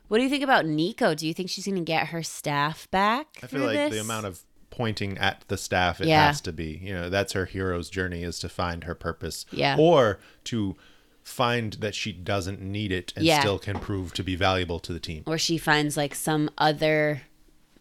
What 0.09 0.17
do 0.17 0.23
you 0.23 0.29
think 0.29 0.43
about 0.43 0.65
Nico? 0.65 1.15
Do 1.15 1.25
you 1.25 1.33
think 1.33 1.49
she's 1.49 1.65
going 1.65 1.77
to 1.77 1.83
get 1.83 2.07
her 2.07 2.21
staff 2.21 2.91
back? 2.91 3.39
I 3.41 3.47
feel 3.47 3.61
like 3.61 3.91
the 3.91 4.01
amount 4.01 4.25
of 4.25 4.43
pointing 4.69 5.17
at 5.17 5.43
the 5.47 5.57
staff 5.57 6.01
it 6.01 6.07
Yeah. 6.07 6.27
has 6.27 6.41
to 6.41 6.51
be. 6.53 6.79
You 6.83 6.93
know, 6.93 7.09
that's 7.09 7.33
her 7.33 7.45
hero's 7.45 7.89
journey 7.89 8.23
is 8.23 8.39
to 8.39 8.49
find 8.49 8.83
her 8.85 8.95
purpose. 8.95 9.45
Yeah. 9.51 9.77
Or 9.79 10.19
to 10.45 10.75
find 11.23 11.73
that 11.73 11.95
she 11.95 12.11
doesn't 12.11 12.61
need 12.61 12.91
it 12.91 13.11
and 13.15 13.25
Yeah. 13.25 13.39
still 13.39 13.57
can 13.57 13.79
prove 13.79 14.13
to 14.13 14.23
be 14.23 14.35
valuable 14.35 14.79
to 14.81 14.93
the 14.93 14.99
team. 14.99 15.23
or 15.25 15.37
she 15.37 15.57
finds 15.57 15.97
like 15.97 16.13
some 16.13 16.49
other 16.57 17.23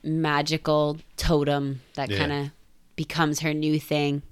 magical 0.02 0.98
totem 1.16 1.80
that 1.94 2.10
Yeah. 2.10 2.18
kind 2.18 2.32
of 2.32 2.50
becomes 2.96 3.40
her 3.40 3.52
new 3.52 3.78
thing. 3.80 4.22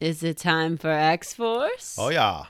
Is 0.00 0.22
it 0.22 0.36
time 0.36 0.76
for 0.76 0.90
X 0.90 1.32
Force? 1.34 1.96
Oh 1.98 2.10
yeah. 2.10 2.44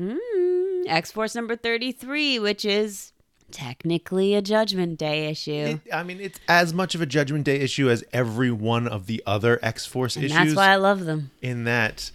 Mm, 0.00 0.84
X 0.88 1.12
Force 1.12 1.34
number 1.34 1.54
33, 1.56 2.38
which 2.38 2.64
is 2.64 3.12
technically 3.54 4.34
a 4.34 4.42
Judgment 4.42 4.98
Day 4.98 5.28
issue. 5.28 5.78
It, 5.86 5.94
I 5.94 6.02
mean, 6.02 6.20
it's 6.20 6.38
as 6.48 6.74
much 6.74 6.94
of 6.94 7.00
a 7.00 7.06
Judgment 7.06 7.44
Day 7.44 7.60
issue 7.60 7.88
as 7.88 8.04
every 8.12 8.50
one 8.50 8.86
of 8.86 9.06
the 9.06 9.22
other 9.26 9.58
X 9.62 9.86
Force 9.86 10.16
issues. 10.16 10.32
that's 10.32 10.54
why 10.54 10.68
I 10.68 10.76
love 10.76 11.04
them. 11.06 11.30
in 11.40 11.64
that 11.64 12.10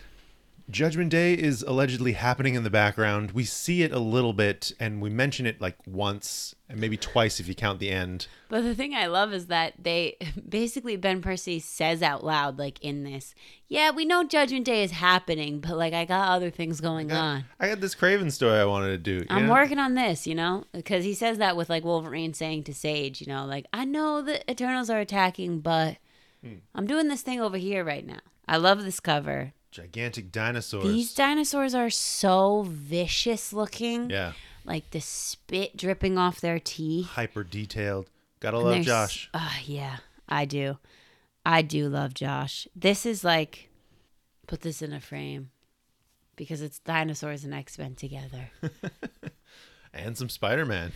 Judgment 0.70 1.10
Day 1.10 1.34
is 1.34 1.64
allegedly 1.64 2.14
happening 2.14 2.56
in 2.56 2.64
the 2.64 2.70
background. 2.70 3.32
We 3.32 3.44
see 3.44 3.82
it 3.84 3.92
a 3.92 4.00
little 4.00 4.34
bit, 4.34 4.72
and 4.80 5.02
we 5.02 5.10
mention 5.10 5.46
it 5.46 5.60
like 5.60 5.76
once 5.88 6.56
and 6.68 6.80
maybe 6.80 6.98
twice 6.98 7.40
if 7.40 7.48
you 7.48 7.56
count 7.56 7.80
the 7.80 7.90
end. 7.90 8.28
But 8.50 8.62
the 8.62 8.76
thing 8.76 8.94
I 8.94 9.08
love 9.08 9.34
is 9.34 9.48
that 9.48 9.74
they 9.80 10.18
basically 10.50 10.96
Ben 10.96 11.22
Percy 11.22 11.60
says 11.60 12.02
out 12.04 12.24
loud, 12.24 12.60
like 12.60 12.80
in 12.82 13.04
this, 13.04 13.34
yeah, 13.68 13.92
we 13.92 14.06
know 14.06 14.24
Judgment 14.24 14.66
Day 14.66 14.84
is 14.84 14.92
happening, 14.92 15.60
but 15.60 15.78
like 15.78 15.94
I 15.94 16.06
got 16.06 16.30
other 16.30 16.50
things 16.50 16.82
going 16.82 17.12
on. 17.12 17.46
I 17.60 17.70
got 17.70 17.82
this 17.82 17.96
Kraven 17.96 18.32
story 18.32 18.60
I 18.60 18.66
wanted 18.66 18.90
to 18.90 19.20
do. 19.20 19.26
I'm 19.30 19.48
know? 19.48 19.54
working 19.54 19.80
on 19.80 19.96
this, 19.96 20.28
you 20.28 20.36
know, 20.36 20.66
because 20.72 21.04
he 21.04 21.14
says 21.14 21.38
that 21.40 21.58
with 21.58 21.70
like 21.70 21.84
Wolverine 21.84 22.34
saying 22.34 22.64
to 22.66 22.74
Sage, 22.74 23.22
you 23.22 23.28
know, 23.28 23.46
like 23.46 23.66
I 23.74 23.86
know 23.86 24.22
the 24.22 24.50
Eternals 24.50 24.90
are 24.90 25.00
attacking, 25.00 25.60
but 25.62 25.98
Hmm. 26.44 26.56
I'm 26.74 26.88
doing 26.88 27.08
this 27.08 27.22
thing 27.22 27.42
over 27.42 27.58
here 27.58 27.84
right 27.84 28.06
now. 28.06 28.20
I 28.48 28.58
love 28.58 28.84
this 28.84 29.00
cover. 29.00 29.54
Gigantic 29.72 30.32
dinosaurs. 30.32 30.84
These 30.86 31.14
dinosaurs 31.14 31.76
are 31.76 31.90
so 31.90 32.64
vicious 32.68 33.54
looking. 33.54 34.10
yeah, 34.10 34.34
Like 34.66 34.90
the 34.92 35.00
spit 35.00 35.78
dripping 35.78 36.18
off 36.18 36.42
their 36.42 36.60
teeth. 36.60 37.06
hyper 37.08 37.44
detailed. 37.44 38.10
Gotta 38.40 38.58
And 38.58 38.66
love 38.66 38.82
Josh. 38.82 39.30
Ah, 39.34 39.60
yeah, 39.66 39.98
I 40.28 40.46
do. 40.46 40.78
I 41.46 41.62
do 41.62 41.88
love 41.90 42.14
Josh. 42.14 42.68
This 42.76 43.06
is 43.06 43.24
like, 43.24 43.70
put 44.48 44.62
this 44.62 44.82
in 44.82 44.94
a 44.94 45.00
frame 45.00 45.52
because 46.36 46.62
it's 46.62 46.80
dinosaurs 46.80 47.44
and 47.44 47.54
X 47.54 47.78
Men 47.78 47.96
together. 47.96 48.50
And 49.94 50.16
some 50.18 50.30
Spider 50.30 50.66
Man. 50.66 50.92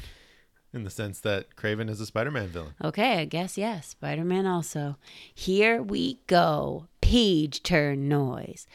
In 0.72 0.84
the 0.84 0.90
sense 0.90 1.20
that 1.22 1.56
Kraven 1.56 1.90
is 1.90 2.00
a 2.00 2.06
Spider 2.06 2.30
Man 2.32 2.48
villain. 2.48 2.74
Okay, 2.84 3.20
I 3.20 3.26
guess 3.26 3.58
yes. 3.58 3.88
Spider 3.90 4.24
Man 4.24 4.46
also. 4.48 4.98
Here 5.34 5.82
we 5.82 6.20
go. 6.28 6.88
Page 7.04 7.64
turn 7.64 8.08
noise. 8.08 8.66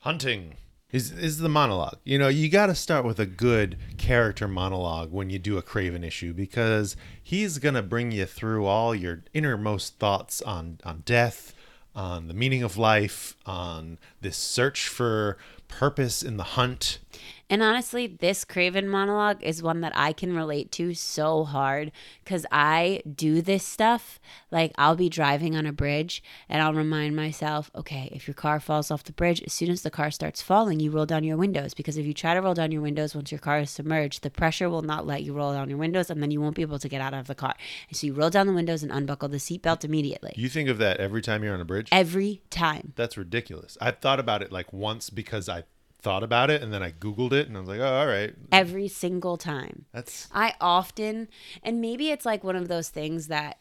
Hunting 0.00 0.54
is 0.90 1.10
is 1.10 1.38
the 1.38 1.50
monologue. 1.50 1.98
You 2.02 2.16
know, 2.18 2.28
you 2.28 2.48
got 2.48 2.66
to 2.68 2.74
start 2.74 3.04
with 3.04 3.20
a 3.20 3.26
good 3.26 3.76
character 3.98 4.48
monologue 4.48 5.12
when 5.12 5.28
you 5.28 5.38
do 5.38 5.58
a 5.58 5.62
Kraven 5.62 6.02
issue 6.02 6.32
because 6.32 6.96
he's 7.22 7.58
gonna 7.58 7.82
bring 7.82 8.10
you 8.10 8.24
through 8.24 8.64
all 8.64 8.94
your 8.94 9.22
innermost 9.34 9.98
thoughts 9.98 10.40
on 10.40 10.80
on 10.82 11.02
death, 11.04 11.52
on 11.94 12.26
the 12.26 12.34
meaning 12.34 12.62
of 12.62 12.78
life, 12.78 13.36
on 13.44 13.98
this 14.22 14.38
search 14.38 14.88
for 14.88 15.36
purpose 15.68 16.22
in 16.22 16.38
the 16.38 16.56
hunt. 16.56 17.00
And 17.48 17.62
honestly, 17.62 18.06
this 18.06 18.44
Kraven 18.44 18.86
monologue 18.86 19.42
is 19.42 19.62
one 19.62 19.80
that 19.82 19.92
I 19.94 20.12
can 20.12 20.34
relate 20.34 20.72
to 20.72 20.94
so 20.94 21.44
hard 21.44 21.92
because 22.24 22.46
I 22.50 23.02
do 23.14 23.42
this 23.42 23.64
stuff. 23.64 24.18
Like, 24.50 24.72
I'll 24.78 24.96
be 24.96 25.08
driving 25.08 25.54
on 25.56 25.66
a 25.66 25.72
bridge 25.72 26.22
and 26.48 26.62
I'll 26.62 26.74
remind 26.74 27.14
myself, 27.14 27.70
okay, 27.74 28.08
if 28.12 28.26
your 28.26 28.34
car 28.34 28.60
falls 28.60 28.90
off 28.90 29.04
the 29.04 29.12
bridge, 29.12 29.42
as 29.42 29.52
soon 29.52 29.70
as 29.70 29.82
the 29.82 29.90
car 29.90 30.10
starts 30.10 30.42
falling, 30.42 30.80
you 30.80 30.90
roll 30.90 31.06
down 31.06 31.24
your 31.24 31.36
windows. 31.36 31.74
Because 31.74 31.96
if 31.96 32.06
you 32.06 32.14
try 32.14 32.34
to 32.34 32.40
roll 32.40 32.54
down 32.54 32.72
your 32.72 32.82
windows 32.82 33.14
once 33.14 33.30
your 33.30 33.38
car 33.38 33.58
is 33.58 33.70
submerged, 33.70 34.22
the 34.22 34.30
pressure 34.30 34.70
will 34.70 34.82
not 34.82 35.06
let 35.06 35.22
you 35.22 35.32
roll 35.32 35.52
down 35.52 35.68
your 35.68 35.78
windows 35.78 36.10
and 36.10 36.22
then 36.22 36.30
you 36.30 36.40
won't 36.40 36.56
be 36.56 36.62
able 36.62 36.78
to 36.78 36.88
get 36.88 37.00
out 37.00 37.14
of 37.14 37.26
the 37.26 37.34
car. 37.34 37.54
And 37.88 37.96
so 37.96 38.06
you 38.06 38.14
roll 38.14 38.30
down 38.30 38.46
the 38.46 38.52
windows 38.52 38.82
and 38.82 38.92
unbuckle 38.92 39.28
the 39.28 39.38
seatbelt 39.38 39.84
immediately. 39.84 40.32
You 40.36 40.48
think 40.48 40.68
of 40.68 40.78
that 40.78 40.98
every 40.98 41.22
time 41.22 41.44
you're 41.44 41.54
on 41.54 41.60
a 41.60 41.64
bridge? 41.64 41.88
Every 41.92 42.42
time. 42.50 42.92
That's 42.96 43.16
ridiculous. 43.16 43.76
I've 43.80 43.98
thought 43.98 44.20
about 44.20 44.42
it 44.42 44.52
like 44.52 44.72
once 44.72 45.10
because 45.10 45.48
I 45.48 45.64
thought 46.02 46.22
about 46.22 46.50
it 46.50 46.62
and 46.62 46.72
then 46.72 46.82
I 46.82 46.90
Googled 46.90 47.32
it 47.32 47.48
and 47.48 47.56
I 47.56 47.60
was 47.60 47.68
like, 47.68 47.80
oh, 47.80 48.00
all 48.00 48.06
right. 48.06 48.34
Every 48.50 48.88
single 48.88 49.36
time. 49.36 49.86
That's 49.92 50.28
I 50.32 50.54
often, 50.60 51.28
and 51.62 51.80
maybe 51.80 52.10
it's 52.10 52.26
like 52.26 52.42
one 52.44 52.56
of 52.56 52.68
those 52.68 52.88
things 52.88 53.28
that 53.28 53.58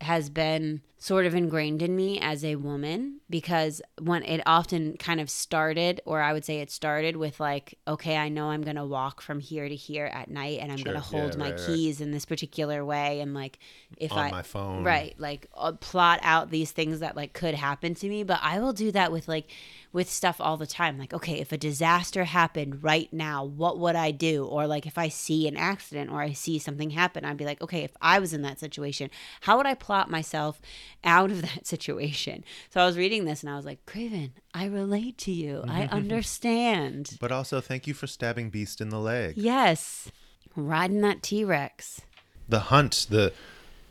has 0.00 0.30
been 0.30 0.80
sort 1.00 1.26
of 1.26 1.34
ingrained 1.34 1.80
in 1.80 1.94
me 1.94 2.18
as 2.20 2.44
a 2.44 2.56
woman 2.56 3.20
because 3.30 3.80
when 4.00 4.22
it 4.24 4.40
often 4.46 4.96
kind 4.96 5.20
of 5.20 5.30
started, 5.30 6.00
or 6.04 6.20
I 6.20 6.32
would 6.32 6.44
say 6.44 6.58
it 6.60 6.70
started 6.72 7.16
with 7.16 7.38
like, 7.38 7.78
okay, 7.86 8.16
I 8.16 8.28
know 8.28 8.50
I'm 8.50 8.62
going 8.62 8.76
to 8.76 8.84
walk 8.84 9.20
from 9.20 9.38
here 9.38 9.68
to 9.68 9.74
here 9.76 10.06
at 10.06 10.28
night 10.28 10.58
and 10.60 10.72
I'm 10.72 10.82
going 10.82 10.96
to 10.96 11.00
hold 11.00 11.34
Yeah, 11.34 11.38
my 11.38 11.50
right, 11.50 11.58
right. 11.58 11.66
keys 11.66 12.00
in 12.00 12.10
this 12.10 12.24
particular 12.24 12.84
way. 12.84 13.20
And 13.20 13.32
like, 13.32 13.58
if 13.96 14.12
on 14.12 14.18
I, 14.18 14.30
my 14.30 14.42
phone. 14.42 14.82
right 14.84 15.14
like 15.18 15.46
uh, 15.56 15.72
plot 15.72 16.20
out 16.22 16.50
these 16.50 16.70
things 16.72 17.00
that 17.00 17.16
like 17.16 17.32
could 17.32 17.54
happen 17.54 17.94
to 17.94 18.08
me 18.08 18.22
but 18.22 18.38
i 18.42 18.60
will 18.60 18.72
do 18.74 18.92
that 18.92 19.10
with 19.10 19.26
like 19.26 19.50
with 19.92 20.08
stuff 20.10 20.36
all 20.40 20.56
the 20.58 20.66
time 20.66 20.98
like 20.98 21.14
okay 21.14 21.40
if 21.40 21.50
a 21.52 21.56
disaster 21.56 22.24
happened 22.24 22.84
right 22.84 23.10
now 23.12 23.42
what 23.44 23.78
would 23.78 23.96
i 23.96 24.10
do 24.10 24.44
or 24.44 24.66
like 24.66 24.86
if 24.86 24.98
i 24.98 25.08
see 25.08 25.48
an 25.48 25.56
accident 25.56 26.10
or 26.10 26.20
i 26.20 26.32
see 26.32 26.58
something 26.58 26.90
happen 26.90 27.24
i'd 27.24 27.36
be 27.38 27.46
like 27.46 27.60
okay 27.62 27.82
if 27.82 27.90
i 28.02 28.18
was 28.18 28.32
in 28.34 28.42
that 28.42 28.60
situation 28.60 29.10
how 29.40 29.56
would 29.56 29.66
i 29.66 29.74
plot 29.88 30.10
myself 30.10 30.60
out 31.02 31.30
of 31.30 31.40
that 31.48 31.66
situation. 31.66 32.44
So 32.70 32.80
i 32.82 32.86
was 32.86 32.98
reading 32.98 33.24
this 33.24 33.42
and 33.42 33.48
i 33.50 33.56
was 33.56 33.64
like 33.64 33.84
kraven 33.86 34.30
i 34.52 34.66
relate 34.66 35.16
to 35.26 35.32
you. 35.32 35.64
I 35.66 35.82
understand. 36.00 37.16
But 37.20 37.32
also, 37.32 37.60
thank 37.60 37.86
you 37.86 37.94
for 37.94 38.06
stabbing 38.06 38.50
Beast 38.50 38.80
in 38.80 38.90
the 38.90 39.00
leg. 39.00 39.34
yes. 39.36 40.10
Riding 40.56 41.00
that 41.02 41.22
t-rex. 41.22 42.00
The 42.48 42.60
hunt, 42.72 43.06
the 43.10 43.32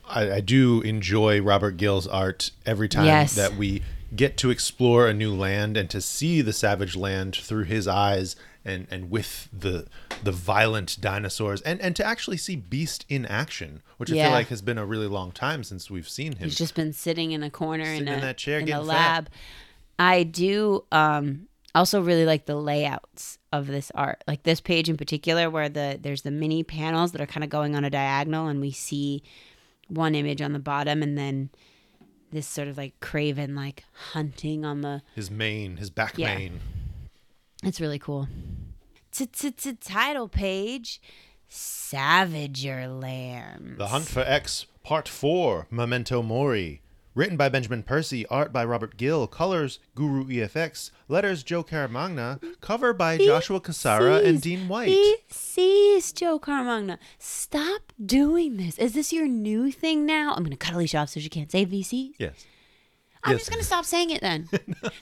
I, 0.06 0.32
I 0.38 0.40
do 0.40 0.80
enjoy 0.82 1.40
Robert 1.40 1.76
Gill's 1.76 2.06
art 2.06 2.50
every 2.66 2.88
time 2.88 3.06
Yes. 3.06 3.34
that 3.34 3.54
we 3.56 3.82
get 4.14 4.36
to 4.38 4.50
explore 4.50 5.08
a 5.08 5.14
new 5.14 5.34
land 5.34 5.76
and 5.76 5.88
to 5.90 6.00
see 6.00 6.42
the 6.42 6.52
savage 6.52 6.94
land 6.96 7.34
through 7.36 7.64
his 7.64 7.86
eyes 7.88 8.36
and, 8.68 8.86
and 8.90 9.10
with 9.10 9.48
the 9.52 9.86
the 10.22 10.32
violent 10.32 11.00
dinosaurs 11.00 11.60
and, 11.62 11.80
and 11.80 11.94
to 11.96 12.04
actually 12.04 12.36
see 12.36 12.56
Beast 12.56 13.06
in 13.08 13.24
action, 13.26 13.82
which 13.98 14.10
I 14.10 14.14
feel 14.14 14.30
like 14.30 14.48
has 14.48 14.62
been 14.62 14.78
a 14.78 14.84
really 14.86 15.06
long 15.06 15.30
time 15.32 15.62
since 15.64 15.90
we've 15.90 16.08
seen 16.08 16.32
him. 16.36 16.48
He's 16.48 16.56
just 16.56 16.74
been 16.74 16.92
sitting 16.92 17.32
in 17.32 17.42
a 17.42 17.50
corner 17.50 17.84
in, 17.84 18.08
a, 18.08 18.12
in 18.14 18.20
that 18.20 18.36
chair 18.36 18.58
in 18.58 18.64
a 18.64 18.66
getting 18.66 18.86
fat. 18.86 18.94
lab. 19.14 19.28
I 19.98 20.22
do 20.24 20.84
um 20.92 21.46
also 21.74 22.00
really 22.02 22.24
like 22.24 22.46
the 22.46 22.56
layouts 22.56 23.38
of 23.52 23.66
this 23.68 23.90
art. 23.94 24.24
Like 24.26 24.42
this 24.42 24.60
page 24.60 24.88
in 24.88 24.96
particular 24.96 25.48
where 25.50 25.68
the 25.68 25.98
there's 26.00 26.22
the 26.22 26.30
mini 26.30 26.62
panels 26.64 27.12
that 27.12 27.20
are 27.20 27.26
kind 27.26 27.44
of 27.44 27.50
going 27.50 27.76
on 27.76 27.84
a 27.84 27.90
diagonal 27.90 28.48
and 28.48 28.60
we 28.60 28.70
see 28.72 29.22
one 29.88 30.14
image 30.14 30.42
on 30.42 30.52
the 30.52 30.58
bottom 30.58 31.02
and 31.02 31.16
then 31.16 31.50
this 32.30 32.46
sort 32.46 32.68
of 32.68 32.76
like 32.76 32.98
kraven 33.00 33.56
like 33.56 33.84
hunting 34.12 34.64
on 34.64 34.80
the 34.82 35.02
his 35.14 35.30
mane, 35.30 35.76
his 35.76 35.90
back 35.90 36.18
Yeah. 36.18 36.34
mane. 36.36 36.60
It's 37.62 37.80
really 37.80 37.98
cool. 37.98 38.28
Title 39.80 40.28
page. 40.28 41.00
Savager 41.50 43.00
Lands. 43.00 43.78
The 43.78 43.88
Hunt 43.88 44.06
for 44.06 44.20
X, 44.20 44.66
Part 44.82 45.08
4, 45.08 45.66
Memento 45.70 46.22
Mori. 46.22 46.82
Written 47.14 47.36
by 47.36 47.48
Benjamin 47.48 47.82
Percy, 47.82 48.26
art 48.26 48.52
by 48.52 48.64
Robert 48.64 48.96
Gill, 48.96 49.26
colors 49.26 49.80
Guru 49.96 50.26
EFX, 50.26 50.92
letters 51.08 51.42
Joe 51.42 51.64
Caramagna, 51.64 52.40
cover 52.60 52.92
by 52.92 53.18
Joshua 53.18 53.60
Cassara 53.60 54.24
and 54.24 54.40
Dean 54.40 54.68
White. 54.68 54.88
He 54.88 55.16
cease, 55.28 56.12
Joe 56.12 56.38
Caramagna. 56.38 56.98
Stop 57.18 57.92
doing 58.04 58.56
this. 58.56 58.78
Is 58.78 58.92
this 58.92 59.12
your 59.12 59.26
new 59.26 59.72
thing 59.72 60.06
now? 60.06 60.32
I'm 60.32 60.44
going 60.44 60.50
to 60.50 60.56
cut 60.56 60.74
Alicia 60.74 60.98
off 60.98 61.08
so 61.08 61.18
she 61.18 61.28
can't 61.28 61.50
say 61.50 61.66
VCs. 61.66 62.12
Yes. 62.18 62.46
I'm 63.28 63.32
Yes. 63.32 63.40
just 63.42 63.50
going 63.50 63.60
to 63.60 63.66
stop 63.66 63.84
saying 63.84 64.10
it 64.10 64.20
then. 64.20 64.48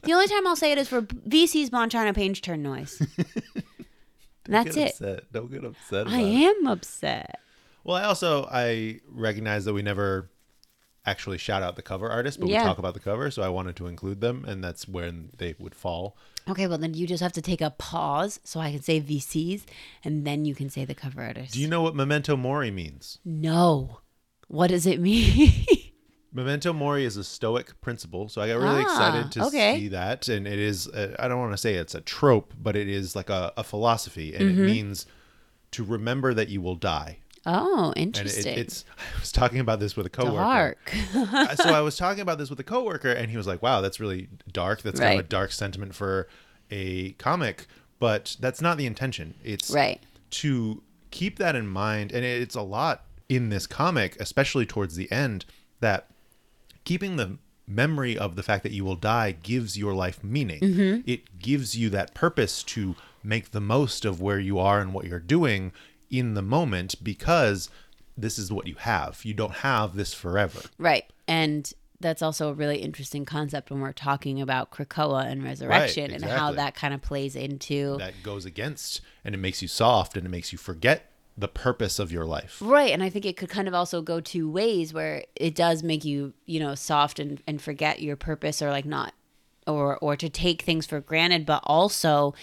the 0.03 0.13
only 0.13 0.27
time 0.29 0.47
I'll 0.47 0.57
say 0.57 0.73
it 0.73 0.79
is 0.79 0.89
for 0.89 1.03
VC's 1.03 1.71
Bon 1.71 1.89
China 1.91 2.13
Page 2.13 2.43
turn 2.43 2.63
noise. 2.63 3.01
That's 4.49 4.77
it. 4.77 4.91
upset. 4.91 5.33
Don't 5.33 5.51
get 5.51 5.65
upset. 5.65 6.07
I 6.07 6.21
about 6.21 6.29
it. 6.29 6.59
am 6.61 6.67
upset. 6.67 7.41
Well, 7.85 7.97
I 7.97 8.05
also 8.05 8.49
I 8.51 9.01
recognize 9.09 9.65
that 9.65 9.75
we 9.75 9.83
never 9.83 10.31
actually 11.05 11.39
shout 11.39 11.63
out 11.63 11.77
the 11.77 11.83
cover 11.83 12.09
artist, 12.09 12.41
but 12.41 12.49
Yeah. 12.49 12.63
we 12.63 12.67
talk 12.69 12.79
about 12.79 12.95
the 12.95 13.01
cover, 13.01 13.31
so 13.31 13.43
I 13.43 13.49
wanted 13.49 13.77
to 13.77 13.87
include 13.87 14.21
them, 14.21 14.45
and 14.45 14.63
that's 14.63 14.89
when 14.89 15.31
they 15.39 15.55
would 15.59 15.75
fall. 15.75 16.17
Okay, 16.49 16.67
well, 16.69 16.79
then 16.79 16.95
you 16.95 17.07
just 17.07 17.23
have 17.23 17.33
to 17.33 17.43
take 17.43 17.61
a 17.61 17.71
pause 17.71 18.39
so 18.45 18.61
I 18.61 18.71
can 18.73 18.83
say 18.83 19.01
VCs 19.01 19.65
and 20.05 20.25
then 20.25 20.45
you 20.45 20.55
can 20.55 20.71
say 20.71 20.85
the 20.85 20.95
cover 20.95 21.23
artist. 21.23 21.55
Do 21.55 21.61
you 21.61 21.67
know 21.69 21.83
what 21.83 21.95
memento 21.97 22.37
mori 22.37 22.71
means? 22.71 23.19
No. 23.25 23.99
What 24.49 24.69
does 24.69 24.87
it 24.87 25.01
mean? 25.01 25.53
Memento 26.37 26.73
mori 26.75 27.05
is 27.07 27.17
a 27.17 27.25
Stoic 27.25 27.81
principle, 27.81 28.29
so 28.29 28.43
I 28.43 28.49
got 28.49 28.59
really 28.59 28.83
Ah, 28.83 28.83
excited 28.83 29.33
to 29.33 29.45
okay. 29.47 29.77
see 29.79 29.89
that. 29.89 30.29
And 30.29 30.47
it 30.47 30.59
is, 30.59 30.87
uh, 30.89 31.17
I 31.19 31.29
don't 31.29 31.39
want 31.41 31.53
to 31.53 31.57
say 31.57 31.75
it's 31.75 31.95
a 31.95 32.03
trope, 32.03 32.53
but 32.63 32.77
it 32.77 32.89
is 32.89 33.17
like 33.17 33.31
a, 33.31 33.53
a 33.57 33.65
philosophy, 33.65 34.35
and 34.35 34.51
Mm-hmm. 34.51 34.61
it 34.63 34.67
means 34.67 35.07
to 35.73 35.83
remember 35.83 36.35
that 36.35 36.49
you 36.51 36.61
will 36.61 36.75
die. 36.75 37.19
oh, 37.47 37.93
And 37.97 38.15
it, 38.15 38.19
interesting. 38.21 38.59
it's, 38.59 38.85
I 39.17 39.19
was 39.21 39.33
talking 39.33 39.61
about 39.61 39.81
this 39.81 39.97
with 39.97 40.05
a 40.05 40.11
coworker. 40.11 40.77
dark. 40.83 40.93
so 41.57 41.71
I 41.73 41.81
was 41.81 41.97
talking 41.97 42.21
about 42.21 42.37
this 42.39 42.51
with 42.51 42.61
a 42.61 42.65
coworker, 42.65 43.11
and 43.13 43.31
he 43.31 43.37
was 43.39 43.47
like, 43.47 43.63
"Wow, 43.63 43.81
that's 43.81 43.99
really 43.99 44.29
dark. 44.53 44.83
That's 44.83 45.01
kind 45.01 45.19
of 45.19 45.25
a 45.25 45.29
dark 45.29 45.53
sentiment 45.53 45.95
for 45.95 46.29
a 46.71 47.13
comic." 47.13 47.67
But 47.99 48.37
that's 48.41 48.61
not 48.61 48.77
the 48.77 48.85
intention. 48.85 49.35
It's 49.43 49.71
Right. 49.71 50.03
to 50.43 50.83
keep 51.11 51.39
that 51.39 51.57
in 51.57 51.67
mind, 51.67 52.13
and 52.13 52.27
it's 52.27 52.55
a 52.55 52.61
lot 52.63 53.05
in 53.31 53.49
this 53.49 53.67
comic, 53.67 54.17
especially 54.21 54.67
towards 54.67 54.97
the 54.97 55.11
end, 55.11 55.47
that 55.81 56.09
keeping 56.87 57.17
the 57.17 57.37
memory 57.67 58.17
of 58.17 58.37
the 58.37 58.43
fact 58.43 58.63
that 58.63 58.73
you 58.73 58.85
will 58.85 58.97
die 58.97 59.33
gives 59.33 59.77
your 59.77 59.93
life 59.93 60.23
meaning. 60.25 60.61
Mm-hmm. 60.61 61.01
It 61.05 61.39
gives 61.39 61.77
you 61.77 61.91
that 61.91 62.15
purpose 62.15 62.63
to 62.63 62.95
make 63.23 63.51
the 63.51 63.61
most 63.61 64.05
of 64.05 64.21
where 64.21 64.39
you 64.39 64.59
are 64.59 64.81
and 64.81 64.95
what 64.95 65.05
you're 65.05 65.19
doing 65.19 65.73
in 66.11 66.35
the 66.35 66.43
moment 66.43 66.95
because 67.03 67.69
this 68.17 68.39
is 68.39 68.53
what 68.53 68.67
you 68.67 68.77
have. 68.77 69.25
You 69.25 69.35
don't 69.35 69.57
have 69.57 69.97
this 69.97 70.15
forever. 70.15 70.61
Right. 70.79 71.05
And 71.27 71.71
that's 71.99 72.23
also 72.23 72.51
a 72.51 72.55
really 72.55 72.79
interesting 72.79 73.25
concept 73.25 73.71
when 73.71 73.81
we're 73.81 73.93
talking 73.93 74.41
about 74.41 74.71
Krakoa 74.71 75.27
and 75.27 75.43
resurrection 75.43 76.13
and 76.13 76.25
how 76.25 76.53
that 76.53 76.75
kind 76.75 76.95
of 76.95 77.03
plays 77.03 77.35
into 77.35 77.97
that 77.99 78.23
goes 78.23 78.45
against 78.45 79.01
and 79.25 79.35
it 79.35 79.39
makes 79.39 79.63
you 79.63 79.69
soft 79.69 80.17
and 80.17 80.27
it 80.27 80.29
makes 80.29 80.53
you 80.53 80.59
forget 80.59 81.11
the 81.39 81.49
purpose 81.49 81.99
of 81.99 82.11
your 82.11 82.25
life. 82.25 82.59
Right. 82.61 82.93
And 82.93 83.03
I 83.03 83.11
think 83.11 83.27
it 83.27 83.37
could 83.37 83.51
kind 83.51 83.69
of 83.69 83.75
also 83.75 84.01
go 84.01 84.21
two 84.21 84.51
ways 84.51 84.95
where 84.95 85.25
it 85.35 85.55
does 85.55 85.83
make 85.83 86.05
you, 86.05 86.33
you 86.47 86.59
know, 86.59 86.75
soft 86.75 87.19
and, 87.19 87.43
and 87.47 87.61
forget 87.61 88.01
your 88.01 88.17
purpose 88.17 88.63
or 88.63 88.71
like 88.71 88.87
not 88.87 89.13
or 89.67 89.99
or 89.99 90.17
to 90.17 90.29
take 90.29 90.63
things 90.63 90.87
for 90.87 91.01
granted, 91.01 91.45
but 91.45 91.61
also 91.65 92.35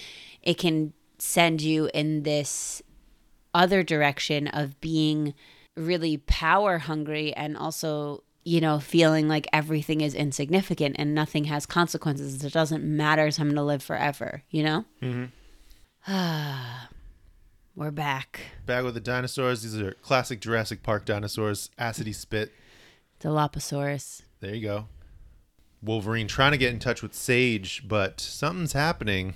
it 0.44 0.58
can 0.58 0.94
send 1.18 1.62
you 1.62 1.90
in 1.94 2.24
this 2.24 2.82
other 3.54 3.82
direction 3.82 4.48
of 4.48 4.80
being 4.82 5.34
really 5.76 6.18
power 6.18 6.80
hungry 6.80 7.34
and 7.34 7.58
also 7.58 8.24
you 8.44 8.60
know 8.60 8.80
feeling 8.80 9.28
like 9.28 9.48
everything 9.54 10.02
is 10.02 10.14
insignificant 10.14 10.96
and 11.00 11.16
nothing 11.16 11.46
has 11.46 11.66
consequences 11.66 12.44
it 12.44 12.54
doesn't 12.54 12.84
matter 12.84 13.32
so 13.32 13.42
i'm 13.42 13.50
gonna 13.50 13.64
live 13.64 13.82
forever 13.82 14.44
you 14.50 14.62
know 14.62 14.86
mm-hmm. 15.02 15.26
we're 17.76 17.92
back 17.92 18.40
Back 18.66 18.84
with 18.84 18.94
the 18.94 19.00
dinosaurs. 19.00 19.64
These 19.64 19.80
are 19.82 19.94
classic 20.02 20.40
Jurassic 20.40 20.84
Park 20.84 21.06
dinosaurs. 21.06 21.70
Acidy 21.80 22.14
spit. 22.14 22.52
dilophosaurus 23.20 24.22
There 24.40 24.54
you 24.54 24.62
go. 24.62 24.88
Wolverine 25.82 26.28
trying 26.28 26.52
to 26.54 26.58
get 26.58 26.72
in 26.72 26.80
touch 26.80 27.02
with 27.02 27.14
Sage, 27.14 27.84
but 27.88 28.20
something's 28.22 28.74
happening 28.74 29.36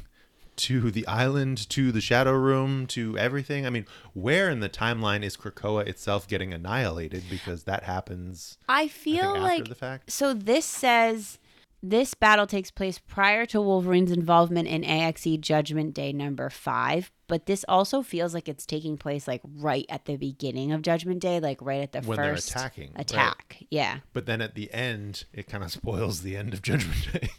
to 0.58 0.90
the 0.92 1.06
island, 1.08 1.70
to 1.70 1.92
the 1.92 2.02
Shadow 2.02 2.34
Room, 2.34 2.88
to 2.88 3.18
everything. 3.18 3.66
I 3.66 3.70
mean, 3.70 3.86
where 4.14 4.50
in 4.50 4.60
the 4.60 4.70
timeline 4.70 5.24
is 5.24 5.36
Krakoa 5.38 5.86
itself 5.88 6.28
getting 6.28 6.54
annihilated? 6.54 7.26
Because 7.30 7.64
that 7.64 7.84
happens 7.84 8.58
i 8.68 8.84
I 8.84 8.88
feel 8.88 9.36
after 9.36 9.42
like 9.42 9.68
the 9.68 9.76
fact. 9.76 10.12
So 10.12 10.34
this 10.34 10.66
says 10.66 11.38
this 11.84 12.14
battle 12.14 12.48
takes 12.48 12.72
place 12.72 13.00
prior 13.00 13.46
to 13.48 13.62
Wolverine's 13.62 14.12
involvement 14.12 14.68
in 14.68 14.84
AXE 14.84 15.38
Judgment 15.40 15.94
Day 15.94 16.12
number 16.12 16.50
five, 16.50 17.12
but 17.28 17.46
this 17.46 17.64
also 17.68 18.02
feels 18.02 18.34
like 18.34 18.50
it's 18.50 18.66
taking 18.66 18.98
place 18.98 19.28
like 19.28 19.42
right 19.44 19.86
at 19.90 20.06
the 20.06 20.18
beginning 20.18 20.72
of 20.72 20.82
Judgment 20.82 21.20
Day, 21.20 21.40
like 21.40 21.62
right 21.62 21.82
at 21.82 21.92
the 21.92 22.02
When 22.02 22.18
they're 22.18 22.36
first 22.36 22.52
attacking, 22.52 22.92
right. 22.94 23.02
attack. 23.02 23.64
Yeah. 23.70 24.00
But 24.14 24.26
then 24.26 24.42
at 24.42 24.56
the 24.56 24.74
end, 24.74 25.26
it 25.34 25.48
kind 25.48 25.64
of 25.64 25.72
spoils 25.72 26.22
the 26.22 26.36
end 26.36 26.54
of 26.54 26.62
Judgment 26.62 27.08
Day. 27.14 27.30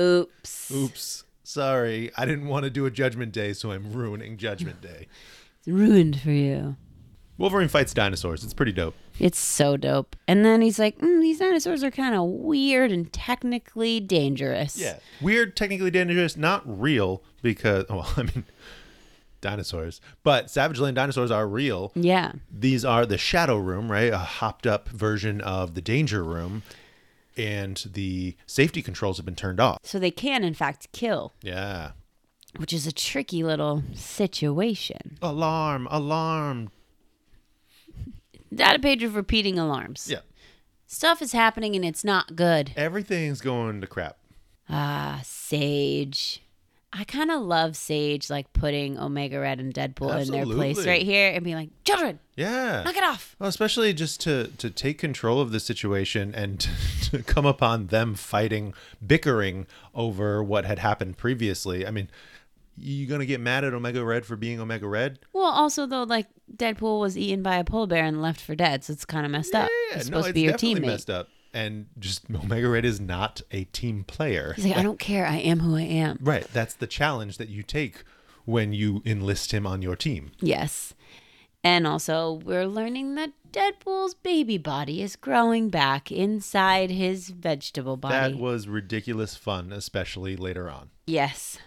Oops. 0.00 0.70
Oops. 0.74 1.24
Sorry. 1.44 2.10
I 2.16 2.24
didn't 2.24 2.46
want 2.46 2.64
to 2.64 2.70
do 2.70 2.86
a 2.86 2.90
Judgment 2.90 3.32
Day, 3.32 3.52
so 3.52 3.72
I'm 3.72 3.92
ruining 3.92 4.36
Judgment 4.36 4.80
Day. 4.80 5.08
It's 5.58 5.68
ruined 5.68 6.20
for 6.20 6.30
you. 6.30 6.76
Wolverine 7.38 7.68
fights 7.68 7.94
dinosaurs. 7.94 8.44
It's 8.44 8.54
pretty 8.54 8.72
dope. 8.72 8.94
It's 9.18 9.38
so 9.38 9.76
dope. 9.76 10.16
And 10.28 10.44
then 10.44 10.60
he's 10.62 10.78
like, 10.78 10.98
mm, 10.98 11.20
these 11.20 11.38
dinosaurs 11.38 11.82
are 11.82 11.90
kind 11.90 12.14
of 12.14 12.22
weird 12.24 12.92
and 12.92 13.12
technically 13.12 14.00
dangerous. 14.00 14.78
Yeah. 14.78 14.98
Weird, 15.20 15.56
technically 15.56 15.90
dangerous, 15.90 16.36
not 16.36 16.62
real 16.66 17.22
because, 17.42 17.86
well, 17.90 18.08
I 18.16 18.22
mean, 18.24 18.44
dinosaurs. 19.40 20.00
But 20.22 20.50
Savage 20.50 20.78
Land 20.78 20.96
dinosaurs 20.96 21.30
are 21.30 21.48
real. 21.48 21.90
Yeah. 21.94 22.32
These 22.50 22.84
are 22.84 23.04
the 23.06 23.18
Shadow 23.18 23.56
Room, 23.56 23.90
right? 23.90 24.12
A 24.12 24.18
hopped 24.18 24.66
up 24.66 24.88
version 24.90 25.40
of 25.40 25.74
the 25.74 25.80
Danger 25.82 26.22
Room. 26.22 26.62
And 27.36 27.82
the 27.94 28.36
safety 28.46 28.82
controls 28.82 29.16
have 29.16 29.24
been 29.24 29.34
turned 29.34 29.58
off. 29.58 29.78
So 29.84 29.98
they 29.98 30.10
can, 30.10 30.44
in 30.44 30.52
fact, 30.52 30.92
kill, 30.92 31.32
Yeah. 31.42 31.92
which 32.58 32.74
is 32.74 32.86
a 32.86 32.92
tricky 32.92 33.42
little 33.42 33.82
situation. 33.94 35.16
Alarm, 35.22 35.88
alarm. 35.90 36.70
Data 38.54 38.78
page 38.78 39.02
of 39.02 39.14
repeating 39.16 39.58
alarms. 39.58 40.08
Yeah. 40.10 40.18
Stuff 40.86 41.22
is 41.22 41.32
happening 41.32 41.74
and 41.74 41.84
it's 41.84 42.04
not 42.04 42.36
good. 42.36 42.72
Everything's 42.76 43.40
going 43.40 43.80
to 43.80 43.86
crap. 43.86 44.18
Ah, 44.68 45.20
Sage. 45.24 46.42
I 46.94 47.04
kind 47.04 47.30
of 47.30 47.40
love 47.40 47.74
Sage 47.74 48.28
like 48.28 48.52
putting 48.52 48.98
Omega 48.98 49.40
Red 49.40 49.58
and 49.60 49.72
Deadpool 49.72 50.20
in 50.26 50.30
their 50.30 50.44
place 50.44 50.86
right 50.86 51.00
here 51.02 51.30
and 51.32 51.42
being 51.42 51.56
like, 51.56 51.70
children, 51.84 52.18
Yeah. 52.36 52.82
knock 52.84 52.94
it 52.96 53.02
off. 53.02 53.34
Well, 53.38 53.48
especially 53.48 53.94
just 53.94 54.20
to 54.22 54.48
to 54.58 54.68
take 54.68 54.98
control 54.98 55.40
of 55.40 55.52
the 55.52 55.60
situation 55.60 56.34
and 56.34 56.60
to 57.04 57.22
come 57.22 57.46
upon 57.46 57.86
them 57.86 58.14
fighting, 58.14 58.74
bickering 59.04 59.66
over 59.94 60.42
what 60.44 60.66
had 60.66 60.80
happened 60.80 61.16
previously. 61.16 61.86
I 61.86 61.90
mean, 61.90 62.08
you 62.76 63.06
gonna 63.06 63.26
get 63.26 63.40
mad 63.40 63.64
at 63.64 63.74
Omega 63.74 64.04
Red 64.04 64.24
for 64.26 64.36
being 64.36 64.60
Omega 64.60 64.86
Red? 64.88 65.18
Well, 65.32 65.44
also 65.44 65.86
though, 65.86 66.02
like 66.04 66.26
Deadpool 66.56 67.00
was 67.00 67.16
eaten 67.18 67.42
by 67.42 67.56
a 67.56 67.64
polar 67.64 67.86
bear 67.86 68.04
and 68.04 68.20
left 68.22 68.40
for 68.40 68.54
dead, 68.54 68.84
so 68.84 68.92
it's 68.92 69.04
kind 69.04 69.24
of 69.26 69.32
messed 69.32 69.54
up. 69.54 69.68
Yeah, 69.90 69.96
He's 69.98 70.10
no, 70.10 70.18
supposed 70.22 70.26
it's 70.26 70.28
to 70.30 70.34
be 70.34 70.40
your 70.42 70.52
definitely 70.52 70.80
teammate. 70.80 70.86
messed 70.86 71.10
up. 71.10 71.28
And 71.54 71.86
just 71.98 72.24
Omega 72.34 72.68
Red 72.68 72.84
is 72.84 72.98
not 73.00 73.42
a 73.50 73.64
team 73.64 74.04
player. 74.04 74.54
He's 74.56 74.64
like, 74.66 74.76
I 74.76 74.82
don't 74.82 74.98
care. 74.98 75.26
I 75.26 75.36
am 75.36 75.60
who 75.60 75.76
I 75.76 75.82
am. 75.82 76.18
right. 76.22 76.46
That's 76.52 76.74
the 76.74 76.86
challenge 76.86 77.36
that 77.38 77.48
you 77.48 77.62
take 77.62 78.04
when 78.44 78.72
you 78.72 79.02
enlist 79.04 79.52
him 79.52 79.66
on 79.66 79.82
your 79.82 79.94
team. 79.96 80.32
Yes. 80.40 80.94
And 81.64 81.86
also, 81.86 82.40
we're 82.44 82.66
learning 82.66 83.14
that 83.14 83.30
Deadpool's 83.52 84.14
baby 84.14 84.58
body 84.58 85.00
is 85.00 85.14
growing 85.14 85.68
back 85.68 86.10
inside 86.10 86.90
his 86.90 87.28
vegetable 87.28 87.96
body. 87.96 88.32
That 88.32 88.40
was 88.40 88.66
ridiculous 88.66 89.36
fun, 89.36 89.72
especially 89.72 90.34
later 90.36 90.68
on. 90.68 90.90
yes. 91.06 91.58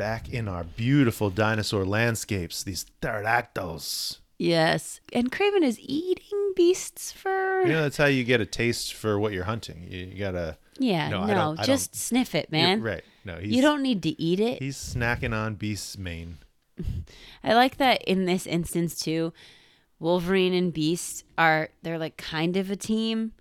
Back 0.00 0.32
in 0.32 0.48
our 0.48 0.64
beautiful 0.64 1.28
dinosaur 1.28 1.84
landscapes, 1.84 2.62
these 2.62 2.86
pterodactyls. 3.02 4.20
Yes. 4.38 5.00
And 5.12 5.30
Kraven 5.30 5.62
is 5.62 5.78
eating 5.78 6.52
beasts 6.56 7.12
fur. 7.12 7.64
You 7.66 7.72
know, 7.74 7.82
that's 7.82 7.98
how 7.98 8.06
you 8.06 8.24
get 8.24 8.40
a 8.40 8.46
taste 8.46 8.94
for 8.94 9.18
what 9.18 9.34
you're 9.34 9.44
hunting. 9.44 9.86
You, 9.90 10.06
you 10.06 10.18
gotta. 10.18 10.56
Yeah, 10.78 11.10
No, 11.10 11.26
no, 11.26 11.32
I 11.32 11.34
don't- 11.34 11.60
I 11.60 11.64
just 11.64 11.94
sniff 11.94 12.34
it, 12.34 12.50
man. 12.50 12.80
Right. 12.80 13.04
No, 13.26 13.36
he's, 13.36 13.54
You 13.54 13.60
don't 13.60 13.82
need 13.82 14.02
to 14.04 14.18
eat 14.18 14.40
it. 14.40 14.62
He's 14.62 14.78
snacking 14.78 15.34
on 15.34 15.56
Beast's 15.56 15.98
mane. 15.98 16.38
I 17.44 17.52
like 17.52 17.76
that 17.76 18.00
in 18.04 18.24
this 18.24 18.46
instance 18.46 18.98
too. 18.98 19.34
Wolverine 19.98 20.54
and 20.54 20.72
Beast 20.72 21.24
are 21.36 21.68
they're 21.82 21.98
like 21.98 22.16
kind 22.16 22.56
of 22.56 22.70
a 22.70 22.76
team, 22.76 23.32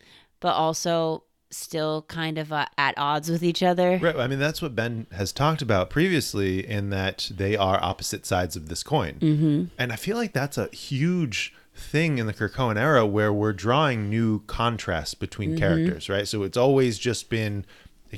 but 0.41 0.55
also 0.55 1.23
still 1.51 2.03
kind 2.03 2.37
of 2.37 2.51
uh, 2.53 2.65
at 2.77 2.93
odds 2.97 3.29
with 3.29 3.43
each 3.43 3.63
other. 3.63 3.97
Right. 4.01 4.15
I 4.15 4.27
mean, 4.27 4.39
that's 4.39 4.61
what 4.61 4.75
Ben 4.75 5.07
has 5.13 5.31
talked 5.31 5.61
about 5.61 5.89
previously, 5.89 6.67
in 6.67 6.89
that 6.91 7.31
they 7.33 7.57
are 7.57 7.81
opposite 7.83 8.25
sides 8.25 8.55
of 8.55 8.69
this 8.69 8.83
coin. 8.83 9.15
Mm-hmm. 9.19 9.63
And 9.77 9.91
I 9.91 9.95
feel 9.95 10.17
like 10.17 10.33
that's 10.33 10.57
a 10.57 10.67
huge 10.67 11.53
thing 11.75 12.17
in 12.17 12.27
the 12.27 12.33
Krakoan 12.33 12.77
era 12.77 13.05
where 13.05 13.31
we're 13.31 13.53
drawing 13.53 14.09
new 14.09 14.39
contrasts 14.47 15.13
between 15.13 15.51
Mm-hmm. 15.51 15.59
characters, 15.59 16.09
right? 16.09 16.27
So 16.27 16.43
it's 16.43 16.57
always 16.57 16.99
just 16.99 17.29
been 17.29 17.65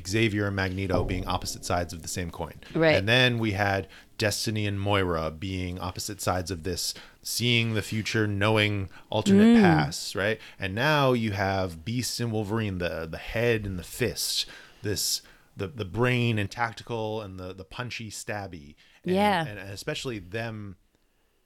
Xavier 0.06 0.46
and 0.46 0.56
Magneto 0.56 1.04
being 1.04 1.26
opposite 1.26 1.64
sides 1.64 1.92
of 1.92 2.02
the 2.02 2.08
same 2.08 2.30
coin. 2.30 2.54
Right. 2.74 2.96
And 2.96 3.08
then 3.08 3.38
we 3.38 3.52
had 3.52 3.88
Destiny 4.18 4.66
and 4.66 4.80
Moira 4.80 5.30
being 5.30 5.78
opposite 5.78 6.20
sides 6.20 6.50
of 6.50 6.62
this, 6.64 6.94
seeing 7.22 7.74
the 7.74 7.82
future, 7.82 8.26
knowing 8.26 8.90
alternate 9.10 9.56
Mm. 9.56 9.60
paths, 9.60 10.14
right? 10.16 10.40
And 10.58 10.74
now 10.74 11.12
you 11.12 11.32
have 11.32 11.84
Beast 11.84 12.18
and 12.20 12.32
Wolverine, 12.32 12.78
the 12.78 13.06
the 13.10 13.18
head 13.18 13.64
and 13.66 13.78
the 13.78 13.84
fist, 13.84 14.46
this 14.82 15.22
the 15.56 15.68
the 15.68 15.84
brain 15.84 16.38
and 16.38 16.50
tactical 16.50 17.20
and 17.22 17.38
the 17.38 17.52
the 17.54 17.64
punchy 17.64 18.10
stabby. 18.10 18.74
And, 19.04 19.14
Yeah. 19.14 19.46
And, 19.46 19.58
and 19.58 19.70
especially 19.70 20.18
them 20.18 20.76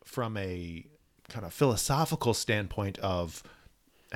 from 0.04 0.36
a 0.36 0.86
kind 1.28 1.44
of 1.44 1.52
philosophical 1.52 2.32
standpoint 2.34 2.98
of 2.98 3.42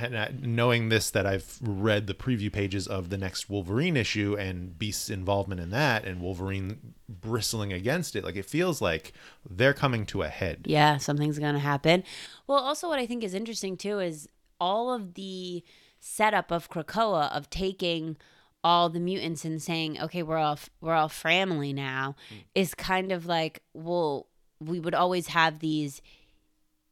and 0.02 0.18
I, 0.18 0.32
knowing 0.40 0.88
this 0.88 1.10
that 1.10 1.26
I've 1.26 1.58
read 1.62 2.06
the 2.06 2.14
preview 2.14 2.52
pages 2.52 2.86
of 2.86 3.10
the 3.10 3.18
next 3.18 3.48
Wolverine 3.48 3.96
issue 3.96 4.36
and 4.38 4.78
Beast's 4.78 5.10
involvement 5.10 5.60
in 5.60 5.70
that 5.70 6.04
and 6.04 6.20
Wolverine 6.20 6.94
bristling 7.08 7.72
against 7.72 8.14
it 8.14 8.24
like 8.24 8.36
it 8.36 8.46
feels 8.46 8.80
like 8.80 9.12
they're 9.48 9.74
coming 9.74 10.06
to 10.06 10.22
a 10.22 10.28
head. 10.28 10.66
Yeah, 10.66 10.98
something's 10.98 11.38
going 11.38 11.54
to 11.54 11.60
happen. 11.60 12.04
Well, 12.46 12.58
also, 12.58 12.88
what 12.88 12.98
I 12.98 13.06
think 13.06 13.24
is 13.24 13.34
interesting 13.34 13.76
too 13.76 13.98
is 13.98 14.28
all 14.60 14.92
of 14.92 15.14
the 15.14 15.64
setup 15.98 16.50
of 16.50 16.70
Krakoa 16.70 17.30
of 17.32 17.50
taking 17.50 18.16
all 18.62 18.88
the 18.88 19.00
mutants 19.00 19.44
and 19.44 19.62
saying, 19.62 20.00
"Okay, 20.00 20.22
we're 20.22 20.36
all 20.36 20.58
we're 20.80 20.94
all 20.94 21.08
family 21.08 21.72
now," 21.72 22.14
mm. 22.32 22.44
is 22.54 22.74
kind 22.74 23.12
of 23.12 23.26
like, 23.26 23.62
well, 23.72 24.26
we 24.60 24.78
would 24.78 24.94
always 24.94 25.28
have 25.28 25.60
these 25.60 26.02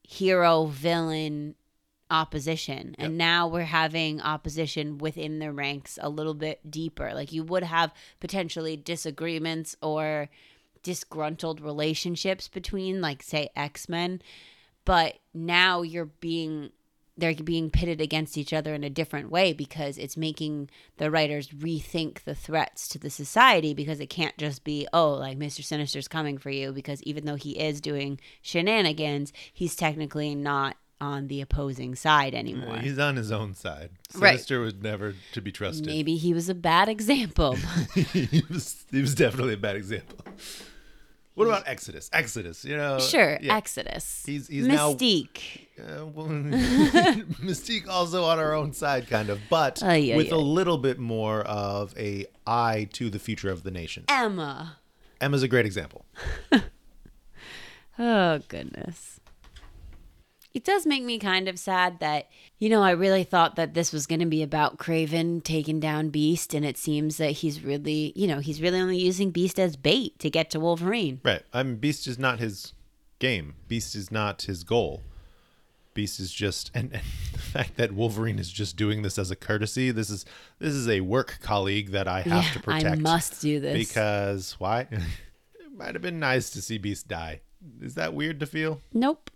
hero 0.03 0.65
villain 0.67 1.55
opposition. 2.11 2.95
And 2.99 3.19
now 3.19 3.49
we're 3.49 3.63
having 3.63 4.21
opposition 4.21 4.99
within 4.99 5.39
the 5.39 5.53
ranks 5.53 5.99
a 6.01 6.09
little 6.09 6.35
bit 6.35 6.71
deeper. 6.71 7.13
Like 7.15 7.33
you 7.33 7.43
would 7.45 7.65
have 7.65 7.93
potentially 8.21 8.77
disagreements 8.77 9.77
or 9.83 10.29
disgruntled 10.83 11.61
relationships 11.61 12.49
between 12.49 13.01
like 13.01 13.23
say 13.23 13.51
x-men 13.57 14.23
but 14.85 15.19
now 15.35 15.83
you're 15.83 16.07
being 16.07 16.71
they're 17.19 17.35
being 17.35 17.69
pitted 17.69 18.01
against 18.01 18.39
each 18.39 18.53
other 18.53 18.73
in 18.75 18.85
a 18.85 18.91
different 18.91 19.29
way 19.29 19.53
because 19.53 19.99
it's 19.99 20.17
making 20.17 20.71
the 20.99 21.11
writers 21.11 21.49
rethink 21.49 22.23
the 22.23 22.35
threats 22.35 22.87
to 22.89 22.99
the 22.99 23.11
society 23.11 23.75
because 23.75 23.99
it 23.99 24.07
can't 24.07 24.39
just 24.39 24.65
be 24.65 24.87
oh 24.93 25.11
like 25.11 25.39
mr 25.39 25.63
sinister's 25.63 26.09
coming 26.09 26.39
for 26.39 26.51
you 26.51 26.73
because 26.73 27.03
even 27.03 27.25
though 27.25 27.35
he 27.35 27.59
is 27.59 27.81
doing 27.81 28.19
shenanigans 28.41 29.33
he's 29.53 29.77
technically 29.77 30.35
not 30.35 30.77
on 31.01 31.28
the 31.28 31.40
opposing 31.40 31.94
side 31.94 32.34
anymore 32.34 32.78
He's 32.78 32.99
on 32.99 33.16
his 33.16 33.30
own 33.30 33.55
side. 33.55 33.90
Right. 34.14 34.30
Sinister 34.32 34.61
was 34.61 34.74
never 34.74 35.14
to 35.32 35.40
be 35.40 35.53
trusted. 35.53 35.86
maybe 35.86 36.16
he 36.16 36.34
was 36.34 36.49
a 36.49 36.55
bad 36.55 36.88
example 36.88 37.55
he 37.94 38.42
was 38.51 38.84
he 38.90 39.01
was 39.01 39.14
definitely 39.14 39.55
a 39.55 39.59
bad 39.59 39.76
example. 39.76 40.18
What 41.34 41.46
about 41.46 41.68
Exodus? 41.68 42.11
Exodus, 42.12 42.64
you 42.64 42.76
know. 42.76 42.99
sure 42.99 43.38
yeah. 43.40 43.55
exodus 43.57 44.24
He's- 44.26 44.49
he's 44.49 44.66
now- 44.66 44.92
mystique 44.94 45.66
Uh, 45.78 46.05
well, 46.07 46.26
Mystique 47.46 47.86
also 47.88 48.24
on 48.24 48.40
our 48.40 48.53
own 48.53 48.72
side, 48.72 49.07
kind 49.09 49.30
of, 49.30 49.38
but 49.49 49.80
Ay, 49.80 50.11
ay, 50.12 50.16
with 50.16 50.32
ay. 50.32 50.36
a 50.36 50.40
little 50.40 50.78
bit 50.78 50.99
more 50.99 51.42
of 51.42 51.96
a 51.96 52.26
eye 52.44 52.88
to 52.94 53.09
the 53.09 53.20
future 53.20 53.51
of 53.51 53.62
the 53.62 53.70
nation. 53.70 54.03
emma 54.09 54.78
Emma's 55.20 55.44
a 55.44 55.49
great 55.49 55.66
example. 55.66 56.05
Oh, 58.01 58.38
goodness. 58.49 59.18
It 60.55 60.64
does 60.64 60.86
make 60.86 61.05
me 61.05 61.18
kind 61.18 61.46
of 61.46 61.59
sad 61.59 62.01
that, 62.01 62.28
you 62.59 62.68
know, 62.70 62.82
I 62.82 62.92
really 62.92 63.22
thought 63.22 63.57
that 63.57 63.74
this 63.74 63.92
was 63.92 64.07
going 64.07 64.20
to 64.20 64.26
be 64.26 64.42
about 64.42 64.78
Kraven 64.78 65.44
taking 65.44 65.78
down 65.78 66.09
Beast, 66.09 66.55
and 66.55 66.64
it 66.64 66.78
seems 66.78 67.18
that 67.18 67.30
he's 67.32 67.62
really, 67.62 68.12
you 68.16 68.26
know, 68.26 68.38
he's 68.40 68.61
really 68.62 68.80
only 68.80 68.99
using 68.99 69.30
Beast 69.30 69.61
as 69.61 69.76
bait 69.76 70.18
to 70.20 70.30
get 70.30 70.51
to 70.51 70.61
Wolverine. 70.61 71.20
Right. 71.22 71.42
I 71.53 71.62
mean, 71.62 71.76
Beast 71.76 72.07
is 72.07 72.18
not 72.18 72.38
his 72.38 72.72
game. 73.18 73.57
Beast 73.68 73.94
is 73.94 74.11
not 74.11 74.42
his 74.42 74.64
goal. 74.64 75.03
Beast 75.92 76.18
is 76.18 76.32
just, 76.32 76.70
and, 76.74 76.92
and 76.94 77.03
the 77.32 77.38
fact 77.38 77.76
that 77.76 77.92
Wolverine 77.92 78.38
is 78.38 78.51
just 78.51 78.76
doing 78.76 79.03
this 79.03 79.18
as 79.18 79.30
a 79.30 79.36
courtesy. 79.36 79.90
This 79.90 80.09
is 80.11 80.24
this 80.59 80.72
is 80.72 80.88
a 80.88 81.03
work 81.03 81.38
colleague 81.42 81.90
that 81.90 82.09
I 82.09 82.22
have 82.22 82.44
Yeah, 82.44 82.53
to 82.53 82.61
protect. 82.61 82.86
I 82.86 82.94
must 83.01 83.40
do 83.42 83.61
this. 83.61 83.76
because 83.88 84.57
why? 84.59 84.80
it 84.90 85.03
might 85.76 85.94
have 85.94 86.03
been 86.03 86.18
nice 86.18 86.51
to 86.51 86.62
see 86.62 86.78
Beast 86.78 87.07
die. 87.07 87.40
Is 87.82 87.94
that 87.96 88.14
weird 88.14 88.40
to 88.40 88.46
feel? 88.46 88.80
Nope. 88.94 89.30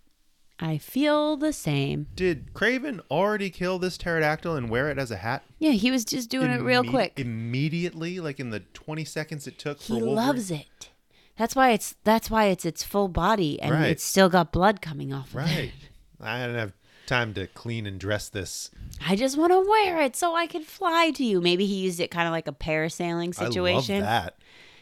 I 0.65 0.79
feel 0.79 1.37
the 1.37 1.53
same. 1.53 2.07
Did 2.15 2.55
Kraven 2.55 3.01
already 3.11 3.51
kill 3.51 3.81
this 3.81 3.99
pterodactyl 3.99 4.55
and 4.55 4.71
wear 4.71 4.89
it 4.91 4.99
as 4.99 5.11
a 5.11 5.17
hat? 5.17 5.43
Yeah, 5.59 5.73
he 5.73 5.91
was 5.91 6.05
just 6.05 6.31
doing 6.31 6.53
it 6.53 6.63
real 6.63 6.85
Imme- 6.85 6.91
quick. 6.91 7.13
Immediately, 7.19 8.21
like 8.21 8.39
in 8.39 8.51
the 8.51 8.61
20 8.61 9.05
seconds 9.05 9.47
it 9.49 9.59
took 9.59 9.79
for 9.81 9.87
He 9.87 9.93
Wolverine. 9.95 10.15
loves 10.15 10.51
it. 10.53 10.91
That's 11.37 11.57
why 11.57 11.71
it's 11.71 11.97
that's 12.05 12.31
why 12.31 12.45
it's 12.47 12.65
its 12.65 12.85
full 12.85 13.09
body 13.09 13.61
and 13.61 13.73
Right. 13.73 13.87
it's 13.91 14.05
still 14.05 14.29
got 14.29 14.53
blood 14.53 14.81
coming 14.81 15.13
off. 15.13 15.31
Of 15.35 15.41
it. 15.41 15.45
Right. 15.45 15.73
I 16.21 16.47
don't 16.47 16.55
have 16.55 16.75
time 17.07 17.35
to 17.35 17.49
clean 17.49 17.85
and 17.87 17.99
dress 17.99 18.29
this. 18.29 18.71
I 19.05 19.17
just 19.17 19.37
want 19.37 19.51
to 19.53 19.61
wear 19.69 20.01
it 20.03 20.15
so 20.15 20.37
I 20.37 20.47
can 20.47 20.63
fly 20.63 21.11
to 21.17 21.25
you. 21.25 21.41
Maybe 21.41 21.67
he 21.67 21.75
used 21.77 21.99
it 21.99 22.13
kind 22.13 22.29
of 22.29 22.33
like 22.33 22.47
a 22.47 22.53
parasailing 22.53 23.35
situation. 23.35 23.97
I 23.97 23.99
love 24.01 24.09
that. 24.09 24.37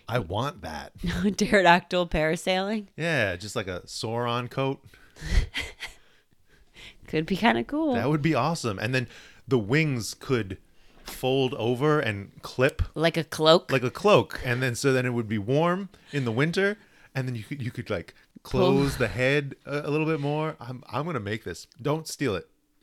I 0.07 0.19
want 0.19 0.61
that. 0.63 0.93
Pterodactyl 1.39 2.09
parasailing 2.09 2.89
Yeah, 2.99 3.37
just 3.37 3.57
like 3.57 3.69
a 3.69 3.81
Sauron 3.87 4.51
coat. 4.51 4.85
could 7.07 7.27
be 7.27 7.37
kind 7.37 7.59
of 7.59 7.67
cool. 7.67 7.95
That 7.95 8.09
would 8.09 8.23
be 8.23 8.35
awesome. 8.35 8.79
And 8.79 8.95
then 8.95 9.09
the 9.47 9.59
wings 9.59 10.15
could 10.15 10.59
fold 11.05 11.55
over 11.55 11.99
and 11.99 12.31
clip 12.43 12.83
like 12.95 13.17
a 13.17 13.25
cloak. 13.25 13.73
like 13.73 13.83
a 13.83 13.91
cloak, 13.91 14.41
and 14.45 14.63
then 14.63 14.75
so 14.75 14.93
then 14.93 15.05
it 15.07 15.11
would 15.11 15.29
be 15.29 15.39
warm 15.39 15.89
in 16.13 16.25
the 16.25 16.33
winter, 16.33 16.79
and 17.15 17.27
then 17.27 17.35
you 17.35 17.43
could 17.43 17.61
you 17.63 17.71
could 17.71 17.91
like 17.91 18.15
close 18.43 18.97
the 18.97 19.09
head 19.09 19.57
a, 19.67 19.81
a 19.81 19.91
little 19.91 20.07
bit 20.07 20.21
more. 20.21 20.57
I'm 20.61 20.83
I'm 20.91 21.05
gonna 21.05 21.21
make 21.21 21.45
this. 21.45 21.67
Don't 21.81 22.07
steal 22.07 22.35
it. 22.37 22.49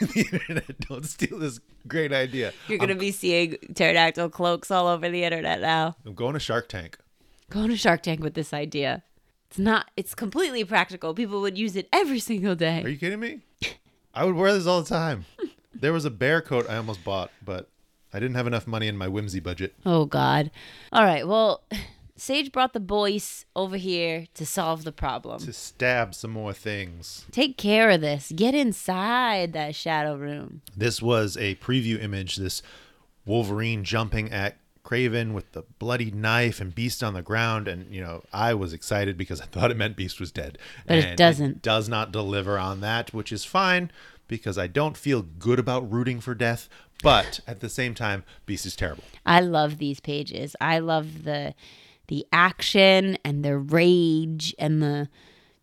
The 0.00 0.26
internet, 0.32 0.80
don't 0.80 1.04
steal 1.04 1.38
this 1.38 1.60
great 1.86 2.12
idea. 2.12 2.52
You're 2.68 2.78
gonna 2.78 2.94
be 2.94 3.12
seeing 3.12 3.56
pterodactyl 3.74 4.30
cloaks 4.30 4.70
all 4.70 4.86
over 4.88 5.08
the 5.10 5.22
internet 5.24 5.60
now. 5.60 5.96
I'm 6.06 6.14
going 6.14 6.32
to 6.34 6.40
Shark 6.40 6.68
Tank. 6.68 6.98
Go 7.50 7.66
to 7.66 7.76
Shark 7.76 8.02
Tank 8.02 8.20
with 8.20 8.34
this 8.34 8.52
idea. 8.52 9.02
It's 9.52 9.58
not. 9.58 9.90
It's 9.98 10.14
completely 10.14 10.64
practical. 10.64 11.12
People 11.12 11.42
would 11.42 11.58
use 11.58 11.76
it 11.76 11.86
every 11.92 12.20
single 12.20 12.54
day. 12.54 12.82
Are 12.82 12.88
you 12.88 12.96
kidding 12.96 13.20
me? 13.20 13.40
I 14.14 14.24
would 14.24 14.34
wear 14.34 14.50
this 14.54 14.66
all 14.66 14.80
the 14.82 14.88
time. 14.88 15.26
There 15.74 15.92
was 15.92 16.04
a 16.04 16.10
bear 16.10 16.40
coat 16.40 16.66
I 16.68 16.76
almost 16.76 17.02
bought, 17.02 17.32
but 17.44 17.68
I 18.12 18.20
didn't 18.20 18.36
have 18.36 18.46
enough 18.46 18.66
money 18.68 18.86
in 18.86 18.96
my 18.96 19.08
whimsy 19.08 19.40
budget. 19.40 19.74
Oh 19.84 20.04
God. 20.04 20.50
All 20.92 21.02
right. 21.02 21.26
Well, 21.26 21.64
Sage 22.16 22.52
brought 22.52 22.72
the 22.72 22.78
boys 22.78 23.46
over 23.56 23.76
here 23.78 24.26
to 24.34 24.46
solve 24.46 24.84
the 24.84 24.92
problem. 24.92 25.40
To 25.40 25.52
stab 25.52 26.14
some 26.14 26.30
more 26.30 26.52
things. 26.52 27.26
Take 27.32 27.56
care 27.56 27.90
of 27.90 28.00
this. 28.00 28.32
Get 28.36 28.54
inside 28.54 29.54
that 29.54 29.74
shadow 29.74 30.14
room. 30.14 30.60
This 30.76 31.02
was 31.02 31.36
a 31.36 31.56
preview 31.56 32.00
image. 32.00 32.36
This 32.36 32.62
Wolverine 33.26 33.82
jumping 33.82 34.30
at 34.30 34.58
Kraven 34.92 35.32
with 35.32 35.52
the 35.52 35.62
bloody 35.78 36.10
knife 36.10 36.60
and 36.60 36.74
Beast 36.74 37.02
on 37.02 37.14
the 37.14 37.22
ground, 37.22 37.66
and 37.68 37.92
you 37.94 38.00
know 38.00 38.22
I 38.32 38.54
was 38.54 38.72
excited 38.72 39.16
because 39.16 39.40
I 39.40 39.46
thought 39.46 39.70
it 39.70 39.76
meant 39.76 39.96
Beast 39.96 40.20
was 40.20 40.30
dead. 40.32 40.58
But 40.86 40.98
it 40.98 41.16
doesn't. 41.16 41.62
does 41.62 41.88
not 41.88 42.12
deliver 42.12 42.58
on 42.58 42.80
that, 42.80 43.14
which 43.14 43.32
is 43.32 43.44
fine 43.44 43.90
because 44.28 44.58
I 44.58 44.66
don't 44.66 44.96
feel 44.96 45.22
good 45.22 45.58
about 45.58 45.90
rooting 45.90 46.20
for 46.20 46.34
death. 46.34 46.68
But 47.02 47.40
at 47.46 47.60
the 47.60 47.68
same 47.68 47.94
time, 47.94 48.24
Beast 48.46 48.66
is 48.66 48.76
terrible. 48.76 49.04
I 49.24 49.40
love 49.40 49.78
these 49.78 50.00
pages. 50.00 50.54
I 50.60 50.78
love 50.80 51.24
the 51.24 51.54
the 52.08 52.26
action 52.32 53.16
and 53.24 53.44
the 53.44 53.56
rage 53.56 54.54
and 54.58 54.82
the 54.82 55.08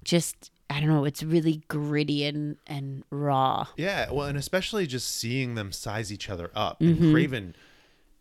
just 0.03 0.51
I 0.71 0.79
don't 0.79 0.89
know, 0.89 1.05
it's 1.05 1.23
really 1.23 1.61
gritty 1.67 2.25
and 2.25 2.57
and 2.67 3.03
raw. 3.09 3.67
Yeah, 3.77 4.11
well, 4.11 4.27
and 4.27 4.37
especially 4.37 4.87
just 4.87 5.15
seeing 5.15 5.55
them 5.55 5.71
size 5.71 6.11
each 6.11 6.29
other 6.29 6.51
up, 6.55 6.79
Mm-hmm. 6.79 7.03
and 7.03 7.15
Kraven 7.15 7.53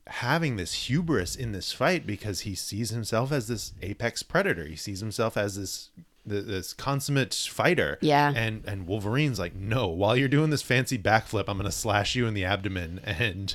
having 0.09 0.57
this 0.57 0.73
hubris 0.89 1.37
in 1.37 1.53
this 1.53 1.73
fight 1.73 2.07
because 2.07 2.41
he 2.41 2.55
sees 2.55 2.91
himself 2.91 3.31
as 3.33 3.49
this 3.49 3.73
apex 3.83 4.23
predator. 4.23 4.65
He 4.65 4.77
sees 4.77 5.01
himself 5.01 5.37
as 5.37 5.57
this 5.57 5.91
this 6.27 6.75
consummate 6.75 7.33
fighter. 7.35 7.97
Yeah. 8.03 8.33
and 8.37 8.63
and 8.67 8.87
Wolverine's 8.87 9.39
like, 9.39 9.55
no, 9.55 9.89
while 9.89 10.17
you're 10.17 10.29
doing 10.29 10.51
this 10.51 10.63
fancy 10.63 10.99
backflip, 10.99 11.45
I'm 11.49 11.57
gonna 11.57 11.73
slash 11.73 12.15
you 12.15 12.27
in 12.27 12.35
the 12.35 12.45
abdomen 12.45 13.01
and 13.05 13.55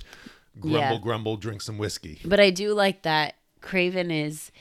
grumble, 0.59 0.79
Yeah. 0.79 0.97
grumble, 0.99 1.37
drink 1.37 1.61
some 1.61 1.77
whiskey. 1.77 2.19
But 2.25 2.39
I 2.39 2.49
do 2.49 2.73
like 2.73 3.03
that 3.03 3.35
Kraven 3.61 4.11
is 4.11 4.51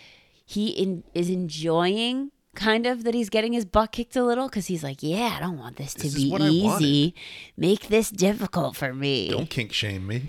he 0.44 0.68
in, 0.68 1.04
is 1.14 1.30
enjoying 1.30 2.32
kind 2.54 2.86
of 2.86 3.04
that 3.04 3.14
he's 3.14 3.30
getting 3.30 3.54
his 3.54 3.64
butt 3.64 3.92
kicked 3.92 4.14
a 4.14 4.22
little 4.22 4.46
because 4.48 4.66
he's 4.66 4.82
like, 4.84 5.02
yeah, 5.02 5.36
I 5.38 5.40
don't 5.40 5.58
want 5.58 5.76
this 5.76 5.94
to 5.94 6.02
This 6.02 6.14
be 6.14 6.30
easy. 6.38 7.14
Make 7.56 7.88
this 7.88 8.10
difficult 8.10 8.76
for 8.76 8.92
me. 8.92 9.30
Don't 9.30 9.48
kink 9.48 9.72
shame 9.72 10.06
me. 10.06 10.24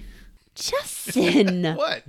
Justin, 0.55 1.63
What? 1.75 2.03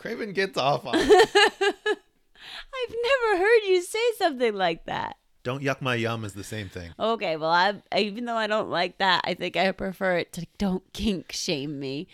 Kraven 0.00 0.32
gets 0.34 0.56
off 0.56 0.86
on. 0.86 0.94
it. 0.96 1.00
I've 1.60 2.94
never 3.02 3.42
heard 3.42 3.60
you 3.66 3.82
say 3.82 4.12
something 4.16 4.54
like 4.54 4.84
that. 4.86 5.16
Don't 5.42 5.62
yuck 5.62 5.80
my 5.80 5.94
yum 5.94 6.24
is 6.24 6.34
the 6.34 6.44
same 6.44 6.68
thing. 6.68 6.90
Okay, 6.98 7.36
well, 7.36 7.50
I 7.50 7.74
even 7.96 8.24
though 8.26 8.36
I 8.36 8.46
don't 8.46 8.68
like 8.70 8.98
that, 8.98 9.22
I 9.24 9.34
think 9.34 9.56
I 9.56 9.72
prefer 9.72 10.18
it 10.18 10.32
to 10.34 10.46
don't 10.58 10.84
kink 10.92 11.32
shame 11.32 11.80
me. 11.80 12.06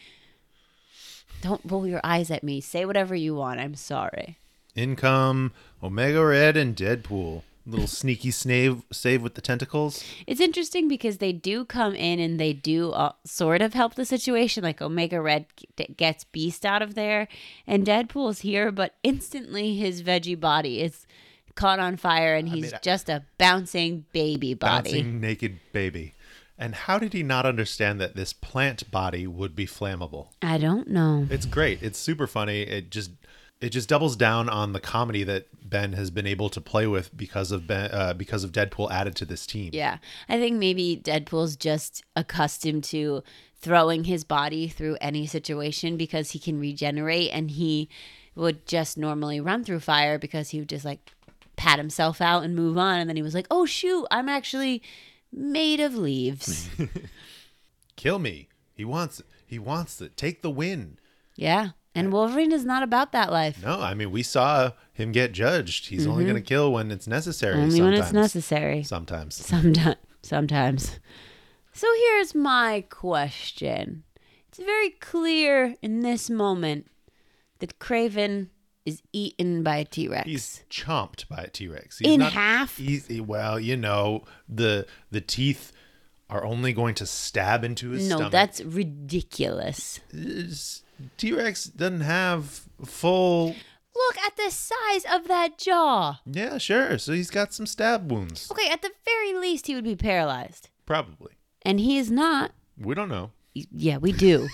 Don't 1.42 1.60
roll 1.64 1.86
your 1.86 2.00
eyes 2.04 2.30
at 2.30 2.42
me. 2.42 2.60
Say 2.60 2.84
whatever 2.86 3.14
you 3.14 3.34
want. 3.34 3.60
I'm 3.60 3.74
sorry. 3.74 4.38
Income, 4.74 5.52
Omega 5.82 6.24
Red, 6.24 6.56
and 6.56 6.74
Deadpool. 6.74 7.42
Little 7.66 7.86
sneaky 7.86 8.30
snave 8.30 8.82
save 8.92 9.22
with 9.22 9.34
the 9.34 9.40
tentacles. 9.40 10.04
It's 10.26 10.40
interesting 10.40 10.86
because 10.86 11.16
they 11.16 11.32
do 11.32 11.64
come 11.64 11.94
in 11.94 12.20
and 12.20 12.38
they 12.38 12.52
do 12.52 12.90
uh, 12.90 13.12
sort 13.24 13.62
of 13.62 13.72
help 13.72 13.94
the 13.94 14.04
situation. 14.04 14.62
Like 14.62 14.82
Omega 14.82 15.18
Red 15.20 15.46
g- 15.56 15.86
gets 15.96 16.24
Beast 16.24 16.66
out 16.66 16.82
of 16.82 16.94
there, 16.94 17.26
and 17.66 17.86
Deadpool's 17.86 18.40
here, 18.40 18.70
but 18.70 18.94
instantly 19.02 19.76
his 19.76 20.02
veggie 20.02 20.38
body 20.38 20.82
is 20.82 21.06
caught 21.54 21.78
on 21.78 21.96
fire, 21.96 22.34
and 22.34 22.50
he's 22.50 22.64
mean, 22.64 22.74
I- 22.74 22.78
just 22.82 23.08
a 23.08 23.24
bouncing 23.38 24.04
baby 24.12 24.52
body. 24.52 24.90
Bouncing 24.90 25.20
naked 25.20 25.58
baby. 25.72 26.12
And 26.58 26.74
how 26.74 26.98
did 26.98 27.14
he 27.14 27.22
not 27.24 27.46
understand 27.46 28.00
that 28.00 28.14
this 28.14 28.32
plant 28.32 28.88
body 28.90 29.26
would 29.26 29.56
be 29.56 29.66
flammable? 29.66 30.28
I 30.42 30.58
don't 30.58 30.86
know. 30.88 31.26
It's 31.30 31.46
great. 31.46 31.82
It's 31.82 31.98
super 31.98 32.26
funny. 32.28 32.60
It 32.62 32.90
just 32.90 33.10
it 33.64 33.70
just 33.70 33.88
doubles 33.88 34.16
down 34.16 34.48
on 34.48 34.72
the 34.72 34.80
comedy 34.80 35.24
that 35.24 35.46
Ben 35.68 35.94
has 35.94 36.10
been 36.10 36.26
able 36.26 36.48
to 36.50 36.60
play 36.60 36.86
with 36.86 37.16
because 37.16 37.50
of 37.52 37.66
Ben, 37.66 37.90
uh, 37.92 38.14
because 38.14 38.44
of 38.44 38.52
Deadpool 38.52 38.90
added 38.90 39.16
to 39.16 39.24
this 39.24 39.46
team. 39.46 39.70
Yeah, 39.72 39.98
I 40.28 40.38
think 40.38 40.58
maybe 40.58 41.00
Deadpool's 41.02 41.56
just 41.56 42.02
accustomed 42.14 42.84
to 42.84 43.22
throwing 43.60 44.04
his 44.04 44.24
body 44.24 44.68
through 44.68 44.98
any 45.00 45.26
situation 45.26 45.96
because 45.96 46.32
he 46.32 46.38
can 46.38 46.58
regenerate, 46.60 47.30
and 47.32 47.50
he 47.50 47.88
would 48.34 48.66
just 48.66 48.98
normally 48.98 49.40
run 49.40 49.64
through 49.64 49.80
fire 49.80 50.18
because 50.18 50.50
he 50.50 50.58
would 50.58 50.68
just 50.68 50.84
like 50.84 51.12
pat 51.56 51.78
himself 51.78 52.20
out 52.20 52.42
and 52.44 52.54
move 52.54 52.76
on, 52.76 52.98
and 52.98 53.08
then 53.08 53.16
he 53.16 53.22
was 53.22 53.34
like, 53.34 53.46
"Oh 53.50 53.64
shoot, 53.66 54.06
I'm 54.10 54.28
actually 54.28 54.82
made 55.32 55.80
of 55.80 55.94
leaves." 55.96 56.68
Kill 57.96 58.18
me. 58.18 58.48
He 58.74 58.84
wants 58.84 59.20
It. 59.20 59.26
he 59.46 59.58
wants 59.58 60.00
it. 60.00 60.16
Take 60.16 60.42
the 60.42 60.50
win. 60.50 60.98
yeah, 61.36 61.70
and 61.94 62.12
Wolverine 62.12 62.52
is 62.52 62.64
not 62.64 62.82
about 62.82 63.12
that 63.12 63.30
life. 63.30 63.62
No, 63.62 63.80
I 63.80 63.94
mean 63.94 64.10
we 64.10 64.22
saw 64.22 64.72
him 64.92 65.12
get 65.12 65.32
judged. 65.32 65.86
He's 65.86 66.06
only 66.06 66.24
going 66.24 66.36
to 66.36 66.42
kill 66.42 66.72
when 66.72 66.90
it's 66.90 67.06
necessary. 67.06 67.54
Mm-hmm. 67.54 67.64
Only 67.64 67.82
when 67.82 67.92
it's 67.94 68.06
sometimes. 68.08 68.34
necessary. 68.34 68.82
Sometimes. 68.82 69.34
Sometimes. 69.34 69.96
Sometimes. 70.22 70.98
So 71.72 71.86
here's 71.98 72.34
my 72.34 72.84
question. 72.88 74.04
It's 74.48 74.58
very 74.58 74.90
clear 74.90 75.74
in 75.82 76.00
this 76.00 76.30
moment 76.30 76.86
that 77.58 77.78
Kraven 77.80 78.48
is 78.86 79.02
eaten 79.12 79.62
by 79.62 79.78
a 79.78 79.84
T 79.84 80.06
Rex. 80.08 80.28
He's 80.28 80.64
chomped 80.70 81.26
by 81.28 81.42
a 81.42 81.48
T 81.48 81.66
Rex. 81.68 82.00
In 82.00 82.20
half? 82.20 82.76
He's 82.76 83.08
well, 83.20 83.58
you 83.58 83.76
know 83.76 84.24
the 84.48 84.86
the 85.10 85.20
teeth 85.20 85.72
are 86.30 86.44
only 86.44 86.72
going 86.72 86.94
to 86.94 87.06
stab 87.06 87.64
into 87.64 87.90
his 87.90 88.08
No, 88.08 88.16
stomach. 88.16 88.32
that's 88.32 88.60
ridiculous. 88.62 90.00
T 91.16 91.32
Rex 91.32 91.64
doesn't 91.64 92.00
have 92.02 92.62
full. 92.84 93.54
Look 93.96 94.18
at 94.26 94.36
the 94.36 94.50
size 94.50 95.04
of 95.12 95.28
that 95.28 95.56
jaw. 95.58 96.20
Yeah, 96.26 96.58
sure. 96.58 96.98
So 96.98 97.12
he's 97.12 97.30
got 97.30 97.54
some 97.54 97.66
stab 97.66 98.10
wounds, 98.10 98.50
Okay, 98.50 98.68
at 98.68 98.82
the 98.82 98.90
very 99.04 99.32
least, 99.34 99.66
he 99.68 99.74
would 99.74 99.84
be 99.84 99.94
paralyzed. 99.96 100.68
probably. 100.86 101.32
And 101.62 101.80
he 101.80 101.96
is 101.96 102.10
not. 102.10 102.50
We 102.76 102.94
don't 102.94 103.08
know. 103.08 103.30
Yeah, 103.54 103.96
we 103.98 104.12
do. 104.12 104.48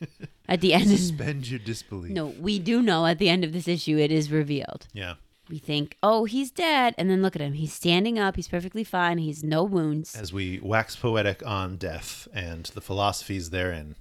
at 0.48 0.60
the 0.60 0.74
end 0.74 0.90
of. 0.92 0.98
Suspend 0.98 1.48
your 1.48 1.58
disbelief. 1.60 2.12
No, 2.12 2.26
we 2.38 2.58
do 2.58 2.82
know 2.82 3.06
at 3.06 3.18
the 3.18 3.28
end 3.28 3.44
of 3.44 3.52
this 3.52 3.68
issue 3.68 3.96
it 3.96 4.10
is 4.12 4.30
revealed. 4.30 4.86
Yeah. 4.92 5.14
We 5.48 5.58
think, 5.58 5.96
oh, 6.02 6.26
he's 6.26 6.50
dead. 6.50 6.94
And 6.98 7.08
then 7.10 7.22
look 7.22 7.34
at 7.34 7.42
him. 7.42 7.54
He's 7.54 7.72
standing 7.72 8.18
up. 8.18 8.36
He's 8.36 8.46
perfectly 8.48 8.84
fine. 8.84 9.18
He's 9.18 9.42
no 9.42 9.64
wounds. 9.64 10.14
As 10.14 10.32
we 10.32 10.60
wax 10.62 10.94
poetic 10.96 11.44
on 11.46 11.76
death 11.76 12.28
and 12.34 12.66
the 12.66 12.80
philosophies 12.80 13.50
therein. 13.50 13.96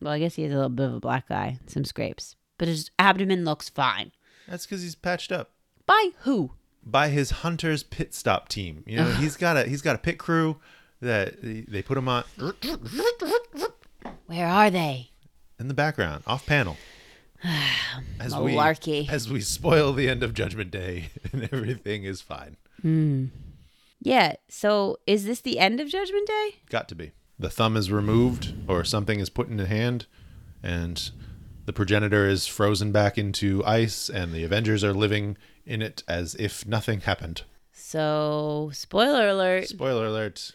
Well, 0.00 0.12
I 0.12 0.18
guess 0.18 0.34
he 0.36 0.42
has 0.44 0.52
a 0.52 0.56
little 0.56 0.68
bit 0.70 0.86
of 0.86 0.94
a 0.94 1.00
black 1.00 1.30
eye, 1.30 1.58
some 1.66 1.84
scrapes. 1.84 2.36
But 2.58 2.68
his 2.68 2.90
abdomen 2.98 3.44
looks 3.44 3.68
fine. 3.68 4.12
That's 4.48 4.66
because 4.66 4.82
he's 4.82 4.94
patched 4.94 5.30
up 5.32 5.50
By 5.86 6.10
who? 6.20 6.52
by 6.84 7.08
his 7.08 7.30
hunters 7.30 7.82
pit 7.82 8.14
stop 8.14 8.48
team. 8.48 8.82
You 8.86 8.96
know, 8.98 9.10
he's 9.12 9.36
got 9.36 9.56
a 9.56 9.64
he's 9.64 9.82
got 9.82 9.96
a 9.96 9.98
pit 9.98 10.18
crew 10.18 10.56
that 11.00 11.34
they 11.42 11.82
put 11.82 11.98
him 11.98 12.08
on 12.08 12.24
Where 14.26 14.46
are 14.46 14.70
they? 14.70 15.10
in 15.58 15.68
the 15.68 15.74
background, 15.74 16.22
off 16.26 16.46
panel. 16.46 16.76
As 18.20 18.34
we 18.36 18.58
as 18.58 19.30
we 19.30 19.40
spoil 19.40 19.92
the 19.92 20.08
end 20.08 20.22
of 20.22 20.34
Judgment 20.34 20.70
Day 20.70 21.08
and 21.32 21.44
everything 21.52 22.04
is 22.04 22.20
fine. 22.20 22.56
Hmm. 22.82 23.26
Yeah. 24.00 24.34
So 24.48 24.98
is 25.06 25.24
this 25.24 25.40
the 25.40 25.58
end 25.58 25.80
of 25.80 25.88
Judgment 25.88 26.26
Day? 26.26 26.50
Got 26.68 26.88
to 26.88 26.94
be. 26.94 27.12
The 27.40 27.48
thumb 27.50 27.74
is 27.74 27.90
removed 27.90 28.52
or 28.68 28.84
something 28.84 29.18
is 29.18 29.30
put 29.30 29.48
in 29.48 29.56
the 29.56 29.66
hand 29.66 30.06
and 30.62 31.10
the 31.64 31.72
progenitor 31.72 32.28
is 32.28 32.46
frozen 32.46 32.92
back 32.92 33.16
into 33.16 33.64
ice 33.64 34.10
and 34.10 34.34
the 34.34 34.44
Avengers 34.44 34.84
are 34.84 34.92
living 34.92 35.38
in 35.64 35.80
it 35.80 36.02
as 36.06 36.34
if 36.34 36.66
nothing 36.66 37.00
happened. 37.00 37.42
So, 37.72 38.70
spoiler 38.74 39.28
alert. 39.28 39.68
Spoiler 39.68 40.06
alert. 40.06 40.52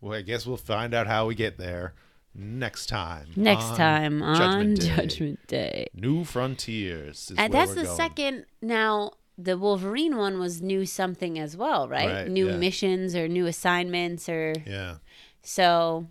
Well, 0.00 0.18
I 0.18 0.22
guess 0.22 0.44
we'll 0.46 0.56
find 0.56 0.94
out 0.94 1.06
how 1.06 1.26
we 1.26 1.36
get 1.36 1.58
there 1.58 1.94
next 2.34 2.86
time. 2.86 3.28
Next 3.36 3.64
on 3.64 3.76
time 3.76 4.22
on 4.22 4.74
Day. 4.74 4.96
Judgment 4.96 5.46
Day. 5.46 5.86
New 5.94 6.24
Frontiers. 6.24 7.30
is 7.30 7.38
And 7.38 7.54
that's 7.54 7.74
the 7.74 7.84
going. 7.84 7.96
second. 7.96 8.46
Now, 8.60 9.12
the 9.38 9.56
Wolverine 9.56 10.16
one 10.16 10.40
was 10.40 10.60
new 10.60 10.86
something 10.86 11.38
as 11.38 11.56
well, 11.56 11.88
right? 11.88 12.12
Right, 12.12 12.28
new 12.28 12.48
yeah. 12.48 12.56
missions 12.56 13.14
or 13.14 13.28
new 13.28 13.46
assignments 13.46 14.28
or. 14.28 14.54
Yeah. 14.66 14.96
So, 15.42 16.08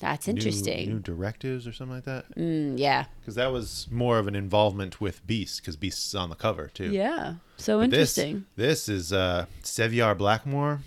that's 0.00 0.28
interesting. 0.28 0.88
New, 0.88 0.98
directives 0.98 1.66
or 1.66 1.72
something 1.72 1.96
like 1.96 2.04
that. 2.04 2.34
Mm, 2.36 2.78
yeah. 2.78 3.04
Because 3.20 3.34
that 3.36 3.52
was 3.52 3.86
more 3.90 4.18
of 4.18 4.26
an 4.26 4.34
involvement 4.34 5.00
with 5.00 5.26
Beast, 5.26 5.60
because 5.60 5.76
Beast 5.76 6.06
is 6.08 6.14
on 6.14 6.30
the 6.30 6.36
cover 6.36 6.68
too. 6.68 6.90
Yeah. 6.90 7.34
So 7.56 7.78
But 7.78 7.84
interesting. 7.84 8.46
This, 8.56 8.88
is 8.88 9.12
uh, 9.12 9.46
Seviar 9.62 10.16
Blackmore 10.16 10.80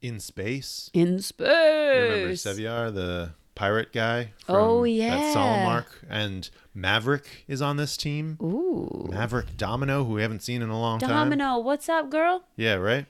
in 0.00 0.20
space. 0.20 0.90
In 0.94 1.20
space. 1.20 1.48
Remember 1.48 2.32
Seviar, 2.32 2.94
the 2.94 3.30
pirate 3.54 3.92
guy? 3.92 4.30
From 4.44 4.56
Oh, 4.56 4.82
That 4.84 4.90
yeah. 4.90 5.34
Salmark. 5.34 5.86
And 6.08 6.48
Maverick 6.74 7.44
is 7.48 7.60
on 7.60 7.76
this 7.76 7.96
team. 7.96 8.38
Ooh. 8.40 9.08
Maverick 9.10 9.56
Domino, 9.56 10.04
who 10.04 10.14
we 10.14 10.22
haven't 10.22 10.42
seen 10.42 10.62
in 10.62 10.68
a 10.68 10.78
long 10.78 11.00
time. 11.00 11.10
Domino, 11.10 11.58
what's 11.58 11.88
up, 11.88 12.10
girl? 12.10 12.44
Yeah, 12.56 12.74
right? 12.74 13.06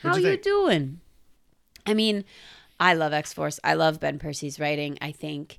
How 0.00 0.10
What'd 0.10 0.24
you, 0.24 0.30
you 0.30 0.36
doing? 0.38 1.00
I 1.86 1.94
mean, 1.94 2.24
I 2.84 2.92
love 2.92 3.14
X 3.14 3.32
Force. 3.32 3.58
I 3.64 3.72
love 3.72 3.98
Ben 3.98 4.18
Percy's 4.18 4.60
writing. 4.60 4.98
I 5.00 5.10
think 5.10 5.58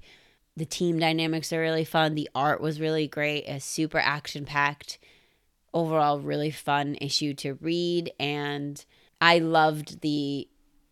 the 0.55 0.63
team 0.63 0.99
dynamics 0.99 1.51
are 1.51 1.59
really 1.59 1.83
fun. 1.83 2.13
The 2.13 2.29
art 2.35 2.61
was 2.61 2.79
really 2.79 3.07
great. 3.07 3.45
A 3.47 3.59
super 3.59 3.97
action 3.97 4.45
packed, 4.45 4.99
overall 5.73 6.19
really 6.19 6.51
fun 6.51 6.95
issue 7.01 7.33
to 7.33 7.55
read, 7.55 8.11
and 8.19 8.85
I 9.19 9.39
loved 9.39 10.01
the 10.01 10.47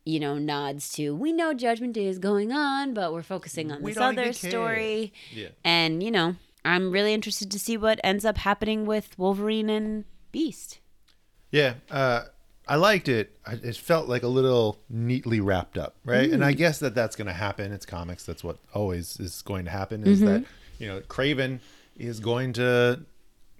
you 0.05 0.19
know 0.19 0.39
nods 0.39 0.91
to 0.93 1.13
we 1.15 1.31
know 1.31 1.53
Judgment 1.53 1.93
Day 1.93 2.07
is 2.07 2.17
going 2.17 2.51
on, 2.51 2.95
but 2.95 3.13
we're 3.13 3.21
focusing 3.21 3.71
on 3.71 3.83
We 3.83 3.91
this 3.91 4.01
other 4.01 4.33
story. 4.33 5.13
Yeah. 5.31 5.49
And 5.63 6.01
you 6.01 6.09
know, 6.09 6.35
I'm 6.65 6.89
really 6.89 7.13
interested 7.13 7.51
to 7.51 7.59
see 7.59 7.77
what 7.77 7.99
ends 8.03 8.25
up 8.25 8.39
happening 8.39 8.87
with 8.87 9.19
Wolverine 9.19 9.69
and 9.69 10.05
Beast. 10.31 10.79
Yeah, 11.51 11.75
uh, 11.91 12.23
I 12.67 12.75
liked 12.75 13.09
it. 13.09 13.37
I- 13.45 13.59
It 13.61 13.75
felt 13.75 14.07
like 14.07 14.23
a 14.23 14.27
little 14.27 14.79
neatly 14.89 15.39
wrapped 15.39 15.77
up, 15.77 15.95
right? 16.05 16.31
And 16.31 16.43
I 16.43 16.53
mm. 16.53 16.57
guess 16.57 16.79
that 16.79 16.95
that's 16.95 17.15
going 17.15 17.27
to 17.27 17.33
happen. 17.33 17.71
It's 17.71 17.85
comics. 17.85 18.25
That's 18.25 18.43
what 18.43 18.57
always 18.73 19.19
is 19.19 19.41
going 19.41 19.65
to 19.65 19.71
happen. 19.71 20.05
Is 20.05 20.21
that 20.21 20.43
mm-hmm. 20.43 20.83
you 20.83 20.87
know 20.87 21.01
Kraven 21.01 21.59
is 21.97 22.19
going 22.19 22.53
to 22.53 23.01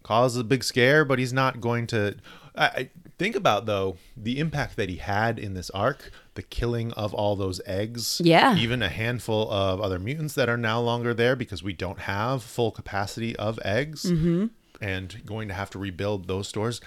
cause 0.04 0.36
a 0.38 0.43
big 0.43 0.64
scare, 0.64 1.04
but 1.06 1.20
he's 1.20 1.34
not 1.34 1.60
going 1.60 1.88
to. 1.88 2.16
I, 2.56 2.66
I 2.66 2.89
think 3.18 3.36
about 3.36 3.66
though 3.66 3.97
the 4.16 4.39
impact 4.39 4.76
that 4.78 4.89
he 4.89 4.97
had 4.97 5.39
in 5.39 5.54
this 5.54 5.70
arc, 5.72 6.12
the 6.36 6.43
killing 6.43 6.91
of 6.93 7.14
all 7.14 7.36
those 7.36 7.60
eggs. 7.66 8.22
Yeah. 8.24 8.56
even 8.56 8.82
a 8.82 8.89
handful 8.89 9.49
of 9.51 9.82
other 9.82 9.99
mutants 9.99 10.34
that 10.36 10.49
are 10.49 10.58
now 10.58 10.80
longer 10.80 11.14
there 11.14 11.36
because 11.36 11.64
we 11.64 11.74
don't 11.74 11.99
have 11.99 12.43
full 12.43 12.72
capacity 12.72 13.36
of 13.36 13.60
eggs, 13.66 14.04
mm-hmm. 14.06 14.47
and 14.82 15.26
going 15.26 15.47
to 15.49 15.54
have 15.54 15.70
to 15.72 15.80
rebuild 15.80 16.28
those 16.28 16.47
stores. 16.47 16.80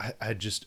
I, 0.00 0.12
I 0.20 0.34
just 0.34 0.66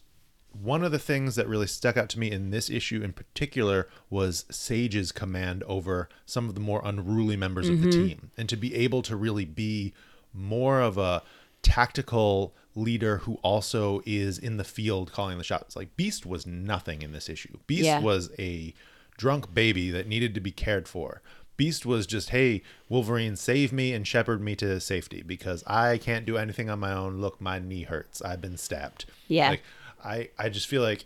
one 0.61 0.83
of 0.83 0.91
the 0.91 0.99
things 0.99 1.35
that 1.35 1.47
really 1.47 1.67
stuck 1.67 1.97
out 1.97 2.09
to 2.09 2.19
me 2.19 2.31
in 2.31 2.49
this 2.49 2.69
issue 2.69 3.01
in 3.01 3.13
particular 3.13 3.87
was 4.09 4.45
Sage's 4.49 5.11
command 5.11 5.63
over 5.63 6.09
some 6.25 6.47
of 6.47 6.55
the 6.55 6.61
more 6.61 6.81
unruly 6.83 7.35
members 7.35 7.67
of 7.67 7.81
the 7.81 7.89
mm-hmm. 7.89 8.07
team 8.07 8.31
and 8.37 8.47
to 8.49 8.55
be 8.55 8.73
able 8.75 9.01
to 9.03 9.15
really 9.15 9.45
be 9.45 9.93
more 10.33 10.81
of 10.81 10.97
a 10.97 11.23
tactical 11.61 12.53
leader 12.75 13.19
who 13.19 13.35
also 13.41 14.01
is 14.05 14.37
in 14.37 14.57
the 14.57 14.63
field 14.63 15.11
calling 15.11 15.37
the 15.37 15.43
shots. 15.43 15.75
Like 15.75 15.95
Beast 15.95 16.25
was 16.25 16.45
nothing 16.45 17.01
in 17.01 17.11
this 17.11 17.29
issue. 17.29 17.57
Beast 17.67 17.85
Yeah. 17.85 17.99
was 17.99 18.29
a 18.37 18.73
drunk 19.17 19.53
baby 19.53 19.91
that 19.91 20.07
needed 20.07 20.33
to 20.35 20.41
be 20.41 20.51
cared 20.51 20.87
for. 20.87 21.21
Beast 21.57 21.85
was 21.85 22.05
just, 22.05 22.31
hey, 22.31 22.61
Wolverine, 22.89 23.37
save 23.37 23.71
me 23.71 23.93
and 23.93 24.05
shepherd 24.05 24.41
me 24.41 24.55
to 24.57 24.79
safety 24.81 25.23
because 25.25 25.63
I 25.65 25.97
can't 25.97 26.25
do 26.25 26.37
anything 26.37 26.69
on 26.69 26.79
my 26.79 26.91
own. 26.91 27.21
Look, 27.21 27.39
my 27.39 27.59
knee 27.59 27.83
hurts. 27.83 28.21
I've 28.21 28.41
been 28.41 28.57
stabbed. 28.57 29.05
Yeah. 29.29 29.51
Like, 29.51 29.63
I, 30.05 30.29
I 30.37 30.49
just 30.49 30.67
feel 30.67 30.81
like, 30.81 31.05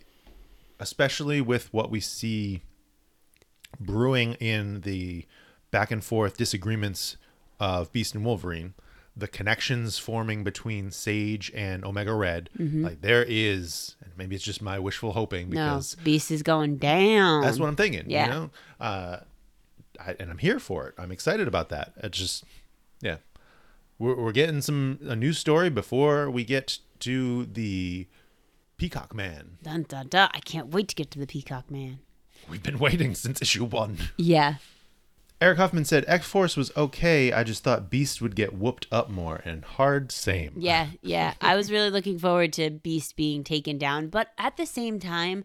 especially 0.78 1.40
with 1.40 1.72
what 1.72 1.90
we 1.90 2.00
see 2.00 2.62
brewing 3.78 4.34
in 4.34 4.82
the 4.82 5.26
back 5.70 5.90
and 5.90 6.02
forth 6.04 6.36
disagreements 6.36 7.16
of 7.58 7.92
Beast 7.92 8.14
and 8.14 8.24
Wolverine, 8.24 8.74
the 9.16 9.28
connections 9.28 9.98
forming 9.98 10.44
between 10.44 10.90
Sage 10.90 11.50
and 11.54 11.84
Omega 11.84 12.14
Red, 12.14 12.48
like 12.58 13.00
there 13.02 13.24
is, 13.26 13.96
and 14.02 14.12
maybe 14.16 14.34
it's 14.36 14.44
just 14.44 14.62
my 14.62 14.78
wishful 14.78 15.12
hoping 15.12 15.50
No, 15.50 15.64
because 15.74 15.94
Beast 15.96 16.30
is 16.30 16.42
going 16.42 16.76
down. 16.76 17.42
that's 17.42 17.58
what 17.58 17.68
I'm 17.68 17.76
thinking. 17.76 18.04
yeah. 18.08 18.26
You 18.26 18.30
know, 18.32 18.50
uh, 18.80 19.16
I, 20.00 20.16
and 20.18 20.30
I'm 20.30 20.38
here 20.38 20.58
for 20.58 20.88
it. 20.88 20.94
I'm 20.96 21.12
excited 21.12 21.46
about 21.48 21.68
that. 21.70 21.92
It's 21.98 22.16
just, 22.18 22.44
yeah, 23.02 23.16
we're 23.98 24.14
we're 24.16 24.32
getting 24.32 24.62
some 24.62 24.98
a 25.06 25.14
new 25.16 25.32
story 25.34 25.68
before 25.70 26.30
we 26.30 26.44
get 26.44 26.78
to 27.00 27.44
the 27.46 28.06
Peacock 28.80 29.14
Man. 29.14 29.58
Dun 29.62 29.84
dun 29.86 30.08
dun. 30.08 30.30
I 30.32 30.40
can't 30.40 30.68
wait 30.68 30.88
to 30.88 30.94
get 30.94 31.10
to 31.10 31.18
the 31.18 31.26
Peacock 31.26 31.70
Man. 31.70 31.98
We've 32.48 32.62
been 32.62 32.78
waiting 32.78 33.14
since 33.14 33.42
issue 33.42 33.66
one. 33.66 33.98
Yeah. 34.16 34.54
Eric 35.38 35.58
Huffman 35.58 35.84
said 35.84 36.06
X 36.08 36.26
Force 36.26 36.56
was 36.56 36.74
okay. 36.74 37.30
I 37.30 37.44
just 37.44 37.62
thought 37.62 37.90
Beast 37.90 38.22
would 38.22 38.34
get 38.34 38.54
whooped 38.54 38.86
up 38.90 39.10
more, 39.10 39.42
and 39.44 39.66
hard 39.66 40.10
same. 40.10 40.54
Yeah, 40.56 40.88
yeah. 41.02 41.34
I 41.42 41.56
was 41.56 41.70
really 41.70 41.90
looking 41.90 42.18
forward 42.18 42.54
to 42.54 42.70
Beast 42.70 43.16
being 43.16 43.44
taken 43.44 43.76
down, 43.76 44.08
but 44.08 44.28
at 44.38 44.56
the 44.56 44.64
same 44.64 44.98
time, 44.98 45.44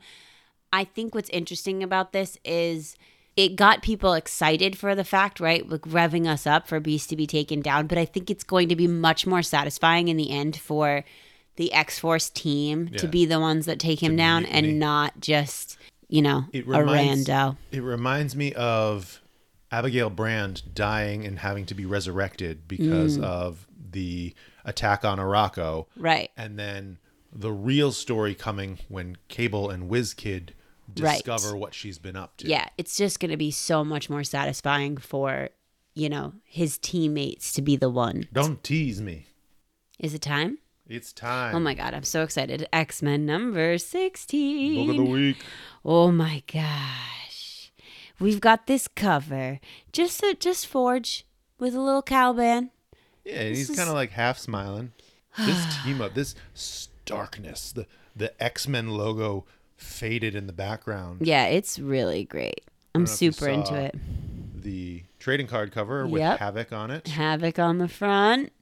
I 0.72 0.86
think 0.86 1.14
what's 1.14 1.30
interesting 1.32 1.84
about 1.84 2.14
this 2.14 2.38
is 2.46 2.96
it 3.36 3.58
got 3.58 3.82
people 3.82 4.14
excited 4.14 4.78
for 4.78 4.96
the 4.96 5.04
fact, 5.04 5.42
right? 5.42 5.68
Like 5.68 5.82
revving 5.82 6.26
us 6.26 6.48
up 6.48 6.70
for 6.70 6.80
Beast 6.80 7.10
to 7.10 7.18
be 7.18 7.28
taken 7.28 7.62
down, 7.62 7.88
but 7.88 7.98
I 7.98 8.06
think 8.06 8.30
it's 8.30 8.46
going 8.46 8.70
to 8.70 8.78
be 8.78 8.88
much 8.88 9.28
more 9.28 9.44
satisfying 9.44 10.08
in 10.08 10.16
the 10.16 10.32
end 10.32 10.56
for 10.56 11.04
the 11.58 11.72
X 11.74 12.00
Force 12.00 12.30
team 12.30 12.90
to 12.98 13.08
be 13.08 13.26
the 13.26 13.40
ones 13.40 13.66
that 13.66 13.80
take 13.80 14.02
him 14.02 14.16
down 14.16 14.44
mutiny. 14.44 14.70
and 14.70 14.80
not 14.80 15.20
just, 15.20 15.78
you 16.10 16.22
know, 16.22 16.46
It 16.54 16.66
a 16.66 16.70
reminds- 16.70 17.28
rando. 17.28 17.58
It 17.72 17.82
reminds 17.82 18.36
me 18.36 18.54
of 18.54 19.22
Abigail 19.72 20.10
Brand 20.10 20.64
dying 20.74 21.26
and 21.26 21.40
having 21.40 21.66
to 21.68 21.74
be 21.74 21.86
resurrected 21.86 22.68
because 22.68 23.18
Mm. 23.18 23.24
of 23.24 23.68
the 23.92 24.34
attack 24.66 25.04
on 25.06 25.18
Arakko. 25.18 25.86
Right. 25.96 26.32
And 26.38 26.58
then 26.60 26.98
the 27.34 27.52
real 27.52 27.92
story 27.92 28.36
coming 28.36 28.80
when 28.90 29.18
Cable 29.28 29.70
and 29.70 29.90
WizKid 29.90 30.50
Right. 31.00 31.14
discover 31.24 31.58
what 31.58 31.74
she's 31.74 31.98
been 31.98 32.16
up 32.16 32.38
to. 32.38 32.48
Yeah, 32.48 32.68
it's 32.78 32.96
just 32.96 33.20
going 33.20 33.32
to 33.32 33.38
be 33.38 33.50
so 33.52 33.84
much 33.84 34.10
more 34.10 34.24
satisfying 34.24 34.98
for, 34.98 35.50
you 35.94 36.10
know, 36.10 36.34
his 36.44 36.78
teammates 36.78 37.52
to 37.54 37.62
be 37.62 37.76
the 37.76 37.90
one. 37.90 38.28
Don't 38.32 38.64
tease 38.64 39.02
me. 39.02 39.26
Is 40.00 40.14
it 40.14 40.22
time? 40.22 40.60
It's 40.88 41.14
oh 41.18 41.20
time. 41.20 41.56
Oh 41.56 41.60
my 41.60 41.74
god, 41.74 41.94
I'm 41.94 42.04
so 42.04 42.22
excited. 42.24 42.68
X 42.72 43.02
Men 43.02 43.26
number 43.26 43.78
16. 43.78 44.76
Book 44.76 44.88
16. 44.88 44.90
of 44.90 45.06
the 45.06 45.12
week. 45.12 45.38
Oh 45.84 46.12
my 46.12 46.44
gosh. 46.52 47.72
We've 48.20 48.40
got 48.40 48.68
this 48.68 48.88
cover. 48.88 49.60
Just 49.92 50.24
just 50.40 50.68
Forge 50.68 51.26
with 51.60 51.76
a 51.76 51.82
little 51.82 52.04
cowband. 52.04 52.70
Yeah, 53.24 53.34
and 53.42 53.56
he's 53.56 53.70
is- 53.70 53.76
kind 53.76 53.90
of 53.90 53.96
like 53.96 54.12
half 54.12 54.38
smiling. 54.38 54.92
This 55.38 55.66
team 55.84 56.02
up, 56.02 56.14
this 56.14 56.36
starkness, 56.54 57.72
the 57.72 57.88
the 58.16 58.42
X 58.42 58.68
Men 58.68 58.90
logo 58.90 59.46
faded 59.76 60.36
in 60.36 60.48
the 60.48 60.54
background. 60.54 61.26
Yeah, 61.26 61.46
it's 61.48 61.80
really 61.80 62.24
great. 62.24 62.62
I'm 62.94 63.04
know 63.04 63.12
if 63.12 63.22
you 63.22 63.32
super 63.32 63.50
into 63.50 63.76
it. 63.76 63.96
The 64.62 65.04
trading 65.20 65.48
card 65.48 65.72
cover 65.72 66.08
with 66.08 66.22
Yep. 66.22 66.40
Havoc 66.40 66.72
on 66.72 66.92
it. 66.92 67.08
Havoc 67.08 67.60
on 67.60 67.78
the 67.80 67.88
front. 67.90 68.54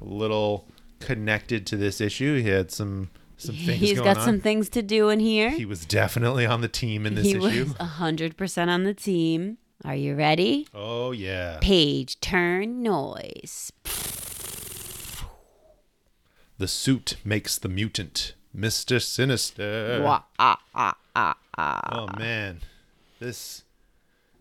A 0.00 0.04
little 0.04 0.66
connected 1.04 1.66
to 1.68 1.76
this 1.76 2.00
issue. 2.00 2.40
He 2.42 2.48
had 2.48 2.70
some 2.70 3.10
some 3.36 3.54
things 3.56 3.80
He's 3.80 4.00
got 4.00 4.18
on. 4.18 4.24
some 4.24 4.40
things 4.40 4.68
to 4.70 4.82
do 4.82 5.08
in 5.08 5.18
here. 5.20 5.50
He 5.50 5.64
was 5.64 5.84
definitely 5.84 6.46
on 6.46 6.60
the 6.60 6.68
team 6.68 7.06
in 7.06 7.14
this 7.16 7.26
issue. 7.26 7.40
he 7.40 7.60
issue. 7.60 7.64
was 7.64 7.74
100% 7.74 8.68
on 8.68 8.84
the 8.84 8.94
team. 8.94 9.58
Are 9.84 9.96
you 9.96 10.14
ready? 10.14 10.68
Oh 10.72 11.10
yeah. 11.10 11.58
Page 11.60 12.20
turn 12.20 12.82
noise. 12.82 13.72
The 16.58 16.68
suit 16.68 17.16
makes 17.24 17.58
the 17.58 17.68
mutant, 17.68 18.34
Mister 18.54 19.00
Sinister. 19.00 20.00
Wah, 20.04 20.22
ah, 20.38 20.60
ah, 20.74 20.96
ah, 21.16 21.36
ah. 21.58 21.80
Oh 21.90 22.18
man, 22.18 22.60
this 23.18 23.64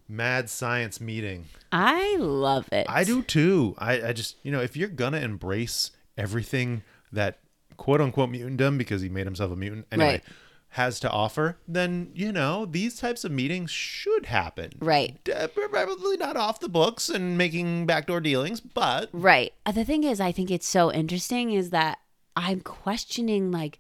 mad 0.07 0.47
science 0.49 1.01
meeting. 1.01 1.45
I 1.71 2.17
love 2.17 2.67
it. 2.71 2.85
I 2.87 3.03
do 3.03 3.23
too. 3.23 3.73
I, 3.79 4.09
I 4.09 4.13
just 4.13 4.35
you 4.43 4.51
know 4.51 4.61
if 4.61 4.77
you're 4.77 4.89
gonna 4.89 5.21
embrace 5.21 5.89
everything 6.21 6.83
that 7.11 7.39
quote 7.77 7.99
unquote 8.01 8.29
mutantdom 8.31 8.77
because 8.77 9.01
he 9.01 9.09
made 9.09 9.25
himself 9.25 9.51
a 9.51 9.55
mutant 9.55 9.87
anyway 9.91 10.11
Right. 10.13 10.23
has 10.69 10.99
to 11.01 11.09
offer, 11.09 11.57
then 11.67 12.11
you 12.13 12.31
know 12.31 12.65
these 12.65 12.99
types 12.99 13.23
of 13.23 13.31
meetings 13.31 13.71
should 13.71 14.27
happen. 14.27 14.71
Right. 14.79 15.17
Uh, 15.27 15.47
Probably 15.47 16.17
not 16.17 16.37
off 16.37 16.59
the 16.59 16.69
books 16.69 17.09
and 17.09 17.37
making 17.37 17.85
backdoor 17.87 18.21
dealings, 18.21 18.61
but 18.61 19.09
Right. 19.11 19.53
Uh, 19.65 19.71
The 19.71 19.83
thing 19.85 20.03
is, 20.03 20.21
I 20.21 20.31
think 20.31 20.51
it's 20.51 20.67
so 20.67 20.91
interesting 20.93 21.51
is 21.53 21.71
that 21.71 21.97
I'm 22.35 22.61
questioning 22.61 23.51
like, 23.51 23.79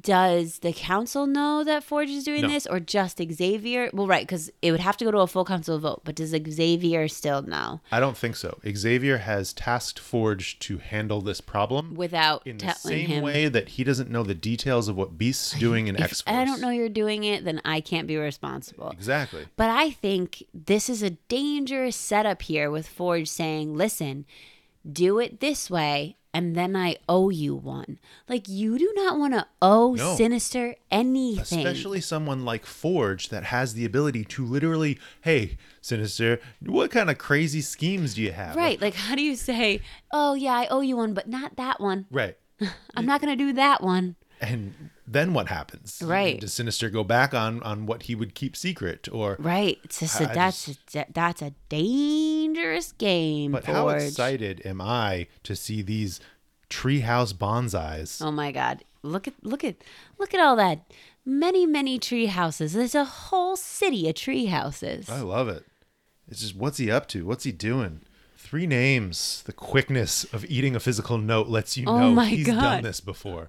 does 0.00 0.60
the 0.60 0.72
council 0.72 1.26
know 1.26 1.62
that 1.64 1.84
Forge 1.84 2.08
is 2.08 2.24
doing 2.24 2.42
No. 2.42 2.48
this 2.48 2.66
or 2.66 2.80
just 2.80 3.18
Xavier? 3.32 3.90
Well, 3.92 4.06
right, 4.06 4.26
because 4.26 4.50
it 4.62 4.70
would 4.70 4.80
have 4.80 4.96
to 4.96 5.04
go 5.04 5.10
to 5.10 5.18
a 5.18 5.26
full 5.26 5.44
council 5.44 5.78
vote, 5.78 6.00
but 6.04 6.14
does 6.14 6.30
Xavier 6.30 7.08
still 7.08 7.42
know 7.42 7.80
I 7.92 8.00
don't 8.00 8.16
think 8.16 8.36
so. 8.36 8.58
Xavier 8.74 9.18
has 9.18 9.52
tasked 9.52 9.98
Forge 9.98 10.58
to 10.60 10.78
handle 10.78 11.20
this 11.20 11.42
problem 11.42 11.94
without 11.94 12.46
in 12.46 12.56
the 12.56 12.72
same 12.72 13.06
him? 13.08 13.22
way 13.22 13.48
that 13.48 13.68
he 13.70 13.84
doesn't 13.84 14.10
know 14.10 14.22
the 14.22 14.34
details 14.34 14.88
of 14.88 14.96
what 14.96 15.18
Beast's 15.18 15.52
doing 15.58 15.88
in 15.88 16.00
X. 16.00 16.22
I 16.26 16.44
don't 16.46 16.60
know 16.62 16.70
you're 16.70 16.88
doing 16.88 17.24
it, 17.24 17.44
then 17.44 17.60
I 17.64 17.82
can't 17.82 18.06
be 18.06 18.16
responsible. 18.16 18.90
exactly. 18.90 19.46
But 19.56 19.68
I 19.68 19.90
think 19.90 20.42
this 20.54 20.88
is 20.88 21.02
a 21.02 21.10
dangerous 21.10 21.96
setup 21.96 22.40
here 22.42 22.70
with 22.70 22.88
Forge 22.88 23.28
saying, 23.28 23.76
listen, 23.76 24.24
do 24.90 25.18
it 25.18 25.40
this 25.40 25.68
way, 25.70 26.16
and 26.34 26.54
then 26.54 26.74
I 26.74 26.96
owe 27.08 27.28
you 27.28 27.54
one. 27.54 27.98
Like, 28.28 28.48
you 28.48 28.78
do 28.78 28.90
not 28.94 29.18
want 29.18 29.34
to 29.34 29.46
owe 29.60 29.94
No. 29.94 30.14
Sinister 30.16 30.76
anything. 30.90 31.66
Especially 31.66 32.00
someone 32.00 32.44
like 32.44 32.64
Forge 32.64 33.28
that 33.28 33.44
has 33.44 33.74
the 33.74 33.84
ability 33.84 34.24
to 34.24 34.44
literally, 34.44 34.98
hey, 35.22 35.58
Sinister, 35.80 36.40
what 36.60 36.90
kind 36.90 37.10
of 37.10 37.18
crazy 37.18 37.60
schemes 37.60 38.14
do 38.14 38.22
you 38.22 38.32
have? 38.32 38.56
Right. 38.56 38.80
Like, 38.80 38.94
how 38.94 39.14
do 39.14 39.22
you 39.22 39.36
say, 39.36 39.80
oh, 40.12 40.34
yeah, 40.34 40.54
I 40.54 40.66
owe 40.68 40.80
you 40.80 40.96
one, 40.96 41.12
but 41.12 41.28
not 41.28 41.56
that 41.56 41.80
one? 41.80 42.06
Right. 42.10 42.36
I'm 42.96 43.06
not 43.06 43.20
going 43.20 43.36
to 43.36 43.44
do 43.44 43.52
that 43.54 43.82
one. 43.82 44.16
And 44.42 44.90
then 45.06 45.34
what 45.34 45.46
happens? 45.46 46.02
Right. 46.04 46.40
Does 46.40 46.52
Sinister 46.52 46.90
go 46.90 47.04
back 47.04 47.32
on 47.32 47.62
on 47.62 47.86
what 47.86 48.02
he 48.04 48.16
would 48.16 48.34
keep 48.34 48.56
secret, 48.56 49.08
or 49.10 49.36
Right. 49.38 49.78
It's 49.84 50.00
just 50.00 50.20
a, 50.20 50.26
that's, 50.26 50.68
a, 50.68 51.06
that's 51.12 51.40
a 51.42 51.54
dangerous 51.68 52.90
game, 52.90 53.52
but 53.52 53.64
how 53.64 53.88
excited 53.90 54.60
am 54.64 54.80
I 54.80 55.28
to 55.44 55.54
see 55.54 55.80
these 55.80 56.18
treehouse 56.68 57.32
bonsais? 57.32 58.20
Oh 58.20 58.32
my 58.32 58.50
God! 58.50 58.82
Look 59.04 59.28
at 59.28 59.34
look 59.42 59.62
at 59.62 59.76
look 60.18 60.34
at 60.34 60.40
all 60.40 60.56
that. 60.56 60.92
Many 61.24 61.64
many 61.66 62.00
tree 62.00 62.26
houses. 62.26 62.72
There's 62.72 62.96
a 62.96 63.04
whole 63.04 63.54
city 63.56 64.08
of 64.08 64.16
tree 64.16 64.46
houses. 64.46 65.08
I 65.08 65.20
love 65.20 65.48
it. 65.48 65.64
It's 66.26 66.40
just 66.40 66.56
what's 66.56 66.78
he 66.78 66.90
up 66.90 67.06
to? 67.08 67.24
What's 67.24 67.44
he 67.44 67.52
doing? 67.52 68.00
Three 68.36 68.66
names. 68.66 69.42
The 69.46 69.52
quickness 69.52 70.24
of 70.24 70.44
eating 70.46 70.74
a 70.74 70.80
physical 70.80 71.16
note 71.16 71.46
lets 71.46 71.76
you 71.76 71.84
Oh 71.86 71.96
know 71.96 72.10
my 72.10 72.26
he's 72.26 72.46
done 72.46 72.82
this 72.82 73.00
before. 73.00 73.48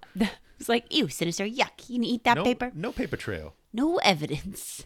It's 0.64 0.70
like 0.70 0.86
ew, 0.96 1.10
sinister, 1.10 1.44
yuck. 1.44 1.90
You 1.90 1.96
can 1.96 2.04
eat 2.06 2.24
that 2.24 2.38
No 2.38 2.44
paper. 2.46 2.72
No 2.74 2.94
paper 2.94 3.18
trail. 3.18 3.54
No 3.74 3.98
evidence. 3.98 4.86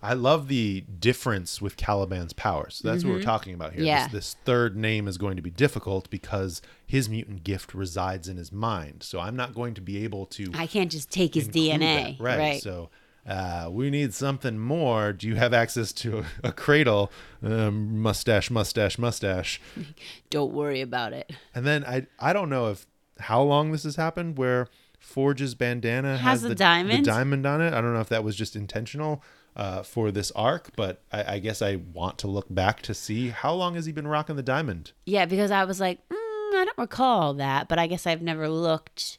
I 0.00 0.12
love 0.12 0.46
the 0.46 0.82
difference 0.82 1.60
with 1.60 1.76
Caliban's 1.76 2.32
powers. 2.32 2.80
That's 2.84 3.02
what 3.02 3.12
we're 3.12 3.22
talking 3.22 3.52
about 3.52 3.72
here. 3.72 3.80
Mm-hmm. 3.80 3.86
Yeah. 3.88 4.04
This, 4.04 4.34
this 4.34 4.36
third 4.44 4.76
name 4.76 5.08
is 5.08 5.18
going 5.18 5.34
to 5.34 5.42
be 5.42 5.50
difficult 5.50 6.08
because 6.10 6.62
his 6.86 7.08
mutant 7.08 7.42
gift 7.42 7.74
resides 7.74 8.28
in 8.28 8.36
his 8.36 8.52
mind. 8.52 9.02
So 9.02 9.18
I'm 9.18 9.34
not 9.34 9.52
going 9.52 9.74
to 9.74 9.80
be 9.80 10.04
able 10.04 10.26
to 10.26 10.52
I 10.54 10.68
can't 10.68 10.92
just 10.92 11.10
take 11.10 11.34
his 11.34 11.48
DNA. 11.48 12.18
that. 12.18 12.24
Right. 12.24 12.62
So 12.62 12.90
uh, 13.26 13.68
we 13.72 13.90
need 13.90 14.14
something 14.14 14.60
more. 14.60 15.12
Do 15.12 15.26
you 15.26 15.34
have 15.34 15.52
access 15.52 15.92
to 15.94 16.18
a, 16.18 16.24
a 16.44 16.52
cradle? 16.52 17.10
Um, 17.42 18.00
mustache, 18.00 18.48
mustache, 18.48 18.96
mustache. 18.96 19.60
Don't 20.30 20.52
worry 20.52 20.82
about 20.82 21.12
it. 21.12 21.32
And 21.52 21.66
then 21.66 21.84
I 21.84 22.06
I 22.20 22.32
don't 22.32 22.48
know 22.48 22.70
if 22.70 22.86
how 23.18 23.42
long 23.42 23.72
this 23.72 23.84
has 23.84 23.96
happened 23.96 24.36
where 24.36 24.68
Forge's 24.98 25.54
bandana 25.54 26.16
Has 26.16 26.20
has, 26.20 26.42
the 26.42 26.48
the, 26.50 26.54
diamond? 26.54 27.04
the 27.04 27.10
diamond 27.10 27.46
on 27.46 27.60
it. 27.60 27.72
I 27.72 27.80
don't 27.80 27.94
know 27.94 28.00
if 28.00 28.08
that 28.08 28.24
was 28.24 28.36
just 28.36 28.56
intentional 28.56 29.22
uh, 29.54 29.82
for 29.82 30.10
this 30.10 30.30
arc, 30.32 30.70
but 30.76 31.02
I, 31.12 31.34
I 31.34 31.38
guess 31.38 31.62
I 31.62 31.76
want 31.76 32.18
to 32.18 32.26
look 32.26 32.46
back 32.50 32.82
to 32.82 32.94
see 32.94 33.28
how 33.30 33.54
long 33.54 33.74
has 33.74 33.86
he 33.86 33.92
been 33.92 34.06
rocking 34.06 34.36
the 34.36 34.42
diamond. 34.42 34.92
Yeah, 35.06 35.24
because 35.26 35.50
I 35.50 35.64
was 35.64 35.80
like, 35.80 35.98
mm, 36.08 36.14
I 36.14 36.64
don't 36.66 36.78
recall 36.78 37.34
that, 37.34 37.68
but 37.68 37.78
I 37.78 37.86
guess 37.86 38.06
I've 38.06 38.22
never 38.22 38.48
looked 38.48 39.18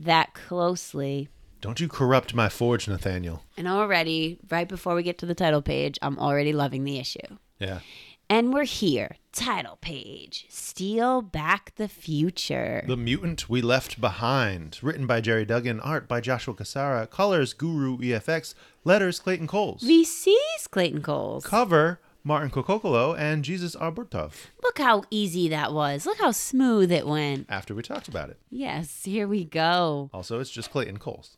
that 0.00 0.34
closely. 0.34 1.28
Don't 1.60 1.80
you 1.80 1.88
corrupt 1.88 2.34
my 2.34 2.48
Forge, 2.48 2.86
Nathaniel? 2.86 3.42
And 3.56 3.66
already, 3.66 4.38
right 4.50 4.68
before 4.68 4.94
we 4.94 5.02
get 5.02 5.18
to 5.18 5.26
the 5.26 5.34
title 5.34 5.62
page, 5.62 5.98
I'm 6.02 6.18
already 6.18 6.52
loving 6.52 6.84
the 6.84 6.98
issue. 6.98 7.38
Yeah. 7.58 7.80
And 8.28 8.52
we're 8.52 8.64
here. 8.64 9.16
Title 9.32 9.76
page 9.80 10.46
Steal 10.48 11.20
Back 11.22 11.72
the 11.76 11.88
Future. 11.88 12.82
The 12.86 12.96
Mutant 12.96 13.48
We 13.48 13.60
Left 13.62 14.00
Behind, 14.00 14.78
written 14.82 15.06
by 15.06 15.20
Gerry 15.20 15.44
Duggan, 15.44 15.78
art 15.80 16.08
by 16.08 16.20
Joshua 16.20 16.54
Cassara, 16.54 17.08
colors 17.08 17.52
Guru 17.52 17.98
EFX, 17.98 18.54
letters 18.84 19.20
Clayton 19.20 19.46
Cowles, 19.46 19.82
VC's 19.82 20.66
Clayton 20.70 21.02
Cowles. 21.02 21.44
cover 21.44 22.00
Martin 22.24 22.50
Coccolo 22.50 23.14
and 23.14 23.44
Jesus 23.44 23.76
Aburtov. 23.76 24.32
Look 24.62 24.78
how 24.78 25.04
easy 25.10 25.48
that 25.50 25.72
was. 25.72 26.06
Look 26.06 26.18
how 26.18 26.32
smooth 26.32 26.90
it 26.90 27.06
went. 27.06 27.46
After 27.48 27.74
we 27.74 27.82
talked 27.82 28.08
about 28.08 28.30
it, 28.30 28.38
Yes, 28.50 29.04
here 29.04 29.28
we 29.28 29.44
go. 29.44 30.10
also 30.12 30.40
it's 30.40 30.50
just 30.50 30.70
Clayton 30.70 30.98
Cowles. 30.98 31.36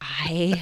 I 0.00 0.60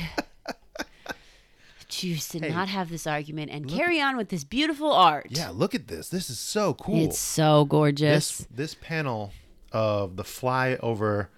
choose 1.93 2.29
to 2.31 2.41
not 2.41 2.69
have 2.69 2.89
this 2.89 3.07
argument 3.07 3.51
and 3.51 3.69
carry 3.69 4.01
on 4.01 4.17
with 4.17 4.31
this 4.31 4.45
beautiful 4.45 4.93
art. 4.93 5.27
Yeah, 5.31 5.51
look 5.51 5.75
at 5.75 5.89
this. 5.89 6.09
This 6.09 6.31
is 6.31 6.39
so 6.39 6.75
cool. 6.75 7.05
It's 7.05 7.19
so 7.19 7.65
gorgeous. 7.67 8.39
this 8.39 8.49
this 8.51 8.75
panel 8.75 9.33
of 9.73 10.17
the 10.17 10.25
fly 10.25 10.77
over 10.83 11.29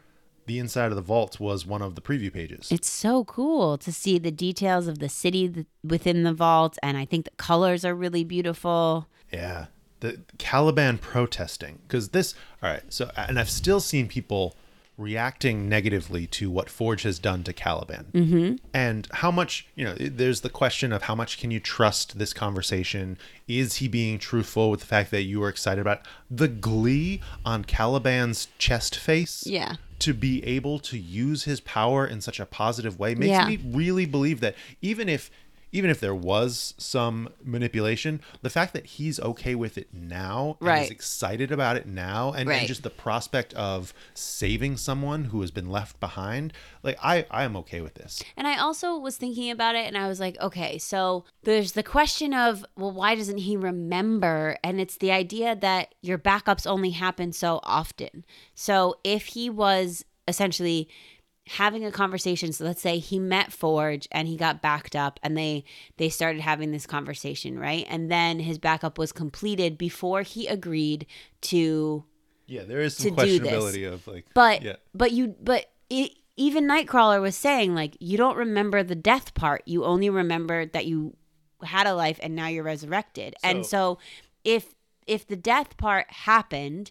the 0.46 0.58
inside 0.58 0.90
of 0.90 0.96
the 0.96 1.02
vault 1.02 1.40
was 1.40 1.66
one 1.66 1.82
of 1.82 1.94
the 1.94 2.00
preview 2.00 2.32
pages. 2.32 2.68
It's 2.70 2.88
so 2.90 3.24
cool 3.24 3.78
to 3.78 3.92
see 3.92 4.18
the 4.18 4.30
details 4.30 4.86
of 4.86 4.98
the 4.98 5.08
city 5.08 5.48
th- 5.48 5.66
within 5.82 6.22
the 6.22 6.34
vault, 6.34 6.78
and 6.82 6.96
I 6.96 7.04
think 7.04 7.24
the 7.24 7.30
colors 7.32 7.84
are 7.84 7.94
really 7.94 8.24
beautiful. 8.24 9.08
Yeah. 9.32 9.66
The 10.00 10.20
Caliban 10.38 10.98
protesting. 10.98 11.78
Because 11.86 12.10
this, 12.10 12.34
all 12.62 12.68
right, 12.70 12.82
so, 12.90 13.10
and 13.16 13.38
I've 13.38 13.48
still 13.48 13.80
seen 13.80 14.06
people 14.06 14.54
reacting 14.96 15.68
negatively 15.68 16.26
to 16.28 16.50
what 16.50 16.70
Forge 16.70 17.02
has 17.02 17.18
done 17.18 17.42
to 17.44 17.52
Caliban. 17.52 18.06
Mm-hmm. 18.12 18.56
And 18.72 19.08
how 19.12 19.30
much, 19.30 19.66
you 19.74 19.84
know, 19.84 19.94
there's 19.98 20.42
the 20.42 20.50
question 20.50 20.92
of 20.92 21.02
how 21.02 21.14
much 21.14 21.38
can 21.38 21.50
you 21.50 21.58
trust 21.60 22.18
this 22.18 22.32
conversation? 22.32 23.18
Is 23.48 23.76
he 23.76 23.88
being 23.88 24.18
truthful 24.18 24.70
with 24.70 24.80
the 24.80 24.86
fact 24.86 25.10
that 25.10 25.22
you 25.22 25.42
are 25.42 25.48
excited 25.48 25.80
about 25.80 26.02
the 26.30 26.48
glee 26.48 27.20
on 27.44 27.64
Caliban's 27.64 28.48
chest 28.58 28.96
face? 28.96 29.44
Yeah. 29.46 29.76
To 30.00 30.14
be 30.14 30.44
able 30.44 30.78
to 30.80 30.98
use 30.98 31.44
his 31.44 31.60
power 31.60 32.06
in 32.06 32.20
such 32.20 32.38
a 32.38 32.46
positive 32.46 32.98
way 32.98 33.14
makes 33.14 33.30
Yeah. 33.30 33.46
me 33.48 33.58
really 33.64 34.06
believe 34.06 34.40
that 34.40 34.54
even 34.80 35.08
if 35.08 35.30
even 35.74 35.90
if 35.90 35.98
there 35.98 36.14
was 36.14 36.72
some 36.78 37.28
manipulation, 37.42 38.20
the 38.42 38.48
fact 38.48 38.72
that 38.74 38.86
he's 38.86 39.18
okay 39.18 39.56
with 39.56 39.76
it 39.76 39.88
now 39.92 40.56
and 40.60 40.68
Right. 40.68 40.84
is 40.84 40.90
excited 40.90 41.50
about 41.50 41.76
it 41.76 41.84
now 41.86 42.32
and, 42.32 42.48
and 42.48 42.68
just 42.68 42.84
the 42.84 42.90
prospect 42.90 43.52
of 43.54 43.92
saving 44.14 44.76
someone 44.76 45.24
who 45.24 45.40
has 45.40 45.50
been 45.50 45.68
left 45.68 45.98
behind, 45.98 46.52
like 46.84 46.96
I 47.02 47.26
I 47.28 47.42
am 47.42 47.56
okay 47.56 47.80
with 47.80 47.94
this. 47.94 48.22
And 48.36 48.46
I 48.46 48.56
also 48.58 48.96
was 48.96 49.16
thinking 49.16 49.50
about 49.50 49.74
it 49.74 49.86
and 49.88 49.98
I 49.98 50.06
was 50.06 50.20
like, 50.20 50.40
okay, 50.40 50.78
so 50.78 51.24
there's 51.42 51.72
the 51.72 51.82
question 51.82 52.32
of, 52.32 52.64
well, 52.76 52.92
why 52.92 53.16
doesn't 53.16 53.38
he 53.38 53.56
remember? 53.56 54.56
And 54.62 54.80
it's 54.80 54.96
the 54.98 55.10
idea 55.10 55.56
that 55.56 55.94
your 56.02 56.18
backups 56.18 56.68
only 56.68 56.90
happen 56.90 57.32
so 57.32 57.58
often. 57.64 58.24
So 58.54 58.94
if 59.02 59.26
he 59.26 59.50
was 59.50 60.04
essentially 60.28 60.88
having 61.48 61.84
a 61.84 61.92
conversation 61.92 62.52
so 62.52 62.64
let's 62.64 62.80
say 62.80 62.98
he 62.98 63.18
met 63.18 63.52
forge 63.52 64.08
and 64.10 64.26
he 64.28 64.36
got 64.36 64.62
backed 64.62 64.96
up 64.96 65.20
and 65.22 65.36
they 65.36 65.62
they 65.98 66.08
started 66.08 66.40
having 66.40 66.70
this 66.72 66.86
conversation 66.86 67.58
right 67.58 67.84
and 67.90 68.10
then 68.10 68.40
his 68.40 68.58
backup 68.58 68.96
was 68.96 69.12
completed 69.12 69.76
before 69.76 70.22
he 70.22 70.46
agreed 70.46 71.04
to 71.42 72.02
Yeah, 72.46 72.62
there 72.64 72.80
is 72.80 72.96
some 72.96 73.14
To 73.16 73.24
do 73.26 73.38
this. 73.40 73.52
questionability 73.52 73.92
of 73.92 74.06
like 74.06 74.24
but 74.34 74.62
yeah. 74.62 74.76
but 74.94 75.12
you 75.12 75.34
but 75.38 75.66
it, 75.90 76.12
even 76.36 76.66
Nightcrawler 76.66 77.20
was 77.20 77.36
saying 77.36 77.74
like 77.74 77.96
you 78.00 78.16
don't 78.16 78.36
remember 78.36 78.82
the 78.82 78.94
death 78.96 79.34
part. 79.34 79.62
You 79.66 79.84
only 79.84 80.08
remember 80.10 80.64
that 80.66 80.86
you 80.86 81.14
had 81.62 81.86
a 81.86 81.94
life 81.94 82.18
and 82.22 82.34
now 82.34 82.46
you're 82.48 82.64
resurrected. 82.64 83.34
and 83.44 83.66
so 83.66 83.98
if 84.44 84.74
if 85.06 85.26
the 85.26 85.36
death 85.36 85.76
part 85.76 86.10
happened 86.10 86.90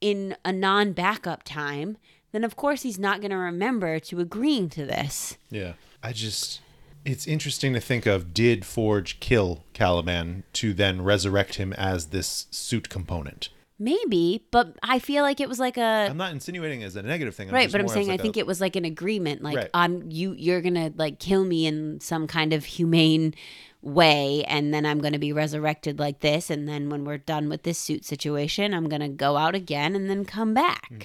in 0.00 0.36
a 0.44 0.52
non-backup 0.52 1.42
time, 1.44 1.96
then 2.36 2.44
of 2.44 2.54
course 2.54 2.82
he's 2.82 2.98
not 2.98 3.20
going 3.20 3.30
to 3.32 3.36
remember 3.36 3.98
to 3.98 4.20
agreeing 4.20 4.68
to 4.70 4.86
this. 4.86 5.36
Yeah. 5.50 5.72
I 6.02 6.12
just 6.12 6.60
it's 7.04 7.26
interesting 7.26 7.72
to 7.72 7.80
think 7.80 8.04
of 8.06 8.32
did 8.34 8.64
Forge 8.64 9.18
kill 9.20 9.64
Caliban 9.72 10.42
to 10.54 10.72
then 10.74 11.02
resurrect 11.02 11.54
him 11.56 11.72
as 11.72 12.06
this 12.06 12.46
suit 12.50 12.88
component? 12.88 13.48
Maybe, 13.78 14.42
but 14.50 14.74
I 14.82 14.98
feel 14.98 15.22
like 15.22 15.38
it 15.38 15.48
was 15.48 15.58
like 15.60 15.76
a 15.76 16.08
I'm 16.10 16.16
not 16.16 16.32
insinuating 16.32 16.82
as 16.82 16.96
a 16.96 17.02
negative 17.02 17.34
thing. 17.34 17.50
right 17.50 17.70
but 17.70 17.78
i'm 17.80 17.88
saying 17.88 18.08
like 18.08 18.20
i 18.20 18.22
think 18.22 18.36
a- 18.36 18.40
it 18.40 18.46
was 18.46 18.58
like 18.60 18.74
an 18.74 18.84
agreement 18.86 19.42
like 19.42 19.56
Right. 19.56 19.70
i'm 19.74 20.10
you 20.10 20.32
you're 20.38 20.62
gonna 20.62 20.92
like 20.96 21.18
kill 21.18 21.44
me 21.44 21.66
in 21.66 22.00
some 22.00 22.26
kind 22.26 22.52
of 22.54 22.64
humane 22.64 23.34
way 23.82 24.42
and 24.44 24.72
then 24.72 24.86
i'm 24.86 24.98
gonna 25.00 25.18
be 25.18 25.32
resurrected 25.32 25.98
like 25.98 26.20
this 26.20 26.48
and 26.48 26.66
then 26.66 26.88
when 26.88 27.04
we're 27.04 27.18
done 27.18 27.48
with 27.50 27.64
this 27.64 27.78
suit 27.78 28.04
situation 28.04 28.72
i'm 28.72 28.88
gonna 28.88 29.08
go 29.10 29.36
out 29.36 29.54
again 29.54 29.94
and 29.94 30.08
then 30.08 30.24
come 30.24 30.54
back 30.54 30.88
Hmm. 30.88 30.98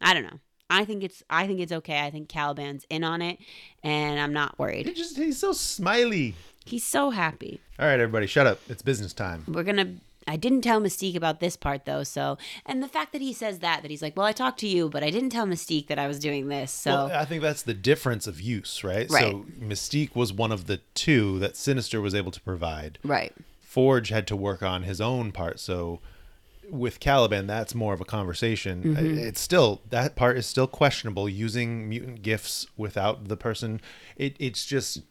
I 0.00 0.14
don't 0.14 0.24
know 0.24 0.38
i 0.70 0.84
think 0.84 1.02
it's 1.02 1.22
i 1.30 1.46
think 1.46 1.60
it's 1.60 1.72
okay 1.72 2.00
i 2.00 2.10
think 2.10 2.28
caliban's 2.28 2.84
in 2.90 3.04
on 3.04 3.22
it 3.22 3.38
and 3.82 4.18
i'm 4.20 4.32
not 4.32 4.58
worried. 4.58 4.86
He 4.86 4.94
just 4.94 5.16
he's 5.16 5.38
so 5.38 5.52
smiley. 5.52 6.34
he's 6.64 6.84
so 6.84 7.10
happy 7.10 7.60
All 7.78 7.86
right, 7.86 8.00
everybody, 8.00 8.26
shut 8.26 8.46
up. 8.46 8.58
It's 8.68 8.82
business 8.82 9.12
time. 9.12 9.44
we're 9.48 9.62
gonna 9.64 9.94
I 10.30 10.36
didn't 10.36 10.60
tell 10.60 10.78
Mystique 10.78 11.16
about 11.16 11.40
this 11.40 11.56
part 11.56 11.86
though, 11.86 12.02
so 12.02 12.36
and 12.66 12.82
the 12.82 12.88
fact 12.88 13.12
that 13.12 13.22
he 13.22 13.32
says 13.32 13.60
that 13.60 13.80
that 13.80 13.90
he's 13.90 14.02
like, 14.02 14.14
well, 14.14 14.26
I 14.26 14.32
talked 14.32 14.60
to 14.60 14.66
you, 14.68 14.90
but 14.90 15.02
I 15.02 15.08
didn't 15.08 15.30
tell 15.30 15.46
Mystique 15.46 15.86
that 15.86 15.98
I 15.98 16.06
was 16.06 16.18
doing 16.18 16.48
this. 16.48 16.70
So 16.70 16.90
Well, 16.90 17.12
I 17.12 17.24
think 17.24 17.40
that's 17.40 17.62
the 17.62 17.72
difference 17.72 18.26
of 18.26 18.38
use, 18.38 18.84
right? 18.84 19.08
Right. 19.10 19.22
So 19.32 19.46
Mystique 19.58 20.14
was 20.14 20.30
one 20.30 20.52
of 20.52 20.66
the 20.66 20.80
two 20.92 21.38
that 21.38 21.56
Sinister 21.56 22.02
was 22.02 22.14
able 22.14 22.30
to 22.32 22.42
provide. 22.42 22.98
right, 23.04 23.32
Forge 23.62 24.10
had 24.10 24.26
to 24.26 24.36
work 24.36 24.62
on 24.62 24.82
his 24.82 25.00
own 25.00 25.32
part. 25.32 25.60
So 25.60 26.00
with 26.70 27.00
Caliban, 27.00 27.46
that's 27.46 27.74
more 27.74 27.94
of 27.94 28.00
a 28.00 28.04
conversation. 28.04 28.82
Mm-hmm. 28.82 29.18
It's 29.18 29.40
still 29.40 29.82
that 29.90 30.16
part 30.16 30.36
is 30.36 30.46
still 30.46 30.66
questionable 30.66 31.28
using 31.28 31.88
mutant 31.88 32.22
gifts 32.22 32.66
without 32.76 33.28
the 33.28 33.36
person. 33.36 33.80
It 34.16 34.36
it's 34.38 34.64
just 34.66 35.02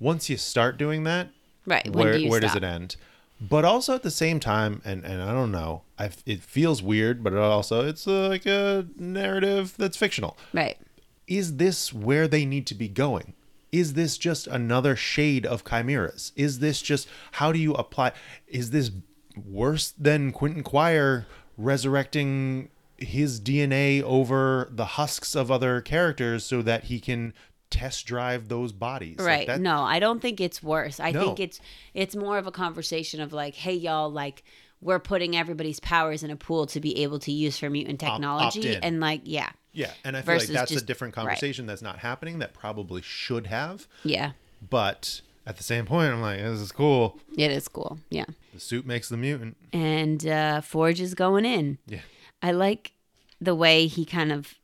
once 0.00 0.28
you 0.28 0.36
start 0.36 0.76
doing 0.76 1.04
that, 1.04 1.28
right. 1.66 1.88
Where 1.90 2.18
do 2.18 2.28
where 2.28 2.40
does 2.40 2.54
it 2.54 2.64
end? 2.64 2.96
But 3.40 3.64
also 3.64 3.94
at 3.94 4.02
the 4.02 4.12
same 4.12 4.38
time, 4.40 4.80
and, 4.84 5.04
and 5.04 5.20
I 5.20 5.32
don't 5.32 5.50
know, 5.50 5.82
I, 5.98 6.08
it 6.24 6.42
feels 6.42 6.82
weird, 6.82 7.22
but 7.24 7.32
it 7.32 7.38
also 7.38 7.86
it's 7.86 8.06
like 8.06 8.46
a 8.46 8.86
narrative 8.96 9.74
that's 9.76 9.96
fictional 9.96 10.36
Right. 10.52 10.78
is 11.26 11.56
this 11.56 11.92
where 11.92 12.28
they 12.28 12.44
need 12.44 12.66
to 12.68 12.74
be 12.74 12.88
going? 12.88 13.34
Is 13.72 13.94
this 13.94 14.16
just 14.18 14.46
another 14.46 14.94
shade 14.94 15.44
of 15.44 15.64
chimeras? 15.64 16.30
Is 16.36 16.60
this 16.60 16.80
just 16.80 17.08
how 17.32 17.50
do 17.50 17.58
you 17.58 17.74
apply? 17.74 18.12
Is 18.46 18.70
this 18.70 18.92
worse 19.36 19.92
than 19.98 20.32
Quentin 20.32 20.62
Quire 20.62 21.26
resurrecting 21.56 22.70
his 22.96 23.40
DNA 23.40 24.02
over 24.02 24.68
the 24.70 24.84
husks 24.84 25.34
of 25.34 25.50
other 25.50 25.80
characters 25.80 26.44
so 26.44 26.62
that 26.62 26.84
he 26.84 27.00
can 27.00 27.34
test 27.70 28.06
drive 28.06 28.48
those 28.48 28.72
bodies? 28.72 29.18
Like 29.18 29.26
Right. 29.26 29.46
that- 29.48 29.60
no, 29.60 29.82
I 29.82 29.98
don't 29.98 30.20
think 30.22 30.40
it's 30.40 30.62
worse. 30.62 31.00
I 31.00 31.12
think 31.12 31.40
it's 31.40 31.60
it's 31.92 32.14
more 32.14 32.38
of 32.38 32.46
a 32.46 32.52
conversation 32.52 33.20
of 33.20 33.32
like, 33.32 33.54
hey 33.54 33.74
y'all, 33.74 34.10
like 34.10 34.44
we're 34.80 35.00
putting 35.00 35.34
everybody's 35.36 35.80
powers 35.80 36.22
in 36.22 36.30
a 36.30 36.36
pool 36.36 36.66
to 36.66 36.80
be 36.80 37.02
able 37.02 37.18
to 37.20 37.32
use 37.32 37.58
for 37.58 37.68
mutant 37.70 37.98
technology 38.00 38.76
and 38.82 39.00
like 39.00 39.22
yeah. 39.24 39.50
Yeah, 39.72 39.90
and 40.04 40.16
I 40.16 40.22
feel 40.22 40.34
like 40.34 40.42
Versus 40.42 40.54
that's 40.54 40.70
a 40.70 40.74
just- 40.74 40.86
different 40.86 41.16
right. 41.16 41.22
conversation 41.24 41.66
that's 41.66 41.82
not 41.82 41.98
happening 41.98 42.38
that 42.38 42.54
probably 42.54 43.02
should 43.02 43.48
have. 43.48 43.88
Yeah. 44.04 44.32
But 44.70 45.20
at 45.46 45.56
the 45.56 45.62
same 45.62 45.84
point, 45.86 46.12
I'm 46.12 46.20
like, 46.22 46.38
this 46.38 46.60
is 46.60 46.72
cool. 46.72 47.18
It 47.36 47.50
is 47.50 47.68
cool. 47.68 47.98
Yeah. 48.10 48.24
The 48.54 48.60
suit 48.60 48.86
makes 48.86 49.08
the 49.08 49.16
mutant. 49.16 49.56
And 49.72 50.26
uh 50.26 50.60
Forge 50.60 51.00
is 51.00 51.14
going 51.14 51.44
in. 51.44 51.78
Yeah. 51.86 52.00
I 52.42 52.52
like 52.52 52.92
the 53.40 53.54
way 53.54 53.86
he 53.86 54.04
kind 54.04 54.32
of 54.32 54.54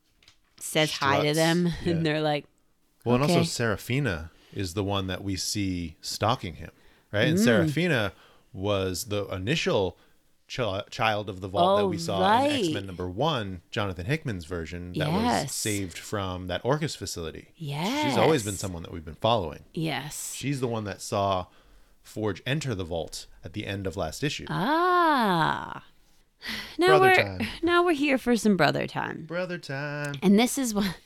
says 0.58 0.92
hi 0.92 1.26
to 1.26 1.34
them 1.34 1.66
yeah. 1.84 1.92
and 1.92 2.04
they're 2.06 2.20
like 2.20 2.44
Well, 3.04 3.14
and 3.16 3.24
also 3.24 3.38
Okay. 3.38 3.44
Serafina 3.46 4.30
is 4.52 4.74
the 4.74 4.84
one 4.84 5.06
that 5.06 5.22
we 5.24 5.36
see 5.36 5.96
stalking 6.00 6.54
him, 6.56 6.70
right? 7.12 7.28
And 7.28 7.38
Mm. 7.38 7.44
Serafina 7.44 8.12
was 8.52 9.04
the 9.06 9.26
initial 9.26 9.96
ch- 10.50 10.90
child 10.90 11.28
of 11.30 11.40
the 11.40 11.46
vault 11.48 11.78
that 11.78 11.86
we 11.86 11.96
Oh, 11.96 12.00
saw 12.00 12.44
in. 12.44 12.50
X 12.50 12.68
Men 12.70 12.86
number 12.86 13.08
one, 13.08 13.62
Jonathan 13.70 14.06
Hickman's 14.06 14.46
version, 14.46 14.92
that 14.94 15.08
Yes. 15.08 15.42
was 15.44 15.52
saved 15.54 15.96
from 15.96 16.48
that 16.48 16.60
Orchis 16.64 16.96
facility. 16.96 17.48
Yes. 17.56 18.04
She's 18.04 18.18
always 18.18 18.42
been 18.42 18.56
someone 18.56 18.82
that 18.82 18.92
we've 18.92 19.04
been 19.04 19.14
following. 19.14 19.64
Yes. 19.72 20.34
She's 20.34 20.58
the 20.60 20.66
one 20.66 20.84
that 20.84 21.00
saw 21.00 21.46
Forge 22.02 22.42
enter 22.44 22.74
the 22.74 22.82
vault 22.82 23.26
at 23.44 23.52
the 23.52 23.64
end 23.66 23.86
of 23.86 23.96
last 23.96 24.24
issue. 24.24 24.46
Ah. 24.48 25.84
Now 26.78 26.86
Brother 26.98 27.06
we're 27.08 27.14
time. 27.14 27.46
now 27.62 27.84
we're 27.84 27.92
here 27.94 28.16
for 28.18 28.34
some 28.34 28.56
brother 28.56 28.86
time. 28.86 29.26
Brother 29.26 29.58
time. 29.58 30.14
And 30.22 30.38
this 30.38 30.56
is 30.58 30.74
what 30.74 30.96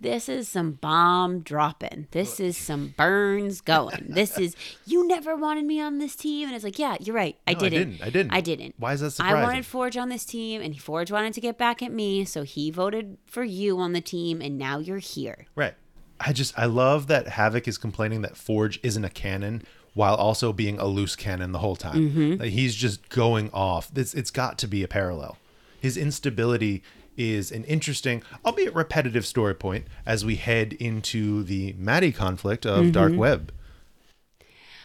this 0.00 0.28
is 0.28 0.48
some 0.48 0.72
bomb 0.72 1.40
dropping. 1.40 2.06
This 2.10 2.40
is 2.40 2.56
some 2.56 2.94
burns 2.96 3.60
going. 3.60 4.06
This 4.08 4.38
is 4.38 4.56
you 4.86 5.06
never 5.06 5.36
wanted 5.36 5.64
me 5.64 5.80
on 5.80 5.98
this 5.98 6.16
team, 6.16 6.48
and 6.48 6.54
it's 6.56 6.64
like, 6.64 6.78
yeah, 6.78 6.96
you're 7.00 7.14
right. 7.14 7.36
I 7.46 7.52
No, 7.52 7.58
didn't. 7.60 7.90
didn't. 7.90 8.02
I 8.02 8.10
didn't. 8.10 8.32
I 8.32 8.40
didn't. 8.40 8.74
Why 8.78 8.92
is 8.94 9.00
that 9.00 9.20
I 9.20 9.34
wanted 9.42 9.66
Forge 9.66 9.96
on 9.96 10.08
this 10.08 10.24
team, 10.24 10.62
and 10.62 10.80
Forge 10.80 11.12
wanted 11.12 11.34
to 11.34 11.40
get 11.40 11.58
back 11.58 11.82
at 11.82 11.92
me, 11.92 12.24
so 12.24 12.42
he 12.42 12.70
voted 12.70 13.18
for 13.26 13.44
you 13.44 13.78
on 13.78 13.92
the 13.92 14.00
team, 14.00 14.40
and 14.40 14.56
now 14.58 14.78
you're 14.78 14.98
here. 14.98 15.46
Right. 15.54 15.74
I 16.18 16.32
just 16.32 16.58
I 16.58 16.66
love 16.66 17.06
that 17.06 17.28
Havoc 17.28 17.66
is 17.68 17.78
complaining 17.78 18.22
that 18.22 18.36
Forge 18.36 18.78
isn't 18.82 19.04
a 19.04 19.10
cannon 19.10 19.62
while 19.94 20.14
also 20.14 20.52
being 20.52 20.78
a 20.78 20.86
loose 20.86 21.16
cannon 21.16 21.52
the 21.52 21.58
whole 21.58 21.76
time. 21.76 22.10
Mm-hmm. 22.10 22.40
Like 22.42 22.50
he's 22.50 22.74
just 22.74 23.08
going 23.08 23.50
off. 23.52 23.90
It's 23.94 24.14
it's 24.14 24.30
got 24.30 24.58
to 24.58 24.68
be 24.68 24.82
a 24.82 24.88
parallel. 24.88 25.38
His 25.80 25.96
instability 25.96 26.82
is 27.16 27.50
an 27.52 27.64
interesting, 27.64 28.22
albeit 28.44 28.74
repetitive 28.74 29.26
story 29.26 29.54
point 29.54 29.86
as 30.06 30.24
we 30.24 30.36
head 30.36 30.72
into 30.74 31.42
the 31.42 31.74
Maddie 31.78 32.12
conflict 32.12 32.64
of 32.64 32.84
mm-hmm. 32.84 32.90
Dark 32.92 33.16
Web. 33.16 33.52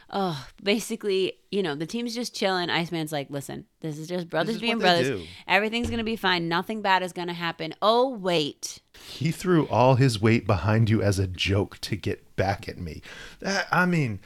Oh, 0.09 0.47
basically, 0.61 1.33
you 1.51 1.63
know, 1.63 1.75
the 1.75 1.85
team's 1.85 2.13
just 2.13 2.35
chilling. 2.35 2.69
Iceman's 2.69 3.11
like, 3.11 3.29
listen, 3.29 3.65
this 3.81 3.97
is 3.97 4.07
just 4.07 4.29
brothers 4.29 4.55
is 4.55 4.61
being 4.61 4.79
brothers. 4.79 5.07
do. 5.07 5.23
Everything's 5.47 5.87
going 5.87 5.97
to 5.97 6.05
be 6.05 6.15
fine. 6.15 6.47
Nothing 6.47 6.81
bad 6.81 7.01
is 7.03 7.11
going 7.11 7.27
to 7.27 7.33
happen. 7.33 7.73
Oh, 7.81 8.09
wait. 8.09 8.79
He 9.09 9.31
threw 9.31 9.67
all 9.67 9.95
his 9.95 10.21
weight 10.21 10.45
behind 10.45 10.89
you 10.89 11.01
as 11.01 11.17
a 11.17 11.27
joke 11.27 11.79
to 11.81 11.95
get 11.95 12.35
back 12.35 12.69
at 12.69 12.77
me. 12.77 13.01
That, 13.39 13.67
I 13.71 13.85
mean, 13.85 14.19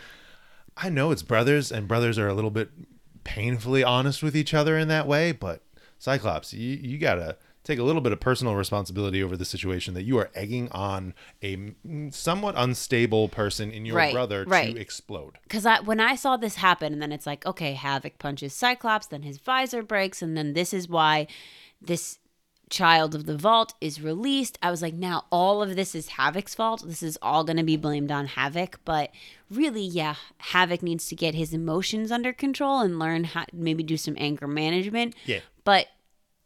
I 0.76 0.90
know 0.90 1.12
it's 1.12 1.24
brothers, 1.24 1.72
and 1.72 1.88
brothers 1.88 2.20
are 2.20 2.28
a 2.28 2.34
little 2.34 2.52
bit 2.52 2.70
painfully 3.24 3.84
honest 3.84 4.22
with 4.22 4.36
each 4.36 4.54
other 4.54 4.78
in 4.78 4.90
that 4.90 5.08
way, 5.08 5.32
but 5.32 5.62
Cyclops, 5.98 6.54
you, 6.54 6.76
you 6.76 6.98
gotta 6.98 7.38
take 7.70 7.80
a 7.80 7.84
little 7.84 8.02
bit 8.02 8.12
of 8.12 8.20
personal 8.20 8.56
responsibility 8.56 9.24
over 9.24 9.38
the 9.38 9.46
situation 9.46 9.94
that 9.94 10.04
you 10.04 10.18
are 10.18 10.30
egging 10.34 10.70
on 10.72 11.14
a 11.44 11.74
somewhat 12.10 12.56
unstable 12.58 13.30
person 13.30 13.72
in 13.72 13.86
your 13.86 13.96
Right, 13.96 14.14
brother 14.14 14.44
right. 14.48 14.74
to 14.74 14.82
explode. 14.82 15.38
Because 15.44 15.66
I, 15.66 15.80
when 15.82 16.00
I 16.00 16.16
saw 16.16 16.36
this 16.36 16.56
happen, 16.56 16.94
and 16.94 17.02
then 17.02 17.12
it's 17.12 17.28
like, 17.28 17.46
okay, 17.46 17.74
Havoc 17.74 18.18
punches 18.18 18.54
Cyclops, 18.54 19.08
then 19.08 19.22
his 19.22 19.38
visor 19.38 19.84
breaks, 19.84 20.22
and 20.22 20.36
then 20.36 20.54
this 20.54 20.74
is 20.74 20.90
why 20.90 21.28
this 21.82 22.20
child 22.70 23.16
of 23.16 23.26
the 23.26 23.38
vault 23.38 23.74
is 23.82 24.02
released. 24.02 24.58
I 24.62 24.72
was 24.72 24.82
like, 24.82 24.94
now 24.94 25.26
all 25.32 25.62
of 25.62 25.76
this 25.76 25.94
is 25.96 26.10
Havoc's 26.10 26.56
fault. 26.56 26.84
This 26.86 27.04
is 27.04 27.18
all 27.22 27.44
going 27.44 27.58
to 27.58 27.64
be 27.64 27.78
blamed 27.78 28.12
on 28.12 28.28
Havoc. 28.28 28.80
But 28.86 29.12
really, 29.50 29.84
yeah, 29.84 30.16
Havoc 30.38 30.82
needs 30.84 31.08
to 31.08 31.16
get 31.16 31.36
his 31.36 31.54
emotions 31.54 32.12
under 32.12 32.32
control 32.34 32.80
and 32.80 33.00
learn 33.00 33.26
how 33.26 33.46
maybe 33.54 33.84
do 33.84 33.98
some 33.98 34.16
anger 34.18 34.48
management. 34.48 35.16
Yeah. 35.26 35.40
But 35.64 35.88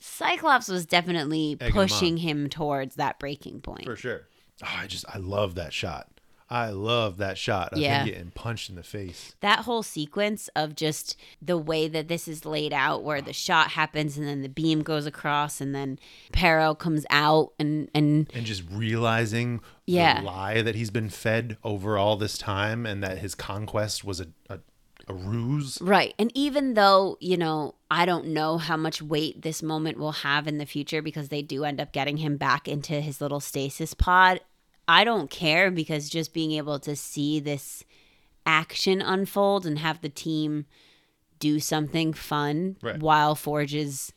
Cyclops 0.06 0.68
was 0.68 0.86
definitely 0.86 1.58
Egging 1.62 1.74
him 1.74 1.78
on. 1.80 1.88
pushing 1.88 2.18
him 2.18 2.50
towards 2.50 2.96
that 2.96 3.20
breaking 3.20 3.62
point. 3.62 3.86
For 3.86 3.96
sure. 3.96 4.28
Oh, 4.62 4.68
I 4.80 4.86
just 4.88 5.06
I 5.08 5.18
love 5.18 5.56
that 5.56 5.72
shot. 5.74 6.10
I 6.50 6.70
love 6.70 7.18
that 7.18 7.38
shot 7.38 7.72
of 7.74 7.80
Yeah. 7.80 8.02
him 8.04 8.08
getting 8.08 8.32
punched 8.32 8.70
in 8.70 8.76
the 8.76 8.84
face. 8.84 9.34
that 9.40 9.60
whole 9.60 9.82
sequence 9.82 10.50
of 10.58 10.76
just 10.76 11.16
the 11.42 11.58
way 11.58 11.88
that 11.88 12.10
this 12.10 12.28
is 12.28 12.44
laid 12.46 12.74
out 12.74 13.02
where 13.02 13.22
the 13.22 13.34
shot 13.34 13.72
happens 13.72 14.18
and 14.18 14.28
then 14.28 14.42
the 14.42 14.50
beam 14.50 14.84
goes 14.84 15.06
across 15.06 15.62
and 15.62 15.74
then 15.74 15.98
Perro 16.34 16.76
comes 16.76 17.06
out 17.10 17.54
and 17.58 17.90
and 17.96 18.30
and 18.34 18.46
just 18.46 18.62
realizing 18.70 19.62
Yeah. 19.88 20.20
the 20.20 20.26
lie 20.28 20.62
that 20.62 20.76
he's 20.76 20.92
been 20.92 21.10
fed 21.10 21.58
over 21.64 21.98
all 21.98 22.18
this 22.18 22.38
time 22.38 22.86
and 22.86 23.02
that 23.02 23.20
his 23.20 23.34
conquest 23.36 24.04
was 24.04 24.20
a, 24.20 24.28
a, 24.50 24.60
a 25.08 25.14
ruse. 25.14 25.78
right 25.82 26.14
and 26.18 26.32
even 26.34 26.76
though 26.76 27.18
you 27.20 27.36
know 27.38 27.76
I 27.92 28.06
don't 28.06 28.28
know 28.28 28.58
how 28.58 28.78
much 28.78 29.02
weight 29.02 29.42
this 29.42 29.62
moment 29.62 29.98
will 29.98 30.12
have 30.14 30.48
in 30.48 30.58
the 30.60 30.66
future 30.66 31.02
because 31.02 31.30
they 31.30 31.42
do 31.42 31.66
end 31.66 31.82
up 31.82 31.92
getting 31.92 32.18
him 32.18 32.38
back 32.38 32.68
into 32.68 33.02
his 33.02 33.20
little 33.22 33.40
stasis 33.40 33.94
pod 33.94 34.40
I 34.88 35.04
don't 35.04 35.30
care 35.30 35.72
because 35.72 36.10
just 36.10 36.34
being 36.34 36.52
able 36.54 36.80
to 36.80 36.96
see 36.96 37.40
this 37.40 37.84
action 38.46 39.02
unfold 39.02 39.66
and 39.66 39.80
have 39.80 40.02
the 40.02 40.10
team 40.10 40.66
do 41.40 41.60
something 41.60 42.14
fun 42.14 42.78
Right. 42.82 43.00
while 43.00 43.36
Forge 43.36 43.74
is 43.76 44.14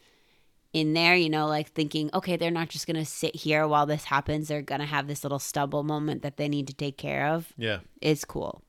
in 0.73 0.93
there, 0.93 1.17
you 1.17 1.31
know, 1.31 1.47
like 1.47 1.69
thinking, 1.71 2.11
okay, 2.13 2.37
they're 2.37 2.51
not 2.51 2.69
just 2.69 2.87
going 2.87 2.97
to 2.97 3.05
sit 3.05 3.35
here 3.35 3.67
while 3.67 3.87
this 3.87 4.05
happens. 4.05 4.49
They're 4.49 4.61
going 4.61 4.81
to 4.81 4.87
have 4.87 5.07
this 5.07 5.25
little 5.25 5.39
stubble 5.39 5.83
moment 5.85 6.21
that 6.23 6.37
they 6.37 6.49
need 6.49 6.67
to 6.67 6.75
take 6.75 6.99
care 6.99 7.29
of. 7.29 7.53
Yeah. 7.57 7.79
It's 8.03 8.25
cool. 8.27 8.61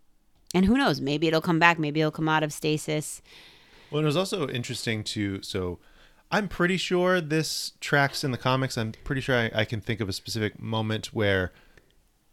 And 0.58 0.66
who 0.66 0.76
knows? 0.76 1.00
Maybe 1.00 1.28
it'll 1.28 1.40
come 1.40 1.60
back. 1.60 1.78
Maybe 1.78 2.02
it'll 2.02 2.10
come 2.10 2.28
out 2.28 2.42
of 2.42 2.52
stasis. 2.52 3.22
Well, 3.92 4.02
it 4.02 4.06
was 4.06 4.18
also 4.18 4.50
interesting 4.50 5.04
to 5.04 5.44
so 5.44 5.78
I'm 6.32 6.48
pretty 6.48 6.78
sure 6.78 7.22
this 7.22 7.74
tracks 7.80 8.24
in 8.24 8.32
the 8.32 8.40
comics. 8.40 8.76
I'm 8.76 8.94
pretty 9.04 9.22
sure 9.22 9.36
I, 9.36 9.52
I 9.54 9.66
can 9.66 9.82
think 9.82 10.02
of 10.02 10.10
a 10.10 10.14
specific 10.14 10.60
moment 10.60 11.14
where 11.14 11.54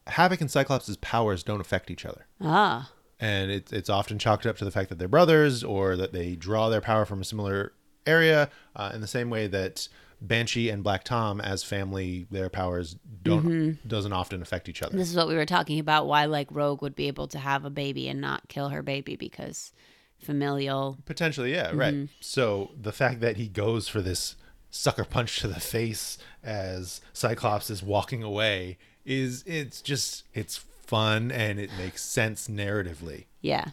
Havoc 0.06 0.40
and 0.40 0.50
Cyclops' 0.50 0.96
powers 1.02 1.42
don't 1.42 1.60
affect 1.60 1.90
each 1.90 2.06
other. 2.06 2.24
Ah, 2.40 2.90
and 3.20 3.50
it, 3.50 3.70
it's 3.70 3.90
often 3.90 4.18
chalked 4.18 4.46
up 4.46 4.56
to 4.56 4.64
the 4.64 4.70
fact 4.70 4.88
that 4.88 4.98
they're 4.98 5.06
brothers 5.06 5.62
or 5.62 5.94
that 5.94 6.14
they 6.14 6.34
draw 6.34 6.70
their 6.70 6.80
power 6.80 7.04
from 7.04 7.20
a 7.20 7.24
similar 7.24 7.74
area 8.06 8.48
uh, 8.74 8.90
in 8.94 9.02
the 9.02 9.06
same 9.06 9.28
way 9.28 9.48
that 9.48 9.86
banshee 10.20 10.68
and 10.70 10.82
black 10.82 11.04
tom 11.04 11.40
as 11.40 11.62
family 11.62 12.26
their 12.30 12.48
powers 12.48 12.96
don't 13.22 13.44
mm-hmm. 13.44 13.88
doesn't 13.88 14.12
often 14.12 14.42
affect 14.42 14.68
each 14.68 14.82
other 14.82 14.96
this 14.96 15.10
is 15.10 15.16
what 15.16 15.28
we 15.28 15.34
were 15.34 15.46
talking 15.46 15.78
about. 15.78 16.06
Why, 16.06 16.26
like, 16.26 16.48
Rogue 16.50 16.82
would 16.82 16.94
be 16.94 17.08
able 17.08 17.26
to 17.28 17.38
have 17.38 17.64
a 17.64 17.70
baby 17.70 18.08
and 18.08 18.20
not 18.20 18.48
kill 18.48 18.68
her 18.68 18.82
baby 18.82 19.16
because 19.16 19.72
familial. 20.18 20.98
potentially 21.04 21.52
yeah 21.52 21.68
mm-hmm. 21.68 21.78
right 21.78 22.08
so 22.20 22.70
the 22.80 22.92
fact 22.92 23.20
that 23.20 23.36
he 23.36 23.48
goes 23.48 23.88
for 23.88 24.00
this 24.00 24.36
sucker 24.70 25.04
punch 25.04 25.40
to 25.40 25.48
the 25.48 25.60
face 25.60 26.18
as 26.42 27.00
cyclops 27.12 27.70
is 27.70 27.82
walking 27.82 28.22
away 28.22 28.78
is 29.04 29.44
it's 29.46 29.80
just 29.80 30.24
it's 30.34 30.56
fun 30.56 31.30
and 31.30 31.58
it 31.58 31.70
makes 31.78 32.02
sense 32.02 32.48
narratively 32.48 33.24
Yeah. 33.40 33.68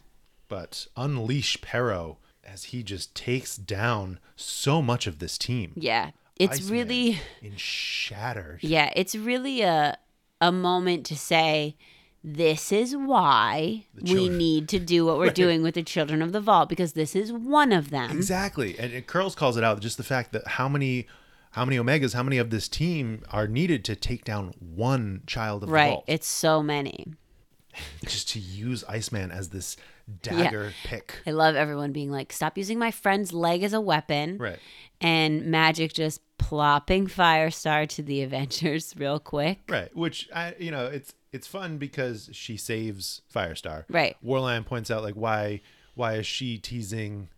but 0.48 0.88
unleash 0.96 1.60
Perro 1.62 2.18
as 2.44 2.66
he 2.66 2.84
just 2.84 3.16
takes 3.16 3.56
down 3.56 4.20
so 4.36 4.82
much 4.82 5.08
of 5.08 5.20
this 5.20 5.38
team. 5.38 5.74
Yeah. 5.76 6.12
It's 6.42 6.58
Iceman 6.58 6.72
really. 6.72 7.22
in 7.42 7.56
shattered. 7.56 8.60
Yeah, 8.64 8.92
it's 8.96 9.16
really 9.16 9.62
a 9.62 9.98
a 10.40 10.52
moment 10.52 11.06
to 11.06 11.18
say 11.18 11.76
this 12.24 12.72
is 12.72 12.96
why 12.96 13.86
we 14.02 14.28
need 14.28 14.68
to 14.70 14.80
do 14.80 15.06
what 15.06 15.18
we're 15.18 15.30
doing 15.44 15.62
with 15.62 15.76
the 15.76 15.84
children 15.84 16.22
of 16.22 16.32
the 16.32 16.42
vault 16.42 16.70
because 16.70 16.94
this 16.94 17.16
is 17.16 17.32
one 17.32 17.72
of 17.72 17.90
them. 17.90 18.12
Exactly, 18.12 18.78
and, 18.78 18.94
and 18.94 19.06
Curls 19.06 19.36
calls 19.36 19.58
it 19.58 19.64
out. 19.64 19.80
Just 19.82 19.98
the 19.98 20.04
fact 20.04 20.32
that 20.34 20.48
how 20.48 20.68
many, 20.68 21.08
how 21.52 21.66
many 21.66 21.78
Omegas, 21.78 22.14
how 22.14 22.24
many 22.24 22.38
of 22.38 22.50
this 22.50 22.68
team 22.68 23.24
are 23.32 23.48
needed 23.48 23.86
to 23.86 23.96
take 23.96 24.26
down 24.26 24.54
one 24.60 25.22
child 25.28 25.64
of 25.64 25.70
the 25.70 25.74
Right. 25.74 26.00
It's 26.08 26.28
so 26.28 26.62
many. 26.62 27.14
just 28.06 28.30
to 28.30 28.40
use 28.40 28.84
Iceman 28.88 29.32
as 29.32 29.50
this 29.50 29.78
dagger 30.22 30.74
pick. 30.84 31.20
I 31.26 31.32
love 31.32 31.56
everyone 31.56 31.92
being 31.92 32.12
like, 32.12 32.32
stop 32.34 32.58
using 32.58 32.80
my 32.80 32.92
friend's 32.92 33.34
leg 33.34 33.64
as 33.64 33.74
a 33.74 33.82
weapon. 33.82 34.38
Right. 34.38 34.60
And 35.00 35.44
Magik 35.44 35.94
just 35.94 36.22
plopping 36.38 37.08
Firestar 37.08 37.88
to 37.90 38.04
the 38.04 38.22
Avengers 38.24 38.94
real 38.98 39.20
quick. 39.20 39.60
Right, 39.70 39.96
which 39.96 40.30
I, 40.34 40.56
you 40.60 40.72
know, 40.72 40.86
it's 40.88 41.14
it's 41.32 41.48
fun 41.48 41.78
because 41.78 42.30
she 42.34 42.58
saves 42.58 43.22
Firestar. 43.34 43.86
Right. 43.90 44.18
Warlion 44.26 44.66
points 44.66 44.92
out 44.92 45.04
like 45.04 45.16
why 45.16 45.62
why 45.96 46.16
is 46.16 46.26
she 46.28 46.58
teasing 46.58 47.30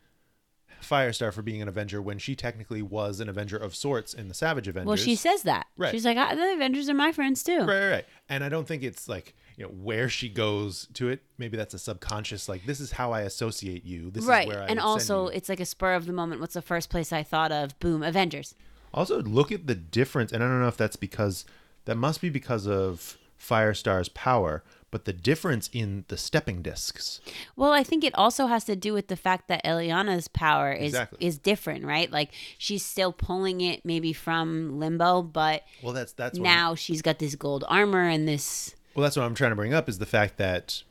Firestar 0.82 1.32
for 1.32 1.42
being 1.42 1.62
an 1.62 1.68
Avenger 1.68 2.02
when 2.02 2.18
she 2.20 2.36
technically 2.36 2.82
was 2.82 3.20
an 3.20 3.30
Avenger 3.30 3.58
of 3.58 3.76
sorts 3.76 4.14
in 4.14 4.28
the 4.28 4.34
Savage 4.34 4.68
Avengers? 4.68 4.88
Well, 4.88 4.98
she 4.98 5.16
says 5.16 5.44
that. 5.44 5.68
Right. 5.78 5.92
She's 5.92 6.06
like, 6.06 6.18
"Ah, 6.18 6.36
the 6.36 6.54
Avengers 6.54 6.90
are 6.90 6.94
my 6.94 7.12
friends 7.12 7.44
too. 7.44 7.60
right, 7.60 7.68
right, 7.68 7.90
right. 7.90 8.06
And 8.30 8.44
I 8.44 8.50
don't 8.50 8.68
think 8.68 8.84
it's 8.84 9.08
like 9.08 9.34
you 9.58 9.64
know 9.66 9.70
where 9.72 10.10
she 10.10 10.30
goes 10.30 10.88
to 10.94 11.10
it. 11.10 11.22
Maybe 11.38 11.58
that's 11.58 11.74
a 11.74 11.80
subconscious 11.80 12.48
like 12.50 12.66
this 12.66 12.80
is 12.80 12.92
how 12.94 13.12
I 13.12 13.22
associate 13.22 13.86
you. 13.86 14.10
This 14.12 14.26
Right. 14.26 14.48
is 14.48 14.54
where 14.54 14.66
And 14.68 14.80
also, 14.80 15.28
it's 15.28 15.50
like 15.50 15.60
a 15.60 15.66
spur 15.66 15.94
of 15.94 16.06
the 16.06 16.14
moment. 16.14 16.42
What's 16.42 16.54
the 16.56 16.62
first 16.62 16.90
place 16.90 17.12
I 17.14 17.24
thought 17.24 17.52
of? 17.52 17.78
Boom, 17.80 18.04
Avengers. 18.04 18.56
Also, 18.94 19.22
look 19.24 19.52
at 19.52 19.66
the 19.68 19.76
difference, 19.76 20.32
and 20.32 20.44
I 20.44 20.48
don't 20.48 20.62
know 20.62 20.68
if 20.68 20.78
that's 20.78 20.96
because 20.96 21.46
that 21.86 21.96
must 21.96 22.22
be 22.22 22.30
because 22.30 22.68
of 22.68 23.18
Firestar's 23.40 24.08
power, 24.10 24.64
but 24.92 25.06
the 25.06 25.14
difference 25.14 25.70
in 25.74 26.06
the 26.08 26.18
stepping 26.18 26.62
discs. 26.62 27.20
Well, 27.56 27.72
I 27.72 27.84
think 27.84 28.04
it 28.04 28.14
also 28.16 28.46
has 28.48 28.64
to 28.66 28.76
do 28.76 28.94
with 28.94 29.08
the 29.08 29.16
fact 29.18 29.48
that 29.48 29.62
Illyana's 29.66 30.28
power 30.28 30.72
is 30.72 30.90
Exactly. 30.94 31.26
is 31.26 31.40
different, 31.40 31.84
right? 31.84 32.12
Like 32.12 32.32
she's 32.60 32.86
still 32.86 33.12
pulling 33.12 33.62
it 33.62 33.84
maybe 33.84 34.14
from 34.14 34.80
Limbo, 34.80 35.24
but 35.24 35.64
Well, 35.82 35.94
that's 35.94 36.14
that's 36.14 36.38
what 36.40 36.44
now 36.44 36.76
she's 36.76 37.02
got 37.02 37.18
this 37.20 37.36
gold 37.36 37.66
armor 37.68 38.08
and 38.08 38.28
this. 38.28 38.76
Well, 38.96 39.04
that's 39.04 39.16
what 39.16 39.24
I'm 39.24 39.36
trying 39.36 39.52
to 39.52 39.56
bring 39.56 39.74
up 39.74 39.90
is 39.90 40.00
the 40.00 40.06
fact 40.06 40.38
that 40.38 40.84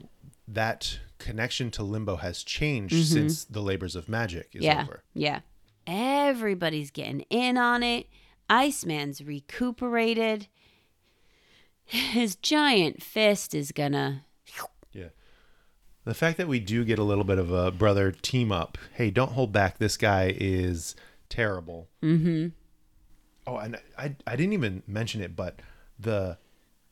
that 0.48 0.98
connection 1.18 1.70
to 1.72 1.82
Limbo 1.82 2.16
has 2.16 2.42
changed 2.42 3.06
since 3.06 3.44
the 3.44 3.60
labors 3.62 3.94
of 3.94 4.06
Magik 4.06 4.46
is 4.54 4.62
Mm-hmm. 4.62 4.64
Yeah, 4.64 4.82
over. 4.82 5.02
yeah. 5.14 5.40
Everybody's 5.86 6.90
getting 6.90 7.20
in 7.30 7.56
on 7.56 7.82
it. 7.82 8.06
Iceman's 8.50 9.22
recuperated. 9.22 10.48
His 11.84 12.36
giant 12.36 13.02
fist 13.02 13.54
is 13.54 13.72
gonna. 13.72 14.24
Yeah. 14.92 15.08
The 16.04 16.14
fact 16.14 16.36
that 16.38 16.48
we 16.48 16.58
do 16.60 16.84
get 16.84 16.98
a 16.98 17.02
little 17.04 17.24
bit 17.24 17.38
of 17.38 17.50
a 17.52 17.70
brother 17.70 18.10
team 18.10 18.50
up. 18.52 18.78
Hey, 18.94 19.10
don't 19.10 19.32
hold 19.32 19.52
back. 19.52 19.78
This 19.78 19.96
guy 19.96 20.34
is 20.38 20.94
terrible. 21.28 21.88
Mm-hmm. 22.02 22.48
Oh, 23.46 23.56
and 23.56 23.78
I 23.98 24.14
I 24.26 24.36
didn't 24.36 24.52
even 24.54 24.82
mention 24.86 25.20
it, 25.20 25.34
but 25.36 25.60
the 25.98 26.38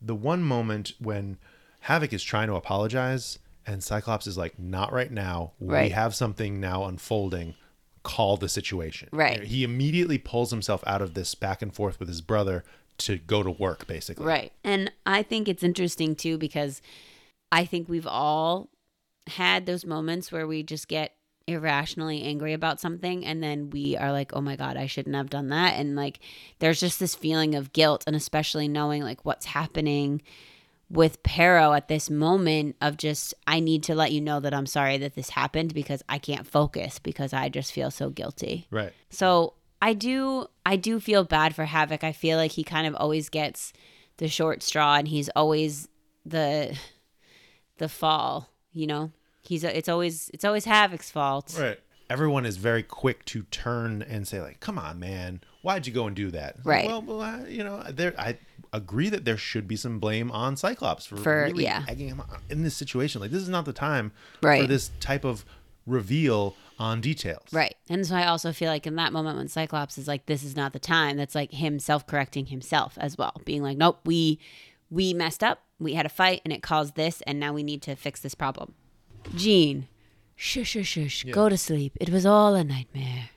the 0.01 0.15
one 0.15 0.43
moment 0.43 0.93
when 0.99 1.37
Havoc 1.81 2.13
is 2.13 2.23
trying 2.23 2.47
to 2.47 2.55
apologize 2.55 3.39
and 3.65 3.83
Cyclops 3.83 4.27
is 4.27 4.37
like, 4.37 4.57
not 4.57 4.91
right 4.91 5.11
now. 5.11 5.51
We 5.59 5.89
have 5.89 6.15
something 6.15 6.59
now 6.59 6.85
unfolding. 6.85 7.55
Call 8.03 8.37
the 8.37 8.49
situation. 8.49 9.09
Right. 9.11 9.43
He 9.43 9.63
immediately 9.63 10.17
pulls 10.17 10.49
himself 10.49 10.83
out 10.87 11.03
of 11.03 11.13
this 11.13 11.35
back 11.35 11.61
and 11.61 11.73
forth 11.73 11.99
with 11.99 12.09
his 12.09 12.21
brother 12.21 12.63
to 12.99 13.17
go 13.17 13.43
to 13.43 13.51
work, 13.51 13.85
basically. 13.85 14.25
Right. 14.25 14.51
And 14.63 14.91
I 15.05 15.21
think 15.21 15.47
it's 15.47 15.63
interesting 15.63 16.15
too 16.15 16.39
because 16.39 16.81
I 17.51 17.65
think 17.65 17.87
we've 17.87 18.07
all 18.07 18.69
had 19.27 19.67
those 19.67 19.85
moments 19.85 20.31
where 20.31 20.47
we 20.47 20.63
just 20.63 20.87
get 20.87 21.13
irrationally 21.47 22.23
angry 22.23 22.53
about 22.53 22.79
something 22.79 23.25
and 23.25 23.41
then 23.43 23.69
we 23.69 23.97
are 23.97 24.11
like, 24.11 24.31
"Oh 24.33 24.41
my 24.41 24.55
god, 24.55 24.77
I 24.77 24.85
shouldn't 24.85 25.15
have 25.15 25.29
done 25.29 25.49
that." 25.49 25.73
And 25.79 25.95
like 25.95 26.19
there's 26.59 26.79
just 26.79 26.99
this 26.99 27.15
feeling 27.15 27.55
of 27.55 27.73
guilt 27.73 28.03
and 28.07 28.15
especially 28.15 28.67
knowing 28.67 29.03
like 29.03 29.25
what's 29.25 29.47
happening 29.47 30.21
with 30.89 31.23
Perro 31.23 31.73
at 31.73 31.87
this 31.87 32.09
moment 32.09 32.75
of 32.81 32.97
just 32.97 33.33
I 33.47 33.59
need 33.61 33.83
to 33.83 33.95
let 33.95 34.11
you 34.11 34.19
know 34.19 34.39
that 34.41 34.53
I'm 34.53 34.65
sorry 34.65 34.97
that 34.97 35.15
this 35.15 35.29
happened 35.29 35.73
because 35.73 36.03
I 36.09 36.17
can't 36.17 36.45
focus 36.45 36.99
because 36.99 37.31
I 37.33 37.49
just 37.49 37.71
feel 37.71 37.91
so 37.91 38.09
guilty. 38.09 38.67
Right. 38.69 38.91
So 39.09 39.53
I 39.81 39.93
do 39.93 40.47
I 40.65 40.75
do 40.75 40.99
feel 40.99 41.23
bad 41.23 41.55
for 41.55 41.65
Havoc. 41.65 42.03
I 42.03 42.11
feel 42.11 42.37
like 42.37 42.51
he 42.51 42.63
kind 42.63 42.85
of 42.87 42.95
always 42.95 43.29
gets 43.29 43.73
the 44.17 44.27
short 44.27 44.61
straw 44.61 44.95
and 44.95 45.07
he's 45.07 45.29
always 45.29 45.87
the 46.25 46.77
the 47.77 47.89
fall, 47.89 48.49
you 48.73 48.85
know? 48.85 49.11
He's 49.41 49.63
it's 49.63 49.89
always 49.89 50.29
it's 50.33 50.45
always 50.45 50.65
Havoc's 50.65 51.09
fault. 51.11 51.55
Right. 51.59 51.79
Everyone 52.09 52.45
is 52.45 52.57
very 52.57 52.83
quick 52.83 53.23
to 53.25 53.43
turn 53.43 54.01
and 54.01 54.27
say 54.27 54.41
like, 54.41 54.59
"Come 54.59 54.77
on, 54.77 54.99
man, 54.99 55.41
why'd 55.61 55.87
you 55.87 55.93
go 55.93 56.07
and 56.07 56.15
do 56.15 56.29
that?" 56.31 56.57
Right. 56.63 56.85
Well, 56.85 57.01
well 57.01 57.21
I, 57.21 57.47
you 57.47 57.63
know, 57.63 57.83
there 57.89 58.13
I 58.17 58.37
agree 58.73 59.09
that 59.09 59.25
there 59.25 59.37
should 59.37 59.67
be 59.67 59.75
some 59.75 59.99
blame 59.99 60.31
on 60.31 60.55
Cyclops 60.55 61.05
for, 61.05 61.17
For- 61.17 61.43
really 61.43 61.63
yeah. 61.63 61.83
egging 61.87 62.09
him 62.09 62.21
on 62.21 62.27
in 62.49 62.63
this 62.63 62.75
situation. 62.75 63.21
Like, 63.21 63.31
this 63.31 63.41
is 63.41 63.49
not 63.49 63.65
the 63.65 63.73
time 63.73 64.11
Right. 64.41 64.61
for 64.61 64.67
this 64.67 64.91
type 64.99 65.23
of 65.25 65.45
reveal 65.85 66.55
on 66.79 67.01
details. 67.01 67.47
Right. 67.51 67.75
And 67.89 68.05
so 68.05 68.15
I 68.15 68.25
also 68.27 68.51
feel 68.51 68.69
like 68.69 68.87
in 68.87 68.95
that 68.95 69.13
moment 69.13 69.37
when 69.37 69.47
Cyclops 69.47 69.97
is 69.97 70.07
like, 70.07 70.25
this 70.25 70.43
is 70.43 70.55
not 70.55 70.73
the 70.73 70.79
time, 70.79 71.17
that's 71.17 71.35
like 71.35 71.51
him 71.51 71.79
self 71.79 72.07
correcting 72.07 72.47
himself 72.47 72.97
as 72.97 73.17
well. 73.17 73.41
Being 73.45 73.61
like, 73.61 73.77
Nope, 73.77 73.99
we 74.05 74.39
we 74.89 75.13
messed 75.13 75.43
up, 75.43 75.63
we 75.79 75.93
had 75.93 76.05
a 76.05 76.09
fight 76.09 76.41
and 76.43 76.53
it 76.53 76.61
caused 76.61 76.95
this, 76.95 77.21
and 77.27 77.39
now 77.39 77.53
we 77.53 77.63
need 77.63 77.81
to 77.83 77.95
fix 77.95 78.19
this 78.19 78.35
problem. 78.35 78.73
Jean, 79.35 79.87
shush 80.35 80.69
shush 80.69 80.87
shush, 80.87 81.25
go 81.31 81.49
to 81.49 81.57
sleep. 81.57 81.97
It 81.99 82.09
was 82.09 82.25
all 82.25 82.55
a 82.55 82.63
nightmare. 82.63 83.29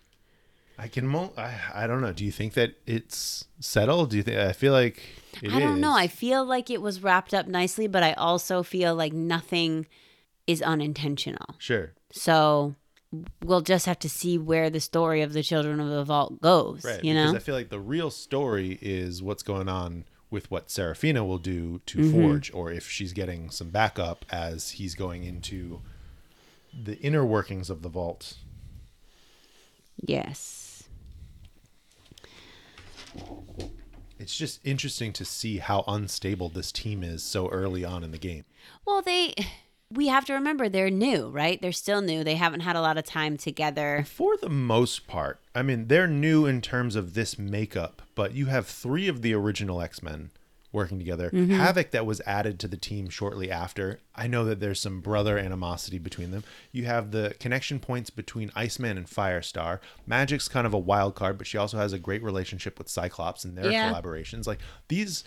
I 0.77 0.89
can. 0.89 1.07
Mo- 1.07 1.33
I, 1.39 1.55
I 1.73 1.87
don't 1.87 2.01
know. 2.01 2.13
Do 2.13 2.25
you 2.25 2.33
think 2.33 2.55
that 2.55 2.75
it's 2.87 3.47
settled? 3.61 4.11
Do 4.11 4.17
you 4.17 4.23
think? 4.23 4.39
I 4.39 4.53
feel 4.53 4.73
like 4.73 5.01
it 5.41 5.53
I 5.53 5.61
don't 5.61 5.81
know. 5.81 5.95
I 5.95 6.09
feel 6.09 6.45
like 6.45 6.69
it 6.69 6.83
was 6.83 7.03
wrapped 7.03 7.33
up 7.33 7.47
nicely, 7.47 7.87
but 7.87 8.03
I 8.03 8.13
also 8.15 8.63
feel 8.63 8.95
like 8.95 9.13
nothing 9.13 9.87
is 10.47 10.61
unintentional. 10.63 11.55
sure. 11.59 11.93
So 12.13 12.75
we'll 13.45 13.61
just 13.61 13.87
have 13.87 13.99
to 14.01 14.09
see 14.09 14.39
where 14.39 14.71
the 14.71 14.81
story 14.81 15.23
of 15.23 15.33
the 15.33 15.43
Children 15.43 15.81
of 15.81 15.89
the 15.89 16.05
Vault 16.05 16.41
goes. 16.41 16.85
Right. 16.85 17.03
You 17.05 17.15
know, 17.15 17.27
because? 17.27 17.43
I 17.43 17.45
feel 17.45 17.55
like 17.55 17.69
the 17.69 17.81
real 17.81 18.11
story 18.11 18.79
is 18.83 19.23
what's 19.23 19.43
going 19.43 19.69
on 19.69 20.05
with 20.35 20.51
what 20.51 20.71
Serafina 20.71 21.25
will 21.25 21.39
do 21.39 21.81
to 21.87 21.99
Mm-hmm. 21.99 22.13
Forge, 22.13 22.53
or 22.53 22.71
if 22.71 22.91
she's 22.91 23.15
getting 23.15 23.49
some 23.49 23.71
backup 23.71 24.27
as 24.31 24.73
he's 24.73 24.95
going 24.95 25.25
into 25.25 25.81
the 26.79 26.99
inner 26.99 27.25
workings 27.25 27.71
of 27.71 27.81
the 27.81 27.89
vault. 27.89 28.37
yes. 30.05 30.83
It's 34.19 34.37
just 34.37 34.61
interesting 34.65 35.13
to 35.15 35.25
see 35.25 35.59
how 35.59 35.85
unstable 35.87 36.49
this 36.49 36.73
team 36.73 37.03
is 37.05 37.23
so 37.23 37.49
early 37.51 37.85
on 37.85 38.03
in 38.03 38.11
the 38.11 38.19
game. 38.19 38.45
Well, 38.85 39.03
they. 39.03 39.35
We 39.95 40.09
have 40.09 40.25
to 40.27 40.35
remember 40.35 40.69
they're 40.69 40.91
new, 40.91 41.29
right? 41.29 41.61
They're 41.63 41.73
still 41.73 42.01
new. 42.01 42.25
They 42.25 42.35
haven't 42.35 42.61
had 42.61 42.77
a 42.77 42.81
lot 42.81 42.99
of 42.99 43.05
time 43.05 43.37
together. 43.37 44.05
For 44.09 44.37
the 44.37 44.49
most 44.51 45.07
part, 45.07 45.41
I 45.55 45.63
mean, 45.63 45.87
they're 45.89 46.07
new 46.09 46.47
in 46.47 46.61
terms 46.61 46.97
of 46.97 47.15
this 47.15 47.39
makeup, 47.39 48.03
but 48.15 48.35
you 48.35 48.47
have 48.47 48.67
three 48.67 49.09
of 49.09 49.23
the 49.23 49.35
original 49.35 49.81
X 49.81 50.03
Men 50.03 50.31
working 50.73 50.99
together. 50.99 51.31
Mm-hmm. 51.31 51.53
Havoc, 51.55 51.93
that 51.93 52.05
was 52.05 52.21
added 52.27 52.59
to 52.59 52.67
the 52.67 52.77
team 52.77 53.09
shortly 53.09 53.49
after. 53.49 54.01
I 54.17 54.27
know 54.27 54.45
that 54.47 54.59
there's 54.59 54.81
some 54.81 55.01
brother 55.01 55.39
animosity 55.39 55.99
between 55.99 56.33
them. 56.33 56.43
You 56.73 56.87
have 56.87 57.13
the 57.13 57.37
connection 57.39 57.79
points 57.79 58.11
between 58.11 58.51
Iceman 58.57 58.99
and 58.99 59.07
Firestar. 59.07 59.79
Magik's 60.05 60.49
kind 60.49 60.67
of 60.67 60.75
a 60.75 60.79
wild 60.79 61.15
card, 61.15 61.39
but 61.39 61.47
she 61.47 61.57
also 61.59 61.79
has 61.79 61.93
a 61.93 61.99
great 62.01 62.25
relationship 62.25 62.77
with 62.77 62.89
Cyclops 62.89 63.45
and 63.45 63.57
their 63.57 63.71
Yeah. 63.71 63.93
collaborations. 63.93 64.49
Like 64.49 64.59
these. 64.89 65.23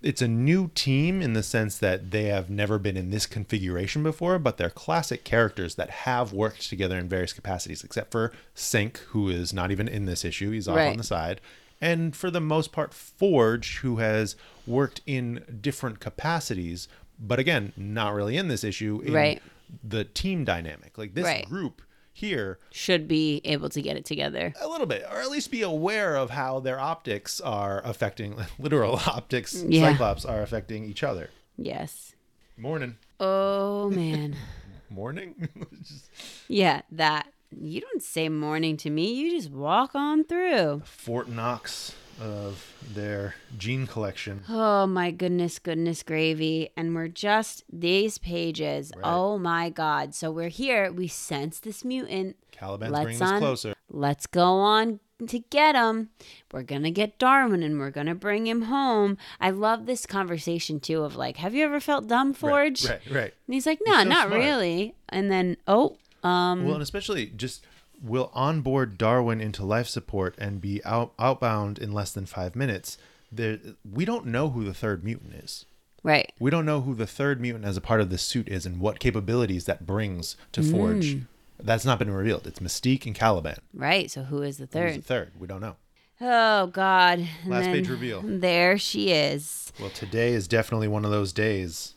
It's 0.00 0.22
a 0.22 0.28
new 0.28 0.68
team 0.74 1.20
in 1.20 1.32
the 1.32 1.42
sense 1.42 1.76
that 1.78 2.12
they 2.12 2.24
have 2.24 2.48
never 2.48 2.78
been 2.78 2.96
in 2.96 3.10
this 3.10 3.26
configuration 3.26 4.04
before, 4.04 4.38
but 4.38 4.56
they're 4.56 4.70
classic 4.70 5.24
characters 5.24 5.74
that 5.74 5.90
have 5.90 6.32
worked 6.32 6.68
together 6.68 6.96
in 6.96 7.08
various 7.08 7.32
capacities, 7.32 7.82
except 7.82 8.12
for 8.12 8.32
Synch, 8.54 8.98
who 9.08 9.28
is 9.28 9.52
not 9.52 9.72
even 9.72 9.88
in 9.88 10.04
this 10.04 10.24
issue. 10.24 10.50
He's 10.52 10.68
off 10.68 10.76
Right. 10.76 10.90
on 10.90 10.98
the 10.98 11.04
side. 11.04 11.40
And 11.80 12.14
for 12.14 12.30
the 12.30 12.40
most 12.40 12.70
part, 12.70 12.94
Forge, 12.94 13.78
who 13.78 13.96
has 13.96 14.36
worked 14.66 15.00
in 15.06 15.58
different 15.60 15.98
capacities, 15.98 16.86
but 17.18 17.40
again, 17.40 17.72
not 17.76 18.14
really 18.14 18.36
in 18.36 18.46
this 18.46 18.62
issue, 18.62 19.00
in 19.04 19.12
Right. 19.12 19.42
the 19.82 20.04
team 20.04 20.44
dynamic. 20.44 20.96
Like 20.96 21.14
this 21.14 21.24
Right. 21.24 21.44
group 21.44 21.82
here 22.18 22.58
Should 22.72 23.06
be 23.08 23.40
able 23.44 23.68
to 23.70 23.80
get 23.80 23.96
it 23.96 24.04
together. 24.04 24.52
a 24.60 24.68
little 24.68 24.86
bit, 24.86 25.04
or 25.10 25.20
at 25.20 25.30
least 25.30 25.50
be 25.50 25.62
aware 25.62 26.16
of 26.16 26.30
how 26.30 26.60
their 26.60 26.78
optics 26.80 27.40
are 27.40 27.80
affecting, 27.84 28.36
literal 28.58 28.96
optics, 29.06 29.64
Yeah. 29.66 29.90
Cyclops 29.92 30.24
are 30.24 30.42
affecting 30.42 30.84
each 30.84 31.02
other. 31.02 31.30
Yes. 31.56 32.14
Morning. 32.56 32.96
Oh, 33.20 33.88
man. 33.90 34.36
Morning? 34.90 35.48
Just 35.82 36.10
yeah, 36.48 36.82
that. 36.92 37.32
You 37.50 37.80
don't 37.80 38.02
say 38.02 38.28
morning 38.28 38.76
to 38.78 38.90
me. 38.90 39.12
You 39.14 39.30
just 39.30 39.50
walk 39.50 39.94
on 39.94 40.24
through. 40.24 40.82
Fort 40.84 41.28
Knox 41.28 41.94
of 42.20 42.72
their 42.94 43.34
gene 43.56 43.86
collection. 43.86 44.42
Oh 44.48 44.86
my 44.86 45.10
goodness, 45.10 45.58
goodness 45.58 46.02
gravy. 46.02 46.70
And 46.76 46.94
we're 46.94 47.08
just 47.08 47.64
these 47.72 48.18
pages. 48.18 48.92
Right. 48.94 49.04
Oh 49.04 49.38
my 49.38 49.70
God. 49.70 50.14
So 50.14 50.30
we're 50.30 50.48
here. 50.48 50.92
We 50.92 51.08
sense 51.08 51.60
this 51.60 51.84
mutant. 51.84 52.36
Caliban's 52.52 52.90
Let's 52.90 53.04
bringing 53.04 53.22
us 53.22 53.38
closer. 53.38 53.74
Let's 53.90 54.26
go 54.26 54.44
on 54.44 55.00
to 55.26 55.38
get 55.50 55.74
him. 55.74 56.10
We're 56.52 56.62
going 56.62 56.82
to 56.84 56.90
get 56.90 57.18
Darwin 57.18 57.62
and 57.62 57.78
we're 57.78 57.90
going 57.90 58.06
to 58.06 58.14
bring 58.14 58.46
him 58.46 58.62
home. 58.62 59.16
I 59.40 59.50
love 59.50 59.86
this 59.86 60.06
conversation 60.06 60.80
too 60.80 61.02
of 61.02 61.16
like, 61.16 61.38
have 61.38 61.54
you 61.54 61.64
ever 61.64 61.80
felt 61.80 62.06
dumb, 62.06 62.32
Forge? 62.34 62.84
Right, 62.84 63.00
right, 63.06 63.14
right. 63.14 63.34
And 63.46 63.54
he's 63.54 63.66
like, 63.66 63.80
no, 63.86 63.98
so 63.98 64.04
not 64.04 64.28
smart. 64.28 64.40
really. 64.42 64.94
And 65.08 65.30
then, 65.30 65.56
oh, 65.66 65.96
um, 66.22 66.64
Well, 66.64 66.74
and 66.74 66.82
especially 66.82 67.26
just 67.26 67.64
will 68.02 68.30
onboard 68.34 68.96
Darwin 68.98 69.40
into 69.40 69.64
life 69.64 69.88
support 69.88 70.34
and 70.38 70.60
be 70.60 70.82
out, 70.84 71.12
outbound 71.18 71.78
in 71.78 71.92
less 71.92 72.12
than 72.12 72.26
five 72.26 72.54
minutes. 72.56 72.98
There, 73.30 73.58
we 73.90 74.04
don't 74.04 74.26
know 74.26 74.50
who 74.50 74.64
the 74.64 74.74
third 74.74 75.04
mutant 75.04 75.34
is. 75.34 75.66
right. 76.02 76.32
We 76.38 76.50
don't 76.50 76.64
know 76.66 76.80
who 76.82 76.94
the 76.94 77.06
third 77.06 77.40
mutant 77.40 77.64
as 77.64 77.76
a 77.76 77.80
part 77.82 78.00
of 78.00 78.08
this 78.10 78.22
suit 78.22 78.48
is 78.48 78.64
and 78.64 78.80
what 78.80 79.00
capabilities 79.00 79.64
that 79.66 79.84
brings 79.86 80.36
to 80.52 80.62
Forge. 80.62 81.16
Mm. 81.16 81.26
That's 81.60 81.84
not 81.84 81.98
been 81.98 82.10
revealed. 82.12 82.46
It's 82.46 82.60
Mystique 82.60 83.04
and 83.04 83.14
Caliban. 83.14 83.58
Right. 83.74 84.10
So 84.10 84.22
who 84.22 84.42
is 84.42 84.58
the 84.58 84.64
Who's 84.64 84.70
third? 84.72 84.94
the 84.94 85.02
third? 85.02 85.32
We 85.38 85.46
don't 85.48 85.60
know. 85.60 85.76
Oh 86.20 86.68
God. 86.68 87.18
And 87.42 87.50
Last 87.50 87.66
page 87.66 87.88
reveal. 87.88 88.22
There 88.24 88.78
she 88.78 89.10
is. 89.12 89.72
Well, 89.80 89.90
today 89.90 90.32
is 90.32 90.48
definitely 90.48 90.88
one 90.88 91.04
of 91.04 91.10
those 91.10 91.32
days. 91.32 91.94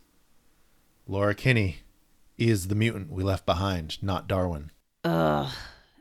Laura 1.08 1.34
Kinney 1.36 1.78
is 2.38 2.68
the 2.68 2.76
mutant 2.76 3.12
we 3.12 3.24
left 3.24 3.46
behind, 3.46 4.02
not 4.04 4.28
Darwin. 4.28 4.72
Ugh. 5.04 5.52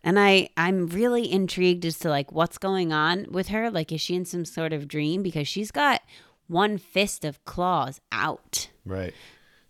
And 0.03 0.19
I, 0.19 0.49
I'm 0.57 0.87
really 0.87 1.31
intrigued 1.31 1.85
as 1.85 1.99
to 2.01 2.09
like 2.09 2.33
what's 2.33 2.59
going 2.59 2.93
on 2.93 3.27
with 3.31 3.49
her. 3.49 3.71
Like, 3.71 3.93
is 3.93 4.01
she 4.01 4.15
in 4.15 4.25
some 4.25 4.45
sort 4.45 4.73
of 4.73 4.89
dream? 4.89 5.23
Because 5.23 5.47
she's 5.47 5.71
got 5.71 6.03
one 6.47 6.79
fist 6.79 7.25
of 7.25 7.45
claws 7.45 8.01
out. 8.11 8.69
Right. 8.85 9.15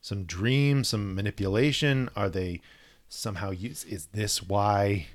Some 0.01 0.25
dream, 0.25 0.85
some 0.85 1.15
manipulation. 1.15 2.09
Are 2.15 2.29
they 2.29 2.61
somehow 3.09 3.51
use? 3.51 3.85
Is 3.85 4.07
this 4.13 4.43
why? 4.43 5.09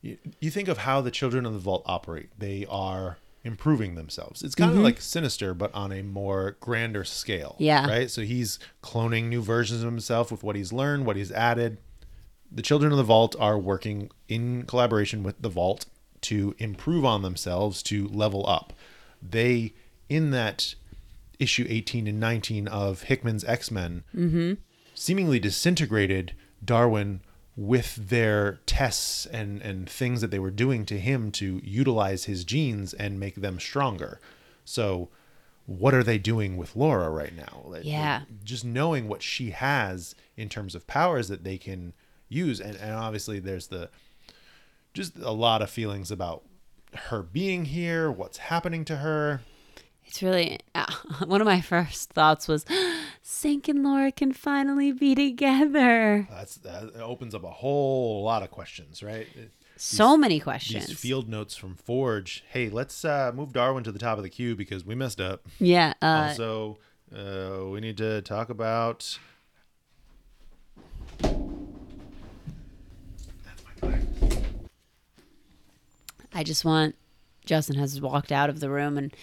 You, 0.00 0.18
you 0.40 0.50
think 0.50 0.68
of 0.68 0.78
how 0.78 1.00
the 1.00 1.10
children 1.10 1.46
of 1.46 1.52
the 1.52 1.58
vault 1.58 1.82
operate. 1.86 2.30
They 2.36 2.66
are 2.68 3.18
improving 3.44 3.94
themselves. 3.94 4.42
It's 4.42 4.54
kind 4.54 4.70
of 4.70 4.76
mm-hmm. 4.76 4.84
like 4.84 5.00
Sinister, 5.00 5.54
but 5.54 5.74
on 5.74 5.92
a 5.92 6.02
more 6.02 6.56
grander 6.60 7.04
scale. 7.04 7.56
Yeah. 7.58 7.88
Right. 7.88 8.10
So 8.10 8.22
he's 8.22 8.58
cloning 8.82 9.28
new 9.28 9.42
versions 9.42 9.82
of 9.82 9.86
himself 9.86 10.30
with 10.30 10.42
what 10.42 10.56
he's 10.56 10.72
learned, 10.72 11.06
what 11.06 11.16
he's 11.16 11.32
added. 11.32 11.78
The 12.54 12.62
children 12.62 12.92
of 12.92 12.98
the 12.98 13.04
vault 13.04 13.34
are 13.38 13.58
working 13.58 14.10
in 14.28 14.64
collaboration 14.64 15.22
with 15.22 15.40
the 15.40 15.48
vault 15.48 15.86
to 16.22 16.54
improve 16.58 17.04
on 17.04 17.22
themselves 17.22 17.82
to 17.84 18.08
level 18.08 18.46
up. 18.48 18.72
They 19.22 19.74
in 20.08 20.30
that 20.30 20.74
issue 21.38 21.66
18 21.68 22.06
and 22.06 22.20
19 22.20 22.68
of 22.68 23.04
Hickman's 23.04 23.44
X-Men 23.44 24.04
mm-hmm. 24.14 24.52
seemingly 24.94 25.38
disintegrated 25.38 26.34
Darwin 26.64 27.20
with 27.56 27.96
their 27.96 28.60
tests 28.66 29.26
and 29.26 29.60
and 29.62 29.88
things 29.88 30.20
that 30.20 30.30
they 30.30 30.38
were 30.38 30.50
doing 30.50 30.86
to 30.86 30.98
him 30.98 31.30
to 31.32 31.60
utilize 31.64 32.24
his 32.24 32.44
genes 32.44 32.94
and 32.94 33.20
make 33.20 33.36
them 33.36 33.58
stronger. 33.58 34.20
So 34.64 35.08
what 35.66 35.94
are 35.94 36.02
they 36.02 36.18
doing 36.18 36.56
with 36.56 36.76
Laura 36.76 37.10
right 37.10 37.34
now? 37.34 37.62
Like, 37.64 37.84
Yeah. 37.84 38.22
Just 38.44 38.64
knowing 38.64 39.08
what 39.08 39.22
she 39.22 39.50
has 39.50 40.14
in 40.36 40.48
terms 40.48 40.74
of 40.74 40.86
powers 40.86 41.28
that 41.28 41.44
they 41.44 41.58
can 41.58 41.92
use 42.32 42.60
and, 42.60 42.76
and 42.76 42.92
obviously 42.92 43.38
there's 43.38 43.68
the 43.68 43.88
just 44.94 45.16
a 45.18 45.30
lot 45.32 45.62
of 45.62 45.70
feelings 45.70 46.10
about 46.10 46.42
her 46.94 47.22
being 47.22 47.64
here, 47.66 48.10
what's 48.10 48.38
happening 48.38 48.84
to 48.86 48.96
her. 48.96 49.40
It's 50.04 50.22
really 50.22 50.58
uh, 50.74 50.92
one 51.24 51.40
of 51.40 51.46
my 51.46 51.60
first 51.60 52.10
thoughts 52.10 52.46
was 52.48 52.64
Synch 53.24 53.68
and 53.68 53.82
Laura 53.82 54.12
can 54.12 54.32
finally 54.32 54.92
be 54.92 55.14
together. 55.14 56.26
That's 56.30 56.56
that 56.56 56.94
opens 56.96 57.34
up 57.34 57.44
a 57.44 57.50
whole 57.50 58.22
lot 58.24 58.42
of 58.42 58.50
questions, 58.50 59.02
right? 59.02 59.26
So 59.76 60.16
many 60.16 60.34
These 60.36 60.44
questions. 60.44 60.92
field 60.92 61.28
notes 61.28 61.56
from 61.56 61.74
Forge. 61.74 62.44
Hey, 62.50 62.68
let's 62.68 63.04
uh, 63.04 63.32
move 63.34 63.52
Darwin 63.52 63.82
to 63.84 63.92
the 63.92 63.98
top 63.98 64.16
of 64.18 64.22
the 64.22 64.30
queue 64.30 64.54
because 64.54 64.84
we 64.84 64.94
messed 64.94 65.20
up. 65.20 65.46
yeah. 65.58 65.94
Uh, 66.02 66.28
also, 66.28 66.78
uh, 67.16 67.64
we 67.68 67.80
need 67.80 67.96
to 67.96 68.20
talk 68.22 68.48
about. 68.50 69.18
I 76.34 76.42
just 76.42 76.64
want 76.64 76.94
Justin 77.44 77.76
has 77.76 78.00
walked 78.00 78.32
out 78.32 78.48
of 78.48 78.60
the 78.60 78.70
room 78.70 78.96
and 78.96 79.14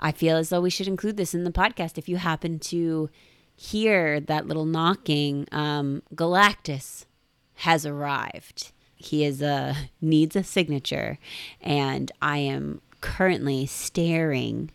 I 0.00 0.12
feel 0.12 0.36
as 0.36 0.48
though 0.48 0.60
we 0.60 0.70
should 0.70 0.88
include 0.88 1.16
this 1.16 1.34
in 1.34 1.44
the 1.44 1.50
podcast. 1.50 1.98
If 1.98 2.08
you 2.08 2.16
happen 2.16 2.58
to 2.60 3.10
hear 3.56 4.20
that 4.20 4.46
little 4.46 4.64
knocking, 4.64 5.46
um, 5.52 6.02
Galactus 6.14 7.06
has 7.56 7.86
arrived. 7.86 8.72
He 8.96 9.24
is 9.24 9.40
a 9.42 9.76
needs 10.00 10.34
a 10.34 10.42
signature, 10.42 11.18
and 11.60 12.10
I 12.22 12.38
am 12.38 12.80
currently 13.00 13.66
staring 13.66 14.70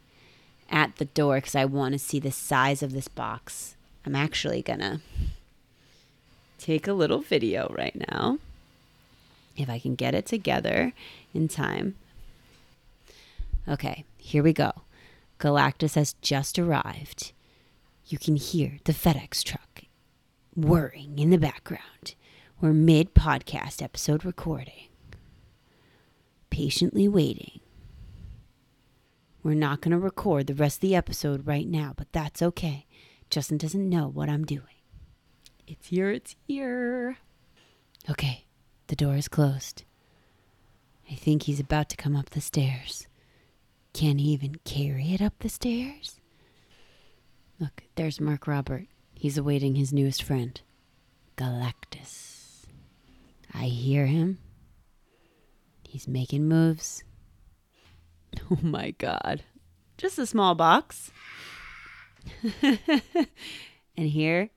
at 0.70 0.96
the 0.98 1.06
door 1.06 1.36
because 1.36 1.56
I 1.56 1.66
want 1.66 1.94
to 1.94 2.00
see 2.00 2.20
the 2.20 2.32
size 2.32 2.84
of 2.84 2.94
this 2.94 3.08
box. 3.08 3.76
I'm 4.06 4.16
actually 4.16 4.62
gonna 4.62 5.02
take 6.58 6.88
a 6.88 6.94
little 6.94 7.20
video 7.20 7.74
right 7.76 7.96
now 8.12 8.38
if 9.60 9.70
I 9.70 9.80
can 9.80 9.96
get 9.96 10.16
it 10.16 10.26
together 10.26 10.94
in 11.34 11.48
time. 11.48 11.96
Okay, 13.68 14.06
here 14.18 14.44
we 14.44 14.54
go. 14.54 14.72
Galactus 15.40 15.96
has 15.96 16.14
just 16.22 16.58
arrived. 16.60 17.32
You 18.06 18.18
can 18.18 18.36
hear 18.36 18.80
the 18.86 18.94
FedEx 18.94 19.44
truck 19.44 19.84
whirring 20.56 21.20
in 21.20 21.30
the 21.30 21.38
background. 21.38 22.16
We're 22.60 22.74
mid 22.74 23.14
podcast 23.14 23.82
episode 23.82 24.26
recording. 24.26 24.88
Patiently 26.50 27.08
waiting. 27.08 27.60
We're 29.44 29.54
not 29.54 29.80
going 29.80 29.92
to 29.92 29.98
record 29.98 30.48
the 30.48 30.56
rest 30.56 30.78
of 30.78 30.82
the 30.82 30.96
episode 30.96 31.48
right 31.48 31.68
now, 31.68 31.94
but 31.96 32.12
that's 32.12 32.42
okay. 32.42 32.86
Justin 33.30 33.58
doesn't 33.58 33.90
know 33.90 34.08
what 34.08 34.28
I'm 34.28 34.44
doing. 34.44 34.64
It's 35.68 35.88
here, 35.88 36.10
it's 36.12 36.36
here. 36.48 37.18
Okay, 38.10 38.46
the 38.90 38.96
door 38.96 39.16
is 39.16 39.28
closed. 39.28 39.84
I 41.10 41.16
think 41.16 41.44
he's 41.44 41.60
about 41.60 41.90
to 41.90 41.98
come 41.98 42.16
up 42.16 42.32
the 42.32 42.42
stairs. 42.42 43.08
Can 43.94 44.18
he 44.18 44.30
even 44.30 44.56
carry 44.66 45.14
it 45.14 45.22
up 45.22 45.34
the 45.40 45.50
stairs? 45.50 46.20
Look, 47.60 47.84
there's 47.96 48.20
Mark 48.20 48.48
Robert. 48.48 48.88
He's 49.14 49.38
awaiting 49.38 49.76
his 49.76 49.94
newest 49.94 50.24
friend, 50.24 50.60
Galactus. 51.38 52.66
I 53.54 53.66
hear 53.66 54.08
him. 54.08 54.40
He's 55.88 56.08
making 56.08 56.48
moves. 56.48 57.04
Oh 58.52 58.60
my 58.62 58.92
god. 58.92 59.44
Just 59.98 60.20
a 60.20 60.26
small 60.28 60.54
box. 60.54 61.12
and 62.62 63.28
here, 63.98 64.52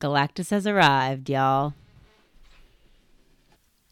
Galactus 0.00 0.50
has 0.50 0.68
arrived, 0.68 1.28
y'all. 1.28 1.74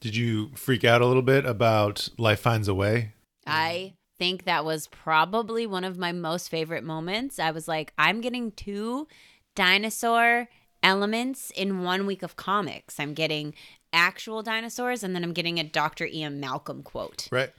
Did 0.01 0.17
you 0.17 0.51
freak 0.55 0.83
out 0.83 1.03
a 1.03 1.07
little 1.07 1.23
bit 1.23 1.45
about 1.45 2.09
Life 2.17 2.41
Finds 2.41 2.69
a 2.69 2.75
Way? 2.75 3.13
I 3.47 3.95
think 4.19 4.45
that 4.45 4.65
was 4.65 4.87
probably 4.87 5.67
one 5.67 5.85
of 5.85 5.99
my 5.99 6.13
most 6.13 6.49
favorite 6.49 6.85
moments. 6.85 7.39
I 7.39 7.51
was 7.51 7.69
like, 7.69 7.93
I'm 7.99 8.21
getting 8.21 8.53
two 8.53 9.09
dinosaur 9.55 10.49
elements 10.83 11.51
in 11.55 11.83
one 11.83 12.07
week 12.07 12.23
of 12.23 12.37
comics. 12.37 12.99
I'm 12.99 13.13
getting 13.13 13.55
actual 13.93 14.43
dinosaurs 14.43 15.03
and 15.03 15.15
then 15.15 15.23
I'm 15.23 15.35
getting 15.35 15.59
a 15.59 15.65
Dr. 15.65 16.07
Ian 16.07 16.41
Malcolm 16.41 16.83
quote. 16.83 17.29
Right. 17.31 17.51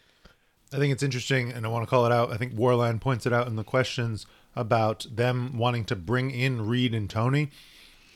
I 0.74 0.78
think 0.78 0.94
it's 0.94 1.04
interesting, 1.04 1.52
and 1.52 1.66
I 1.66 1.70
want 1.70 1.84
to 1.84 1.90
call 1.90 2.06
it 2.06 2.14
out. 2.14 2.32
I 2.32 2.38
think 2.38 2.56
Warlion 2.56 3.02
points 3.02 3.26
it 3.26 3.34
out 3.34 3.48
in 3.48 3.58
the 3.58 3.64
questions 3.64 4.26
about 4.56 5.06
them 5.12 5.58
wanting 5.58 5.84
to 5.86 5.96
bring 5.98 6.32
in 6.32 6.66
Reed 6.66 6.94
and 6.94 7.10
Tony, 7.10 7.50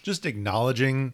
just 0.03 0.25
acknowledging 0.25 1.13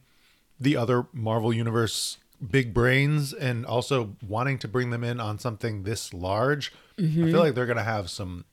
the 0.60 0.78
other 0.78 1.08
Marvel 1.12 1.52
Universe 1.52 2.18
big 2.49 2.73
brains 2.73 3.34
and 3.34 3.65
also 3.65 4.15
wanting 4.27 4.57
to 4.59 4.68
bring 4.68 4.89
them 4.89 5.03
in 5.03 5.19
on 5.19 5.39
something 5.39 5.84
this 5.84 6.13
large. 6.13 6.73
I 6.97 7.01
feel 7.01 7.09
mm-hmm. 7.09 7.35
like 7.35 7.55
they're 7.55 7.65
going 7.65 7.77
to 7.77 7.84
have 7.84 8.09
some, 8.09 8.45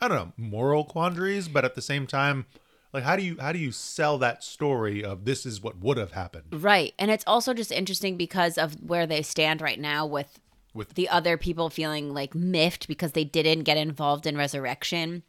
I 0.00 0.08
don't 0.08 0.16
know, 0.16 0.32
moral 0.36 0.84
quandaries, 0.84 1.48
but 1.48 1.64
at 1.64 1.74
the 1.74 1.82
same 1.82 2.06
time, 2.06 2.46
like 2.92 3.04
how 3.04 3.16
do 3.16 3.22
you 3.22 3.36
how 3.38 3.52
do 3.52 3.58
you 3.58 3.72
sell 3.72 4.18
that 4.18 4.42
story 4.42 5.04
of 5.04 5.24
this 5.24 5.44
is 5.44 5.62
what 5.62 5.78
would 5.78 5.98
have 5.98 6.12
happened 6.12 6.44
Right. 6.50 6.94
And 6.98 7.10
it's 7.10 7.24
also 7.26 7.54
just 7.54 7.70
interesting 7.70 8.16
because 8.16 8.56
of 8.56 8.74
where 8.82 9.06
they 9.06 9.22
stand 9.22 9.60
right 9.60 9.78
now 9.78 10.06
with 10.06 10.38
with 10.74 10.94
the 10.94 11.08
other 11.08 11.36
people 11.36 11.70
feeling 11.70 12.14
like 12.14 12.34
miffed 12.34 12.88
because 12.88 13.12
they 13.12 13.24
didn't 13.24 13.64
get 13.64 13.76
involved 13.76 14.26
in 14.26 14.36
resurrection 14.36 15.22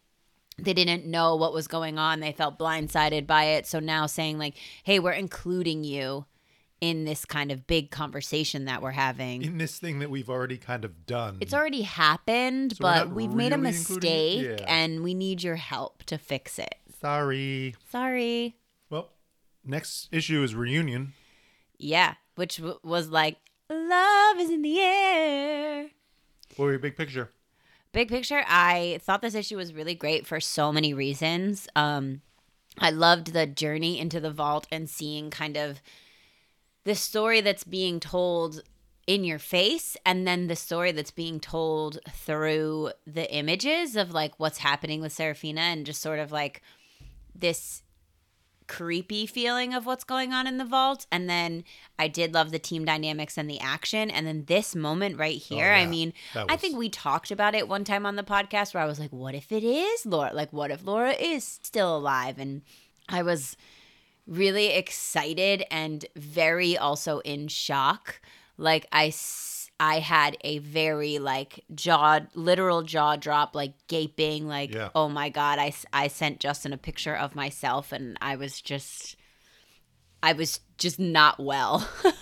they 0.57 0.73
didn't 0.73 1.05
know 1.05 1.35
what 1.35 1.53
was 1.53 1.67
going 1.67 1.97
on 1.97 2.19
they 2.19 2.31
felt 2.31 2.59
blindsided 2.59 3.25
by 3.25 3.45
it 3.45 3.65
so 3.65 3.79
now 3.79 4.05
saying 4.05 4.37
like 4.37 4.55
hey 4.83 4.99
we're 4.99 5.11
including 5.11 5.83
you 5.83 6.25
in 6.81 7.03
this 7.05 7.25
kind 7.25 7.51
of 7.51 7.67
big 7.67 7.91
conversation 7.91 8.65
that 8.65 8.81
we're 8.81 8.91
having 8.91 9.41
in 9.41 9.57
this 9.57 9.77
thing 9.79 9.99
that 9.99 10.09
we've 10.09 10.29
already 10.29 10.57
kind 10.57 10.85
of 10.85 11.05
done. 11.05 11.37
it's 11.41 11.53
already 11.53 11.81
happened 11.81 12.77
So 12.77 12.81
but 12.81 13.09
we've 13.11 13.33
made 13.33 13.51
a 13.53 13.57
really 13.57 13.75
including 13.77 14.11
it? 14.11 14.37
mistake 14.47 14.59
Yeah. 14.61 14.65
and 14.67 15.03
we 15.03 15.13
need 15.13 15.43
your 15.43 15.57
help 15.57 16.03
to 16.03 16.17
fix 16.17 16.57
it 16.59 16.75
Sorry. 17.01 17.75
sorry 17.89 18.55
Well, 18.89 19.09
next 19.65 20.07
issue 20.11 20.41
is 20.43 20.55
reunion. 20.55 21.13
yeah 21.77 22.13
which 22.35 22.57
w- 22.57 22.79
was 22.83 23.09
like 23.09 23.37
love 23.69 24.39
is 24.39 24.49
in 24.49 24.61
the 24.61 24.79
air 24.79 25.87
What 26.55 26.65
were 26.65 26.71
your 26.71 26.79
big 26.79 26.95
picture? 26.97 27.29
Big 27.91 28.07
picture, 28.07 28.43
I 28.47 28.99
thought 29.01 29.21
this 29.23 29.33
issue 29.33 29.57
was 29.57 29.73
really 29.73 29.95
great 29.95 30.27
for 30.27 30.39
so 30.39 30.71
many 30.71 30.93
reasons. 30.93 31.67
Um, 31.75 32.21
I 32.77 32.91
loved 32.91 33.33
the 33.33 33.47
journey 33.47 33.99
into 33.99 34.19
the 34.19 34.29
vault 34.31 34.67
and 34.71 34.87
seeing 34.87 35.31
kind 35.31 35.57
of 35.57 35.81
the 36.83 36.95
story 36.95 37.41
that's 37.41 37.63
being 37.63 37.99
told 37.99 38.61
in 39.07 39.23
your 39.23 39.39
face 39.39 39.97
and 40.05 40.27
then 40.27 40.47
the 40.47 40.55
story 40.55 40.91
that's 40.91 41.11
being 41.11 41.39
told 41.39 41.99
through 42.11 42.91
the 43.07 43.33
images 43.33 43.95
of 43.95 44.11
like 44.11 44.33
what's 44.37 44.59
happening 44.59 45.01
with 45.01 45.11
Serafina 45.11 45.61
and 45.61 45.85
just 45.85 46.01
sort 46.01 46.19
of 46.19 46.31
like 46.31 46.61
this 47.33 47.81
creepy 48.67 49.25
feeling 49.25 49.73
of 49.73 49.87
what's 49.87 50.03
going 50.03 50.31
on 50.31 50.45
in 50.45 50.59
the 50.59 50.63
vault. 50.63 51.07
And 51.11 51.27
then 51.27 51.63
I 51.97 52.07
did 52.07 52.35
love 52.35 52.51
the 52.51 52.59
team 52.59 52.85
dynamics 52.85 53.35
and 53.35 53.49
the 53.49 53.59
action. 53.59 54.11
And 54.11 54.27
then 54.27 54.45
this 54.45 54.75
moment 54.75 55.17
right 55.17 55.41
oh, 55.43 55.55
here 55.55 55.73
I 55.73 55.81
yeah. 55.81 55.89
mean 55.89 56.13
That 56.35 56.45
I 56.47 56.55
think 56.55 56.77
we 56.77 56.87
talked 56.87 57.31
about 57.31 57.55
it 57.55 57.67
one 57.67 57.83
time 57.83 58.05
on 58.05 58.15
the 58.15 58.23
podcast 58.23 58.73
where 58.73 58.83
I 58.83 58.85
was 58.85 58.99
like 58.99 59.11
what 59.11 59.33
if 59.33 59.51
it 59.51 59.63
is 59.63 60.05
Laura? 60.05 60.31
Like 60.33 60.53
what 60.53 60.71
if 60.71 60.85
Laura 60.85 61.11
is 61.11 61.43
still 61.43 61.97
alive? 61.97 62.37
And 62.37 62.61
I 63.09 63.23
was 63.23 63.57
really 64.29 64.67
excited 64.67 65.65
and 65.71 66.05
very 66.15 66.77
also 66.77 67.19
in 67.19 67.47
shock. 67.47 68.21
Like 68.57 68.85
I 68.91 69.11
I 69.79 69.99
had 69.99 70.37
a 70.41 70.59
very 70.59 71.19
like 71.19 71.63
jaw, 71.73 72.19
literal 72.35 72.83
jaw 72.83 73.15
drop, 73.15 73.55
like 73.55 73.73
gaping, 73.87 74.47
like 74.47 74.73
Yeah. 74.73 74.89
oh 74.93 75.09
my 75.09 75.29
god! 75.29 75.59
I 75.59 75.73
I 75.91 76.07
sent 76.07 76.39
Justin 76.39 76.73
a 76.73 76.77
picture 76.77 77.15
of 77.15 77.35
myself, 77.35 77.91
and 77.91 78.17
I 78.21 78.35
was 78.35 78.61
just, 78.61 79.15
I 80.21 80.33
was 80.33 80.59
just 80.77 80.99
not 80.99 81.39
well. 81.39 81.89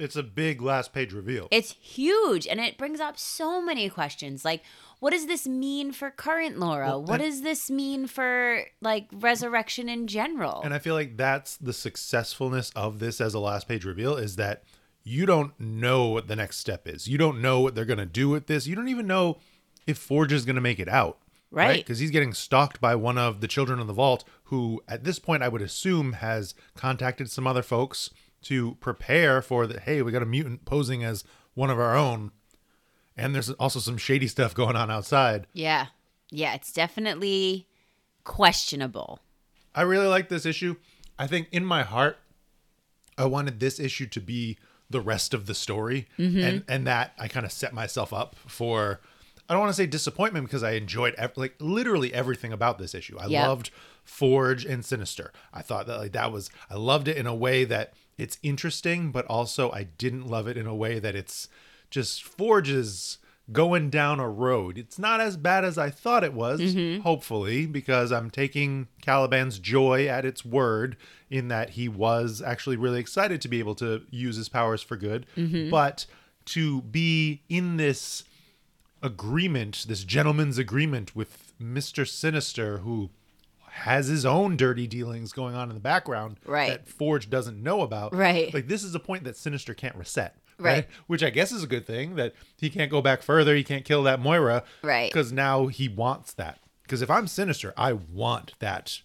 It's 0.00 0.16
a 0.16 0.22
big 0.22 0.62
last 0.62 0.94
page 0.94 1.12
reveal. 1.12 1.46
It's 1.50 1.72
huge 1.72 2.46
and 2.46 2.58
it 2.58 2.78
brings 2.78 3.00
up 3.00 3.18
so 3.18 3.60
many 3.60 3.90
questions. 3.90 4.46
Like, 4.46 4.62
what 5.00 5.10
does 5.10 5.26
this 5.26 5.46
mean 5.46 5.92
for 5.92 6.10
current 6.10 6.58
Laura? 6.58 6.86
Well, 6.88 7.04
what 7.04 7.20
does 7.20 7.42
this 7.42 7.70
mean 7.70 8.06
for 8.06 8.62
like 8.80 9.08
resurrection 9.12 9.88
in 9.88 10.06
general? 10.06 10.60
and 10.62 10.72
I 10.72 10.78
feel 10.78 10.94
like 10.94 11.16
that's 11.16 11.56
the 11.56 11.72
successfulness 11.72 12.70
of 12.76 12.98
this 12.98 13.20
as 13.20 13.34
a 13.34 13.40
last 13.40 13.66
page 13.66 13.84
reveal 13.84 14.16
is 14.16 14.36
that 14.36 14.62
you 15.02 15.26
don't 15.26 15.58
know 15.58 16.08
what 16.08 16.28
the 16.28 16.36
next 16.36 16.58
step 16.58 16.86
is. 16.86 17.08
You 17.08 17.18
don't 17.18 17.40
know 17.40 17.60
what 17.60 17.74
they're 17.74 17.84
going 17.84 17.98
to 17.98 18.06
do 18.06 18.28
with 18.28 18.46
this. 18.46 18.66
You 18.66 18.76
don't 18.76 18.88
even 18.88 19.06
know 19.06 19.38
if 19.86 19.98
Forge 19.98 20.32
is 20.32 20.44
going 20.44 20.56
to 20.56 20.60
make 20.62 20.78
it 20.78 20.88
out. 20.88 21.18
Right. 21.50 21.78
Because 21.78 21.98
he's 21.98 22.10
getting 22.12 22.32
stalked 22.32 22.80
by 22.80 22.94
one 22.94 23.18
of 23.18 23.40
the 23.40 23.48
children 23.48 23.80
of 23.80 23.88
the 23.88 23.92
vault 23.92 24.24
who, 24.44 24.82
at 24.86 25.02
this 25.02 25.18
point, 25.18 25.42
I 25.42 25.48
would 25.48 25.62
assume 25.62 26.12
has 26.14 26.54
contacted 26.76 27.28
some 27.30 27.46
other 27.46 27.62
folks 27.62 28.10
to 28.42 28.76
prepare 28.76 29.42
for 29.42 29.66
the 29.66 29.80
hey, 29.80 30.00
we 30.02 30.12
got 30.12 30.22
a 30.22 30.26
mutant 30.26 30.64
posing 30.64 31.02
as 31.02 31.24
one 31.54 31.70
of 31.70 31.78
our 31.78 31.96
own. 31.96 32.30
And 33.20 33.34
there's 33.34 33.50
also 33.52 33.78
some 33.80 33.96
shady 33.98 34.26
stuff 34.26 34.54
going 34.54 34.76
on 34.76 34.90
outside. 34.90 35.46
yeah. 35.52 35.86
Yeah, 36.32 36.54
it's 36.54 36.72
definitely 36.72 37.66
questionable. 38.22 39.18
I 39.74 39.82
really 39.82 40.06
like 40.06 40.28
this 40.28 40.46
issue. 40.46 40.76
I 41.18 41.26
think 41.26 41.48
in 41.50 41.64
my 41.64 41.82
heart, 41.82 42.18
I 43.18 43.24
wanted 43.24 43.58
this 43.58 43.80
issue 43.80 44.06
to 44.06 44.20
be 44.20 44.56
the 44.88 45.00
rest 45.00 45.34
of 45.34 45.46
the 45.46 45.54
story, 45.54 46.06
mm-hmm. 46.18 46.38
and 46.38 46.64
and 46.68 46.86
that 46.86 47.14
I 47.18 47.26
kind 47.26 47.44
of 47.44 47.50
set 47.52 47.72
myself 47.72 48.12
up 48.12 48.36
for 48.46 49.00
I 49.48 49.54
don't 49.54 49.60
want 49.60 49.70
to 49.70 49.76
say 49.76 49.86
disappointment 49.86 50.46
because 50.46 50.62
I 50.62 50.72
enjoyed 50.72 51.14
ev- 51.16 51.36
like 51.36 51.54
literally 51.58 52.14
everything 52.14 52.52
about 52.52 52.78
this 52.78 52.94
issue. 52.94 53.18
I 53.18 53.26
Yep. 53.26 53.46
loved 53.48 53.70
Forge 54.04 54.64
and 54.64 54.84
Sinister. 54.84 55.32
I 55.52 55.62
thought 55.62 55.88
that 55.88 55.98
like 55.98 56.12
that 56.12 56.30
was 56.30 56.48
I 56.70 56.76
loved 56.76 57.08
it 57.08 57.16
in 57.16 57.26
a 57.26 57.34
way 57.34 57.64
that 57.64 57.92
it's 58.18 58.38
interesting, 58.44 59.10
but 59.10 59.26
also 59.26 59.70
I 59.72 59.84
didn't 59.84 60.28
love 60.28 60.46
it 60.46 60.56
in 60.56 60.66
a 60.66 60.74
way 60.74 61.00
that 61.00 61.16
it's 61.16 61.48
just 61.90 62.22
forges 62.22 63.18
going 63.52 63.90
down 63.90 64.20
a 64.20 64.28
road. 64.28 64.78
It's 64.78 64.98
not 64.98 65.20
as 65.20 65.36
bad 65.36 65.64
as 65.64 65.76
I 65.76 65.90
thought 65.90 66.22
it 66.22 66.32
was, 66.32 66.60
mm-hmm. 66.60 67.02
hopefully, 67.02 67.66
because 67.66 68.12
I'm 68.12 68.30
taking 68.30 68.88
Caliban's 69.02 69.58
joy 69.58 70.06
at 70.06 70.24
its 70.24 70.44
word 70.44 70.96
in 71.30 71.48
that 71.48 71.70
he 71.70 71.88
was 71.88 72.40
actually 72.40 72.76
really 72.76 73.00
excited 73.00 73.40
to 73.40 73.48
be 73.48 73.58
able 73.58 73.74
to 73.76 74.02
use 74.10 74.36
his 74.36 74.48
powers 74.48 74.82
for 74.82 74.96
good. 74.96 75.26
Mm-hmm. 75.36 75.70
But 75.70 76.06
to 76.46 76.82
be 76.82 77.42
in 77.48 77.76
this 77.76 78.24
agreement, 79.02 79.86
this 79.88 80.04
gentleman's 80.04 80.58
agreement 80.58 81.16
with 81.16 81.52
Mr. 81.60 82.06
Sinister, 82.06 82.78
who 82.78 83.10
has 83.70 84.08
his 84.08 84.26
own 84.26 84.56
dirty 84.56 84.86
dealings 84.86 85.32
going 85.32 85.54
on 85.54 85.68
in 85.70 85.74
the 85.74 85.80
background 85.80 86.38
Right. 86.44 86.68
that 86.68 86.88
Forge 86.88 87.30
doesn't 87.30 87.62
know 87.62 87.82
about. 87.82 88.14
Right. 88.14 88.52
Like 88.52 88.68
this 88.68 88.82
is 88.82 88.94
a 88.94 89.00
point 89.00 89.24
that 89.24 89.36
Sinister 89.36 89.74
can't 89.74 89.96
reset. 89.96 90.36
Right. 90.64 90.86
Which 91.06 91.22
I 91.22 91.30
guess 91.30 91.52
is 91.52 91.64
a 91.64 91.66
good 91.66 91.86
thing 91.86 92.16
that 92.16 92.34
he 92.56 92.70
can't 92.70 92.90
go 92.90 93.00
back 93.00 93.22
further. 93.22 93.54
He 93.56 93.64
can't 93.64 93.84
kill 93.84 94.02
that 94.04 94.20
Moira. 94.20 94.62
Right. 94.82 95.10
Because 95.10 95.32
now 95.32 95.66
he 95.68 95.88
wants 95.88 96.32
that. 96.34 96.60
Because 96.82 97.02
if 97.02 97.10
I'm 97.10 97.26
Sinister, 97.26 97.72
I 97.76 97.92
want 97.94 98.54
that 98.58 99.00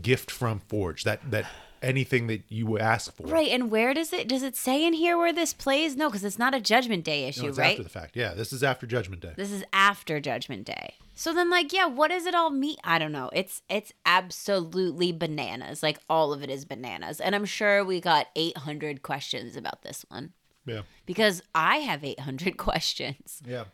gift 0.00 0.30
from 0.30 0.60
Forge. 0.60 1.04
That 1.04 1.30
that 1.30 1.46
anything 1.82 2.26
that 2.26 2.42
you 2.48 2.78
ask 2.78 3.14
for. 3.14 3.26
Right, 3.26 3.48
and 3.48 3.70
where 3.70 3.94
does 3.94 4.12
it 4.12 4.28
does 4.28 4.42
it 4.42 4.56
say 4.56 4.84
in 4.84 4.92
here 4.92 5.16
where 5.16 5.32
this 5.32 5.52
plays? 5.52 5.96
No, 5.96 6.08
because 6.08 6.24
it's 6.24 6.38
not 6.38 6.54
a 6.54 6.60
Judgment 6.60 7.04
Day 7.04 7.24
issue, 7.24 7.42
No, 7.42 7.48
it's 7.48 7.58
right? 7.58 7.70
after 7.72 7.82
the 7.82 7.88
fact. 7.88 8.16
Yeah, 8.16 8.34
this 8.34 8.52
is 8.52 8.62
after 8.62 8.86
Judgment 8.86 9.22
Day. 9.22 9.32
This 9.36 9.50
is 9.52 9.64
after 9.72 10.20
Judgment 10.20 10.64
Day. 10.66 10.94
So 11.14 11.32
then 11.32 11.48
like, 11.48 11.72
yeah, 11.72 11.86
what 11.86 12.10
does 12.10 12.26
it 12.26 12.34
all 12.34 12.50
mean? 12.50 12.76
I 12.84 12.98
don't 12.98 13.12
know. 13.12 13.30
It's 13.32 13.62
it's 13.68 13.92
absolutely 14.04 15.12
bananas. 15.12 15.82
Like 15.82 15.98
all 16.10 16.32
of 16.32 16.42
it 16.42 16.50
is 16.50 16.64
bananas. 16.64 17.20
And 17.20 17.34
I'm 17.34 17.46
sure 17.46 17.84
we 17.84 18.00
got 18.00 18.26
800 18.36 19.02
questions 19.02 19.56
about 19.56 19.82
this 19.82 20.04
one 20.08 20.32
yeah. 20.66 20.82
because 21.06 21.42
I 21.54 21.78
have 21.78 22.04
800 22.04 22.56
questions. 22.58 23.42
Yeah. 23.46 23.64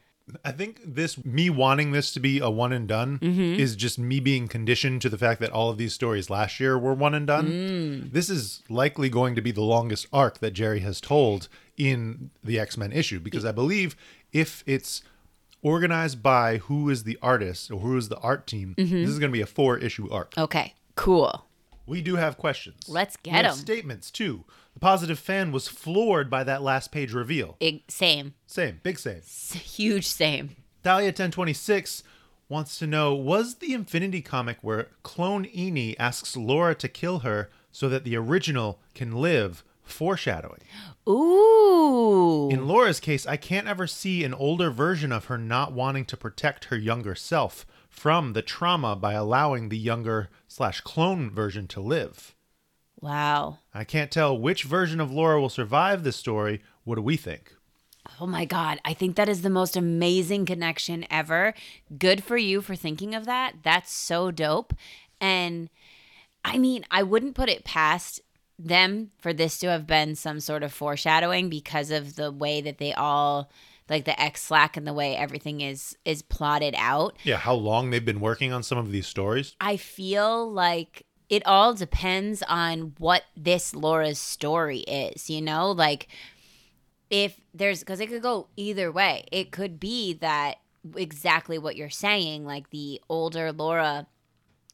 I 0.45 0.53
think 0.53 0.81
this 0.85 1.23
me 1.25 1.51
wanting 1.51 1.93
this 1.93 2.13
to 2.13 2.21
be 2.21 2.39
a 2.39 2.49
one 2.49 2.73
and 2.73 2.87
done 2.87 3.19
mm-hmm. 3.19 3.61
is 3.61 3.75
just 3.75 3.99
me 3.99 4.21
being 4.21 4.47
conditioned 4.47 5.03
to 5.03 5.09
the 5.09 5.19
fact 5.19 5.41
that 5.41 5.51
all 5.51 5.69
of 5.69 5.79
these 5.79 5.93
stories 5.93 6.31
last 6.31 6.61
year 6.61 6.79
were 6.79 6.95
one 6.95 7.15
and 7.15 7.27
done. 7.27 7.49
Mm. 7.49 8.13
This 8.13 8.31
is 8.31 8.63
likely 8.69 9.09
going 9.09 9.35
to 9.35 9.43
be 9.43 9.51
the 9.51 9.63
longest 9.63 10.07
arc 10.13 10.39
that 10.39 10.53
Gerry 10.53 10.81
has 10.81 11.01
told 11.01 11.49
in 11.77 12.31
the 12.43 12.59
X-Men 12.59 12.93
issue 12.93 13.19
because 13.19 13.45
I 13.45 13.53
believe 13.53 13.97
if 14.33 14.63
it's 14.65 15.03
organized 15.61 16.23
by 16.23 16.59
who 16.59 16.89
is 16.89 17.05
the 17.05 17.19
artist 17.21 17.71
or 17.71 17.81
who 17.81 17.97
is 17.97 18.09
the 18.09 18.19
art 18.19 18.47
team, 18.47 18.75
mm-hmm. 18.79 18.95
this 18.95 19.11
is 19.11 19.19
going 19.19 19.31
to 19.31 19.37
be 19.37 19.43
a 19.43 19.47
four 19.47 19.77
issue 19.79 20.11
arc. 20.11 20.35
Okay, 20.39 20.75
cool. 20.95 21.47
We 21.87 22.01
do 22.01 22.17
have 22.17 22.39
questions. 22.39 22.89
Let's 22.89 23.17
get 23.17 23.35
have 23.35 23.45
'em. 23.47 23.55
Statements 23.55 24.11
too. 24.11 24.45
The 24.75 24.81
positive 24.81 25.19
fan 25.19 25.53
was 25.53 25.69
floored 25.69 26.31
by 26.31 26.45
that 26.45 26.63
last 26.63 26.93
page 26.93 27.13
reveal. 27.13 27.57
Ig- 27.61 27.83
same. 27.89 28.35
Same, 28.47 28.81
big 28.83 28.99
same. 28.99 29.19
S- 29.19 29.53
Huge 29.53 30.07
same. 30.07 30.57
Dahlia 30.83 31.09
1026 31.09 32.03
wants 32.49 32.79
to 32.79 32.87
know 32.87 33.15
Was 33.15 33.57
the 33.57 33.73
Infinity 33.75 34.21
comic 34.23 34.59
where 34.63 34.89
Clone 35.03 35.45
Eni 35.47 35.95
asks 35.99 36.37
Laura 36.37 36.75
to 36.75 36.89
kill 36.89 37.21
her 37.21 37.51
so 37.71 37.89
that 37.89 38.05
the 38.05 38.17
original 38.17 38.81
can 38.95 39.13
live 39.13 39.63
foreshadowing? 39.83 40.61
Ooh. 41.09 42.49
In 42.51 42.67
Laura's 42.67 43.01
case, 43.01 43.27
I 43.27 43.37
can't 43.37 43.69
ever 43.69 43.87
see 43.87 44.25
an 44.25 44.35
older 44.35 44.71
version 44.71 45.13
of 45.13 45.27
her 45.27 45.39
not 45.39 45.73
wanting 45.73 46.05
to 46.07 46.17
protect 46.17 46.67
her 46.67 46.77
younger 46.77 47.15
self 47.15 47.67
from 47.89 48.33
the 48.33 48.43
trauma 48.43 48.97
by 48.97 49.13
allowing 49.13 49.69
the 49.69 49.79
younger 49.79 50.31
slash 50.49 50.81
clone 50.81 51.31
version 51.31 51.67
to 51.69 51.81
live. 51.81 52.35
Wow. 53.03 53.59
I 53.75 53.85
can't 53.85 54.11
tell 54.11 54.37
which 54.37 54.65
version 54.65 55.01
of 55.01 55.13
Laura 55.13 55.39
will 55.39 55.51
survive 55.51 56.03
this 56.03 56.17
story. 56.17 56.63
What 56.85 56.95
do 56.95 57.03
we 57.03 57.19
think? 57.19 57.55
Oh 58.21 58.27
my 58.27 58.45
God. 58.45 58.81
I 58.85 58.95
think 58.95 59.17
that 59.17 59.29
is 59.29 59.43
the 59.43 59.51
most 59.51 59.77
amazing 59.77 60.47
connection 60.47 61.07
ever. 61.11 61.55
Good 61.99 62.25
for 62.25 62.37
you 62.37 62.63
for 62.63 62.75
thinking 62.75 63.15
of 63.15 63.27
that. 63.27 63.57
That's 63.63 63.93
so 63.93 64.31
dope. 64.31 64.73
And 65.21 65.69
I 66.45 66.59
mean, 66.59 66.85
I 66.91 67.03
wouldn't 67.03 67.35
put 67.35 67.49
it 67.49 67.65
past 67.65 68.21
them 68.59 69.11
for 69.19 69.33
this 69.33 69.59
to 69.59 69.69
have 69.69 69.87
been 69.87 70.15
some 70.15 70.41
sort 70.41 70.63
of 70.63 70.73
foreshadowing 70.73 71.49
because 71.49 71.91
of 71.91 72.17
the 72.17 72.31
way 72.31 72.61
that 72.61 72.79
they 72.79 72.93
all 72.93 73.51
like 73.89 74.05
the 74.05 74.21
X 74.21 74.43
slack 74.43 74.77
and 74.77 74.87
the 74.87 74.93
way 74.93 75.17
everything 75.17 75.61
is 75.61 75.97
is 76.05 76.23
plotted 76.23 76.75
out. 76.77 77.17
Yeah, 77.25 77.37
how 77.37 77.55
long 77.55 77.91
they've 77.91 78.05
been 78.05 78.21
working 78.21 78.53
on 78.53 78.63
some 78.63 78.79
of 78.79 78.91
these 78.91 79.07
stories? 79.07 79.55
I 79.61 79.77
feel 79.77 80.51
like 80.51 81.05
it 81.33 81.47
all 81.47 81.73
depends 81.73 82.43
on 82.43 82.93
what 82.99 83.23
this 83.35 83.75
Laura's 83.75 84.19
story 84.19 84.81
is, 84.81 85.31
you 85.31 85.41
know? 85.41 85.71
Like 85.71 86.09
if 87.09 87.41
there's 87.55 87.81
because 87.81 88.01
it 88.01 88.11
could 88.11 88.21
go 88.21 88.49
either 88.55 88.93
way. 88.93 89.25
It 89.33 89.51
could 89.51 89.81
be 89.81 90.13
that 90.15 90.57
exactly 90.95 91.57
what 91.57 91.75
you're 91.75 91.89
saying, 91.89 92.45
like 92.45 92.69
the 92.69 93.01
older 93.09 93.51
Laura, 93.51 94.07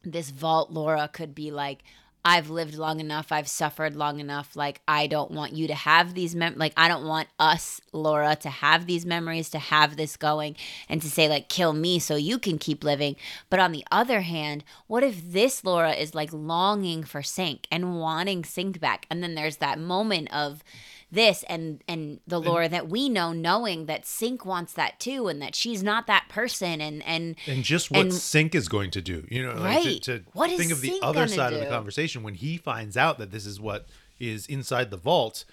this 0.03 0.31
vault 0.31 0.73
Laura 0.73 1.09
could 1.13 1.33
be 1.33 1.53
like, 1.53 1.85
I've 2.29 2.51
lived 2.51 2.75
long 2.75 3.01
enough, 3.01 3.33
I've 3.33 3.49
suffered 3.49 3.97
long 3.97 4.21
enough. 4.21 4.55
Like, 4.55 4.83
I 4.87 5.07
don't 5.07 5.31
want 5.31 5.55
you 5.55 5.67
to 5.67 5.75
have 5.75 6.13
these 6.13 6.35
mem 6.35 6.57
like 6.59 6.75
I 6.77 6.87
don't 6.87 7.07
want 7.07 7.29
us, 7.39 7.81
Laura, 7.91 8.37
to 8.37 8.51
have 8.51 8.85
these 8.85 9.07
memories, 9.07 9.49
to 9.49 9.59
have 9.59 9.97
this 9.97 10.19
going, 10.19 10.55
and 10.91 11.01
to 11.01 11.09
say, 11.09 11.27
like, 11.27 11.49
kill 11.49 11.73
me 11.73 11.99
so 11.99 12.17
you 12.17 12.39
can 12.39 12.59
keep 12.59 12.85
living. 12.85 13.17
But 13.49 13.61
on 13.61 13.73
the 13.73 13.83
other 13.91 14.21
hand, 14.21 14.63
what 14.89 15.03
if 15.03 15.33
this 15.33 15.65
Laura 15.65 15.93
is 15.93 16.15
like 16.15 16.31
longing 16.31 17.03
for 17.03 17.23
Synch 17.23 17.65
and 17.71 17.99
wanting 17.99 18.43
Synch 18.43 18.79
back? 18.79 19.07
And 19.11 19.23
then 19.23 19.35
there's 19.35 19.57
that 19.57 19.79
moment 19.79 20.31
of 20.31 20.63
this 21.11 21.43
and 21.49 21.83
and 21.89 22.21
the 22.27 22.39
Laura 22.41 22.69
that 22.69 22.89
we 22.89 23.09
know 23.09 23.33
knowing 23.33 23.87
that 23.87 24.03
Synch 24.05 24.45
wants 24.45 24.75
that 24.75 25.01
too 25.01 25.29
and 25.29 25.41
that 25.41 25.55
she's 25.55 25.83
not 25.83 26.07
that 26.07 26.27
person 26.29 26.81
and 26.81 27.03
and 27.07 27.37
and 27.47 27.65
just 27.65 27.91
what 27.91 28.01
And- 28.01 28.11
Synch 28.13 28.55
is 28.55 28.69
going 28.69 28.91
to 28.93 29.01
do. 29.01 29.27
You 29.31 29.45
know, 29.47 29.55
right? 29.55 29.85
like 29.85 30.03
to, 30.03 30.19
to 30.19 30.25
What 30.33 30.51
is 30.51 30.59
think 30.59 30.73
of 30.73 30.81
the 30.81 30.91
Synch 30.91 30.99
other 31.03 31.27
side 31.29 31.53
of 31.55 31.61
the 31.61 31.67
conversation 31.67 32.23
when 32.23 32.35
he 32.35 32.59
finds 32.59 32.97
out 32.97 33.19
that 33.19 33.31
this 33.31 33.47
is 33.47 33.59
what 33.61 33.87
is 34.21 34.47
inside 34.47 34.91
the 34.91 34.97
vault. 34.99 35.45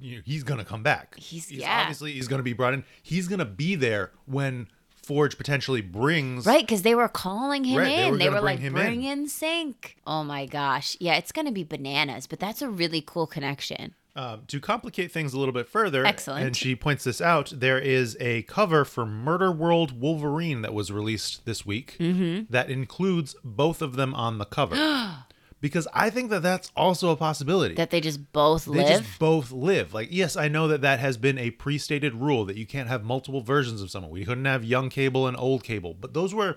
You 0.00 0.16
know, 0.16 0.22
he's 0.24 0.42
gonna 0.42 0.64
come 0.64 0.82
back. 0.82 1.16
He's- 1.16 1.50
yeah. 1.50 1.80
obviously 1.82 2.12
he's 2.12 2.28
gonna 2.28 2.42
be 2.42 2.52
brought 2.52 2.74
in. 2.74 2.84
He's 3.02 3.28
gonna 3.28 3.44
be 3.44 3.74
there 3.76 4.10
when 4.26 4.66
Forge 5.02 5.38
potentially 5.38 5.80
brings. 5.80 6.44
Right, 6.44 6.60
because 6.66 6.82
they 6.82 6.94
were 6.94 7.08
calling 7.08 7.64
him 7.64 7.78
Right, 7.78 7.86
they 7.86 8.04
in. 8.06 8.10
were 8.12 8.18
They 8.18 8.28
were, 8.28 8.40
like, 8.42 8.60
bring 8.60 9.04
in. 9.04 9.20
in 9.20 9.26
Synch. 9.26 9.94
Oh 10.06 10.22
my 10.22 10.44
gosh. 10.44 10.98
Yeah, 11.00 11.14
it's 11.14 11.32
going 11.32 11.46
to 11.46 11.52
be 11.52 11.64
bananas, 11.64 12.26
but 12.26 12.38
that's 12.38 12.60
a 12.60 12.68
really 12.68 13.00
cool 13.00 13.26
connection. 13.26 13.94
Um, 14.18 14.42
to 14.48 14.58
complicate 14.58 15.12
things 15.12 15.32
a 15.32 15.38
little 15.38 15.52
bit 15.54 15.68
further, 15.68 16.04
Excellent. 16.04 16.44
and 16.44 16.56
she 16.56 16.74
points 16.74 17.04
this 17.04 17.20
out, 17.20 17.52
there 17.54 17.78
is 17.78 18.16
a 18.18 18.42
cover 18.42 18.84
for 18.84 19.06
Murder 19.06 19.52
World 19.52 20.00
Wolverine 20.00 20.62
that 20.62 20.74
was 20.74 20.90
released 20.90 21.44
this 21.46 21.64
week 21.64 21.96
Mm-hmm. 22.00 22.50
that 22.52 22.68
includes 22.68 23.36
both 23.44 23.80
of 23.80 23.94
them 23.94 24.14
on 24.14 24.38
the 24.38 24.44
cover. 24.44 24.74
because 25.60 25.86
I 25.94 26.10
think 26.10 26.30
that 26.30 26.42
that's 26.42 26.72
also 26.76 27.10
a 27.10 27.16
possibility. 27.16 27.76
That 27.76 27.90
they 27.90 28.00
just 28.00 28.32
both 28.32 28.64
they 28.64 28.72
live. 28.84 29.04
just 29.04 29.18
both 29.20 29.52
live. 29.52 29.94
Like, 29.94 30.08
yes, 30.10 30.34
I 30.36 30.48
know 30.48 30.66
that 30.66 30.80
that 30.80 30.98
has 30.98 31.16
been 31.16 31.38
a 31.38 31.50
pre-stated 31.52 32.14
rule 32.16 32.44
that 32.46 32.56
you 32.56 32.66
can't 32.66 32.88
have 32.88 33.04
multiple 33.04 33.40
versions 33.40 33.80
of 33.82 33.88
someone. 33.88 34.10
We 34.10 34.24
couldn't 34.24 34.46
have 34.46 34.64
young 34.64 34.88
Cable 34.88 35.28
and 35.28 35.36
old 35.36 35.62
Cable, 35.62 35.94
but 35.94 36.12
those 36.12 36.34
were 36.34 36.56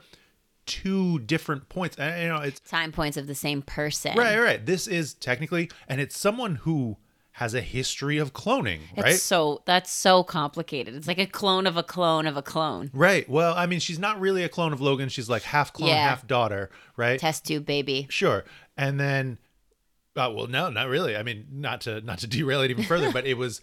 two 0.65 1.19
different 1.19 1.69
points. 1.69 1.95
And, 1.97 2.23
you 2.23 2.29
know, 2.29 2.37
it's 2.41 2.59
Time 2.61 2.91
points 2.91 3.17
of 3.17 3.27
the 3.27 3.35
same 3.35 3.61
person. 3.61 4.17
right, 4.17 4.39
right. 4.39 4.65
This 4.65 4.87
is 4.87 5.13
technically, 5.13 5.69
and 5.87 6.01
it's 6.01 6.17
someone 6.17 6.55
who 6.55 6.97
has 7.33 7.53
a 7.53 7.61
history 7.61 8.17
of 8.17 8.33
cloning, 8.33 8.79
It's 8.95 9.01
right? 9.03 9.15
so 9.15 9.61
that's 9.65 9.89
so 9.91 10.23
complicated. 10.23 10.95
It's 10.95 11.07
like 11.07 11.17
a 11.17 11.25
clone 11.25 11.65
of 11.65 11.77
a 11.77 11.83
clone 11.83 12.27
of 12.27 12.35
a 12.37 12.41
clone. 12.41 12.89
Right. 12.93 13.27
Well, 13.29 13.53
I 13.55 13.65
mean, 13.67 13.79
she's 13.79 13.99
not 13.99 14.19
really 14.19 14.43
a 14.43 14.49
clone 14.49 14.73
of 14.73 14.81
Logan. 14.81 15.07
She's 15.09 15.29
like 15.29 15.43
half 15.43 15.71
clone, 15.71 15.89
Yeah. 15.89 16.09
half 16.09 16.27
daughter, 16.27 16.69
right? 16.97 17.19
Test 17.19 17.45
tube 17.45 17.65
baby. 17.65 18.07
Sure. 18.09 18.43
And 18.77 18.99
then, 18.99 19.37
uh, 20.17 20.31
well, 20.35 20.47
no, 20.47 20.69
not 20.69 20.89
really. 20.89 21.15
I 21.15 21.23
mean, 21.23 21.47
not 21.51 21.81
to 21.81 22.01
not 22.01 22.19
to 22.19 22.27
derail 22.37 22.61
it 22.61 22.71
even 22.71 22.83
further, 22.83 23.11
but 23.13 23.25
it 23.25 23.35
was 23.37 23.61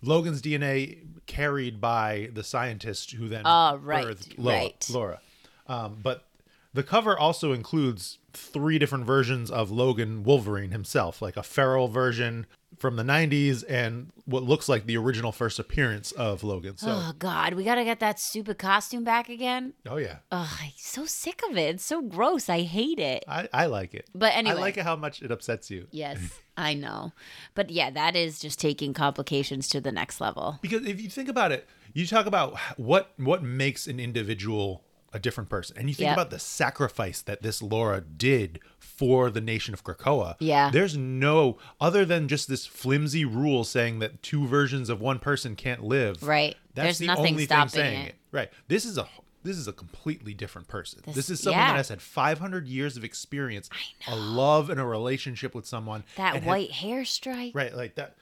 Logan's 0.00 0.40
DNA 0.40 0.98
carried 1.26 1.80
by 1.80 2.30
the 2.32 2.44
scientist 2.44 3.10
who 3.12 3.28
then 3.28 3.42
Oh, 3.44 3.76
right, 3.82 4.04
birthed 4.06 4.34
Laura. 4.38 4.58
right. 4.58 4.86
Laura. 4.90 5.20
Um, 5.66 5.98
but 6.02 6.24
the 6.72 6.84
cover 6.84 7.18
also 7.18 7.52
includes 7.52 8.18
three 8.32 8.78
different 8.78 9.04
versions 9.04 9.50
of 9.50 9.72
Logan 9.72 10.22
Wolverine 10.22 10.70
himself, 10.70 11.20
like 11.20 11.36
a 11.36 11.42
feral 11.42 11.88
version 11.88 12.46
from 12.78 12.96
the 12.96 13.02
90s 13.02 13.64
and 13.68 14.10
what 14.24 14.42
looks 14.42 14.68
like 14.68 14.86
the 14.86 14.96
original 14.96 15.32
first 15.32 15.58
appearance 15.58 16.12
of 16.12 16.44
Logan. 16.44 16.76
So, 16.76 16.88
Oh 16.90 17.12
God, 17.18 17.54
we 17.54 17.64
gotta 17.64 17.84
get 17.84 18.00
that 18.00 18.20
stupid 18.20 18.58
costume 18.58 19.04
back 19.04 19.28
again. 19.28 19.72
oh 19.88 19.96
yeah. 19.96 20.18
Oh, 20.30 20.58
I'm 20.60 20.72
so 20.76 21.04
sick 21.06 21.40
of 21.50 21.56
it. 21.56 21.74
It's 21.76 21.84
so 21.84 22.02
gross. 22.02 22.48
I 22.48 22.60
hate 22.62 22.98
it. 22.98 23.24
I, 23.28 23.48
I 23.52 23.66
like 23.66 23.94
it. 23.94 24.08
But 24.14 24.34
anyway. 24.34 24.56
I 24.56 24.60
like 24.60 24.76
it 24.76 24.84
how 24.84 24.96
much 24.96 25.22
it 25.22 25.30
upsets 25.30 25.70
you. 25.70 25.86
Yes, 25.92 26.18
I 26.56 26.74
know. 26.74 27.12
But 27.54 27.70
yeah, 27.70 27.90
that 27.90 28.14
is 28.16 28.38
just 28.38 28.60
taking 28.60 28.92
complications 28.94 29.68
to 29.70 29.80
the 29.80 29.92
next 29.92 30.20
level. 30.20 30.58
Because 30.62 30.86
if 30.86 31.00
you 31.00 31.08
think 31.08 31.28
about 31.28 31.52
it, 31.52 31.66
you 31.94 32.06
talk 32.06 32.26
about 32.26 32.56
what 32.78 33.12
what 33.16 33.42
makes 33.42 33.86
an 33.86 33.98
individual 33.98 34.84
a 35.10 35.18
different 35.18 35.48
person, 35.48 35.74
and 35.78 35.88
you 35.88 35.94
think 35.94 36.08
Yep. 36.08 36.16
about 36.16 36.30
the 36.30 36.38
sacrifice 36.38 37.22
that 37.22 37.40
this 37.42 37.62
Laura 37.62 38.02
did 38.02 38.60
for 38.98 39.30
the 39.30 39.40
nation 39.40 39.72
of 39.74 39.84
Krakoa. 39.84 40.34
Yeah. 40.40 40.70
there's 40.72 40.96
no 40.96 41.56
other 41.80 42.04
than 42.04 42.26
just 42.26 42.48
this 42.48 42.66
flimsy 42.66 43.24
rule 43.24 43.62
saying 43.62 44.00
that 44.00 44.22
two 44.24 44.44
versions 44.46 44.88
of 44.90 45.00
one 45.00 45.20
person 45.20 45.54
can't 45.54 45.84
live. 45.84 46.20
Right. 46.24 46.56
That's 46.74 46.84
There's 46.86 46.98
the 46.98 47.06
nothing 47.06 47.34
only 47.34 47.44
stopping 47.44 47.68
thing 47.70 47.80
saying 47.80 48.02
it. 48.06 48.08
it. 48.08 48.14
Right. 48.32 48.50
This 48.66 48.84
is 48.84 48.98
a 48.98 49.08
this 49.44 49.56
is 49.56 49.68
a 49.68 49.72
completely 49.72 50.34
different 50.34 50.66
person. 50.66 51.00
This, 51.06 51.14
This- 51.14 51.30
is 51.30 51.40
someone 51.40 51.60
yeah. 51.60 51.68
that 51.72 51.76
has 51.76 51.88
had 51.90 52.02
500 52.02 52.66
years 52.66 52.96
of 52.96 53.04
experience, 53.04 53.70
a 54.08 54.16
love 54.16 54.68
and 54.68 54.80
a 54.80 54.84
relationship 54.84 55.54
with 55.54 55.64
someone. 55.64 56.02
That 56.16 56.34
and 56.34 56.42
had- 56.42 56.48
white 56.50 56.72
hair 56.72 57.04
stripe. 57.04 57.54
right, 57.54 57.72
like 57.72 57.94
that. 57.94 58.16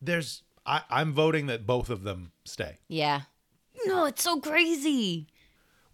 There's 0.00 0.42
I, 0.64 0.82
I'm 0.88 1.12
voting 1.12 1.46
that 1.48 1.66
both 1.66 1.90
of 1.90 2.04
them 2.04 2.30
stay. 2.44 2.78
Yeah. 2.88 3.22
No, 3.86 4.04
it's 4.06 4.22
so 4.22 4.38
crazy. 4.40 5.26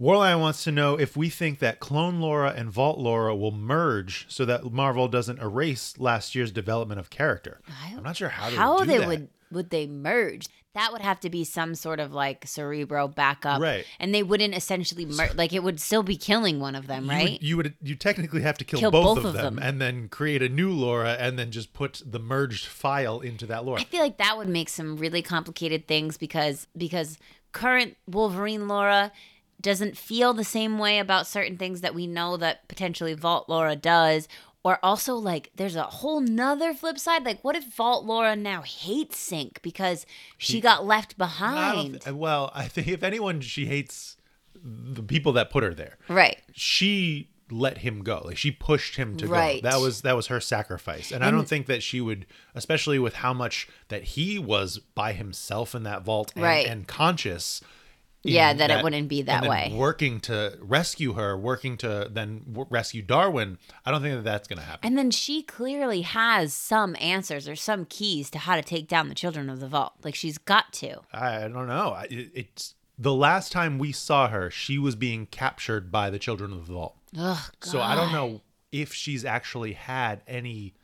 Warlion 0.01 0.41
wants 0.41 0.65
to 0.65 0.73
know 0.73 0.99
if 0.99 1.17
we 1.17 1.29
think 1.29 1.59
that 1.59 1.79
Clone 1.79 2.21
Laura 2.21 2.55
and 2.57 2.71
Vault 2.71 2.99
Laura 2.99 3.37
will 3.37 3.53
merge 3.53 4.25
so 4.29 4.45
that 4.47 4.73
Marvel 4.73 5.09
doesn't 5.09 5.39
erase 5.41 5.99
last 5.99 6.35
year's 6.35 6.51
development 6.51 6.99
of 7.01 7.11
character. 7.11 7.61
I- 7.69 7.95
I'm 7.97 8.03
not 8.03 8.17
sure 8.17 8.31
how, 8.31 8.51
How 8.51 8.79
they, 8.79 8.81
would 8.81 8.87
do 8.87 8.93
they 8.93 8.99
that. 8.99 9.09
would 9.09 9.29
would 9.53 9.71
they 9.71 9.87
merge? 9.89 10.47
That 10.75 10.93
would 10.93 11.03
have 11.03 11.19
to 11.21 11.31
be 11.31 11.43
some 11.43 11.75
sort 11.75 11.99
of 11.99 12.13
like 12.13 12.47
cerebro 12.47 13.09
backup, 13.09 13.61
Right. 13.61 13.85
And 13.99 14.15
they 14.15 14.23
wouldn't 14.23 14.55
essentially 14.55 15.05
merge. 15.05 15.35
Like 15.35 15.53
it 15.53 15.65
would 15.65 15.81
still 15.81 16.05
be 16.05 16.17
killing 16.17 16.61
one 16.61 16.77
of 16.77 16.87
them, 16.87 17.07
You 17.07 17.11
right? 17.11 17.31
would, 17.33 17.43
you 17.43 17.57
would 17.57 17.75
you 17.83 17.95
technically 17.97 18.43
have 18.43 18.57
to 18.59 18.65
kill, 18.65 18.79
Kill 18.79 18.93
both, 18.93 19.17
both 19.17 19.19
of, 19.19 19.25
of 19.25 19.33
them, 19.35 19.57
them. 19.57 19.65
and 19.65 19.81
then 19.81 20.09
create 20.09 20.41
a 20.41 20.49
new 20.49 20.71
Laura 20.71 21.15
and 21.19 21.37
then 21.37 21.51
just 21.51 21.73
put 21.73 22.01
the 22.07 22.21
merged 22.21 22.67
file 22.67 23.19
into 23.21 23.45
that 23.47 23.65
Laura. 23.65 23.81
I 23.81 23.85
feel 23.85 24.01
like 24.01 24.19
that 24.19 24.39
would 24.39 24.49
make 24.49 24.69
some 24.69 24.97
really 24.97 25.21
complicated 25.23 25.89
things 25.89 26.17
because 26.17 26.69
because 26.77 27.19
current 27.51 27.97
Wolverine 28.07 28.69
Laura 28.69 29.11
doesn't 29.61 29.97
feel 29.97 30.32
the 30.32 30.45
same 30.45 30.78
way 30.78 30.99
about 30.99 31.27
certain 31.27 31.57
things 31.57 31.81
that 31.82 31.95
we 31.95 32.07
know 32.07 32.37
that 32.37 32.66
potentially 32.69 33.15
Vault 33.15 33.49
Laura 33.49 33.77
does. 33.77 34.27
Or 34.62 34.78
also 34.82 35.15
like 35.15 35.51
there's 35.57 35.77
a 35.77 35.85
whole 35.85 36.20
nother 36.20 36.74
flip 36.74 36.99
side. 36.99 37.24
Like 37.24 37.43
what 37.43 37.57
if 37.57 37.65
Vault 37.74 38.05
Laura 38.05 38.37
now 38.37 38.61
hates 38.62 39.16
Synch 39.31 39.57
because 39.62 40.05
she 40.37 40.61
got 40.61 40.85
left 40.85 41.15
I 41.15 41.24
behind? 41.24 42.01
th- 42.03 42.15
well, 42.15 42.51
I 42.55 42.69
think 42.69 42.89
if 42.89 43.03
anyone, 43.03 43.41
she 43.41 43.65
hates 43.66 44.16
the 44.55 45.03
people 45.03 45.32
that 45.32 45.49
put 45.51 45.62
her 45.65 45.73
there. 45.74 45.97
right. 46.09 46.39
She 46.53 47.31
let 47.51 47.78
him 47.78 48.03
go. 48.05 48.20
Like 48.24 48.37
she 48.37 48.51
pushed 48.51 48.97
him 48.97 49.16
to 49.16 49.27
Right. 49.27 49.62
go. 49.62 49.70
That 49.70 49.81
was 49.81 50.03
that 50.03 50.15
was 50.15 50.27
her 50.28 50.41
sacrifice. 50.41 51.11
And, 51.11 51.24
I 51.24 51.31
don't 51.31 51.49
think 51.49 51.66
that 51.66 51.82
she 51.82 52.01
would, 52.01 52.27
especially 52.55 52.99
with 52.99 53.15
how 53.15 53.32
much 53.32 53.66
that 53.89 54.05
he 54.05 54.39
was 54.39 54.78
by 54.78 55.15
himself 55.15 55.74
in 55.74 55.82
that 55.85 56.03
vault 56.03 56.32
and, 56.37 56.45
Right. 56.45 56.66
and 56.66 56.87
conscious. 56.87 57.62
Yeah, 58.23 58.53
that 58.53 58.71
it 58.71 58.83
wouldn't 58.83 59.09
be 59.09 59.23
that 59.23 59.47
way. 59.47 59.73
Working 59.75 60.21
to 60.21 60.59
rescue 60.61 61.15
her, 61.15 61.37
working 61.37 61.77
to 61.79 62.09
then 62.11 62.43
w- 62.47 62.67
rescue 62.69 63.03
Darwin. 63.03 63.59
I 63.85 63.91
don't 63.91 64.03
think 64.03 64.17
that 64.17 64.25
that's 64.25 64.47
going 64.47 64.59
to 64.59 64.65
happen. 64.65 64.87
And 64.87 64.99
then 64.99 65.11
she 65.11 65.43
clearly 65.43 66.03
has 66.03 66.53
some 66.53 66.97
answers 67.01 67.49
or 67.49 67.57
some 67.57 67.87
keys 67.87 68.29
to 68.31 68.39
how 68.39 68.57
to 68.57 68.63
take 68.63 68.89
down 68.89 69.09
the 69.09 69.15
children 69.15 69.49
of 69.49 69.61
the 69.61 69.69
vault. 69.69 69.95
Like 70.03 70.15
she's 70.15 70.37
got 70.37 70.73
to. 70.75 71.01
I 71.13 71.49
don't 71.49 71.67
know. 71.67 71.97
It, 72.11 72.31
it's 72.35 72.75
the 72.99 73.15
last 73.15 73.53
time 73.53 73.79
we 73.79 73.93
saw 73.93 74.29
her, 74.29 74.51
she 74.51 74.79
was 74.79 74.97
being 74.97 75.27
captured 75.27 75.91
by 75.91 76.11
the 76.11 76.19
children 76.19 76.53
of 76.53 76.67
the 76.67 76.75
vault. 76.75 76.97
Ugh. 77.17 77.39
So 77.63 77.81
I 77.81 77.95
don't 77.95 78.13
know 78.13 78.43
if 78.71 78.93
she's 78.93 79.25
actually 79.25 79.73
had 79.73 80.23
any 80.27 80.75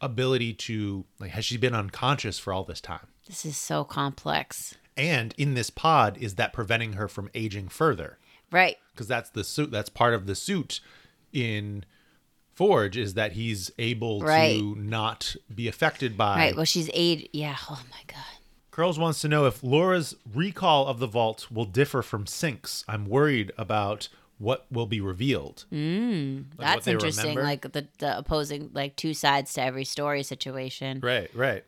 ability 0.00 0.52
to 0.52 1.04
like 1.18 1.30
has 1.30 1.44
she 1.44 1.56
been 1.56 1.74
unconscious 1.74 2.38
for 2.38 2.52
all 2.52 2.64
this 2.64 2.80
time? 2.80 3.06
This 3.26 3.46
is 3.46 3.56
so 3.56 3.84
complex. 3.84 4.74
And 4.96 5.34
in 5.36 5.54
this 5.54 5.70
pod 5.70 6.16
is 6.20 6.34
that 6.36 6.52
preventing 6.52 6.94
her 6.94 7.08
from 7.08 7.30
aging 7.34 7.68
further? 7.68 8.18
Right. 8.50 8.76
Because 8.92 9.08
that's 9.08 9.30
the 9.30 9.42
suit 9.44 9.70
that's 9.70 9.88
part 9.90 10.14
of 10.14 10.26
the 10.26 10.34
suit 10.34 10.80
in 11.32 11.84
Forge 12.52 12.96
is 12.96 13.14
that 13.14 13.32
he's 13.32 13.72
able 13.78 14.20
Right. 14.20 14.58
to 14.60 14.76
not 14.76 15.34
be 15.52 15.66
affected 15.66 16.16
by 16.16 16.36
Right. 16.36 16.56
Well, 16.56 16.64
she's 16.64 16.88
eight. 16.94 17.28
Yeah. 17.32 17.56
Oh 17.68 17.82
my 17.90 17.98
God. 18.06 18.22
Curls 18.70 18.98
wants 18.98 19.20
to 19.22 19.28
know 19.28 19.46
if 19.46 19.62
Laura's 19.62 20.14
recall 20.32 20.86
of 20.86 20.98
the 21.00 21.06
vault 21.06 21.48
will 21.50 21.64
differ 21.64 22.02
from 22.02 22.26
Synch's. 22.26 22.84
I'm 22.88 23.06
worried 23.06 23.52
about 23.58 24.08
what 24.38 24.66
will 24.70 24.86
be 24.86 25.00
revealed. 25.00 25.64
Mm, 25.72 26.46
what 26.56 26.64
that's 26.64 26.86
interesting. 26.88 27.22
remember? 27.30 27.42
Like 27.44 27.72
the, 27.72 27.86
the 27.98 28.18
opposing, 28.18 28.70
like 28.72 28.96
two 28.96 29.14
sides 29.14 29.52
to 29.54 29.62
every 29.62 29.84
story 29.84 30.22
situation. 30.24 31.00
Right, 31.00 31.30
right. 31.34 31.64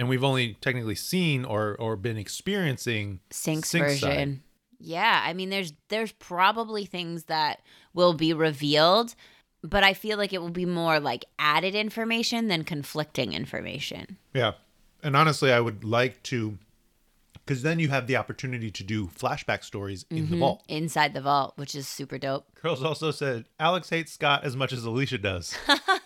And 0.00 0.08
we've 0.08 0.24
only 0.24 0.54
technically 0.62 0.94
seen 0.94 1.44
or 1.44 1.76
or 1.78 1.94
been 1.94 2.16
experiencing 2.16 3.20
Synch's 3.30 3.68
Synch's 3.68 4.00
side. 4.00 4.08
version. 4.08 4.42
Yeah. 4.78 5.22
I 5.22 5.34
mean, 5.34 5.50
there's 5.50 5.74
there's 5.88 6.12
probably 6.12 6.86
things 6.86 7.24
that 7.24 7.60
will 7.92 8.14
be 8.14 8.32
revealed, 8.32 9.14
but 9.62 9.84
I 9.84 9.92
feel 9.92 10.16
like 10.16 10.32
it 10.32 10.40
will 10.40 10.48
be 10.48 10.64
more 10.64 10.98
like 11.00 11.26
added 11.38 11.74
information 11.74 12.48
than 12.48 12.64
conflicting 12.64 13.34
information. 13.34 14.16
Yeah. 14.32 14.52
And 15.02 15.14
honestly, 15.16 15.52
I 15.52 15.60
would 15.60 15.84
like 15.84 16.22
to 16.24 16.56
because 17.44 17.62
then 17.62 17.78
you 17.80 17.88
have 17.88 18.06
the 18.06 18.16
opportunity 18.16 18.70
to 18.70 18.84
do 18.84 19.08
flashback 19.08 19.64
stories 19.64 20.06
in 20.08 20.18
Mm-hmm. 20.24 20.30
the 20.32 20.38
vault. 20.38 20.62
inside 20.68 21.12
the 21.14 21.20
vault, 21.20 21.52
which 21.56 21.74
is 21.74 21.86
super 21.88 22.16
dope. 22.16 22.46
Curls 22.54 22.82
also 22.82 23.10
said 23.10 23.46
Alex 23.58 23.90
hates 23.90 24.12
Scott 24.12 24.44
as 24.44 24.56
much 24.56 24.72
as 24.72 24.84
Alicia 24.84 25.18
does. 25.18 25.54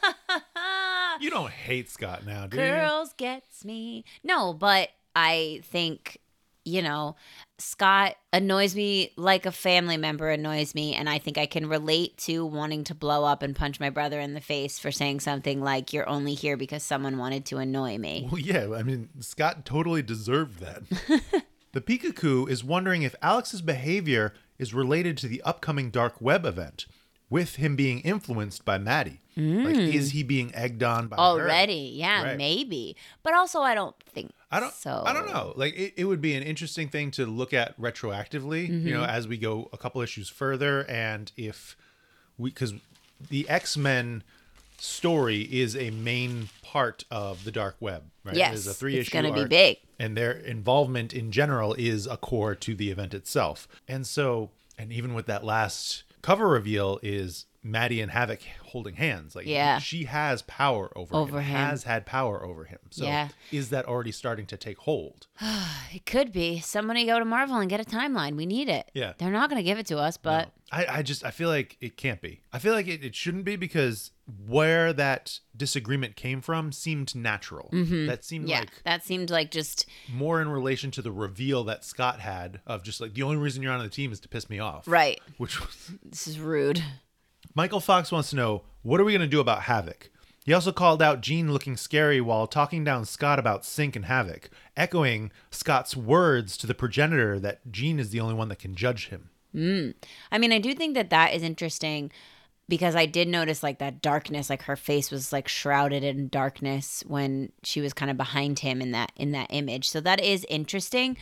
you 1.24 1.30
don't 1.30 1.50
hate 1.50 1.88
Scott 1.88 2.26
now, 2.26 2.46
do 2.46 2.58
you? 2.58 2.62
Curls 2.62 3.14
gets 3.14 3.64
me. 3.64 4.04
No, 4.22 4.52
but 4.52 4.90
I 5.16 5.62
think, 5.64 6.18
you 6.66 6.82
know, 6.82 7.16
Scott 7.56 8.16
annoys 8.30 8.76
me 8.76 9.10
like 9.16 9.46
a 9.46 9.50
family 9.50 9.96
member 9.96 10.28
annoys 10.28 10.74
me. 10.74 10.94
And 10.94 11.08
I 11.08 11.18
think 11.18 11.38
I 11.38 11.46
can 11.46 11.66
relate 11.66 12.18
to 12.18 12.44
wanting 12.44 12.84
to 12.84 12.94
blow 12.94 13.24
up 13.24 13.42
and 13.42 13.56
punch 13.56 13.80
my 13.80 13.88
brother 13.88 14.20
in 14.20 14.34
the 14.34 14.40
face 14.42 14.78
for 14.78 14.92
saying 14.92 15.20
something 15.20 15.62
like, 15.62 15.94
you're 15.94 16.08
only 16.08 16.34
here 16.34 16.58
because 16.58 16.82
someone 16.82 17.16
wanted 17.16 17.46
to 17.46 17.56
annoy 17.56 17.96
me. 17.96 18.28
Well, 18.30 18.40
yeah, 18.40 18.74
I 18.76 18.82
mean, 18.82 19.08
Scott 19.20 19.64
totally 19.64 20.02
deserved 20.02 20.60
that. 20.60 20.82
the 21.72 21.80
Pikachu 21.80 22.50
is 22.50 22.62
wondering 22.62 23.00
if 23.00 23.14
Alex's 23.22 23.62
behavior 23.62 24.34
is 24.58 24.74
related 24.74 25.16
to 25.18 25.26
the 25.26 25.40
upcoming 25.40 25.90
Dark 25.90 26.20
Web 26.20 26.44
event, 26.44 26.84
with 27.34 27.56
him 27.56 27.74
being 27.74 27.98
influenced 28.00 28.64
by 28.64 28.78
Maddie. 28.78 29.20
Like, 29.36 29.76
is 29.76 30.12
he 30.12 30.22
being 30.22 30.54
egged 30.54 30.84
on 30.84 31.08
by 31.08 31.16
her? 31.16 31.22
Already, 31.22 31.92
yeah, 31.96 32.22
Right. 32.22 32.36
maybe. 32.38 32.94
But 33.24 33.34
also, 33.34 33.60
I 33.62 33.74
don't 33.74 33.96
think 34.14 34.30
I 34.52 34.60
don't. 34.60 34.72
so. 34.72 35.02
I 35.04 35.12
don't 35.12 35.26
know. 35.26 35.52
Like, 35.56 35.74
it, 35.74 35.94
it 35.96 36.04
would 36.04 36.20
be 36.20 36.34
an 36.36 36.44
interesting 36.44 36.88
thing 36.88 37.10
to 37.12 37.26
look 37.26 37.52
at 37.52 37.76
retroactively. 37.80 38.68
You 38.68 38.74
Mm-hmm. 38.74 38.90
know, 38.90 39.04
as 39.04 39.26
we 39.26 39.36
go 39.36 39.68
a 39.72 39.76
couple 39.76 40.00
issues 40.02 40.28
further, 40.28 40.84
and 40.88 41.32
if 41.36 41.76
we, 42.38 42.50
because 42.50 42.74
the 43.28 43.48
X 43.48 43.76
Men 43.76 44.22
story 44.78 45.42
is 45.42 45.74
a 45.76 45.90
main 45.90 46.48
part 46.62 47.04
of 47.10 47.44
the 47.44 47.50
dark 47.52 47.76
web 47.80 48.02
right 48.24 48.36
Yes, 48.36 48.50
There's 48.50 48.66
a 48.68 48.74
three 48.74 48.96
it's 48.98 49.08
issue 49.08 49.22
gonna 49.22 49.32
be 49.34 49.44
big. 49.46 49.78
and 49.98 50.16
their 50.16 50.32
involvement 50.32 51.12
in 51.14 51.30
general 51.32 51.74
is 51.74 52.06
a 52.06 52.16
core 52.16 52.54
to 52.56 52.74
the 52.74 52.90
event 52.90 53.14
itself 53.14 53.66
and 53.88 54.06
so 54.06 54.50
and 54.78 54.92
even 54.92 55.14
with 55.14 55.26
that 55.26 55.44
last 55.44 56.02
cover 56.24 56.48
reveal 56.48 56.98
is 57.02 57.44
Maddie 57.66 58.00
and 58.02 58.10
Havoc 58.12 58.40
holding 58.62 58.96
hands 58.96 59.34
like 59.34 59.46
Yeah. 59.46 59.78
she 59.78 60.04
has 60.04 60.42
power 60.42 60.92
over, 60.94 61.14
Over 61.16 61.40
him, 61.40 61.46
him. 61.46 61.56
has 61.68 61.84
had 61.84 62.04
power 62.04 62.44
over 62.44 62.64
him 62.66 62.78
so 62.90 63.04
Yeah. 63.06 63.28
is 63.50 63.70
that 63.70 63.86
already 63.86 64.12
starting 64.12 64.44
to 64.46 64.56
take 64.58 64.78
hold 64.78 65.26
It 65.94 66.04
could 66.06 66.32
be. 66.32 66.60
Somebody 66.60 67.06
go 67.06 67.18
to 67.18 67.24
Marvel 67.24 67.56
and 67.56 67.70
get 67.70 67.80
a 67.80 67.84
timeline. 67.84 68.34
We 68.36 68.46
need 68.46 68.68
it. 68.68 68.90
Yeah. 68.94 69.12
They're 69.16 69.30
not 69.30 69.48
going 69.48 69.58
to 69.60 69.64
give 69.64 69.78
it 69.78 69.86
to 69.86 69.98
us, 69.98 70.16
but 70.16 70.50
I, 70.72 70.86
I 70.98 71.02
just 71.02 71.24
I 71.24 71.30
feel 71.30 71.48
like 71.48 71.76
it 71.80 71.96
can't 71.96 72.20
be. 72.20 72.40
I 72.52 72.58
feel 72.58 72.72
like 72.74 72.88
it, 72.88 73.04
it 73.04 73.14
shouldn't 73.14 73.44
be 73.44 73.54
because 73.54 74.10
where 74.46 74.92
that 74.94 75.38
disagreement 75.56 76.16
came 76.16 76.40
from 76.40 76.72
seemed 76.72 77.14
natural. 77.14 77.68
That 77.72 78.24
seemed 78.24 78.44
Mm-hmm. 78.44 78.50
yeah, 78.50 78.58
like 78.60 78.82
that 78.84 79.04
seemed 79.04 79.30
like 79.30 79.50
just 79.52 79.86
more 80.12 80.42
in 80.42 80.48
relation 80.48 80.90
to 80.92 81.02
the 81.02 81.12
reveal 81.12 81.62
that 81.64 81.84
Scott 81.84 82.18
had 82.20 82.60
of 82.66 82.82
just 82.82 83.00
like 83.00 83.14
the 83.14 83.22
only 83.22 83.36
reason 83.36 83.62
you're 83.62 83.72
on 83.72 83.80
the 83.80 83.88
team 83.88 84.10
is 84.12 84.18
to 84.20 84.28
piss 84.28 84.50
me 84.50 84.58
off. 84.58 84.88
right. 84.88 85.20
Which 85.38 85.60
was 85.64 85.92
This 86.04 86.26
is 86.26 86.40
rude. 86.40 86.82
Michael 87.54 87.80
Fox 87.80 88.10
wants 88.10 88.30
to 88.30 88.36
know 88.36 88.62
what 88.82 89.00
are 89.00 89.04
we 89.04 89.12
gonna 89.12 89.26
do 89.26 89.40
about 89.40 89.62
Havoc? 89.62 90.10
He 90.44 90.52
also 90.52 90.72
called 90.72 91.00
out 91.00 91.22
Jean 91.22 91.52
looking 91.52 91.76
scary 91.76 92.20
while 92.20 92.46
talking 92.46 92.84
down 92.84 93.06
Scott 93.06 93.38
about 93.38 93.62
Synch 93.62 93.96
and 93.96 94.04
Havoc, 94.04 94.50
echoing 94.76 95.30
Scott's 95.50 95.96
words 95.96 96.56
to 96.58 96.66
the 96.66 96.74
progenitor 96.74 97.40
that 97.40 97.60
Jean 97.70 97.98
is 97.98 98.10
the 98.10 98.20
only 98.20 98.34
one 98.34 98.48
that 98.48 98.58
can 98.58 98.74
judge 98.74 99.08
him. 99.08 99.30
Mm. 99.54 99.94
I 100.30 100.38
mean, 100.38 100.52
I 100.52 100.58
do 100.58 100.74
think 100.74 100.94
that 100.94 101.10
that 101.10 101.32
is 101.32 101.42
interesting 101.42 102.10
because 102.68 102.94
I 102.94 103.06
did 103.06 103.28
notice 103.28 103.62
like 103.62 103.78
that 103.78 104.02
darkness, 104.02 104.50
like 104.50 104.62
her 104.62 104.76
face 104.76 105.10
was 105.10 105.32
like 105.32 105.48
shrouded 105.48 106.02
in 106.02 106.28
darkness 106.28 107.04
when 107.06 107.52
she 107.62 107.80
was 107.80 107.94
kind 107.94 108.10
of 108.10 108.16
behind 108.16 108.58
him 108.58 108.82
in 108.82 108.92
that 108.92 109.12
in 109.16 109.32
that 109.32 109.48
image. 109.50 109.88
So 109.88 110.00
that 110.00 110.22
is 110.22 110.44
interesting, 110.50 111.16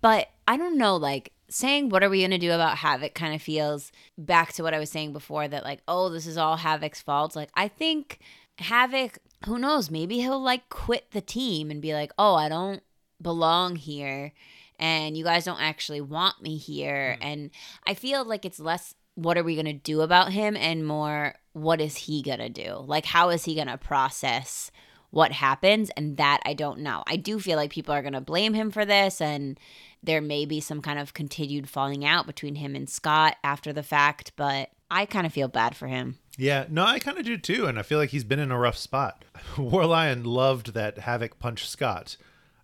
but 0.00 0.28
I 0.46 0.56
don't 0.56 0.78
know 0.78 0.96
like 0.96 1.32
saying 1.48 1.88
what 1.88 2.02
are 2.02 2.10
we 2.10 2.20
going 2.20 2.30
to 2.30 2.38
do 2.38 2.52
about 2.52 2.78
Havoc 2.78 3.14
kind 3.14 3.34
of 3.34 3.42
feels 3.42 3.90
back 4.16 4.52
to 4.54 4.62
what 4.62 4.74
I 4.74 4.78
was 4.78 4.90
saying 4.90 5.12
before 5.12 5.48
that 5.48 5.64
like 5.64 5.80
oh 5.88 6.08
this 6.08 6.26
is 6.26 6.36
all 6.36 6.56
Havoc's 6.56 7.02
fault. 7.02 7.36
Like 7.36 7.50
I 7.54 7.68
think 7.68 8.18
Havoc 8.58 9.18
who 9.46 9.58
knows 9.58 9.90
maybe 9.90 10.18
he'll 10.18 10.42
like 10.42 10.68
quit 10.68 11.12
the 11.12 11.20
team 11.20 11.70
and 11.70 11.82
be 11.82 11.94
like 11.94 12.12
oh 12.18 12.34
I 12.34 12.48
don't 12.48 12.82
belong 13.20 13.76
here 13.76 14.32
and 14.78 15.16
you 15.16 15.24
guys 15.24 15.44
don't 15.44 15.60
actually 15.60 16.00
want 16.00 16.40
me 16.42 16.56
here. 16.56 17.16
Mm. 17.20 17.24
And 17.24 17.50
I 17.86 17.94
feel 17.94 18.24
like 18.24 18.44
it's 18.44 18.60
less 18.60 18.94
what 19.14 19.36
are 19.36 19.42
we 19.42 19.54
going 19.54 19.66
to 19.66 19.72
do 19.72 20.00
about 20.00 20.32
him 20.32 20.56
and 20.56 20.86
more 20.86 21.34
what 21.52 21.80
is 21.80 21.96
he 21.96 22.22
going 22.22 22.38
to 22.38 22.48
do? 22.48 22.84
Like, 22.86 23.04
how 23.04 23.30
is 23.30 23.44
he 23.44 23.56
going 23.56 23.66
to 23.66 23.76
process 23.76 24.70
what 25.10 25.32
happens? 25.32 25.90
And 25.96 26.16
that 26.18 26.40
I 26.44 26.54
don't 26.54 26.80
know. 26.80 27.02
I 27.06 27.16
do 27.16 27.40
feel 27.40 27.56
like 27.56 27.70
people 27.70 27.94
are 27.94 28.02
going 28.02 28.12
to 28.12 28.20
blame 28.20 28.54
him 28.54 28.70
for 28.70 28.84
this 28.84 29.20
and 29.20 29.58
there 30.02 30.20
may 30.20 30.44
be 30.44 30.60
some 30.60 30.80
kind 30.80 30.98
of 30.98 31.14
continued 31.14 31.68
falling 31.68 32.04
out 32.04 32.26
between 32.26 32.56
him 32.56 32.74
and 32.74 32.88
Scott 32.88 33.36
after 33.42 33.72
the 33.72 33.82
fact, 33.82 34.32
but 34.36 34.70
I 34.90 35.06
kind 35.06 35.26
of 35.26 35.32
feel 35.32 35.48
bad 35.48 35.76
for 35.76 35.86
him. 35.86 36.18
Yeah, 36.36 36.66
no, 36.68 36.84
I 36.84 36.98
kind 36.98 37.18
of 37.18 37.24
do 37.24 37.36
too, 37.36 37.66
and 37.66 37.78
I 37.78 37.82
feel 37.82 37.98
like 37.98 38.10
he's 38.10 38.24
been 38.24 38.38
in 38.38 38.52
a 38.52 38.58
rough 38.58 38.76
spot. 38.76 39.24
Warlion 39.56 40.24
loved 40.24 40.72
that 40.74 40.98
Havoc 40.98 41.38
punch 41.38 41.68
Scott. 41.68 42.16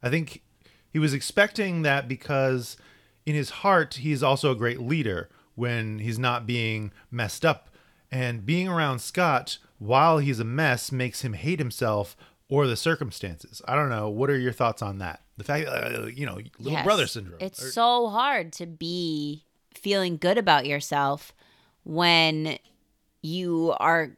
I 0.03 0.11
think 0.11 0.43
he 0.93 0.99
was 0.99 1.13
expecting 1.13 1.83
that 1.83 2.07
because 2.07 2.77
in 3.27 3.35
his 3.35 3.51
heart, 3.51 3.95
he's 3.95 4.23
also 4.23 4.53
a 4.53 4.57
great 4.57 4.81
leader 4.81 5.29
when 5.57 5.99
he's 5.99 6.19
not 6.19 6.47
being 6.47 6.93
messed 7.11 7.45
up. 7.45 7.69
And 8.13 8.47
being 8.47 8.69
around 8.69 9.01
Scott 9.01 9.59
while 9.79 10.19
he's 10.19 10.39
a 10.39 10.45
mess 10.45 10.93
makes 10.93 11.23
him 11.23 11.33
hate 11.33 11.59
himself 11.59 12.17
or 12.49 12.69
the 12.69 12.77
circumstances. 12.77 13.61
I 13.67 13.75
don't 13.75 13.89
know. 13.89 14.09
What 14.09 14.31
are 14.31 14.39
your 14.39 14.53
thoughts 14.53 14.83
on 14.83 14.99
that? 14.99 15.21
The 15.37 15.45
fact, 15.45 15.67
uh, 15.69 16.07
you 16.07 16.27
know, 16.27 16.37
little 16.59 16.73
Yes. 16.73 16.85
brother 16.85 17.07
syndrome. 17.07 17.39
It's 17.41 17.63
Or- 17.63 17.71
so 17.71 18.09
hard 18.09 18.53
to 18.55 18.67
be 18.67 19.45
feeling 19.75 20.17
good 20.17 20.39
about 20.39 20.67
yourself 20.67 21.35
when 21.83 22.59
you 23.23 23.75
are 23.81 24.17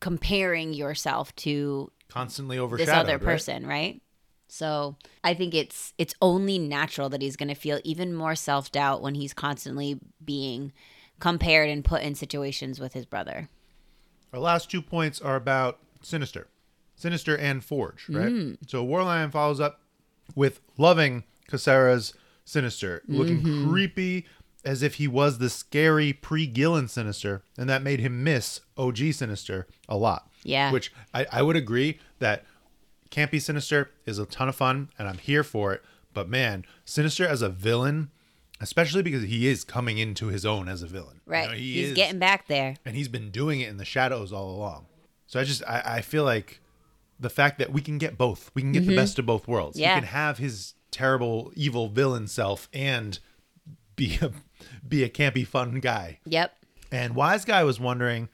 comparing 0.00 0.72
yourself 0.72 1.34
to 1.36 1.90
constantly 2.08 2.56
this 2.56 2.62
overshadowed. 2.62 2.94
other 2.94 3.12
right? 3.18 3.22
person, 3.22 3.66
right? 3.66 4.00
So 4.48 4.96
I 5.24 5.34
think 5.34 5.54
it's 5.54 5.92
it's 5.98 6.14
only 6.22 6.58
natural 6.58 7.08
that 7.08 7.22
he's 7.22 7.36
going 7.36 7.48
to 7.48 7.54
feel 7.54 7.80
even 7.82 8.14
more 8.14 8.34
self 8.36 8.70
doubt 8.70 9.02
when 9.02 9.14
he's 9.16 9.32
constantly 9.34 9.98
being 10.24 10.72
compared 11.18 11.70
and 11.70 11.84
put 11.84 12.02
in 12.02 12.14
situations 12.14 12.78
with 12.78 12.92
his 12.92 13.06
brother. 13.06 13.48
Our 14.32 14.38
last 14.38 14.70
two 14.70 14.82
points 14.82 15.20
are 15.20 15.36
about 15.36 15.80
Sinister. 16.02 16.48
Sinister 16.96 17.36
and 17.36 17.64
Forge, 17.64 18.08
right? 18.08 18.28
Mm. 18.30 18.58
So 18.68 18.86
Warlion 18.86 19.32
follows 19.32 19.58
up 19.58 19.80
with 20.34 20.60
loving 20.76 21.24
Cassara's 21.48 22.14
Sinister, 22.44 23.02
looking 23.06 23.40
Mm-hmm. 23.42 23.70
creepy 23.70 24.26
as 24.64 24.82
if 24.82 24.94
he 24.94 25.06
was 25.08 25.38
the 25.38 25.50
scary 25.50 26.12
pre 26.12 26.46
Gillen 26.46 26.88
Sinister, 26.88 27.42
and 27.58 27.68
that 27.68 27.82
made 27.82 28.00
him 28.00 28.24
miss 28.24 28.60
OG 28.76 28.98
Sinister 29.12 29.66
a 29.88 29.96
lot. 29.96 30.28
Yeah. 30.42 30.70
Which 30.72 30.92
I, 31.12 31.26
I 31.32 31.42
would 31.42 31.56
agree 31.56 31.98
that 32.18 32.44
Campy 33.10 33.40
Sinister 33.40 33.90
is 34.06 34.18
a 34.18 34.26
ton 34.26 34.48
of 34.48 34.56
fun, 34.56 34.88
and 34.98 35.08
I'm 35.08 35.18
here 35.18 35.44
for 35.44 35.72
it. 35.72 35.82
But 36.12 36.28
man, 36.28 36.64
Sinister 36.84 37.26
as 37.26 37.42
a 37.42 37.48
villain, 37.48 38.10
especially 38.60 39.02
because 39.02 39.22
he 39.24 39.46
is 39.48 39.64
coming 39.64 39.98
into 39.98 40.26
his 40.28 40.44
own 40.46 40.68
as 40.68 40.82
a 40.82 40.86
villain. 40.86 41.20
You 41.26 41.32
Right. 41.32 41.48
know, 41.50 41.54
he 41.56 41.72
he's 41.74 41.88
is- 41.90 41.94
getting 41.96 42.18
back 42.18 42.46
there. 42.48 42.76
and 42.84 42.94
he's 42.96 43.08
been 43.08 43.30
doing 43.30 43.60
it 43.60 43.68
in 43.68 43.76
the 43.78 43.84
shadows 43.84 44.32
all 44.32 44.50
along. 44.54 44.86
So 45.26 45.40
I 45.40 45.44
just 45.44 45.62
I, 45.66 45.82
I 45.84 46.00
feel 46.02 46.24
like 46.24 46.60
the 47.18 47.30
fact 47.30 47.58
that 47.58 47.72
we 47.72 47.80
can 47.80 47.98
get 47.98 48.18
both, 48.18 48.50
we 48.54 48.62
can 48.62 48.72
get 48.72 48.80
the 48.80 48.88
mm-hmm. 48.88 48.96
best 48.96 49.18
of 49.18 49.26
both 49.26 49.46
worlds. 49.48 49.78
Yeah. 49.78 49.94
He 49.94 50.00
can 50.00 50.08
have 50.08 50.38
his 50.38 50.74
terrible 50.90 51.52
evil 51.56 51.88
villain 51.88 52.28
self 52.28 52.68
and 52.72 53.18
be 53.96 54.18
a 54.20 54.30
be 54.86 55.02
a 55.02 55.08
campy 55.08 55.46
fun 55.46 55.80
guy. 55.80 56.20
Yep. 56.26 56.52
And 56.92 57.14
Wise 57.14 57.44
Guy 57.44 57.64
was 57.64 57.80
wondering 57.80 58.28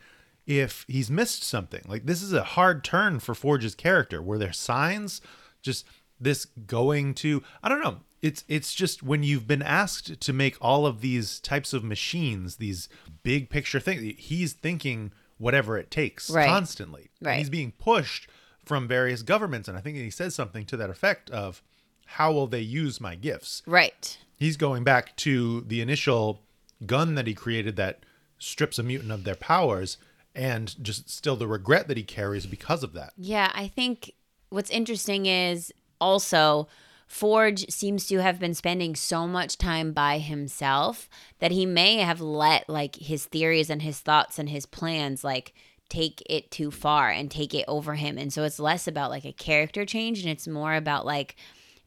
if 0.47 0.85
he's 0.89 1.11
missed 1.11 1.43
something. 1.43 1.82
Like 1.86 2.07
this 2.07 2.23
is 2.23 2.32
a 2.32 2.43
hard 2.43 2.85
turn 2.85 3.20
for 3.20 3.35
Forge's 3.35 3.74
character. 3.74 4.20
Were 4.20 4.39
there 4.39 4.52
signs? 4.52 5.20
Just 5.62 5.86
this 6.20 6.44
going 6.44 7.15
to 7.15 7.43
I 7.62 7.69
don't 7.69 7.82
know. 7.82 7.98
It's 8.23 8.44
it's 8.48 8.74
just 8.74 9.02
when 9.02 9.23
you've 9.23 9.47
been 9.47 9.62
asked 9.62 10.20
to 10.20 10.32
make 10.32 10.57
all 10.61 10.86
of 10.86 11.01
these 11.01 11.40
types 11.40 11.73
of 11.73 11.82
machines, 11.82 12.57
these 12.57 12.89
big 13.23 13.48
picture 13.48 13.81
things, 13.81 14.15
he's 14.19 14.52
thinking 14.52 15.12
whatever 15.39 15.78
it 15.78 15.90
takes 15.90 16.31
Right. 16.31 16.47
constantly. 16.47 17.11
And 17.20 17.28
Right. 17.28 17.39
he's 17.39 17.48
being 17.48 17.73
pushed 17.73 18.28
from 18.71 18.87
various 18.87 19.23
governments 19.23 19.67
and 19.67 19.77
I 19.77 19.81
think 19.81 19.97
he 19.97 20.11
says 20.11 20.33
something 20.33 20.65
to 20.67 20.77
that 20.77 20.91
effect 20.91 21.29
of 21.31 21.61
how 22.07 22.31
will 22.31 22.47
they 22.47 22.61
use 22.61 23.01
my 23.01 23.17
gifts? 23.17 23.65
Right. 23.67 24.17
he's 24.37 24.57
going 24.57 24.85
back 24.85 25.17
to 25.27 25.63
the 25.63 25.81
initial 25.81 26.43
gun 26.87 27.17
that 27.17 27.27
he 27.27 27.35
created 27.35 27.75
that 27.77 28.05
strips 28.39 28.79
a 28.79 28.85
mutant 28.85 29.11
of 29.11 29.25
their 29.25 29.35
powers 29.35 29.99
and 30.37 30.81
just 30.81 31.11
still 31.11 31.35
the 31.35 31.49
regret 31.49 31.89
that 31.89 31.97
he 31.97 32.05
carries 32.05 32.47
because 32.47 32.85
of 32.85 32.93
that. 32.93 33.13
Yeah, 33.17 33.51
I 33.57 33.67
think 33.67 34.13
what's 34.51 34.71
interesting 34.71 35.27
is 35.27 35.73
also 36.01 36.69
Forge 37.09 37.69
seems 37.69 38.07
to 38.07 38.23
have 38.23 38.39
been 38.39 38.55
spending 38.55 38.95
so 38.95 39.27
much 39.27 39.59
time 39.59 39.91
by 39.93 40.19
himself 40.19 41.09
that 41.41 41.51
he 41.51 41.67
may 41.67 41.97
have 41.97 42.21
let 42.21 42.69
like 42.69 42.95
his 42.95 43.25
theories 43.25 43.69
and 43.69 43.83
his 43.83 43.99
thoughts 43.99 44.39
and 44.39 44.49
his 44.49 44.65
plans 44.65 45.25
like 45.25 45.53
take 45.91 46.23
it 46.27 46.51
too 46.51 46.71
far 46.71 47.11
and 47.11 47.31
take 47.31 47.53
it 47.53 47.65
over 47.69 47.95
him. 47.97 48.17
And 48.17 48.33
so 48.33 48.45
it's 48.45 48.59
less 48.59 48.89
about 48.89 49.11
like 49.11 49.25
a 49.25 49.33
character 49.33 49.85
change 49.85 50.21
and 50.21 50.31
it's 50.31 50.49
more 50.49 50.75
about 50.75 51.05
like 51.05 51.37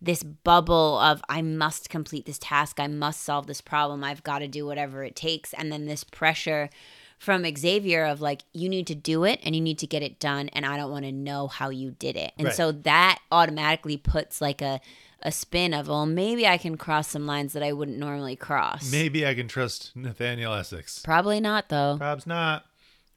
this 0.02 0.22
bubble 0.22 1.00
of 1.00 1.24
I 1.30 1.42
must 1.42 1.90
complete 1.90 2.26
this 2.26 2.38
task, 2.38 2.80
I 2.80 2.88
must 2.88 3.24
solve 3.24 3.48
this 3.48 3.62
problem, 3.62 4.04
I've 4.04 4.24
got 4.24 4.40
to 4.40 4.48
do 4.48 4.66
whatever 4.66 5.04
it 5.04 5.16
takes 5.16 5.54
and 5.54 5.72
then 5.72 5.86
this 5.86 6.04
pressure 6.04 6.70
from 7.20 7.46
Xavier 7.58 8.04
of 8.04 8.20
like 8.20 8.42
you 8.52 8.68
need 8.68 8.86
to 8.88 8.96
do 8.96 9.24
it 9.24 9.40
and 9.44 9.56
you 9.56 9.62
need 9.62 9.80
to 9.80 9.88
get 9.88 10.04
it 10.04 10.20
done 10.20 10.50
and 10.50 10.66
I 10.66 10.76
don't 10.76 10.92
want 10.92 11.06
to 11.06 11.12
know 11.14 11.48
how 11.48 11.70
you 11.70 11.92
did 11.92 12.18
it. 12.18 12.34
And 12.38 12.48
Right. 12.48 12.56
so 12.56 12.74
that 12.74 13.20
automatically 13.32 13.96
puts 13.98 14.42
like 14.42 14.62
a 14.62 14.82
a 15.26 15.32
spin 15.32 15.74
of 15.74 15.88
well 15.88 16.06
maybe 16.06 16.46
I 16.46 16.58
can 16.58 16.76
cross 16.76 17.08
some 17.08 17.26
lines 17.26 17.54
that 17.54 17.64
I 17.64 17.72
wouldn't 17.72 17.98
normally 17.98 18.36
cross. 18.36 18.92
Maybe 18.92 19.26
I 19.26 19.34
can 19.36 19.48
trust 19.48 19.96
Nathaniel 19.96 20.54
Essex. 20.54 21.00
Probably 21.00 21.40
not 21.40 21.70
though. 21.70 21.96
Perhaps 21.98 22.28
not. 22.28 22.66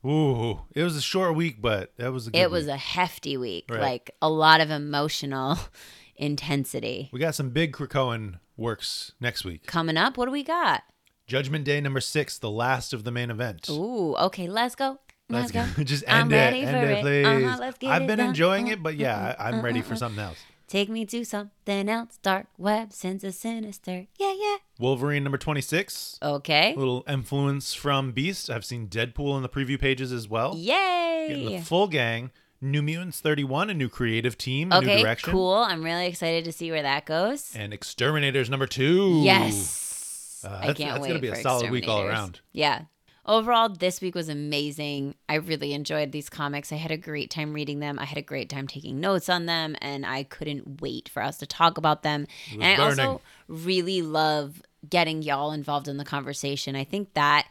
Ooh, 0.04 0.60
it 0.74 0.82
was 0.82 0.96
a 0.96 1.00
short 1.02 1.34
week, 1.34 1.60
but 1.60 1.92
that 1.96 2.12
was 2.12 2.26
a 2.26 2.30
good 2.30 2.38
It 2.38 2.50
was 2.50 2.66
week. 2.66 2.74
a 2.74 2.78
hefty 2.78 3.36
week, 3.36 3.64
Right. 3.68 3.80
like 3.80 4.10
a 4.22 4.28
lot 4.30 4.60
of 4.60 4.70
emotional 4.70 5.58
intensity. 6.16 7.08
We 7.12 7.20
got 7.20 7.34
some 7.34 7.50
big 7.50 7.72
Krakoan 7.72 8.38
works 8.56 9.12
next 9.20 9.44
week. 9.44 9.66
Coming 9.66 9.96
up, 9.96 10.16
what 10.16 10.26
do 10.26 10.30
we 10.32 10.42
got? 10.44 10.82
Judgment 11.26 11.64
Day 11.64 11.80
number 11.80 12.00
six, 12.00 12.38
the 12.38 12.50
last 12.50 12.92
of 12.92 13.04
the 13.04 13.10
main 13.10 13.30
event. 13.30 13.68
Ooh, 13.68 14.14
okay, 14.16 14.46
let's 14.48 14.74
go. 14.74 14.98
Let's, 15.28 15.50
go. 15.50 15.64
Just 15.82 16.04
I'm 16.06 16.22
end 16.30 16.32
it, 16.32 16.36
ready 16.36 16.60
end 16.62 16.70
for 16.70 16.86
it, 16.92 16.98
it. 16.98 17.02
please. 17.02 17.26
Uh-huh, 17.26 17.56
let's 17.58 17.78
get 17.78 17.90
I've 17.90 18.02
it 18.02 18.06
been 18.06 18.18
done. 18.18 18.28
enjoying 18.28 18.68
Uh, 18.68 18.72
it, 18.74 18.82
but 18.82 18.94
yeah, 18.96 19.34
I, 19.38 19.48
I'm 19.48 19.60
ready 19.60 19.82
for 19.82 19.96
something 19.96 20.22
else. 20.22 20.38
Take 20.68 20.88
me 20.88 21.04
to 21.06 21.24
something 21.24 21.88
else. 21.88 22.18
Dark 22.22 22.46
web, 22.58 22.92
sins 22.92 23.22
of 23.22 23.34
sinister. 23.34 24.06
Yeah, 24.18 24.34
yeah. 24.36 24.56
Wolverine 24.80 25.22
number 25.22 25.38
26, 25.38 26.18
Okay. 26.22 26.74
A 26.74 26.78
little 26.78 27.04
influence 27.08 27.72
from 27.72 28.10
Beast. 28.12 28.50
I've 28.50 28.64
seen 28.64 28.88
Deadpool 28.88 29.36
in 29.36 29.42
the 29.42 29.48
preview 29.48 29.80
pages 29.80 30.10
as 30.12 30.28
well. 30.28 30.54
Getting 30.54 31.48
Yay. 31.48 31.58
the 31.58 31.64
full 31.64 31.86
gang. 31.88 32.30
New 32.60 32.82
Mutants 32.82 33.20
31, 33.20 33.68
a 33.70 33.74
new 33.74 33.88
creative 33.88 34.36
team, 34.38 34.72
a 34.72 34.80
new 34.80 34.86
Okay, 34.90 35.02
direction. 35.02 35.30
cool. 35.30 35.54
I'm 35.54 35.84
really 35.84 36.06
excited 36.06 36.44
to 36.46 36.52
see 36.52 36.70
where 36.70 36.82
that 36.82 37.04
goes. 37.04 37.54
And 37.54 37.72
X-Terminators 37.74 38.48
number 38.48 38.66
two. 38.66 39.20
Yes. 39.22 40.42
Uh, 40.44 40.48
I 40.62 40.66
can't 40.72 40.78
that's 40.78 41.00
wait. 41.00 41.08
gonna 41.08 41.20
be 41.20 41.28
a 41.28 41.36
solid 41.36 41.70
week 41.70 41.86
all 41.86 42.02
around. 42.02 42.40
Yeah. 42.52 42.82
Overall, 43.26 43.68
this 43.68 44.00
week 44.00 44.14
was 44.14 44.28
amazing. 44.28 45.16
I 45.28 45.34
really 45.34 45.72
enjoyed 45.72 46.12
these 46.12 46.28
comics. 46.28 46.72
I 46.72 46.76
had 46.76 46.92
a 46.92 46.96
great 46.96 47.28
time 47.28 47.52
reading 47.52 47.80
them. 47.80 47.98
I 47.98 48.04
had 48.04 48.18
a 48.18 48.22
great 48.22 48.48
time 48.48 48.68
taking 48.68 49.00
notes 49.00 49.28
on 49.28 49.46
them, 49.46 49.76
and 49.80 50.06
I 50.06 50.22
couldn't 50.22 50.80
wait 50.80 51.08
for 51.08 51.22
us 51.22 51.36
to 51.38 51.46
talk 51.46 51.76
about 51.76 52.04
them. 52.04 52.28
And 52.52 52.62
I 52.62 52.76
burning. 52.76 53.06
also 53.06 53.20
really 53.48 54.00
love 54.00 54.62
getting 54.88 55.22
y'all 55.22 55.50
involved 55.50 55.88
in 55.88 55.96
the 55.96 56.04
conversation. 56.04 56.76
I 56.76 56.84
think 56.84 57.14
that 57.14 57.48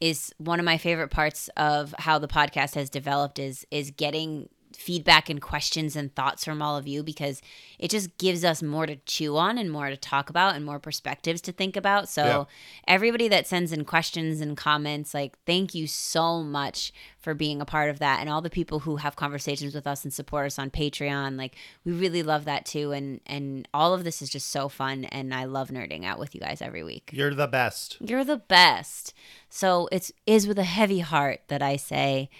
is 0.00 0.32
one 0.38 0.60
of 0.60 0.64
my 0.64 0.78
favorite 0.78 1.10
parts 1.10 1.50
of 1.56 1.94
how 1.98 2.18
the 2.18 2.28
podcast 2.28 2.74
has 2.74 2.88
developed 2.88 3.38
is 3.38 3.66
is 3.70 3.90
getting 3.90 4.48
feedback 4.80 5.28
and 5.28 5.42
questions 5.42 5.94
and 5.94 6.14
thoughts 6.14 6.42
from 6.42 6.62
all 6.62 6.74
of 6.74 6.88
you 6.88 7.02
because 7.02 7.42
it 7.78 7.90
just 7.90 8.16
gives 8.16 8.42
us 8.46 8.62
more 8.62 8.86
to 8.86 8.96
chew 9.04 9.36
on 9.36 9.58
and 9.58 9.70
more 9.70 9.90
to 9.90 9.96
talk 9.96 10.30
about 10.30 10.56
and 10.56 10.64
more 10.64 10.78
perspectives 10.78 11.42
to 11.42 11.52
think 11.52 11.76
about. 11.76 12.08
So 12.08 12.24
Yeah. 12.24 12.44
everybody 12.88 13.28
that 13.28 13.46
sends 13.46 13.72
in 13.72 13.84
questions 13.84 14.40
and 14.40 14.56
comments 14.56 15.12
like 15.12 15.36
thank 15.44 15.74
you 15.74 15.86
so 15.86 16.42
much 16.42 16.92
for 17.18 17.34
being 17.34 17.60
a 17.60 17.66
part 17.66 17.90
of 17.90 17.98
that 17.98 18.20
and 18.20 18.30
all 18.30 18.40
the 18.40 18.48
people 18.48 18.80
who 18.80 18.96
have 18.96 19.16
conversations 19.16 19.74
with 19.74 19.86
us 19.86 20.02
and 20.02 20.14
support 20.14 20.46
us 20.46 20.58
on 20.58 20.70
Patreon 20.70 21.36
like 21.36 21.56
we 21.84 21.92
really 21.92 22.22
love 22.22 22.46
that 22.46 22.64
too 22.64 22.92
and 22.92 23.20
and 23.26 23.68
all 23.74 23.92
of 23.92 24.02
this 24.04 24.22
is 24.22 24.30
just 24.30 24.48
so 24.48 24.70
fun 24.70 25.04
and 25.04 25.34
I 25.34 25.44
love 25.44 25.68
nerding 25.68 26.06
out 26.06 26.18
with 26.18 26.34
you 26.34 26.40
guys 26.40 26.62
every 26.62 26.82
week. 26.82 27.10
You're 27.12 27.34
the 27.34 27.46
best. 27.48 27.98
You're 28.00 28.24
the 28.24 28.38
best. 28.38 29.12
So 29.50 29.88
it's 29.92 30.10
is 30.26 30.46
with 30.46 30.58
a 30.58 30.64
heavy 30.64 31.00
heart 31.00 31.42
that 31.48 31.60
I 31.60 31.76
say, 31.76 32.30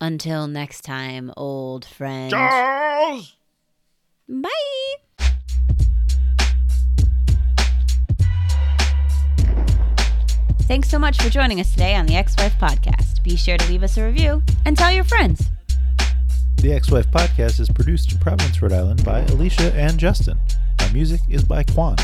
until 0.00 0.46
next 0.46 0.82
time, 0.82 1.32
old 1.36 1.84
friend. 1.84 2.30
Charles! 2.30 3.36
Bye. 4.28 4.50
Thanks 10.62 10.88
so 10.88 11.00
much 11.00 11.20
for 11.20 11.28
joining 11.28 11.58
us 11.58 11.72
today 11.72 11.96
on 11.96 12.06
the 12.06 12.14
X-Wife 12.14 12.54
Podcast. 12.60 13.24
Be 13.24 13.36
sure 13.36 13.58
to 13.58 13.68
leave 13.68 13.82
us 13.82 13.98
a 13.98 14.04
review 14.04 14.42
and 14.64 14.78
tell 14.78 14.92
your 14.92 15.02
friends. 15.04 15.50
The 16.58 16.72
X-Wife 16.74 17.10
podcast 17.10 17.58
is 17.58 17.68
produced 17.68 18.12
in 18.12 18.18
Providence, 18.18 18.60
Rhode 18.62 18.74
Island 18.74 19.04
by 19.04 19.20
Alicia 19.20 19.74
and 19.74 19.98
Justin. 19.98 20.38
Our 20.80 20.90
music 20.90 21.20
is 21.28 21.42
by 21.42 21.64
Quan. 21.64 21.96